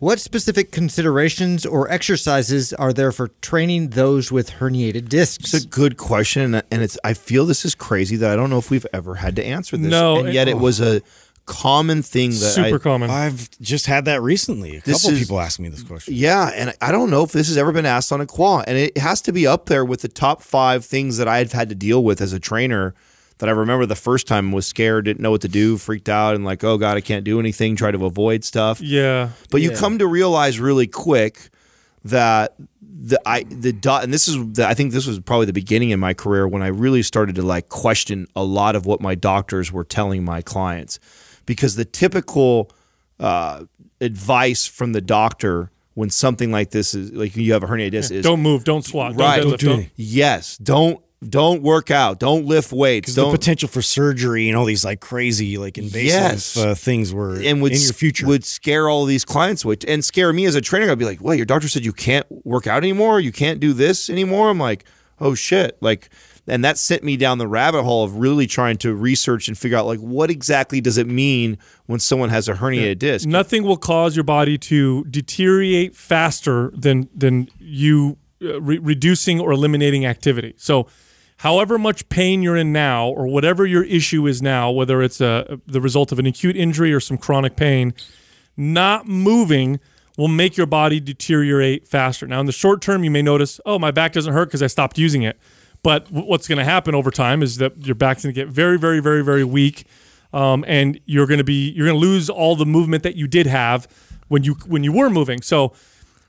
What 0.00 0.18
specific 0.18 0.72
considerations 0.72 1.66
or 1.66 1.90
exercises 1.90 2.72
are 2.72 2.90
there 2.90 3.12
for 3.12 3.28
training 3.42 3.90
those 3.90 4.32
with 4.32 4.52
herniated 4.52 5.10
discs? 5.10 5.52
It's 5.52 5.64
a 5.64 5.68
good 5.68 5.98
question, 5.98 6.54
and- 6.54 6.62
and 6.70 6.80
it's. 6.82 6.96
I 7.04 7.12
feel 7.12 7.44
this 7.44 7.66
is 7.66 7.74
crazy 7.74 8.16
that 8.16 8.30
I 8.30 8.34
don't 8.34 8.48
know 8.48 8.56
if 8.56 8.70
we've 8.70 8.86
ever 8.94 9.16
had 9.16 9.36
to 9.36 9.44
answer 9.44 9.76
this. 9.76 9.90
No, 9.90 10.20
and 10.20 10.28
it- 10.30 10.34
yet 10.34 10.48
it 10.48 10.58
was 10.58 10.80
a 10.80 11.02
common 11.44 12.02
thing 12.02 12.30
that 12.30 12.36
Super 12.54 12.76
I, 12.76 12.78
common. 12.78 13.10
I've 13.10 13.50
just 13.60 13.84
had 13.86 14.06
that 14.06 14.22
recently. 14.22 14.76
A 14.76 14.80
This 14.80 15.02
couple 15.02 15.16
is- 15.16 15.18
people 15.20 15.38
ask 15.38 15.60
me 15.60 15.68
this 15.68 15.82
question. 15.82 16.14
Yeah, 16.14 16.46
and 16.54 16.72
I 16.80 16.92
don't 16.92 17.10
know 17.10 17.22
if 17.22 17.32
this 17.32 17.48
has 17.48 17.58
ever 17.58 17.70
been 17.70 17.84
asked 17.86 18.10
on 18.10 18.22
a 18.22 18.26
Quah, 18.26 18.64
and 18.66 18.78
it 18.78 18.96
has 18.96 19.20
to 19.22 19.32
be 19.32 19.46
up 19.46 19.66
there 19.66 19.84
with 19.84 20.00
the 20.00 20.08
top 20.08 20.42
five 20.42 20.82
things 20.82 21.18
that 21.18 21.28
I've 21.28 21.52
had 21.52 21.68
to 21.68 21.74
deal 21.74 22.02
with 22.02 22.22
as 22.22 22.32
a 22.32 22.38
trainer. 22.40 22.94
That 23.40 23.48
I 23.48 23.52
remember 23.52 23.84
the 23.86 23.96
first 23.96 24.26
time 24.26 24.52
was 24.52 24.66
scared, 24.66 25.06
didn't 25.06 25.20
know 25.20 25.30
what 25.30 25.40
to 25.40 25.48
do, 25.48 25.76
freaked 25.76 26.08
out, 26.08 26.34
and 26.34 26.44
like, 26.44 26.62
oh 26.62 26.78
god, 26.78 26.96
I 26.96 27.00
can't 27.00 27.24
do 27.24 27.40
anything. 27.40 27.74
Try 27.74 27.90
to 27.90 28.06
avoid 28.06 28.44
stuff. 28.44 28.80
yeah. 28.80 29.30
But 29.50 29.60
you 29.60 29.72
come 29.72 29.98
to 29.98 30.06
realize 30.06 30.60
really 30.60 30.86
quick 30.86 31.50
that 32.04 32.54
the 32.82 33.20
I 33.26 33.44
the 33.44 33.72
dot 33.72 34.04
and 34.04 34.12
this 34.12 34.28
is 34.28 34.36
the, 34.52 34.66
I 34.66 34.74
think 34.74 34.92
this 34.92 35.06
was 35.06 35.18
probably 35.20 35.46
the 35.46 35.52
beginning 35.54 35.90
in 35.90 35.98
my 36.00 36.12
career 36.14 36.46
when 36.46 36.62
I 36.62 36.66
really 36.68 37.02
started 37.02 37.34
to 37.36 37.42
like 37.42 37.68
question 37.68 38.26
a 38.36 38.44
lot 38.44 38.76
of 38.76 38.84
what 38.86 39.00
my 39.00 39.14
doctors 39.14 39.72
were 39.72 39.84
telling 39.84 40.22
my 40.24 40.42
clients 40.42 40.98
because 41.46 41.76
the 41.76 41.84
typical 41.84 42.70
uh, 43.18 43.64
advice 44.00 44.66
from 44.66 44.92
the 44.92 45.00
doctor 45.00 45.70
when 45.94 46.10
something 46.10 46.52
like 46.52 46.70
this 46.70 46.94
is 46.94 47.10
like 47.12 47.36
you 47.36 47.52
have 47.54 47.62
a 47.62 47.66
herniated 47.66 47.92
disc 47.92 48.12
is 48.12 48.22
Don't 48.24 48.40
move. 48.40 48.64
Don't 48.64 48.84
squat. 48.84 49.14
Right. 49.16 49.40
Don't 49.40 49.50
Don't 49.50 49.54
deadlift. 49.54 49.58
do 49.58 49.66
Don't, 49.68 49.88
yes 49.96 50.58
don't 50.58 51.02
don't 51.28 51.62
work 51.62 51.90
out 51.90 52.18
don't 52.18 52.46
lift 52.46 52.72
weights 52.72 53.02
Because 53.06 53.14
the 53.16 53.22
don't 53.22 53.30
potential 53.32 53.68
for 53.68 53.82
surgery 53.82 54.48
and 54.48 54.56
all 54.56 54.64
these 54.64 54.84
like 54.86 55.00
crazy, 55.00 55.58
like 55.58 55.76
invasive 55.76 56.04
Yes. 56.06 56.56
uh, 56.56 56.74
things 56.74 57.12
were 57.12 57.36
and 57.40 57.60
would 57.60 57.72
in 57.72 57.80
your 57.80 57.92
future. 57.92 58.26
would 58.26 58.44
scare 58.44 58.88
all 58.88 59.04
these 59.04 59.24
clients 59.24 59.64
away 59.64 59.76
and 59.86 60.02
scare 60.04 60.32
me 60.32 60.46
as 60.46 60.54
a 60.54 60.60
trainer. 60.62 60.90
I'd 60.90 60.98
be 60.98 61.04
like, 61.04 61.20
"Well, 61.20 61.34
your 61.34 61.44
doctor 61.46 61.68
said 61.68 61.84
you 61.84 61.92
can't 61.92 62.26
work 62.44 62.66
out 62.66 62.78
anymore. 62.78 63.20
You 63.20 63.32
can't 63.32 63.60
do 63.60 63.72
this 63.74 64.08
anymore." 64.08 64.48
I'm 64.48 64.58
like, 64.58 64.84
"Oh 65.20 65.34
shit!" 65.34 65.76
Like, 65.82 66.08
and 66.46 66.64
that 66.64 66.78
sent 66.78 67.04
me 67.04 67.18
down 67.18 67.36
the 67.36 67.46
rabbit 67.46 67.82
hole 67.82 68.02
of 68.02 68.16
really 68.16 68.46
trying 68.46 68.78
to 68.78 68.94
research 68.94 69.46
and 69.46 69.58
figure 69.58 69.76
out 69.76 69.84
like 69.84 70.00
what 70.00 70.30
exactly 70.30 70.80
does 70.80 70.96
it 70.96 71.06
mean 71.06 71.58
when 71.84 72.00
someone 72.00 72.30
has 72.30 72.48
a 72.48 72.54
herniated 72.54 72.98
disc. 72.98 73.28
Nothing 73.28 73.62
will 73.64 73.76
cause 73.76 74.16
your 74.16 74.24
body 74.24 74.56
to 74.56 75.04
deteriorate 75.04 75.94
faster 75.94 76.72
than 76.74 77.10
than 77.14 77.48
you 77.58 78.16
uh, 78.42 78.58
re- 78.62 78.78
reducing 78.78 79.38
or 79.38 79.52
eliminating 79.52 80.06
activity. 80.06 80.54
So 80.56 80.86
however 81.40 81.78
much 81.78 82.06
pain 82.10 82.42
you're 82.42 82.56
in 82.56 82.70
now 82.70 83.08
or 83.08 83.26
whatever 83.26 83.64
your 83.64 83.84
issue 83.84 84.26
is 84.26 84.42
now, 84.42 84.70
whether 84.70 85.00
it's 85.00 85.22
a, 85.22 85.58
the 85.66 85.80
result 85.80 86.12
of 86.12 86.18
an 86.18 86.26
acute 86.26 86.54
injury 86.54 86.92
or 86.92 87.00
some 87.00 87.16
chronic 87.16 87.56
pain, 87.56 87.94
not 88.58 89.08
moving 89.08 89.80
will 90.18 90.28
make 90.28 90.58
your 90.58 90.66
body 90.66 91.00
deteriorate 91.00 91.88
faster. 91.88 92.26
Now, 92.26 92.40
in 92.40 92.46
the 92.46 92.52
short 92.52 92.82
term, 92.82 93.04
you 93.04 93.10
may 93.10 93.22
notice, 93.22 93.58
oh, 93.64 93.78
my 93.78 93.90
back 93.90 94.12
doesn't 94.12 94.34
hurt 94.34 94.46
because 94.46 94.62
I 94.62 94.66
stopped 94.66 94.98
using 94.98 95.22
it. 95.22 95.38
But 95.82 96.04
w- 96.06 96.26
what's 96.28 96.46
going 96.46 96.58
to 96.58 96.64
happen 96.64 96.94
over 96.94 97.10
time 97.10 97.42
is 97.42 97.56
that 97.56 97.86
your 97.86 97.94
back's 97.94 98.22
going 98.22 98.34
to 98.34 98.38
get 98.38 98.48
very, 98.48 98.78
very, 98.78 99.00
very, 99.00 99.24
very 99.24 99.44
weak, 99.44 99.86
um, 100.34 100.62
and 100.68 101.00
you're 101.06 101.26
going 101.26 101.38
to 101.38 101.44
be 101.44 101.70
you're 101.70 101.86
going 101.86 101.98
to 101.98 102.06
lose 102.06 102.28
all 102.28 102.54
the 102.54 102.66
movement 102.66 103.02
that 103.02 103.16
you 103.16 103.26
did 103.26 103.46
have 103.46 103.88
when 104.28 104.44
you 104.44 104.56
when 104.66 104.84
you 104.84 104.92
were 104.92 105.08
moving. 105.08 105.40
So, 105.40 105.72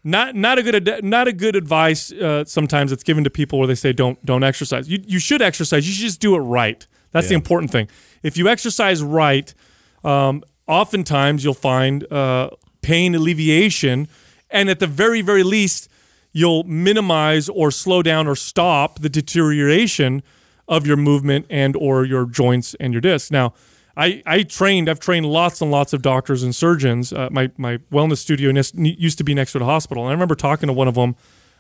not 0.04 0.36
not 0.36 0.58
a 0.58 0.64
good 0.64 0.88
ad- 0.88 1.04
not 1.04 1.28
a 1.28 1.34
good 1.34 1.56
advice. 1.56 2.12
Uh, 2.12 2.46
sometimes 2.46 2.92
it's 2.92 3.04
given 3.04 3.24
to 3.24 3.30
people 3.30 3.60
where 3.60 3.68
they 3.68 3.76
say 3.76 3.94
don't 3.94 4.24
don't 4.26 4.44
exercise. 4.44 4.90
You 4.90 5.00
you 5.06 5.20
should 5.20 5.42
exercise. 5.42 5.88
You 5.88 5.94
should 5.94 6.06
just 6.06 6.20
do 6.20 6.36
it 6.36 6.40
right. 6.40 6.86
That's 7.12 7.28
the 7.28 7.36
important 7.36 7.72
thing. 7.72 7.90
If 8.24 8.38
you 8.38 8.48
exercise 8.48 9.04
right, 9.04 9.54
um, 10.04 10.44
oftentimes 10.66 11.44
you'll 11.44 11.54
find 11.54 12.12
uh, 12.12 12.52
pain 12.82 13.16
alleviation, 13.16 14.08
and 14.50 14.70
at 14.70 14.80
the 14.80 14.88
very 14.88 15.22
very 15.22 15.44
least, 15.44 15.90
you'll 16.32 16.64
minimize 16.64 17.50
or 17.50 17.70
slow 17.70 18.02
down 18.02 18.28
or 18.28 18.36
stop 18.36 19.00
the 19.00 19.10
deterioration 19.10 20.24
of 20.68 20.88
your 20.88 20.98
movement 20.98 21.46
and 21.50 21.76
or 21.76 22.06
your 22.06 22.26
joints 22.26 22.76
and 22.80 22.94
your 22.94 23.02
discs. 23.02 23.30
Now, 23.30 23.54
I, 23.98 24.24
I 24.26 24.44
trained. 24.44 24.90
I've 24.90 25.00
trained 25.00 25.26
lots 25.26 25.62
and 25.62 25.70
lots 25.70 25.94
of 25.94 26.02
doctors 26.02 26.44
and 26.44 26.56
surgeons. 26.56 27.12
Uh, 27.12 27.30
my 27.32 27.52
my 27.58 27.78
wellness 27.92 28.18
studio 28.18 28.52
used 28.74 29.18
to 29.18 29.24
be 29.24 29.34
next 29.34 29.52
to 29.54 29.60
the 29.60 29.66
hospital, 29.66 30.04
and 30.04 30.10
I 30.10 30.14
remember 30.14 30.36
talking 30.36 30.68
to 30.68 30.74
one 30.74 30.88
of 30.88 30.96
them 30.96 31.16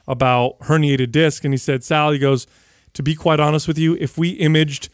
about 0.07 0.59
herniated 0.61 1.11
disc, 1.11 1.43
and 1.43 1.53
he 1.53 1.57
said, 1.57 1.83
"Sal, 1.83 2.11
he 2.11 2.19
goes, 2.19 2.47
to 2.93 3.03
be 3.03 3.15
quite 3.15 3.39
honest 3.39 3.67
with 3.67 3.77
you, 3.77 3.95
if 3.99 4.17
we 4.17 4.31
imaged 4.31 4.89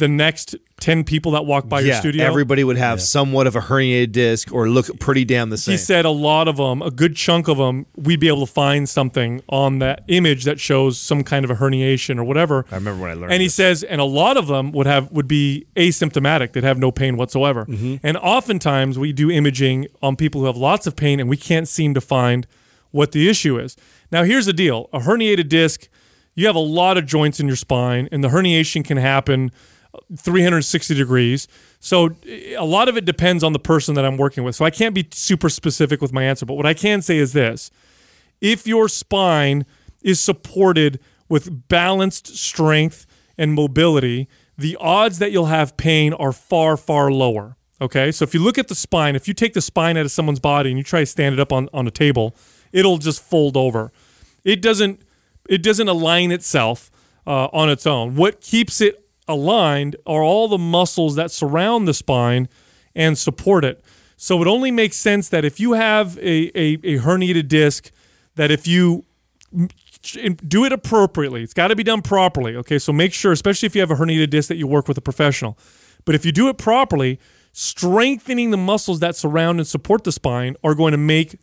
the 0.00 0.08
next 0.08 0.56
ten 0.80 1.04
people 1.04 1.32
that 1.32 1.46
walk 1.46 1.68
by 1.68 1.80
your 1.80 1.90
yeah, 1.90 2.00
studio, 2.00 2.24
everybody 2.24 2.64
would 2.64 2.76
have 2.76 3.00
somewhat 3.00 3.46
of 3.46 3.54
a 3.54 3.60
herniated 3.60 4.10
disc 4.10 4.52
or 4.52 4.68
look 4.68 4.98
pretty 4.98 5.24
damn 5.24 5.50
the 5.50 5.58
same. 5.58 5.74
He 5.74 5.76
said 5.76 6.04
a 6.04 6.10
lot 6.10 6.48
of 6.48 6.56
them, 6.56 6.82
a 6.82 6.90
good 6.90 7.14
chunk 7.14 7.46
of 7.46 7.58
them, 7.58 7.86
we'd 7.94 8.18
be 8.18 8.26
able 8.26 8.44
to 8.46 8.52
find 8.52 8.88
something 8.88 9.42
on 9.48 9.78
that 9.78 10.02
image 10.08 10.44
that 10.44 10.58
shows 10.58 10.98
some 10.98 11.22
kind 11.22 11.44
of 11.44 11.50
a 11.50 11.54
herniation 11.54 12.18
or 12.18 12.24
whatever. 12.24 12.66
I 12.72 12.76
remember 12.76 13.02
when 13.02 13.10
I 13.12 13.14
learned 13.14 13.32
And 13.32 13.40
he 13.40 13.46
this. 13.46 13.54
says, 13.54 13.82
and 13.84 14.00
a 14.00 14.04
lot 14.04 14.36
of 14.36 14.48
them 14.48 14.72
would 14.72 14.86
have 14.86 15.12
would 15.12 15.28
be 15.28 15.66
asymptomatic. 15.76 16.52
They'd 16.52 16.64
have 16.64 16.78
no 16.78 16.90
pain 16.90 17.16
whatsoever. 17.16 17.66
Mm-hmm. 17.66 17.96
And 18.02 18.16
oftentimes 18.16 18.98
we 18.98 19.12
do 19.12 19.30
imaging 19.30 19.86
on 20.02 20.16
people 20.16 20.40
who 20.40 20.46
have 20.48 20.56
lots 20.56 20.86
of 20.88 20.96
pain, 20.96 21.20
and 21.20 21.28
we 21.28 21.36
can't 21.36 21.68
seem 21.68 21.94
to 21.94 22.00
find 22.00 22.46
what 22.90 23.12
the 23.12 23.28
issue 23.28 23.58
is. 23.58 23.76
Now, 24.10 24.24
here's 24.24 24.46
the 24.46 24.52
deal: 24.52 24.88
a 24.92 24.98
herniated 25.00 25.48
disc. 25.48 25.88
You 26.34 26.46
have 26.46 26.56
a 26.56 26.60
lot 26.60 26.96
of 26.96 27.06
joints 27.06 27.40
in 27.40 27.48
your 27.48 27.56
spine, 27.56 28.08
and 28.10 28.24
the 28.24 28.28
herniation 28.28 28.84
can 28.84 28.96
happen 28.96 29.50
360 30.16 30.94
degrees. 30.94 31.48
So 31.78 32.16
a 32.26 32.64
lot 32.64 32.88
of 32.88 32.96
it 32.96 33.04
depends 33.04 33.42
on 33.42 33.52
the 33.52 33.58
person 33.58 33.94
that 33.94 34.04
I'm 34.04 34.16
working 34.16 34.44
with. 34.44 34.56
So 34.56 34.64
I 34.64 34.70
can't 34.70 34.94
be 34.94 35.08
super 35.12 35.48
specific 35.48 36.00
with 36.00 36.12
my 36.12 36.24
answer, 36.24 36.46
but 36.46 36.54
what 36.54 36.66
I 36.66 36.74
can 36.74 37.02
say 37.02 37.18
is 37.18 37.32
this. 37.32 37.70
If 38.40 38.66
your 38.66 38.88
spine 38.88 39.66
is 40.02 40.20
supported 40.20 41.00
with 41.28 41.68
balanced 41.68 42.36
strength 42.36 43.06
and 43.36 43.52
mobility, 43.52 44.28
the 44.56 44.76
odds 44.80 45.18
that 45.18 45.32
you'll 45.32 45.46
have 45.46 45.76
pain 45.76 46.12
are 46.12 46.32
far 46.32 46.76
far 46.76 47.10
lower. 47.10 47.56
Okay? 47.80 48.12
So 48.12 48.24
if 48.24 48.34
you 48.34 48.40
look 48.40 48.58
at 48.58 48.68
the 48.68 48.74
spine, 48.74 49.16
if 49.16 49.26
you 49.26 49.34
take 49.34 49.54
the 49.54 49.62
spine 49.62 49.96
out 49.96 50.04
of 50.04 50.12
someone's 50.12 50.40
body 50.40 50.70
and 50.70 50.78
you 50.78 50.84
try 50.84 51.00
to 51.00 51.06
stand 51.06 51.34
it 51.34 51.40
up 51.40 51.52
on 51.52 51.68
on 51.72 51.86
a 51.86 51.90
table, 51.90 52.34
it'll 52.72 52.98
just 52.98 53.22
fold 53.22 53.56
over. 53.56 53.92
It 54.44 54.60
doesn't 54.60 55.02
it 55.48 55.62
doesn't 55.62 55.88
align 55.88 56.30
itself 56.30 56.90
uh, 57.26 57.48
on 57.52 57.70
its 57.70 57.86
own. 57.86 58.16
What 58.16 58.40
keeps 58.40 58.80
it 58.80 59.09
aligned 59.30 59.96
are 60.06 60.22
all 60.22 60.48
the 60.48 60.58
muscles 60.58 61.14
that 61.16 61.30
surround 61.30 61.88
the 61.88 61.94
spine 61.94 62.48
and 62.94 63.16
support 63.16 63.64
it. 63.64 63.82
So 64.16 64.42
it 64.42 64.46
only 64.46 64.70
makes 64.70 64.96
sense 64.96 65.30
that 65.30 65.44
if 65.44 65.58
you 65.58 65.72
have 65.72 66.18
a, 66.18 66.50
a, 66.58 66.74
a 66.82 66.98
herniated 66.98 67.48
disc, 67.48 67.90
that 68.34 68.50
if 68.50 68.66
you 68.66 69.04
do 70.46 70.64
it 70.64 70.72
appropriately, 70.72 71.42
it's 71.42 71.54
got 71.54 71.68
to 71.68 71.76
be 71.76 71.82
done 71.82 72.02
properly. 72.02 72.56
Okay, 72.56 72.78
so 72.78 72.92
make 72.92 73.12
sure, 73.14 73.32
especially 73.32 73.66
if 73.66 73.74
you 73.74 73.80
have 73.80 73.90
a 73.90 73.96
herniated 73.96 74.30
disc, 74.30 74.48
that 74.48 74.56
you 74.56 74.66
work 74.66 74.88
with 74.88 74.98
a 74.98 75.00
professional. 75.00 75.58
But 76.04 76.14
if 76.14 76.24
you 76.24 76.32
do 76.32 76.48
it 76.48 76.58
properly, 76.58 77.18
strengthening 77.52 78.50
the 78.50 78.56
muscles 78.56 79.00
that 79.00 79.16
surround 79.16 79.58
and 79.58 79.66
support 79.66 80.04
the 80.04 80.12
spine 80.12 80.56
are 80.62 80.74
going 80.74 80.92
to 80.92 80.98
make 80.98 81.38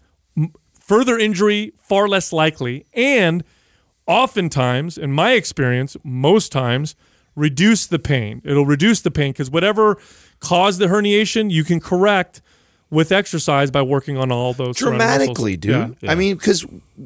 further 0.79 1.17
injury 1.17 1.73
far 1.77 2.07
less 2.07 2.31
likely 2.31 2.85
and 2.93 3.43
oftentimes 4.07 4.97
in 4.97 5.11
my 5.11 5.33
experience 5.33 5.97
most 6.03 6.51
times 6.51 6.95
reduce 7.37 7.87
the 7.87 7.99
pain 7.99 8.41
it'll 8.43 8.65
reduce 8.65 8.99
the 8.99 9.11
pain 9.11 9.31
because 9.31 9.49
whatever 9.49 9.97
caused 10.41 10.79
the 10.79 10.87
herniation 10.87 11.49
you 11.49 11.63
can 11.63 11.79
correct 11.79 12.41
with 12.89 13.11
exercise 13.11 13.71
by 13.71 13.81
working 13.81 14.17
on 14.17 14.31
all 14.31 14.53
those 14.53 14.77
dramatically, 14.77 15.57
dude. 15.57 15.97
Yeah. 16.01 16.11
I 16.11 16.15
mean, 16.15 16.35
because 16.37 16.65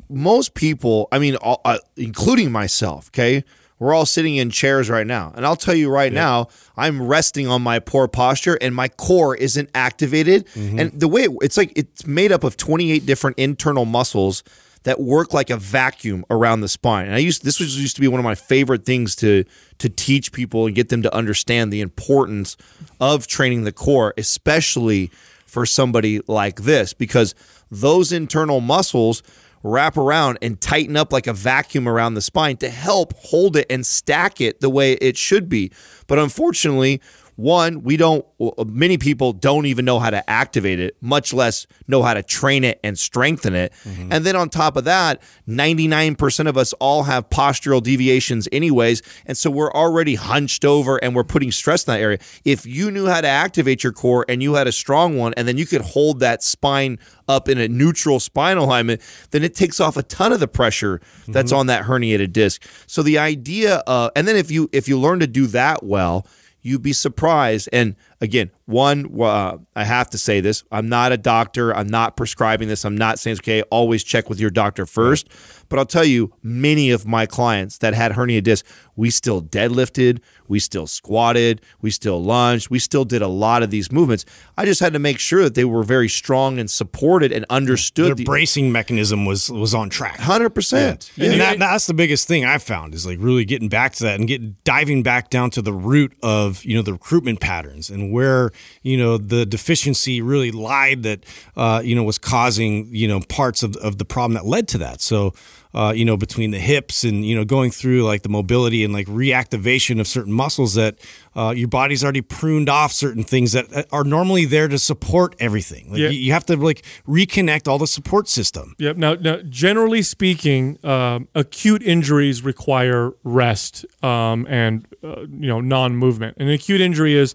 most 0.10 0.54
people, 0.54 1.08
I 1.12 1.20
mean, 1.20 1.36
all, 1.38 1.62
uh, 1.66 1.80
including 1.98 2.52
myself, 2.52 3.08
okay, 3.08 3.44
we're 3.80 3.94
all 3.96 4.06
sitting 4.06 4.36
in 4.36 4.52
chairs 4.52 4.92
right 4.92 5.08
now, 5.08 5.34
and 5.36 5.44
I'll 5.44 5.56
tell 5.56 5.74
you 5.74 5.90
right 5.90 6.14
now, 6.14 6.50
I'm 6.78 7.02
resting 7.02 7.48
on 7.48 7.64
my 7.64 7.80
poor 7.80 8.08
posture, 8.08 8.56
and 8.62 8.76
my 8.76 8.90
core 8.90 9.36
isn't 9.36 9.72
activated. 9.74 10.46
And 10.56 10.92
the 11.00 11.08
way 11.08 11.24
it, 11.24 11.32
it's 11.42 11.58
like 11.58 11.74
it's 11.76 12.06
made 12.06 12.32
up 12.32 12.44
of 12.44 12.58
28 12.58 13.04
different 13.08 13.40
internal 13.40 13.86
muscles 13.86 14.44
that 14.84 15.00
work 15.00 15.34
like 15.34 15.50
a 15.50 15.58
vacuum 15.58 16.26
around 16.30 16.62
the 16.62 16.68
spine. 16.68 17.06
And 17.06 17.16
I 17.16 17.20
used 17.20 17.44
this 17.44 17.60
was 17.60 17.80
used 17.80 17.96
to 17.96 18.02
be 18.02 18.08
one 18.08 18.20
of 18.20 18.24
my 18.24 18.36
favorite 18.36 18.86
things 18.86 19.16
to 19.18 19.44
to 19.78 19.90
teach 19.90 20.32
people 20.32 20.66
and 20.66 20.76
get 20.76 20.90
them 20.90 21.02
to 21.04 21.14
understand 21.14 21.72
the 21.72 21.82
importance 21.82 22.58
of 23.00 23.28
training 23.28 23.64
the 23.64 23.72
core, 23.72 24.14
especially 24.18 25.12
for 25.46 25.66
somebody 25.66 26.22
like 26.28 26.62
this 26.62 26.94
because 26.94 27.36
those 27.70 28.12
internal 28.12 28.62
muscles 28.62 29.22
wrap 29.64 29.98
around 29.98 30.38
and 30.42 30.60
tighten 30.60 30.98
up 30.98 31.14
like 31.14 31.28
a 31.28 31.34
vacuum 31.34 31.88
around 31.88 32.14
the 32.14 32.22
spine 32.22 32.58
to 32.58 32.70
help 32.70 33.14
hold 33.18 33.56
it 33.56 33.68
and 33.70 33.86
stack 33.86 34.42
it 34.42 34.60
the 34.60 34.70
way 34.70 34.94
it 34.94 35.18
should 35.18 35.50
be. 35.50 35.72
But 36.08 36.20
unfortunately, 36.20 37.02
one, 37.42 37.84
we 37.84 37.98
don't, 37.98 38.26
uh, 38.40 38.64
many 38.66 38.98
people 38.98 39.34
don't 39.34 39.66
even 39.66 39.84
know 39.84 40.00
how 40.00 40.10
to 40.10 40.30
activate 40.30 40.80
it, 40.80 40.96
much 41.02 41.34
less 41.34 41.68
know 41.88 42.04
how 42.04 42.14
to 42.14 42.24
train 42.24 42.64
it 42.64 42.80
and 42.84 42.98
strengthen 42.98 43.56
it. 43.56 43.74
Mm-hmm. 43.84 44.14
And 44.14 44.26
then 44.26 44.36
on 44.36 44.50
top 44.50 44.78
of 44.78 44.84
that, 44.86 45.22
99% 45.48 46.48
of 46.48 46.58
us 46.58 46.74
all 46.74 47.04
have 47.04 47.30
postural 47.30 47.82
deviations, 47.82 48.48
anyways. 48.52 49.02
And 49.26 49.38
so 49.38 49.50
we're 49.50 49.72
already 49.72 50.16
hunched 50.16 50.64
over 50.64 50.98
and 50.98 51.16
we're 51.16 51.24
putting 51.24 51.52
stress 51.52 51.86
in 51.86 51.94
that 51.94 52.00
area. 52.00 52.20
If 52.46 52.66
you 52.66 52.92
knew 52.92 53.08
how 53.08 53.22
to 53.22 53.28
activate 53.28 53.84
your 53.84 53.94
core 53.94 54.26
and 54.30 54.42
you 54.42 54.54
had 54.54 54.68
a 54.68 54.72
strong 54.72 55.18
one, 55.18 55.34
and 55.36 55.48
then 55.48 55.58
you 55.58 55.66
could 55.66 55.82
hold 55.82 56.20
that 56.20 56.44
spine 56.44 57.00
up 57.28 57.50
in 57.50 57.58
a 57.58 57.68
neutral 57.68 58.20
spinal 58.20 58.66
alignment, 58.66 59.02
then 59.32 59.44
it 59.44 59.56
takes 59.56 59.80
off 59.80 59.98
a 59.98 60.04
ton 60.04 60.32
of 60.32 60.40
the 60.40 60.48
pressure 60.48 61.02
that's 61.28 61.52
mm-hmm. 61.52 61.60
on 61.60 61.68
that 61.68 61.86
herniated 61.86 62.34
disc. 62.34 62.64
So 62.88 63.02
the 63.02 63.18
idea, 63.18 63.82
uh, 63.88 64.10
and 64.16 64.28
then 64.28 64.36
if 64.36 64.52
you 64.52 64.70
if 64.72 64.88
you 64.88 65.00
learn 65.00 65.20
to 65.20 65.28
do 65.28 65.48
that 65.48 65.84
well, 65.84 66.28
you'd 66.62 66.82
be 66.82 66.94
surprised. 66.94 67.70
And 67.72 67.96
again, 68.22 68.52
one, 68.66 69.20
uh, 69.20 69.58
I 69.76 69.84
have 69.84 70.10
to 70.12 70.18
say 70.18 70.40
this: 70.40 70.64
I'm 70.72 70.88
not 70.88 71.12
a 71.12 71.18
doctor. 71.18 71.76
I'm 71.76 71.88
not 71.88 72.16
prescribing 72.16 72.68
this. 72.68 72.86
I'm 72.86 72.98
not 72.98 73.20
saying 73.20 73.34
it's 73.34 73.42
okay. 73.42 73.64
Always 73.64 74.04
check 74.04 74.30
with 74.30 74.40
your 74.40 74.52
doctor 74.52 74.86
first. 74.86 75.28
But 75.68 75.80
I'll 75.80 75.86
tell 75.86 76.04
you, 76.04 76.34
many 76.44 76.92
of 76.92 77.08
my 77.08 77.26
clients 77.26 77.78
that 77.78 77.94
had 77.94 78.12
hernia 78.12 78.42
disc, 78.42 78.66
we 78.98 79.10
still 79.10 79.42
deadlifted, 79.42 80.20
we 80.50 80.60
still 80.60 80.86
squatted, 80.86 81.62
we 81.82 81.92
still 81.92 82.22
lunged, 82.22 82.70
we 82.70 82.78
still 82.78 83.06
did 83.06 83.22
a 83.22 83.30
lot 83.30 83.64
of 83.64 83.72
these 83.72 83.90
movements. 83.90 84.26
I 84.58 84.66
just 84.66 84.82
had 84.82 84.92
to 84.92 85.00
make 85.00 85.18
sure 85.18 85.44
that 85.44 85.56
they 85.56 85.64
were 85.64 85.84
very 85.84 86.10
strong 86.10 86.60
and 86.60 86.70
supported 86.70 87.32
and 87.32 87.46
Their 87.50 87.56
understood 87.56 88.18
the 88.18 88.26
bracing 88.26 88.74
mechanism 88.74 89.24
was 89.24 89.50
was 89.50 89.74
on 89.74 89.90
track. 89.90 90.20
hundred 90.20 90.50
percent. 90.50 91.10
And 91.18 91.40
that, 91.40 91.58
that's 91.60 91.88
the 91.88 91.94
biggest 91.94 92.28
thing 92.28 92.44
I've 92.44 92.64
found 92.64 92.94
is 92.94 93.06
like 93.06 93.20
really 93.22 93.46
getting 93.46 93.70
back 93.70 93.94
to 93.94 94.04
that 94.04 94.20
and 94.20 94.28
get 94.28 94.66
diving 94.66 95.04
back 95.04 95.30
down 95.30 95.52
to 95.52 95.62
the 95.62 95.74
root 95.74 96.14
of 96.22 96.66
you 96.66 96.76
know 96.76 96.82
the 96.82 96.94
recruitment 96.94 97.40
patterns 97.40 97.90
and 97.90 98.11
where 98.12 98.52
you 98.84 98.98
know 98.98 99.18
the 99.18 99.46
deficiency 99.46 100.22
really 100.22 100.52
lied 100.52 101.04
that 101.04 101.26
uh, 101.56 101.82
you 101.84 101.96
know 101.96 102.04
was 102.04 102.18
causing 102.18 102.88
you 102.92 103.08
know 103.08 103.20
parts 103.22 103.64
of 103.64 103.76
of 103.78 103.98
the 103.98 104.06
problem 104.06 104.34
that 104.34 104.46
led 104.46 104.68
to 104.70 104.78
that. 104.80 105.02
So 105.02 105.34
uh, 105.74 105.94
you 105.96 106.04
know 106.04 106.18
between 106.18 106.52
the 106.52 106.60
hips 106.60 107.04
and 107.04 107.26
you 107.26 107.36
know 107.36 107.46
going 107.46 107.72
through 107.72 108.04
like 108.04 108.24
the 108.24 108.30
mobility 108.30 108.84
and 108.84 108.94
like 108.94 109.08
reactivation 109.08 110.00
of 110.00 110.08
certain 110.08 110.34
muscles 110.34 110.74
that 110.74 110.98
uh, 111.36 111.54
your 111.56 111.68
body's 111.70 112.04
already 112.04 112.22
pruned 112.22 112.68
off 112.68 112.92
certain 112.92 113.24
things 113.24 113.54
that 113.54 113.88
are 113.92 114.04
normally 114.04 114.44
there 114.46 114.68
to 114.68 114.78
support 114.78 115.34
everything. 115.40 115.90
Like 115.90 116.00
Yeah. 116.00 116.10
you, 116.10 116.34
have 116.34 116.46
to 116.48 116.58
like 116.58 116.84
reconnect 117.08 117.70
all 117.70 117.78
the 117.78 117.88
support 117.88 118.28
system. 118.28 118.76
Yep. 118.80 118.98
Now, 118.98 119.14
now 119.14 119.38
generally 119.48 120.02
speaking, 120.02 120.78
um, 120.84 121.30
acute 121.34 121.82
injuries 121.84 122.44
require 122.44 123.14
rest 123.24 123.86
um, 124.04 124.46
and 124.50 124.86
uh, 125.04 125.22
you 125.22 125.48
know 125.48 125.62
non-movement. 125.62 126.36
An 126.38 126.50
acute 126.50 126.82
injury 126.82 127.16
is, 127.16 127.34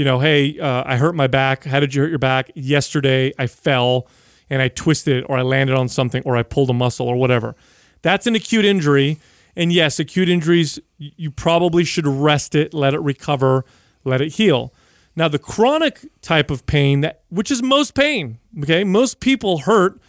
you 0.00 0.06
know, 0.06 0.18
hey, 0.18 0.58
uh, 0.58 0.82
I 0.86 0.96
hurt 0.96 1.14
my 1.14 1.26
back. 1.26 1.64
How 1.64 1.78
did 1.78 1.94
you 1.94 2.00
hurt 2.00 2.08
your 2.08 2.18
back? 2.18 2.50
Yesterday, 2.54 3.34
I 3.38 3.46
fell 3.46 4.08
and 4.48 4.62
I 4.62 4.68
twisted 4.68 5.18
it, 5.18 5.26
or 5.28 5.36
I 5.36 5.42
landed 5.42 5.76
on 5.76 5.90
something, 5.90 6.22
or 6.24 6.38
I 6.38 6.42
pulled 6.42 6.70
a 6.70 6.72
muscle, 6.72 7.06
or 7.06 7.16
whatever. 7.16 7.54
That's 8.00 8.26
an 8.26 8.34
acute 8.34 8.64
injury. 8.64 9.18
And 9.54 9.70
yes, 9.70 9.98
acute 9.98 10.30
injuries 10.30 10.78
you 10.96 11.30
probably 11.30 11.84
should 11.84 12.06
rest 12.06 12.54
it, 12.54 12.72
let 12.72 12.94
it 12.94 13.00
recover, 13.00 13.66
let 14.02 14.22
it 14.22 14.36
heal. 14.36 14.72
Now, 15.16 15.28
the 15.28 15.38
chronic 15.38 16.08
type 16.22 16.50
of 16.50 16.64
pain, 16.64 17.02
that 17.02 17.20
which 17.28 17.50
is 17.50 17.62
most 17.62 17.92
pain, 17.92 18.38
okay, 18.62 18.84
most 18.84 19.20
people 19.20 19.58
hurt 19.58 20.00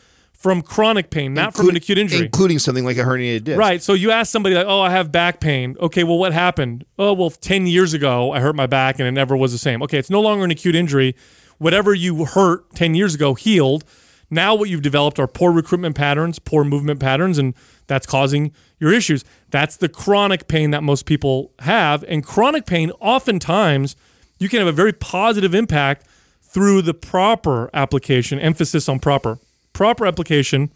from 0.42 0.64
chronic 0.64 1.12
pain, 1.12 1.36
not 1.36 1.56
from 1.56 1.70
an 1.70 1.76
acute 1.76 2.00
injury. 2.00 2.26
including 2.26 2.58
something 2.58 2.84
like 2.84 2.98
a 2.98 3.02
herniated 3.02 3.44
disc. 3.44 3.60
Right. 3.60 3.82
So 3.82 3.94
you 3.94 4.10
ask 4.10 4.32
somebody 4.32 4.56
like, 4.56 4.66
"Oh, 4.68 4.82
I 4.82 4.90
have 4.90 5.12
back 5.12 5.40
pain." 5.40 5.76
Okay, 5.80 6.04
well, 6.04 6.18
what 6.18 6.34
happened? 6.34 6.84
Oh, 6.98 7.14
well, 7.14 7.30
ten 7.30 7.68
years 7.68 7.94
ago, 7.94 8.32
I 8.32 8.40
hurt 8.40 8.56
my 8.56 8.66
back 8.66 8.98
and 8.98 9.08
it 9.08 9.12
never 9.12 9.38
was 9.38 9.52
the 9.52 9.60
same. 9.60 9.84
Okay, 9.84 10.00
it's 10.00 10.10
no 10.10 10.20
longer 10.20 10.44
an 10.44 10.50
acute 10.50 10.74
injury. 10.76 11.16
Whatever 11.60 11.94
you 11.94 12.26
hurt 12.26 12.74
ten 12.74 12.96
years 12.96 13.14
ago 13.14 13.36
healed. 13.36 13.84
Now, 14.34 14.56
what 14.56 14.70
you've 14.70 14.82
developed 14.82 15.20
are 15.20 15.28
poor 15.28 15.52
recruitment 15.52 15.96
patterns, 15.96 16.40
poor 16.40 16.64
movement 16.64 17.02
patterns, 17.02 17.38
and 17.38 17.54
that's 17.88 18.08
causing 18.08 18.52
your 18.80 18.92
issues. 18.94 19.24
That's 19.52 19.76
the 19.78 19.90
chronic 19.90 20.48
pain 20.48 20.72
that 20.72 20.82
most 20.82 21.06
people 21.06 21.52
have, 21.60 22.04
and 22.08 22.26
chronic 22.26 22.66
pain 22.66 22.92
oftentimes 23.02 23.96
you 24.40 24.50
can 24.50 24.60
have 24.60 24.70
a 24.70 24.72
very 24.72 24.94
positive 24.94 25.54
impact 25.54 26.08
through 26.42 26.82
the 26.82 26.94
proper 26.94 27.70
application. 27.74 28.40
Emphasis 28.40 28.90
on 28.90 29.00
proper, 29.00 29.38
proper 29.74 30.06
application 30.06 30.72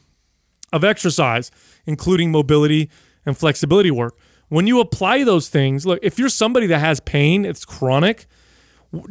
of 0.74 0.84
exercise, 0.84 1.52
including 1.86 2.32
mobility 2.32 2.90
and 3.26 3.38
flexibility 3.38 3.92
work. 3.92 4.18
When 4.50 4.68
you 4.68 4.80
apply 4.80 5.24
those 5.24 5.50
things, 5.50 5.86
look, 5.86 6.00
if 6.04 6.20
you're 6.20 6.30
somebody 6.30 6.68
that 6.68 6.80
has 6.80 7.00
pain, 7.00 7.46
it's 7.46 7.66
chronic, 7.66 8.28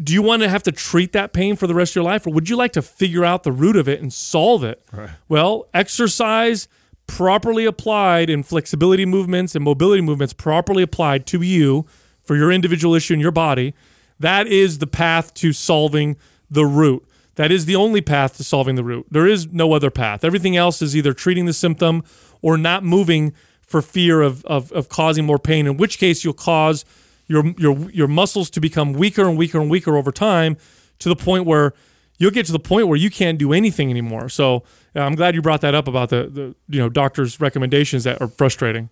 do 0.03 0.13
you 0.13 0.23
want 0.23 0.43
to 0.43 0.49
have 0.49 0.63
to 0.63 0.73
treat 0.73 1.13
that 1.13 1.33
pain 1.33 1.57
for 1.57 1.67
the 1.67 1.75
rest 1.75 1.93
of 1.93 1.97
your 1.97 2.05
life 2.05 2.27
or 2.27 2.33
would 2.33 2.49
you 2.49 2.57
like 2.57 2.73
to 2.73 2.83
figure 2.83 3.25
out 3.25 3.43
the 3.43 3.53
root 3.53 3.77
of 3.77 3.89
it 3.89 4.01
and 4.01 4.13
solve 4.13 4.65
it? 4.65 4.83
Well, 5.29 5.69
exercise 5.75 6.69
properly 7.07 7.67
applied 7.67 8.31
in 8.31 8.43
flexibility 8.43 9.05
movements 9.05 9.55
and 9.55 9.63
mobility 9.63 10.01
movements 10.01 10.33
properly 10.33 10.83
applied 10.83 11.27
to 11.27 11.43
you 11.43 11.85
for 12.23 12.37
your 12.37 12.51
individual 12.51 12.95
issue 12.95 13.13
in 13.13 13.21
your 13.21 13.31
body, 13.33 13.75
that 14.19 14.47
is 14.47 14.79
the 14.79 14.87
path 14.87 15.35
to 15.35 15.53
solving 15.53 16.17
the 16.51 16.65
root. 16.65 17.07
That 17.37 17.51
is 17.51 17.67
the 17.67 17.77
only 17.77 18.01
path 18.01 18.37
to 18.37 18.45
solving 18.45 18.77
the 18.77 18.85
root. 18.85 19.07
There 19.11 19.27
is 19.27 19.53
no 19.53 19.73
other 19.73 19.91
path. 19.91 20.25
Everything 20.25 20.57
else 20.57 20.81
is 20.81 20.97
either 20.97 21.13
treating 21.13 21.47
the 21.47 21.53
symptom 21.53 22.05
or 22.43 22.57
not 22.57 22.85
moving 22.85 23.33
for 23.61 23.83
fear 23.83 24.21
of, 24.23 24.45
of, 24.45 24.71
of 24.73 24.89
causing 24.89 25.25
more 25.25 25.39
pain, 25.39 25.67
in 25.67 25.77
which 25.77 25.99
case 25.99 26.23
you'll 26.25 26.35
cause 26.35 26.85
your, 27.27 27.53
your, 27.59 27.91
your 27.91 28.09
muscles 28.09 28.51
to 28.51 28.61
become 28.61 28.93
weaker 28.93 29.29
and 29.29 29.37
weaker 29.39 29.61
and 29.61 29.71
weaker 29.71 29.97
over 29.97 30.13
time 30.13 30.57
to 30.99 31.09
the 31.09 31.17
point 31.17 31.45
where 31.47 31.73
you'll 32.19 32.31
get 32.31 32.47
to 32.47 32.53
the 32.53 32.59
point 32.59 32.87
where 32.87 32.97
you 32.97 33.11
can't 33.11 33.39
do 33.39 33.53
anything 33.53 33.91
anymore. 33.91 34.29
So 34.29 34.63
uh, 34.95 35.01
I'm 35.01 35.15
glad 35.15 35.35
you 35.35 35.43
brought 35.43 35.63
that 35.63 35.75
up 35.75 35.89
about 35.89 36.11
the, 36.11 36.29
the 36.29 36.55
you 36.69 36.81
know 36.81 36.89
doctors' 36.89 37.41
recommendations 37.41 38.05
that 38.05 38.21
are 38.21 38.29
frustrating. 38.29 38.91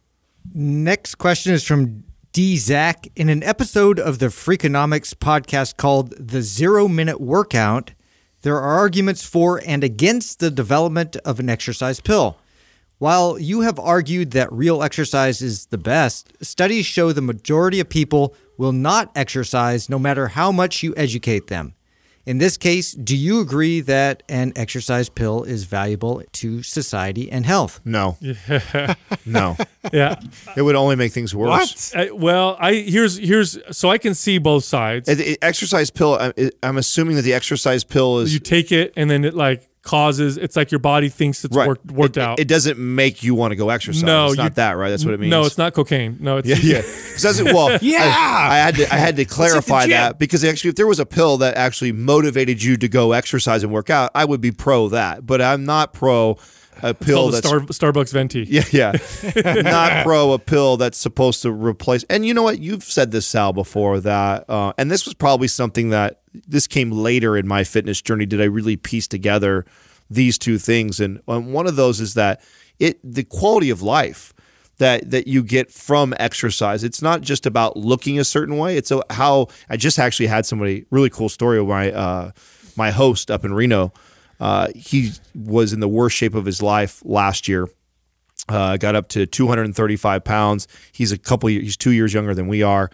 Next 0.53 1.17
question 1.17 1.53
is 1.53 1.65
from 1.65 2.05
D. 2.33 2.57
Zach. 2.57 3.07
In 3.15 3.29
an 3.29 3.43
episode 3.43 4.01
of 4.01 4.19
the 4.19 4.27
Freakonomics 4.27 5.15
podcast 5.15 5.77
called 5.77 6.15
The 6.19 6.43
Zero 6.43 6.89
Minute 6.89 7.21
Workout, 7.21 7.93
there 8.43 8.57
are 8.57 8.79
arguments 8.79 9.25
for 9.25 9.61
and 9.67 9.83
against 9.83 10.41
the 10.41 10.51
development 10.51 11.17
of 11.19 11.41
an 11.41 11.49
exercise 11.49 12.01
pill. 12.01 12.39
While 12.99 13.39
you 13.39 13.63
have 13.63 13.81
argued 13.81 14.31
that 14.31 14.53
real 14.53 14.83
exercise 14.83 15.43
is 15.43 15.67
the 15.67 15.79
best, 15.79 16.33
studies 16.45 16.87
show 16.87 17.13
the 17.13 17.21
majority 17.21 17.81
of 17.81 17.89
people 17.89 18.35
will 18.57 18.73
not 18.73 19.11
exercise 19.17 19.89
no 19.89 19.99
matter 19.99 20.29
how 20.29 20.53
much 20.53 20.83
you 20.83 20.95
educate 20.97 21.49
them. 21.49 21.75
In 22.25 22.39
this 22.39 22.57
case, 22.57 22.93
do 22.93 23.17
you 23.17 23.41
agree 23.41 23.81
that 23.81 24.23
an 24.29 24.53
exercise 24.55 25.09
pill 25.09 25.43
is 25.43 25.65
valuable 25.65 26.23
to 26.35 26.63
society 26.63 27.31
and 27.33 27.45
health? 27.45 27.81
No. 27.85 28.17
no. 29.27 29.57
Yeah. 29.93 30.21
It 30.57 30.63
would 30.63 30.77
only 30.77 30.95
make 30.97 31.13
things 31.13 31.35
worse. 31.35 31.93
Uh, 31.95 32.07
well, 32.13 32.57
I 32.61 32.75
here's 32.75 33.17
here's 33.19 33.59
so 33.77 33.91
I 33.91 33.99
can 33.99 34.15
see 34.15 34.39
both 34.39 34.63
sides. 34.65 35.09
It- 35.09 35.21
it- 35.21 35.39
exercise 35.43 35.91
pill. 35.91 36.15
I- 36.15 36.51
I'm 36.63 36.77
assuming 36.79 37.17
that 37.17 37.23
the 37.23 37.35
exercise 37.35 37.83
pill 37.83 38.21
is 38.21 38.33
you 38.33 38.39
take 38.39 38.71
it 38.71 38.93
and 38.97 39.11
then 39.11 39.25
it 39.25 39.35
like 39.35 39.69
causes 39.83 40.39
it's 40.39 40.55
like 40.55 40.71
your 40.71 40.79
body 40.79 41.09
thinks 41.09 41.45
it's 41.45 41.57
worked 41.57 41.91
worked 41.91 42.17
It- 42.17 42.23
out. 42.23 42.39
It, 42.41 42.47
doesn't 42.49 42.79
make 42.79 43.23
you 43.23 43.35
want 43.35 43.51
to 43.51 43.57
go 43.57 43.69
exercise. 43.71 44.03
No, 44.05 44.27
it's 44.27 44.37
you- 44.37 44.43
not 44.45 44.55
that, 44.55 44.73
right? 44.73 44.91
That's 44.91 45.05
what 45.05 45.15
it 45.15 45.21
means. 45.21 45.31
No, 45.31 45.45
it's 45.45 45.59
not 45.59 45.75
cocaine. 45.75 46.19
No, 46.21 46.37
it's 46.39 46.49
Yeah, 46.49 46.57
yeah. 46.63 46.79
It 47.17 47.21
doesn't. 47.21 47.47
Well, 47.53 47.79
Yeah. 47.83 48.01
I, 48.03 48.49
I 48.53 48.57
had 48.59 48.75
to. 48.77 48.95
I 48.95 48.97
had 48.97 49.17
to 49.17 49.25
clarify 49.25 49.87
that 49.89 50.19
because 50.19 50.45
actually, 50.45 50.71
if 50.71 50.77
there 50.77 50.87
was 50.87 51.01
a 51.01 51.07
pill 51.07 51.37
that 51.39 51.57
actually 51.57 51.93
motivated 51.93 52.63
you 52.63 52.77
to 52.77 52.89
go 52.89 53.13
exercise 53.13 53.63
and 53.63 53.73
work 53.73 53.91
out, 53.91 54.11
I 54.15 54.25
would 54.25 54.41
be 54.41 54.53
pro 54.53 54.89
that. 54.89 55.27
But 55.27 55.43
I'm 55.43 55.65
not 55.65 55.93
pro 55.93 56.39
a 56.83 56.95
pill 56.95 57.31
that's 57.31 57.47
Star, 57.47 57.61
Starbucks 57.61 58.13
venti. 58.13 58.45
yeah, 58.49 58.65
yeah. 58.73 58.93
Not 59.63 60.05
pro 60.05 60.33
a 60.33 60.39
pill 60.39 60.77
that's 60.77 60.99
supposed 60.99 61.43
to 61.43 61.53
replace. 61.53 62.05
And 62.05 62.25
you 62.25 62.35
know 62.35 62.43
what? 62.43 62.61
You've 62.61 62.85
said 62.85 63.11
this, 63.11 63.27
Sal, 63.27 63.53
before 63.53 64.01
that, 64.01 64.49
uh, 64.49 64.73
and 64.79 64.91
this 64.91 65.05
was 65.05 65.15
probably 65.15 65.49
something 65.49 65.91
that 65.91 66.21
this 66.33 66.67
came 66.67 66.91
later 66.91 67.37
in 67.37 67.47
my 67.47 67.65
fitness 67.65 68.01
journey. 68.01 68.27
Did 68.27 68.41
I 68.41 68.45
really 68.45 68.77
piece 68.77 69.07
together 69.07 69.67
these 70.09 70.39
two 70.39 70.59
things? 70.59 71.01
And 71.01 71.21
um, 71.29 71.53
one 71.53 71.67
of 71.67 71.77
those 71.77 72.01
is 72.01 72.15
that 72.15 72.41
it 72.79 72.99
the 73.05 73.25
quality 73.25 73.71
of 73.71 73.83
life 73.83 74.33
that 74.79 75.11
that 75.11 75.27
you 75.27 75.43
get 75.43 75.71
from 75.71 76.15
exercise. 76.19 76.83
It's 76.83 77.03
not 77.03 77.21
just 77.21 77.47
about 77.47 77.77
looking 77.77 78.19
a 78.19 78.25
certain 78.25 78.57
way. 78.59 78.77
It's 78.77 78.91
a, 78.91 79.03
how 79.11 79.49
I 79.69 79.77
just 79.77 79.99
actually 79.99 80.27
had 80.27 80.47
somebody 80.47 80.87
really 80.91 81.11
cool 81.11 81.29
story 81.29 81.59
of 81.59 81.67
my 81.69 81.93
uh, 81.93 82.33
my 82.77 82.91
host 82.91 83.31
up 83.31 83.45
in 83.45 83.53
Reno. 83.55 83.93
Uh, 84.41 84.69
he 84.75 85.13
was 85.35 85.73
in 85.73 85.81
the 85.81 85.89
worst 85.89 86.17
shape 86.17 86.35
of 86.35 86.45
his 86.45 86.63
life 86.63 87.03
last 87.05 87.49
year. 87.49 87.69
Uh, 88.49 88.77
got 88.77 88.95
up 88.95 89.09
to 89.09 89.25
235 89.25 90.25
pounds. 90.25 90.67
He's 90.93 91.13
a 91.13 91.19
couple. 91.19 91.49
Years, 91.49 91.63
he's 91.63 91.77
two 91.77 91.93
years 91.93 92.13
younger 92.13 92.35
than 92.35 92.49
we 92.49 92.63
are. 92.63 92.91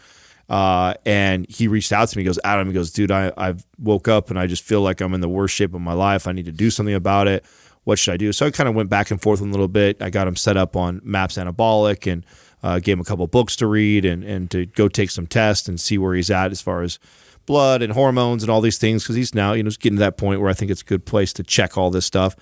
Uh, 0.48 0.94
and 1.04 1.48
he 1.48 1.68
reached 1.68 1.92
out 1.92 2.08
to 2.08 2.16
me. 2.16 2.22
He 2.22 2.26
goes, 2.26 2.38
Adam. 2.44 2.68
He 2.68 2.74
goes, 2.74 2.90
dude. 2.90 3.10
I 3.10 3.32
I've 3.36 3.64
woke 3.78 4.08
up 4.08 4.30
and 4.30 4.38
I 4.38 4.46
just 4.46 4.62
feel 4.62 4.80
like 4.82 5.00
I'm 5.00 5.14
in 5.14 5.20
the 5.20 5.28
worst 5.28 5.54
shape 5.54 5.74
of 5.74 5.80
my 5.80 5.92
life. 5.94 6.26
I 6.26 6.32
need 6.32 6.46
to 6.46 6.52
do 6.52 6.70
something 6.70 6.94
about 6.94 7.28
it. 7.28 7.44
What 7.84 7.98
should 7.98 8.12
I 8.12 8.16
do? 8.18 8.32
So 8.32 8.46
I 8.46 8.50
kind 8.50 8.68
of 8.68 8.74
went 8.74 8.90
back 8.90 9.10
and 9.10 9.20
forth 9.20 9.40
a 9.40 9.44
little 9.44 9.68
bit. 9.68 10.02
I 10.02 10.10
got 10.10 10.28
him 10.28 10.36
set 10.36 10.58
up 10.58 10.76
on 10.76 11.00
Maps 11.02 11.36
Anabolic 11.38 12.10
and 12.10 12.26
uh, 12.62 12.78
gave 12.78 12.94
him 12.94 13.00
a 13.00 13.04
couple 13.04 13.26
books 13.26 13.56
to 13.56 13.66
read 13.66 14.04
and 14.04 14.24
and 14.24 14.50
to 14.50 14.66
go 14.66 14.88
take 14.88 15.10
some 15.10 15.26
tests 15.26 15.68
and 15.68 15.80
see 15.80 15.96
where 15.96 16.14
he's 16.14 16.30
at 16.30 16.50
as 16.50 16.60
far 16.60 16.82
as 16.82 16.98
blood 17.48 17.82
and 17.82 17.92
hormones 17.92 18.44
and 18.44 18.50
all 18.50 18.60
these 18.60 18.78
things 18.78 19.02
because 19.02 19.16
he's 19.16 19.34
now 19.34 19.52
you 19.54 19.64
know 19.64 19.68
he's 19.68 19.76
getting 19.76 19.96
to 19.96 20.00
that 20.00 20.16
point 20.16 20.40
where 20.40 20.48
I 20.50 20.54
think 20.54 20.70
it's 20.70 20.82
a 20.82 20.84
good 20.84 21.04
place 21.04 21.32
to 21.32 21.42
check 21.42 21.76
all 21.76 21.90
this 21.90 22.06
stuff 22.06 22.36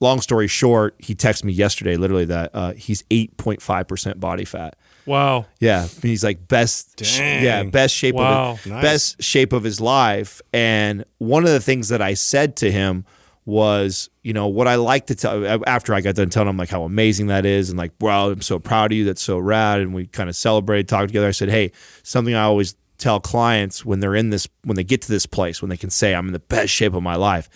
long 0.00 0.20
story 0.20 0.46
short, 0.46 0.94
he 0.98 1.12
texted 1.12 1.42
me 1.42 1.52
yesterday, 1.52 1.96
literally 1.96 2.24
that 2.26 2.50
uh, 2.54 2.72
he's 2.74 3.02
eight 3.10 3.36
point 3.36 3.60
five 3.60 3.88
percent 3.88 4.20
body 4.20 4.44
fat. 4.44 4.76
Wow. 5.06 5.46
Yeah, 5.58 5.88
he's 6.02 6.22
like 6.22 6.46
best, 6.46 6.98
Dang. 6.98 7.42
yeah, 7.42 7.64
best 7.64 7.96
shape 7.96 8.14
Wow. 8.14 8.52
of 8.52 8.58
his, 8.62 8.72
Nice. 8.72 8.82
best 8.82 9.22
shape 9.24 9.52
of 9.52 9.64
his 9.64 9.80
life. 9.80 10.40
And 10.52 11.04
one 11.18 11.42
of 11.42 11.50
the 11.50 11.58
things 11.58 11.88
that 11.88 12.00
I 12.00 12.14
said 12.14 12.54
to 12.58 12.70
him 12.70 13.06
was, 13.44 14.08
you 14.22 14.32
know, 14.32 14.46
what 14.46 14.68
I 14.68 14.76
like 14.76 15.06
to 15.06 15.16
tell 15.16 15.64
after 15.66 15.94
I 15.94 16.00
got 16.00 16.14
done 16.14 16.30
telling 16.30 16.50
him 16.50 16.56
like 16.58 16.68
how 16.68 16.84
amazing 16.84 17.26
that 17.26 17.44
is, 17.44 17.68
and 17.68 17.76
like, 17.76 17.90
wow, 18.00 18.30
I'm 18.30 18.40
so 18.42 18.60
proud 18.60 18.92
of 18.92 18.98
you. 18.98 19.04
That's 19.04 19.20
so 19.22 19.36
rad. 19.38 19.80
And 19.80 19.92
we 19.94 20.06
kind 20.06 20.28
of 20.28 20.36
celebrated, 20.36 20.86
talked 20.86 21.08
together. 21.08 21.26
I 21.26 21.32
said, 21.32 21.48
hey, 21.48 21.72
something 22.04 22.34
I 22.36 22.42
always 22.44 22.76
tell 22.98 23.20
clients 23.20 23.84
when 23.84 24.00
they're 24.00 24.14
in 24.14 24.30
this, 24.30 24.48
when 24.64 24.76
they 24.76 24.84
get 24.84 25.02
to 25.02 25.08
this 25.08 25.26
place, 25.26 25.62
when 25.62 25.68
they 25.68 25.76
can 25.76 25.90
say 25.90 26.14
I'm 26.14 26.26
in 26.26 26.32
the 26.32 26.38
best 26.38 26.72
shape 26.72 26.94
of 26.94 27.02
my 27.02 27.16
life, 27.16 27.48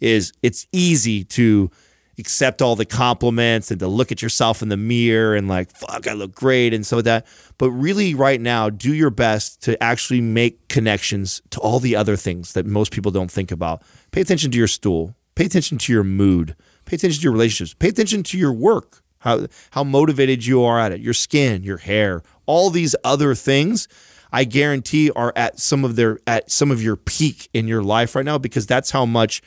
is 0.00 0.32
it's 0.42 0.66
easy 0.72 1.24
to 1.24 1.70
accept 2.18 2.62
all 2.62 2.76
the 2.76 2.84
compliments 2.84 3.70
and 3.70 3.80
to 3.80 3.88
look 3.88 4.12
at 4.12 4.22
yourself 4.22 4.62
in 4.62 4.68
the 4.68 4.76
mirror 4.76 5.34
and 5.34 5.48
like 5.48 5.70
fuck 5.76 6.06
I 6.06 6.12
look 6.12 6.34
great 6.34 6.72
and 6.72 6.86
so 6.86 7.02
that. 7.02 7.26
But 7.58 7.70
really 7.70 8.14
right 8.14 8.40
now 8.40 8.70
do 8.70 8.94
your 8.94 9.10
best 9.10 9.62
to 9.62 9.82
actually 9.82 10.20
make 10.20 10.68
connections 10.68 11.42
to 11.50 11.60
all 11.60 11.80
the 11.80 11.96
other 11.96 12.16
things 12.16 12.52
that 12.52 12.66
most 12.66 12.92
people 12.92 13.10
don't 13.10 13.30
think 13.30 13.50
about. 13.50 13.82
Pay 14.12 14.20
attention 14.20 14.50
to 14.52 14.58
your 14.58 14.68
stool. 14.68 15.16
Pay 15.34 15.46
attention 15.46 15.78
to 15.78 15.92
your 15.92 16.04
mood. 16.04 16.54
Pay 16.84 16.96
attention 16.96 17.20
to 17.20 17.24
your 17.24 17.32
relationships. 17.32 17.74
Pay 17.74 17.88
attention 17.88 18.22
to 18.24 18.38
your 18.38 18.52
work 18.52 19.02
how 19.24 19.46
how 19.70 19.82
motivated 19.82 20.44
you 20.46 20.62
are 20.62 20.78
at 20.78 20.92
it 20.92 21.00
your 21.00 21.14
skin 21.14 21.62
your 21.62 21.78
hair 21.78 22.22
all 22.46 22.70
these 22.70 22.94
other 23.02 23.34
things 23.34 23.88
I 24.34 24.42
guarantee 24.42 25.12
are 25.12 25.32
at 25.36 25.60
some 25.60 25.84
of 25.84 25.94
their 25.94 26.18
at 26.26 26.50
some 26.50 26.72
of 26.72 26.82
your 26.82 26.96
peak 26.96 27.48
in 27.54 27.68
your 27.68 27.84
life 27.84 28.16
right 28.16 28.24
now 28.24 28.36
because 28.36 28.66
that's 28.66 28.90
how 28.90 29.06
much 29.06 29.40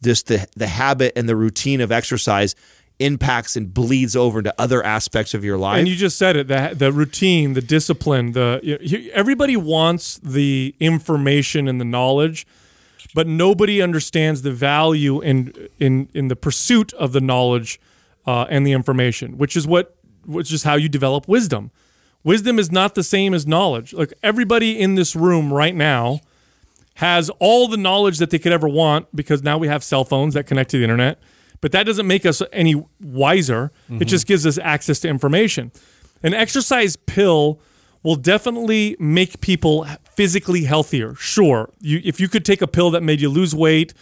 this 0.00 0.24
the 0.24 0.48
the 0.56 0.66
habit 0.66 1.12
and 1.14 1.28
the 1.28 1.36
routine 1.36 1.80
of 1.80 1.92
exercise 1.92 2.56
impacts 2.98 3.54
and 3.54 3.72
bleeds 3.72 4.16
over 4.16 4.40
into 4.40 4.52
other 4.58 4.82
aspects 4.82 5.34
of 5.34 5.44
your 5.44 5.56
life. 5.56 5.78
And 5.78 5.86
you 5.86 5.94
just 5.94 6.18
said 6.18 6.34
it 6.34 6.48
the 6.48 6.74
the 6.76 6.90
routine, 6.90 7.52
the 7.52 7.60
discipline, 7.60 8.32
the 8.32 8.58
you 8.64 8.76
know, 8.76 9.10
everybody 9.12 9.56
wants 9.56 10.18
the 10.18 10.74
information 10.80 11.68
and 11.68 11.80
the 11.80 11.84
knowledge, 11.84 12.44
but 13.14 13.28
nobody 13.28 13.80
understands 13.80 14.42
the 14.42 14.50
value 14.50 15.20
in 15.20 15.68
in 15.78 16.08
in 16.12 16.26
the 16.26 16.36
pursuit 16.36 16.92
of 16.94 17.12
the 17.12 17.20
knowledge 17.20 17.78
uh, 18.26 18.46
and 18.50 18.66
the 18.66 18.72
information, 18.72 19.38
which 19.38 19.56
is 19.56 19.64
what 19.64 19.96
which 20.26 20.52
is 20.52 20.64
how 20.64 20.74
you 20.74 20.88
develop 20.88 21.28
wisdom. 21.28 21.70
Wisdom 22.24 22.58
is 22.58 22.72
not 22.72 22.94
the 22.94 23.04
same 23.04 23.34
as 23.34 23.46
knowledge. 23.46 23.92
Like 23.92 24.12
everybody 24.22 24.78
in 24.78 24.94
this 24.94 25.14
room 25.14 25.52
right 25.52 25.74
now 25.74 26.20
has 26.96 27.28
all 27.38 27.68
the 27.68 27.76
knowledge 27.76 28.18
that 28.18 28.30
they 28.30 28.38
could 28.38 28.52
ever 28.52 28.68
want 28.68 29.14
because 29.14 29.42
now 29.42 29.58
we 29.58 29.68
have 29.68 29.84
cell 29.84 30.04
phones 30.04 30.34
that 30.34 30.46
connect 30.46 30.70
to 30.70 30.78
the 30.78 30.84
internet. 30.84 31.18
But 31.60 31.72
that 31.72 31.84
doesn't 31.84 32.06
make 32.06 32.26
us 32.26 32.42
any 32.52 32.82
wiser. 33.00 33.72
It 33.88 33.92
mm-hmm. 33.92 34.02
just 34.04 34.26
gives 34.26 34.46
us 34.46 34.58
access 34.58 35.00
to 35.00 35.08
information. 35.08 35.70
An 36.22 36.34
exercise 36.34 36.96
pill 36.96 37.60
will 38.02 38.16
definitely 38.16 38.96
make 38.98 39.40
people 39.40 39.86
physically 40.14 40.64
healthier. 40.64 41.14
Sure, 41.16 41.70
you, 41.80 42.00
if 42.04 42.20
you 42.20 42.28
could 42.28 42.44
take 42.44 42.62
a 42.62 42.66
pill 42.66 42.90
that 42.90 43.02
made 43.02 43.20
you 43.20 43.28
lose 43.28 43.54
weight, 43.54 43.94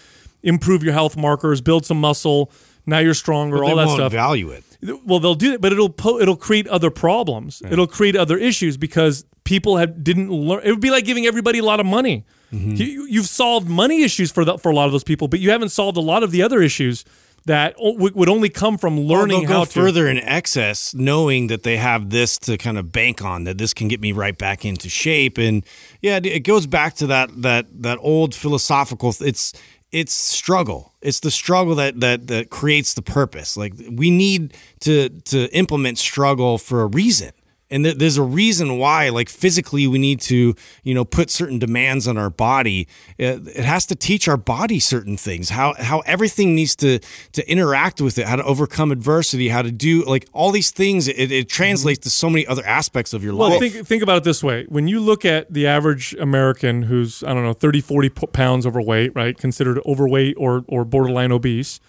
improve 0.43 0.83
your 0.83 0.93
health 0.93 1.17
markers, 1.17 1.61
build 1.61 1.87
some 1.87 2.01
muscle, 2.01 2.51
now 2.87 2.99
you're 2.99 3.15
stronger, 3.15 3.63
all 3.65 3.71
they 3.71 3.77
that 3.77 3.87
won't 3.87 3.99
stuff. 3.99 4.13
value 4.13 4.51
it. 4.51 4.65
Well, 5.07 5.21
they'll 5.21 5.35
do 5.37 5.53
it, 5.53 5.61
but 5.61 5.73
it'll 5.73 5.89
po- 5.91 6.19
it'll 6.21 6.37
create 6.37 6.67
other 6.69 6.91
problems. 6.91 7.63
It'll 7.71 7.87
create 7.87 8.17
other 8.17 8.37
issues 8.37 8.77
because 8.77 9.25
people 9.45 9.77
have 9.77 10.03
didn't 10.03 10.31
learn. 10.31 10.63
It 10.65 10.71
would 10.71 10.81
be 10.81 10.91
like 10.91 11.05
giving 11.05 11.25
everybody 11.27 11.59
a 11.61 11.65
lot 11.65 11.79
of 11.81 11.87
money. 11.87 12.25
Mm-hmm. 12.53 12.75
You, 12.75 13.07
you've 13.07 13.27
solved 13.27 13.69
money 13.69 14.03
issues 14.03 14.31
for 14.33 14.45
the, 14.45 14.59
for 14.59 14.71
a 14.71 14.75
lot 14.75 14.87
of 14.87 14.93
those 14.93 15.05
people, 15.05 15.29
but 15.29 15.41
you 15.41 15.51
haven't 15.51 15.71
solved 15.71 15.97
a 15.97 16.01
lot 16.03 16.23
of 16.23 16.33
the 16.33 16.43
other 16.43 16.61
issues 16.61 17.05
that 17.47 17.75
would 17.79 18.29
only 18.29 18.49
come 18.49 18.77
from 18.79 19.01
learning 19.01 19.41
they'll 19.47 19.49
how 19.49 19.59
go 19.61 19.65
to. 19.65 19.71
further 19.73 20.07
in 20.09 20.19
excess, 20.19 20.95
knowing 20.95 21.47
that 21.49 21.63
they 21.65 21.77
have 21.77 22.11
this 22.11 22.39
to 22.39 22.57
kind 22.59 22.79
of 22.79 22.93
bank 22.93 23.23
on. 23.25 23.45
That 23.45 23.59
this 23.59 23.73
can 23.75 23.89
get 23.89 24.01
me 24.01 24.13
right 24.13 24.37
back 24.37 24.65
into 24.65 24.89
shape, 24.89 25.39
and 25.39 25.65
yeah, 26.01 26.17
it- 26.19 26.27
it 26.27 26.41
goes 26.41 26.67
back 26.67 26.95
to 26.97 27.07
that 27.09 27.31
that 27.43 27.67
that 27.83 27.99
old 28.01 28.35
philosophical. 28.35 29.15
It's 29.21 29.53
it's 29.93 30.15
struggle. 30.15 30.95
It's 31.03 31.21
the 31.21 31.31
struggle 31.31 31.75
that 31.77 32.01
that 32.01 32.27
that 32.29 32.51
creates 32.51 32.95
the 32.95 33.03
purpose. 33.03 33.57
Like 33.57 33.75
we 33.91 34.11
need 34.11 34.55
to 34.81 35.09
to 35.09 35.55
implement 35.55 35.99
struggle 35.99 36.59
for 36.59 36.83
a 36.83 36.87
reason. 36.87 37.33
And 37.73 37.85
th- 37.85 37.97
there's 37.97 38.19
a 38.19 38.23
reason 38.23 38.79
why, 38.79 39.09
like 39.09 39.29
physically, 39.29 39.87
we 39.87 39.99
need 39.99 40.21
to, 40.23 40.55
you 40.83 40.95
know, 40.95 41.05
put 41.05 41.31
certain 41.31 41.59
demands 41.59 42.07
on 42.07 42.17
our 42.19 42.31
body. 42.31 42.87
It, 43.19 43.49
it 43.49 43.65
has 43.65 43.87
to 43.87 43.97
teach 43.97 44.29
our 44.29 44.37
body 44.37 44.79
certain 44.79 45.17
things. 45.17 45.49
How 45.49 45.75
how 45.79 46.01
everything 46.01 46.55
needs 46.55 46.77
to 46.77 47.01
to 47.33 47.51
interact 47.51 48.01
with 48.01 48.19
it. 48.19 48.27
How 48.27 48.37
to 48.37 48.45
overcome 48.45 48.93
adversity. 48.93 49.49
How 49.49 49.63
to 49.63 49.73
do 49.73 50.05
like 50.05 50.29
all 50.33 50.53
these 50.53 50.71
things. 50.71 51.09
It, 51.09 51.33
it 51.33 51.49
translates 51.49 52.01
to 52.01 52.11
so 52.11 52.29
many 52.31 52.47
other 52.47 52.65
aspects 52.65 53.13
of 53.13 53.25
your 53.25 53.33
life. 53.33 53.41
Well, 53.41 53.61
life. 53.61 53.73
think, 53.73 53.87
think 53.87 54.03
about 54.03 54.19
it 54.19 54.25
this 54.25 54.45
way. 54.45 54.67
When 54.69 54.87
you 54.87 55.01
look 55.01 55.25
at 55.25 55.53
the 55.53 55.67
average 55.67 56.15
American 56.15 56.83
who's, 56.83 57.23
I 57.25 57.35
don't 57.35 57.45
know, 57.45 57.53
30, 57.53 57.81
40 57.81 58.09
pounds 58.11 58.67
overweight, 58.67 59.15
right? 59.15 59.37
Considered 59.37 59.81
overweight 59.87 60.37
or, 60.39 60.65
or 60.69 60.85
borderline 60.85 61.33
obese, 61.33 61.81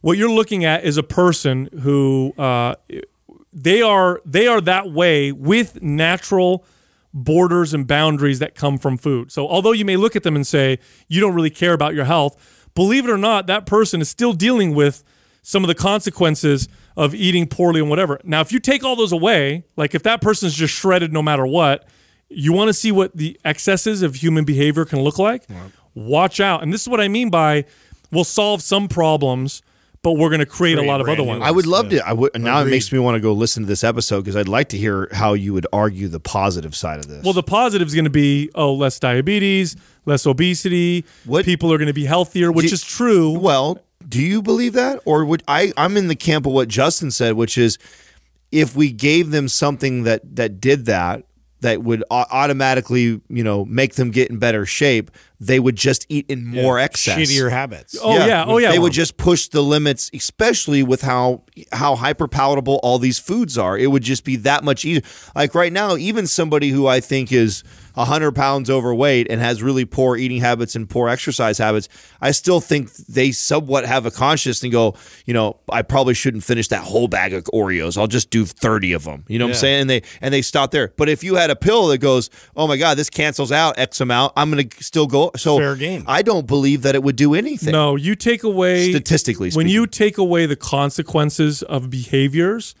what 0.00 0.16
you're 0.16 0.30
looking 0.30 0.64
at 0.64 0.84
is 0.84 0.96
a 0.96 1.02
person 1.02 1.68
who 1.82 2.32
uh, 2.38 2.74
they 3.52 3.82
are 3.82 4.20
they 4.24 4.46
are 4.46 4.60
that 4.60 4.90
way 4.90 5.32
with 5.32 5.82
natural 5.82 6.64
borders 7.12 7.74
and 7.74 7.86
boundaries 7.86 8.38
that 8.38 8.54
come 8.54 8.78
from 8.78 8.96
food. 8.96 9.32
So 9.32 9.48
although 9.48 9.72
you 9.72 9.84
may 9.84 9.96
look 9.96 10.14
at 10.14 10.22
them 10.22 10.36
and 10.36 10.46
say 10.46 10.78
you 11.08 11.20
don't 11.20 11.34
really 11.34 11.50
care 11.50 11.72
about 11.72 11.94
your 11.94 12.04
health, 12.04 12.68
believe 12.74 13.04
it 13.04 13.10
or 13.10 13.18
not, 13.18 13.46
that 13.48 13.66
person 13.66 14.00
is 14.00 14.08
still 14.08 14.32
dealing 14.32 14.74
with 14.74 15.02
some 15.42 15.64
of 15.64 15.68
the 15.68 15.74
consequences 15.74 16.68
of 16.96 17.14
eating 17.14 17.46
poorly 17.46 17.80
and 17.80 17.88
whatever. 17.88 18.20
Now, 18.24 18.40
if 18.40 18.52
you 18.52 18.60
take 18.60 18.84
all 18.84 18.94
those 18.94 19.12
away, 19.12 19.64
like 19.76 19.94
if 19.94 20.02
that 20.04 20.20
person's 20.20 20.54
just 20.54 20.74
shredded 20.74 21.12
no 21.12 21.22
matter 21.22 21.46
what, 21.46 21.88
you 22.28 22.52
want 22.52 22.68
to 22.68 22.74
see 22.74 22.92
what 22.92 23.16
the 23.16 23.40
excesses 23.44 24.02
of 24.02 24.16
human 24.16 24.44
behavior 24.44 24.84
can 24.84 25.00
look 25.00 25.18
like? 25.18 25.46
Watch 25.94 26.38
out. 26.40 26.62
And 26.62 26.72
this 26.72 26.82
is 26.82 26.88
what 26.88 27.00
I 27.00 27.08
mean 27.08 27.30
by 27.30 27.64
we'll 28.12 28.22
solve 28.24 28.62
some 28.62 28.86
problems, 28.86 29.62
but 30.02 30.12
we're 30.12 30.30
going 30.30 30.40
to 30.40 30.46
create 30.46 30.78
a 30.78 30.82
lot 30.82 31.00
of 31.00 31.08
other 31.08 31.22
ones. 31.22 31.42
I 31.44 31.50
would 31.50 31.66
love 31.66 31.90
to. 31.90 32.06
I 32.06 32.12
would 32.12 32.40
now. 32.40 32.60
It 32.62 32.66
makes 32.66 32.90
me 32.92 32.98
want 32.98 33.16
to 33.16 33.20
go 33.20 33.32
listen 33.32 33.64
to 33.64 33.66
this 33.66 33.84
episode 33.84 34.22
because 34.22 34.36
I'd 34.36 34.48
like 34.48 34.70
to 34.70 34.78
hear 34.78 35.08
how 35.12 35.34
you 35.34 35.52
would 35.52 35.66
argue 35.72 36.08
the 36.08 36.20
positive 36.20 36.74
side 36.74 36.98
of 36.98 37.08
this. 37.08 37.24
Well, 37.24 37.34
the 37.34 37.42
positive 37.42 37.88
is 37.88 37.94
going 37.94 38.04
to 38.04 38.10
be 38.10 38.50
oh, 38.54 38.72
less 38.72 38.98
diabetes, 38.98 39.76
less 40.06 40.26
obesity. 40.26 41.04
What- 41.24 41.44
people 41.44 41.72
are 41.72 41.78
going 41.78 41.88
to 41.88 41.92
be 41.94 42.06
healthier, 42.06 42.50
which 42.50 42.68
Do- 42.68 42.74
is 42.74 42.82
true. 42.84 43.30
Well, 43.38 43.80
do 44.08 44.22
you 44.22 44.40
believe 44.42 44.72
that, 44.72 45.00
or 45.04 45.24
would 45.24 45.42
I? 45.46 45.72
I'm 45.76 45.96
in 45.96 46.08
the 46.08 46.16
camp 46.16 46.46
of 46.46 46.52
what 46.52 46.68
Justin 46.68 47.10
said, 47.10 47.34
which 47.34 47.58
is 47.58 47.78
if 48.50 48.74
we 48.74 48.90
gave 48.90 49.30
them 49.30 49.48
something 49.48 50.04
that 50.04 50.36
that 50.36 50.60
did 50.60 50.86
that, 50.86 51.24
that 51.60 51.82
would 51.82 52.02
au- 52.10 52.26
automatically, 52.30 53.20
you 53.28 53.44
know, 53.44 53.64
make 53.64 53.94
them 53.94 54.10
get 54.10 54.30
in 54.30 54.38
better 54.38 54.64
shape, 54.66 55.10
they 55.38 55.58
would 55.58 55.76
just 55.76 56.06
eat 56.08 56.26
in 56.28 56.46
more 56.46 56.78
excess. 56.78 57.18
shittier 57.18 57.50
habits. 57.50 57.96
Oh, 58.02 58.14
yeah. 58.14 58.44
Oh, 58.46 58.58
yeah. 58.58 58.70
They 58.70 58.78
would 58.78 58.92
just 58.92 59.16
push 59.16 59.48
the 59.48 59.62
limits, 59.62 60.10
especially 60.12 60.82
with 60.82 61.02
how 61.02 61.42
how 61.72 61.96
hyper 61.96 62.28
palatable 62.28 62.80
all 62.82 62.98
these 62.98 63.18
foods 63.18 63.56
are. 63.56 63.76
It 63.78 63.88
would 63.88 64.02
just 64.02 64.24
be 64.24 64.36
that 64.36 64.64
much 64.64 64.84
easier. 64.84 65.02
Like 65.34 65.54
right 65.54 65.72
now, 65.72 65.96
even 65.96 66.26
somebody 66.26 66.70
who 66.70 66.86
I 66.86 67.00
think 67.00 67.32
is 67.32 67.62
hundred 67.94 68.32
pounds 68.32 68.70
overweight 68.70 69.26
and 69.30 69.40
has 69.40 69.62
really 69.62 69.84
poor 69.84 70.16
eating 70.16 70.40
habits 70.40 70.74
and 70.74 70.88
poor 70.88 71.08
exercise 71.08 71.58
habits, 71.58 71.88
I 72.20 72.30
still 72.30 72.60
think 72.60 72.92
they 72.94 73.32
somewhat 73.32 73.86
have 73.86 74.06
a 74.06 74.10
conscience 74.10 74.62
and 74.62 74.72
go, 74.72 74.94
you 75.26 75.34
know, 75.34 75.58
I 75.70 75.82
probably 75.82 76.14
shouldn't 76.14 76.44
finish 76.44 76.68
that 76.68 76.82
whole 76.82 77.08
bag 77.08 77.32
of 77.32 77.44
Oreos. 77.44 77.98
I'll 77.98 78.06
just 78.06 78.30
do 78.30 78.44
thirty 78.44 78.92
of 78.92 79.04
them. 79.04 79.24
You 79.28 79.38
know 79.38 79.46
what 79.46 79.50
I'm 79.50 79.56
saying? 79.56 79.80
And 79.82 79.90
they 79.90 80.02
and 80.20 80.32
they 80.32 80.42
stop 80.42 80.70
there. 80.70 80.92
But 80.96 81.08
if 81.08 81.24
you 81.24 81.36
had 81.36 81.50
a 81.50 81.56
pill 81.56 81.88
that 81.88 81.98
goes, 81.98 82.30
oh 82.56 82.66
my 82.66 82.76
god, 82.76 82.96
this 82.96 83.10
cancels 83.10 83.52
out 83.52 83.78
X 83.78 84.00
amount, 84.00 84.32
I'm 84.36 84.50
going 84.50 84.68
to 84.68 84.84
still 84.84 85.06
go. 85.06 85.30
So 85.36 85.58
Fair 85.58 85.76
game. 85.76 86.04
I 86.06 86.22
don't 86.22 86.46
believe 86.46 86.82
that 86.82 86.94
it 86.94 87.02
would 87.02 87.16
do 87.16 87.34
anything. 87.34 87.72
No, 87.72 87.96
you 87.96 88.14
take 88.14 88.42
away 88.42 88.90
Statistically 88.90 89.50
when 89.50 89.68
you 89.68 89.86
take 89.86 90.18
away 90.18 90.46
the 90.46 90.56
consequences 90.56 91.62
of 91.62 91.90
behaviors 91.90 92.74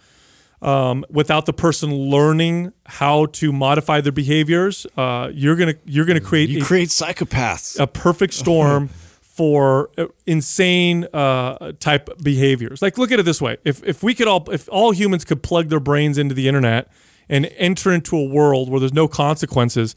um, 0.62 1.04
without 1.10 1.46
the 1.46 1.52
person 1.52 1.90
learning 1.92 2.72
how 2.86 3.26
to 3.26 3.52
modify 3.52 4.00
their 4.00 4.12
behaviors, 4.12 4.86
uh, 4.96 5.30
you're 5.32 5.56
gonna 5.56 5.74
you're 5.86 6.04
gonna 6.04 6.20
create 6.20 6.50
You 6.50 6.60
a, 6.60 6.64
create 6.64 6.88
psychopaths. 6.88 7.78
a 7.80 7.86
perfect 7.86 8.34
storm 8.34 8.88
for 9.22 9.90
uh, 9.96 10.06
insane 10.26 11.06
uh, 11.14 11.72
type 11.80 12.10
behaviors. 12.22 12.82
Like, 12.82 12.98
look 12.98 13.10
at 13.10 13.18
it 13.18 13.22
this 13.24 13.40
way: 13.40 13.56
if 13.64 13.82
if 13.84 14.02
we 14.02 14.14
could 14.14 14.28
all 14.28 14.46
if 14.50 14.68
all 14.70 14.90
humans 14.92 15.24
could 15.24 15.42
plug 15.42 15.68
their 15.68 15.80
brains 15.80 16.18
into 16.18 16.34
the 16.34 16.46
internet 16.46 16.90
and 17.28 17.46
enter 17.56 17.90
into 17.92 18.16
a 18.16 18.24
world 18.24 18.68
where 18.70 18.80
there's 18.80 18.92
no 18.92 19.08
consequences, 19.08 19.94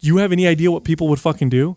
do 0.00 0.06
you 0.08 0.18
have 0.18 0.32
any 0.32 0.46
idea 0.46 0.70
what 0.70 0.84
people 0.84 1.08
would 1.08 1.20
fucking 1.20 1.48
do? 1.48 1.76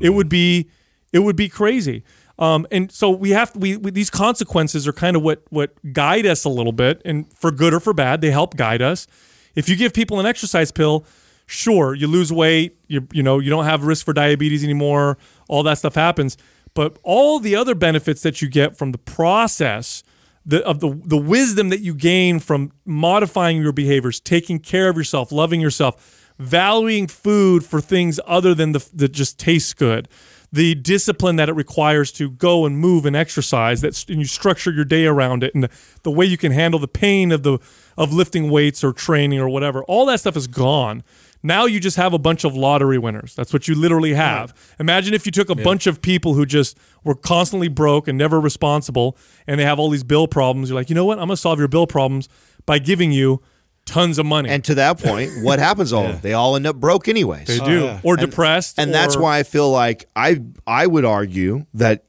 it 0.00 0.10
would 0.14 0.30
be 0.30 0.70
it 1.12 1.18
would 1.18 1.36
be 1.36 1.50
crazy. 1.50 2.02
Um, 2.38 2.66
and 2.70 2.92
so 2.92 3.10
we 3.10 3.30
have 3.30 3.54
we, 3.56 3.76
we 3.76 3.90
these 3.90 4.10
consequences 4.10 4.86
are 4.86 4.92
kind 4.92 5.16
of 5.16 5.22
what 5.22 5.42
what 5.50 5.74
guide 5.92 6.26
us 6.26 6.44
a 6.44 6.48
little 6.48 6.72
bit, 6.72 7.00
and 7.04 7.32
for 7.32 7.50
good 7.50 7.72
or 7.72 7.80
for 7.80 7.94
bad, 7.94 8.20
they 8.20 8.30
help 8.30 8.56
guide 8.56 8.82
us. 8.82 9.06
If 9.54 9.68
you 9.68 9.76
give 9.76 9.94
people 9.94 10.20
an 10.20 10.26
exercise 10.26 10.70
pill, 10.70 11.06
sure, 11.46 11.94
you 11.94 12.06
lose 12.06 12.32
weight, 12.32 12.78
you 12.88 13.08
you 13.12 13.22
know 13.22 13.38
you 13.38 13.48
don't 13.48 13.64
have 13.64 13.84
risk 13.84 14.04
for 14.04 14.12
diabetes 14.12 14.62
anymore, 14.62 15.16
all 15.48 15.62
that 15.62 15.78
stuff 15.78 15.94
happens. 15.94 16.36
But 16.74 16.98
all 17.02 17.38
the 17.40 17.56
other 17.56 17.74
benefits 17.74 18.20
that 18.20 18.42
you 18.42 18.48
get 18.48 18.76
from 18.76 18.92
the 18.92 18.98
process 18.98 20.02
the, 20.46 20.64
of 20.64 20.80
the 20.80 20.90
the 21.04 21.16
wisdom 21.16 21.70
that 21.70 21.80
you 21.80 21.94
gain 21.94 22.38
from 22.38 22.70
modifying 22.84 23.60
your 23.60 23.72
behaviors, 23.72 24.20
taking 24.20 24.60
care 24.60 24.88
of 24.88 24.96
yourself, 24.96 25.32
loving 25.32 25.60
yourself, 25.60 26.30
valuing 26.38 27.06
food 27.06 27.64
for 27.64 27.80
things 27.80 28.20
other 28.26 28.54
than 28.54 28.72
the 28.72 28.88
that 28.94 29.12
just 29.12 29.38
tastes 29.38 29.74
good, 29.74 30.08
the 30.52 30.74
discipline 30.74 31.36
that 31.36 31.48
it 31.48 31.54
requires 31.54 32.12
to 32.12 32.30
go 32.30 32.66
and 32.66 32.78
move 32.78 33.04
and 33.04 33.16
exercise, 33.16 33.80
that 33.80 34.08
and 34.08 34.18
you 34.18 34.24
structure 34.24 34.70
your 34.70 34.84
day 34.84 35.06
around 35.06 35.42
it, 35.42 35.54
and 35.54 35.64
the, 35.64 35.70
the 36.02 36.10
way 36.10 36.24
you 36.24 36.36
can 36.36 36.52
handle 36.52 36.80
the 36.80 36.88
pain 36.88 37.32
of 37.32 37.42
the 37.42 37.58
of 37.96 38.12
lifting 38.12 38.50
weights 38.50 38.84
or 38.84 38.92
training 38.92 39.38
or 39.38 39.48
whatever, 39.48 39.82
all 39.84 40.06
that 40.06 40.20
stuff 40.20 40.36
is 40.36 40.46
gone. 40.46 41.02
Now 41.42 41.66
you 41.66 41.78
just 41.78 41.96
have 41.96 42.12
a 42.12 42.18
bunch 42.18 42.44
of 42.44 42.56
lottery 42.56 42.98
winners. 42.98 43.34
That's 43.34 43.52
what 43.52 43.68
you 43.68 43.74
literally 43.74 44.14
have. 44.14 44.52
Imagine 44.80 45.14
if 45.14 45.26
you 45.26 45.32
took 45.32 45.48
a 45.48 45.54
bunch 45.54 45.86
of 45.86 46.02
people 46.02 46.34
who 46.34 46.44
just 46.44 46.76
were 47.04 47.14
constantly 47.14 47.68
broke 47.68 48.08
and 48.08 48.18
never 48.18 48.40
responsible, 48.40 49.16
and 49.46 49.60
they 49.60 49.64
have 49.64 49.78
all 49.78 49.88
these 49.88 50.02
bill 50.02 50.26
problems. 50.26 50.70
You're 50.70 50.76
like, 50.76 50.88
you 50.88 50.96
know 50.96 51.04
what? 51.04 51.18
I'm 51.18 51.26
gonna 51.28 51.36
solve 51.36 51.58
your 51.58 51.68
bill 51.68 51.86
problems 51.86 52.28
by 52.64 52.78
giving 52.78 53.12
you 53.12 53.42
tons 53.86 54.18
of 54.18 54.26
money. 54.26 54.50
And 54.50 54.62
to 54.64 54.74
that 54.74 54.98
point, 54.98 55.30
what 55.42 55.58
happens? 55.58 55.92
All 55.92 56.12
they 56.22 56.34
all 56.34 56.56
end 56.56 56.66
up 56.66 56.76
broke 56.76 57.08
anyways. 57.08 57.46
they 57.46 57.58
do, 57.58 57.84
yeah. 57.84 58.00
or 58.02 58.16
depressed, 58.16 58.78
and 58.78 58.92
that's 58.92 59.16
why 59.16 59.38
I 59.38 59.42
feel 59.42 59.70
like 59.70 60.08
I 60.14 60.42
I 60.66 60.86
would 60.86 61.04
argue 61.06 61.64
that 61.74 62.02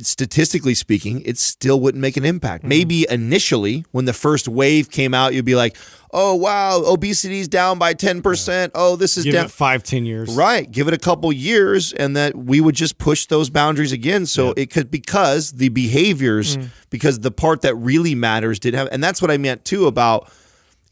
statistically 0.00 0.74
speaking, 0.74 1.20
it 1.26 1.36
still 1.36 1.78
wouldn't 1.80 2.00
make 2.00 2.16
an 2.16 2.24
impact. 2.24 2.62
Mm-hmm. 2.62 2.68
Maybe 2.70 3.06
initially, 3.10 3.84
when 3.90 4.04
the 4.06 4.12
first 4.12 4.48
wave 4.48 4.90
came 4.90 5.12
out, 5.12 5.34
you'd 5.34 5.44
be 5.44 5.56
like, 5.56 5.76
"Oh 6.12 6.34
wow, 6.34 6.82
obesity's 6.86 7.48
down 7.48 7.78
by 7.78 7.92
ten 7.92 8.22
percent. 8.22 8.72
Oh, 8.74 8.96
this 8.96 9.16
is 9.16 9.24
Give 9.24 9.34
down." 9.34 9.44
it 9.46 9.50
five, 9.50 9.82
ten 9.82 10.06
years. 10.06 10.34
Right. 10.34 10.70
Give 10.70 10.88
it 10.88 10.94
a 10.94 10.98
couple 10.98 11.30
years 11.32 11.92
and 11.92 12.16
that 12.16 12.34
we 12.36 12.60
would 12.60 12.74
just 12.74 12.98
push 12.98 13.26
those 13.26 13.50
boundaries 13.50 13.92
again. 13.92 14.26
So 14.26 14.54
it 14.56 14.70
could 14.70 14.90
because 14.90 15.52
the 15.52 15.68
behaviors, 15.68 16.56
Mm. 16.56 16.68
because 16.90 17.20
the 17.20 17.30
part 17.30 17.62
that 17.62 17.74
really 17.74 18.14
matters 18.14 18.58
didn't 18.58 18.78
have 18.78 18.88
and 18.92 19.02
that's 19.02 19.20
what 19.20 19.30
I 19.30 19.36
meant 19.38 19.64
too 19.64 19.86
about 19.86 20.30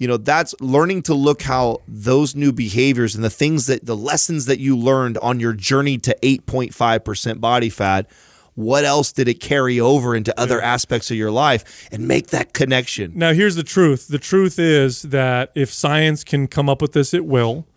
you 0.03 0.09
know, 0.09 0.17
that's 0.17 0.53
learning 0.61 1.01
to 1.03 1.15
look 1.15 1.43
how 1.43 1.81
those 1.87 2.35
new 2.35 2.51
behaviors 2.51 3.15
and 3.15 3.23
the 3.23 3.31
things 3.31 3.67
that 3.67 3.87
the 3.87 3.97
lessons 3.97 4.47
that 4.47 4.59
you 4.59 4.77
learned 4.77 5.17
on 5.19 5.39
your 5.39 5.53
journey 5.53 5.97
to 5.99 6.17
8.5% 6.25 7.41
body 7.41 7.71
fat, 7.71 8.11
what 8.57 8.85
else 8.85 9.13
did 9.13 9.29
it 9.29 9.35
carry 9.35 9.79
over 9.79 10.17
into 10.17 10.39
other 10.39 10.61
aspects 10.61 11.13
of 11.13 11.17
your 11.17 11.31
life 11.31 11.89
and 11.93 12.09
make 12.09 12.27
that 12.31 12.53
connection? 12.53 13.13
Now, 13.15 13.33
here's 13.33 13.55
the 13.55 13.63
truth. 13.63 14.09
The 14.09 14.19
truth 14.19 14.59
is 14.59 15.03
that 15.03 15.53
if 15.55 15.73
science 15.73 16.25
can 16.25 16.49
come 16.49 16.69
up 16.69 16.83
with 16.83 16.95
this, 16.95 17.15
it 17.15 17.25
will. 17.25 17.69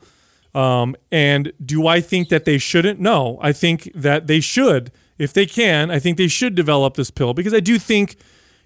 Um, 0.56 0.96
and 1.12 1.54
do 1.64 1.86
I 1.86 2.02
think 2.02 2.30
that 2.30 2.46
they 2.46 2.58
shouldn't? 2.58 3.00
No, 3.00 3.38
I 3.40 3.54
think 3.54 3.92
that 3.94 4.26
they 4.26 4.40
should. 4.40 4.92
If 5.20 5.32
they 5.32 5.46
can, 5.46 5.92
I 5.92 6.00
think 6.00 6.18
they 6.18 6.28
should 6.28 6.56
develop 6.56 6.96
this 6.96 7.12
pill 7.12 7.36
because 7.36 7.54
I 7.54 7.60
do 7.60 7.78
think 7.78 8.16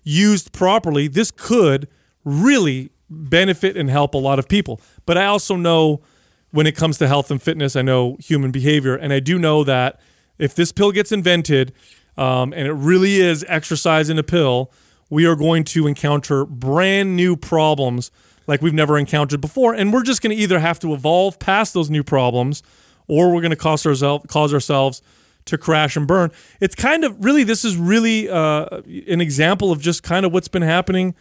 used 0.01 0.53
properly, 0.53 1.09
this 1.09 1.29
could 1.29 1.89
really 2.23 2.91
benefit 3.09 3.75
and 3.75 3.89
help 3.89 4.13
a 4.13 4.17
lot 4.17 4.39
of 4.39 4.47
people. 4.47 4.81
But 5.05 5.17
I 5.17 5.25
also 5.25 5.55
know 5.55 6.01
when 6.51 6.67
it 6.67 6.75
comes 6.75 6.97
to 6.97 7.07
health 7.07 7.31
and 7.31 7.41
fitness, 7.41 7.75
I 7.75 7.81
know 7.81 8.17
human 8.19 8.51
behavior, 8.51 8.95
and 8.95 9.13
I 9.13 9.19
do 9.19 9.37
know 9.37 9.63
that 9.63 9.99
if 10.37 10.55
this 10.55 10.71
pill 10.71 10.91
gets 10.91 11.11
invented 11.11 11.73
um, 12.17 12.53
and 12.53 12.67
it 12.67 12.73
really 12.73 13.17
is 13.17 13.45
exercise 13.47 14.09
in 14.09 14.17
a 14.17 14.23
pill, 14.23 14.71
we 15.09 15.25
are 15.25 15.35
going 15.35 15.63
to 15.65 15.87
encounter 15.87 16.45
brand 16.45 17.15
new 17.15 17.35
problems 17.35 18.11
like 18.47 18.61
we've 18.61 18.73
never 18.73 18.97
encountered 18.97 19.41
before, 19.41 19.73
and 19.75 19.93
we're 19.93 20.03
just 20.03 20.21
going 20.23 20.35
to 20.35 20.41
either 20.41 20.59
have 20.59 20.79
to 20.79 20.93
evolve 20.93 21.37
past 21.37 21.73
those 21.75 21.89
new 21.89 22.03
problems, 22.03 22.63
or 23.07 23.31
we're 23.31 23.41
going 23.41 23.51
to 23.51 23.55
cause 23.55 23.85
ourselves 23.85 24.25
cause 24.27 24.53
ourselves 24.53 25.03
to 25.45 25.57
crash 25.57 25.95
and 25.95 26.07
burn. 26.07 26.31
It's 26.59 26.75
kind 26.75 27.03
of 27.03 27.23
really 27.23 27.43
this 27.43 27.63
is 27.63 27.77
really 27.77 28.27
uh, 28.27 28.81
an 29.07 29.21
example 29.21 29.71
of 29.71 29.81
just 29.81 30.01
kind 30.01 30.25
of 30.25 30.33
what's 30.33 30.47
been 30.47 30.63
happening 30.63 31.15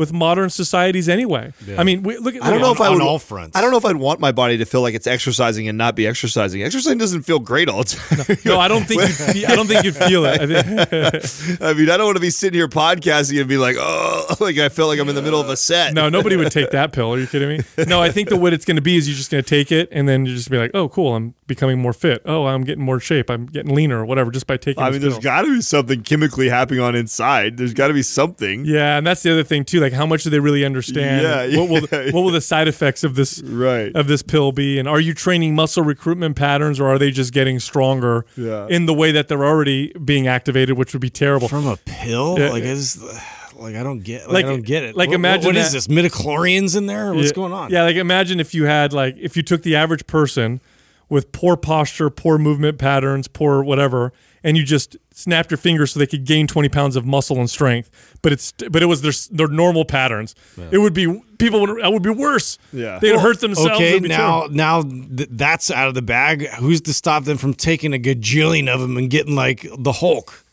with 0.00 0.12
modern 0.14 0.48
societies 0.48 1.08
anyway. 1.08 1.52
I 1.76 1.84
mean, 1.84 2.02
we, 2.02 2.16
look 2.16 2.34
at 2.34 2.42
I 2.42 2.48
don't 2.50 2.60
know 2.60 2.68
on- 2.70 2.74
if 2.74 2.80
I 2.80 2.86
on 2.88 2.94
would. 2.94 3.02
all 3.02 3.18
fronts. 3.18 3.56
I 3.56 3.60
don't 3.60 3.70
know 3.70 3.76
if 3.76 3.84
I'd 3.84 3.96
want 3.96 4.18
my 4.18 4.32
body 4.32 4.56
to 4.56 4.64
feel 4.64 4.80
like 4.80 4.94
it's 4.94 5.06
exercising 5.06 5.68
and 5.68 5.76
not 5.76 5.94
be 5.94 6.06
exercising. 6.06 6.62
Exercising 6.62 6.96
doesn't 6.98 7.22
feel 7.22 7.38
great 7.38 7.68
all 7.68 7.84
the 7.84 8.24
time. 8.24 8.36
No, 8.46 8.58
I 8.58 8.66
don't 8.68 8.84
think 8.84 9.02
you, 9.36 9.46
I 9.46 9.54
don't 9.54 9.66
think 9.66 9.84
you'd 9.84 9.94
feel 9.94 10.24
it. 10.24 10.40
I 10.40 10.46
think, 10.46 11.60
I 11.62 11.74
mean, 11.74 11.90
I 11.90 11.96
don't 11.98 12.06
want 12.06 12.16
to 12.16 12.20
be 12.20 12.30
sitting 12.30 12.58
here 12.58 12.66
podcasting 12.68 13.38
and 13.38 13.48
be 13.48 13.58
like, 13.58 13.76
oh, 13.78 14.34
like 14.40 14.56
I 14.58 14.70
feel 14.70 14.86
like 14.86 14.98
I'm 14.98 15.08
in 15.10 15.14
the 15.14 15.22
middle 15.22 15.40
of 15.40 15.50
a 15.50 15.56
set. 15.56 15.92
no, 15.94 16.08
nobody 16.08 16.36
would 16.36 16.50
take 16.50 16.70
that 16.70 16.92
pill. 16.92 17.12
Are 17.14 17.18
you 17.18 17.26
kidding 17.26 17.48
me? 17.48 17.84
No, 17.86 18.00
I 18.00 18.10
think 18.10 18.30
the 18.30 18.36
what 18.36 18.52
it's 18.54 18.64
going 18.64 18.76
to 18.76 18.82
be 18.82 18.96
is 18.96 19.06
you're 19.06 19.16
just 19.16 19.30
going 19.30 19.44
to 19.44 19.48
take 19.48 19.70
it 19.70 19.88
and 19.92 20.08
then 20.08 20.24
you 20.24 20.34
just 20.34 20.50
be 20.50 20.56
like, 20.58 20.70
oh, 20.74 20.88
cool, 20.88 21.14
I'm 21.14 21.34
becoming 21.46 21.78
more 21.78 21.92
fit. 21.92 22.22
Oh, 22.24 22.46
I'm 22.46 22.64
getting 22.64 22.84
more 22.84 23.00
shape. 23.00 23.28
I'm 23.30 23.44
getting 23.46 23.74
leaner 23.74 23.98
or 24.00 24.06
whatever 24.06 24.30
just 24.30 24.46
by 24.46 24.56
taking. 24.56 24.82
It. 24.82 24.86
I 24.86 24.90
this 24.90 24.94
mean, 24.94 25.02
there's 25.02 25.14
pill. 25.14 25.22
got 25.22 25.42
to 25.42 25.48
be 25.54 25.60
something 25.60 26.02
chemically 26.02 26.48
happening 26.48 26.80
on 26.80 26.94
inside. 26.94 27.56
There's 27.58 27.74
got 27.74 27.88
to 27.88 27.94
be 27.94 28.02
something. 28.02 28.64
Yeah, 28.64 28.96
and 28.98 29.06
that's 29.06 29.22
the 29.22 29.32
other 29.32 29.44
thing 29.44 29.64
too. 29.64 29.80
Like, 29.80 29.89
how 29.92 30.06
much 30.06 30.24
do 30.24 30.30
they 30.30 30.40
really 30.40 30.64
understand? 30.64 31.22
Yeah, 31.22 31.58
what 31.60 31.68
will 31.68 31.80
yeah, 31.92 32.10
what 32.12 32.22
will 32.22 32.30
the 32.30 32.40
side 32.40 32.68
effects 32.68 33.04
of 33.04 33.14
this 33.14 33.40
Right. 33.42 33.90
of 33.94 34.06
this 34.06 34.22
pill 34.22 34.52
be? 34.52 34.78
And 34.78 34.88
are 34.88 35.00
you 35.00 35.14
training 35.14 35.54
muscle 35.54 35.82
recruitment 35.84 36.36
patterns, 36.36 36.78
or 36.80 36.88
are 36.88 36.98
they 36.98 37.10
just 37.10 37.32
getting 37.32 37.58
stronger 37.60 38.24
Yeah. 38.36 38.66
in 38.68 38.86
the 38.86 38.94
way 38.94 39.12
that 39.12 39.28
they're 39.28 39.44
already 39.44 39.92
being 40.04 40.26
activated, 40.26 40.76
which 40.78 40.92
would 40.92 41.02
be 41.02 41.10
terrible? 41.10 41.48
from 41.48 41.66
a 41.66 41.76
pill. 41.84 42.36
Yeah. 42.38 42.50
like 42.50 42.62
I 42.64 42.66
just, 42.74 42.98
like 43.56 43.74
I 43.76 43.82
don't 43.82 44.00
get. 44.00 44.22
Like, 44.26 44.32
Like- 44.34 44.44
I 44.46 44.48
don't 44.48 44.64
get 44.64 44.82
it. 44.84 44.96
like, 44.96 45.08
What- 45.08 45.14
imagine 45.16 45.46
what 45.46 45.56
is 45.56 45.72
that- 45.72 45.72
this? 45.72 45.86
Midichlorians 45.88 46.76
in 46.76 46.86
there? 46.86 47.12
What's 47.14 47.28
Yeah. 47.28 47.34
going 47.34 47.52
on? 47.52 47.70
Yeah, 47.70 47.82
like 47.84 47.96
imagine 47.96 48.40
if 48.40 48.54
you 48.54 48.64
had 48.64 48.92
like 48.92 49.16
if 49.20 49.36
you 49.36 49.42
took 49.42 49.62
the 49.62 49.76
average 49.76 50.06
person 50.06 50.60
with 51.08 51.32
poor 51.32 51.56
posture, 51.56 52.08
poor 52.10 52.38
movement 52.38 52.78
patterns, 52.78 53.26
poor 53.28 53.62
whatever, 53.62 54.12
and 54.44 54.56
you 54.56 54.64
just 54.64 54.96
snapped 55.12 55.50
your 55.50 55.58
fingers 55.58 55.92
so 55.92 55.98
they 55.98 56.06
could 56.06 56.24
gain 56.24 56.46
twenty 56.46 56.68
pounds 56.68 56.96
of 56.96 57.04
muscle 57.06 57.38
and 57.38 57.48
strength, 57.50 57.90
but 58.22 58.32
it's 58.32 58.52
but 58.70 58.82
it 58.82 58.86
was 58.86 59.02
their 59.02 59.12
their 59.30 59.48
normal 59.48 59.84
patterns. 59.84 60.34
It 60.70 60.78
would 60.78 60.94
be 60.94 61.06
people 61.38 61.60
would 61.60 61.82
that 61.82 61.92
would 61.92 62.02
be 62.02 62.10
worse. 62.10 62.58
Yeah. 62.72 62.98
they'd 62.98 63.18
hurt 63.18 63.40
themselves. 63.40 63.70
Okay, 63.72 63.98
now 64.00 64.40
terrible. 64.40 64.54
now 64.54 64.82
th- 64.82 65.28
that's 65.32 65.70
out 65.70 65.88
of 65.88 65.94
the 65.94 66.02
bag. 66.02 66.46
Who's 66.54 66.80
to 66.82 66.94
stop 66.94 67.24
them 67.24 67.36
from 67.38 67.54
taking 67.54 67.92
a 67.94 67.98
gajillion 67.98 68.68
of 68.68 68.80
them 68.80 68.96
and 68.96 69.10
getting 69.10 69.34
like 69.34 69.66
the 69.78 69.92
Hulk? 69.92 70.44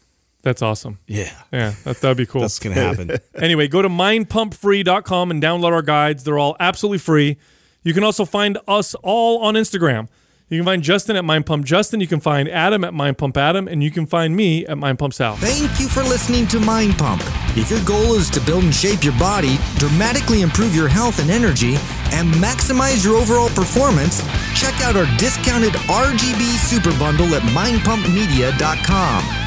that's 0.44 0.62
awesome. 0.62 0.98
Yeah, 1.08 1.30
Yeah, 1.52 1.74
that 1.84 1.98
that'd 2.00 2.16
be 2.16 2.26
cool. 2.26 2.40
that's 2.42 2.60
gonna 2.60 2.76
happen. 2.76 3.12
anyway, 3.36 3.68
go 3.68 3.82
to 3.82 3.90
mindpumpfree.com 3.90 5.32
and 5.32 5.42
download 5.44 5.72
our 5.74 5.82
guides. 5.82 6.24
They're 6.24 6.40
all 6.40 6.56
absolutely 6.60 7.00
free. 7.00 7.38
You 7.84 7.94
can 7.94 8.04
also 8.04 8.24
find 8.26 8.58
us 8.68 8.96
all 8.96 9.40
on 9.44 9.56
Instagram. 9.56 10.08
You 10.50 10.60
can 10.60 10.66
find 10.66 10.82
Justin 10.82 11.18
at 11.18 11.26
Mind 11.26 11.46
Pump 11.46 11.66
Justin. 11.66 12.00
You 12.00 12.08
can 12.08 12.22
find 12.22 12.48
Adam 12.48 12.86
at 12.86 12.94
Mind 12.94 13.18
Pump 13.18 13.36
Adam, 13.36 13.68
and 13.68 13.84
you 13.84 13.92
can 13.92 14.06
find 14.06 14.34
me 14.34 14.66
at 14.66 14.78
Mind 14.78 14.98
Pump 14.98 15.14
Sal. 15.14 15.36
Thank 15.36 15.78
you 15.78 15.90
for 15.90 16.04
listening 16.04 16.48
to 16.48 16.62
Mind 16.62 16.98
Pump. 16.98 17.22
If 17.58 17.70
your 17.70 17.84
goal 17.84 18.14
is 18.14 18.30
to 18.30 18.40
build 18.40 18.64
and 18.64 18.74
shape 18.74 19.04
your 19.04 19.12
body, 19.20 19.58
dramatically 19.76 20.44
improve 20.44 20.74
your 20.74 20.88
health 20.88 21.20
and 21.20 21.30
energy, 21.30 21.76
and 22.14 22.34
maximize 22.36 23.04
your 23.04 23.18
overall 23.18 23.50
performance, 23.50 24.22
check 24.56 24.74
out 24.84 24.96
our 24.96 25.18
discounted 25.18 25.74
RGB 25.74 26.58
Super 26.60 26.98
Bundle 26.98 27.36
at 27.36 27.42
mindpumpmedia.com. 27.42 29.47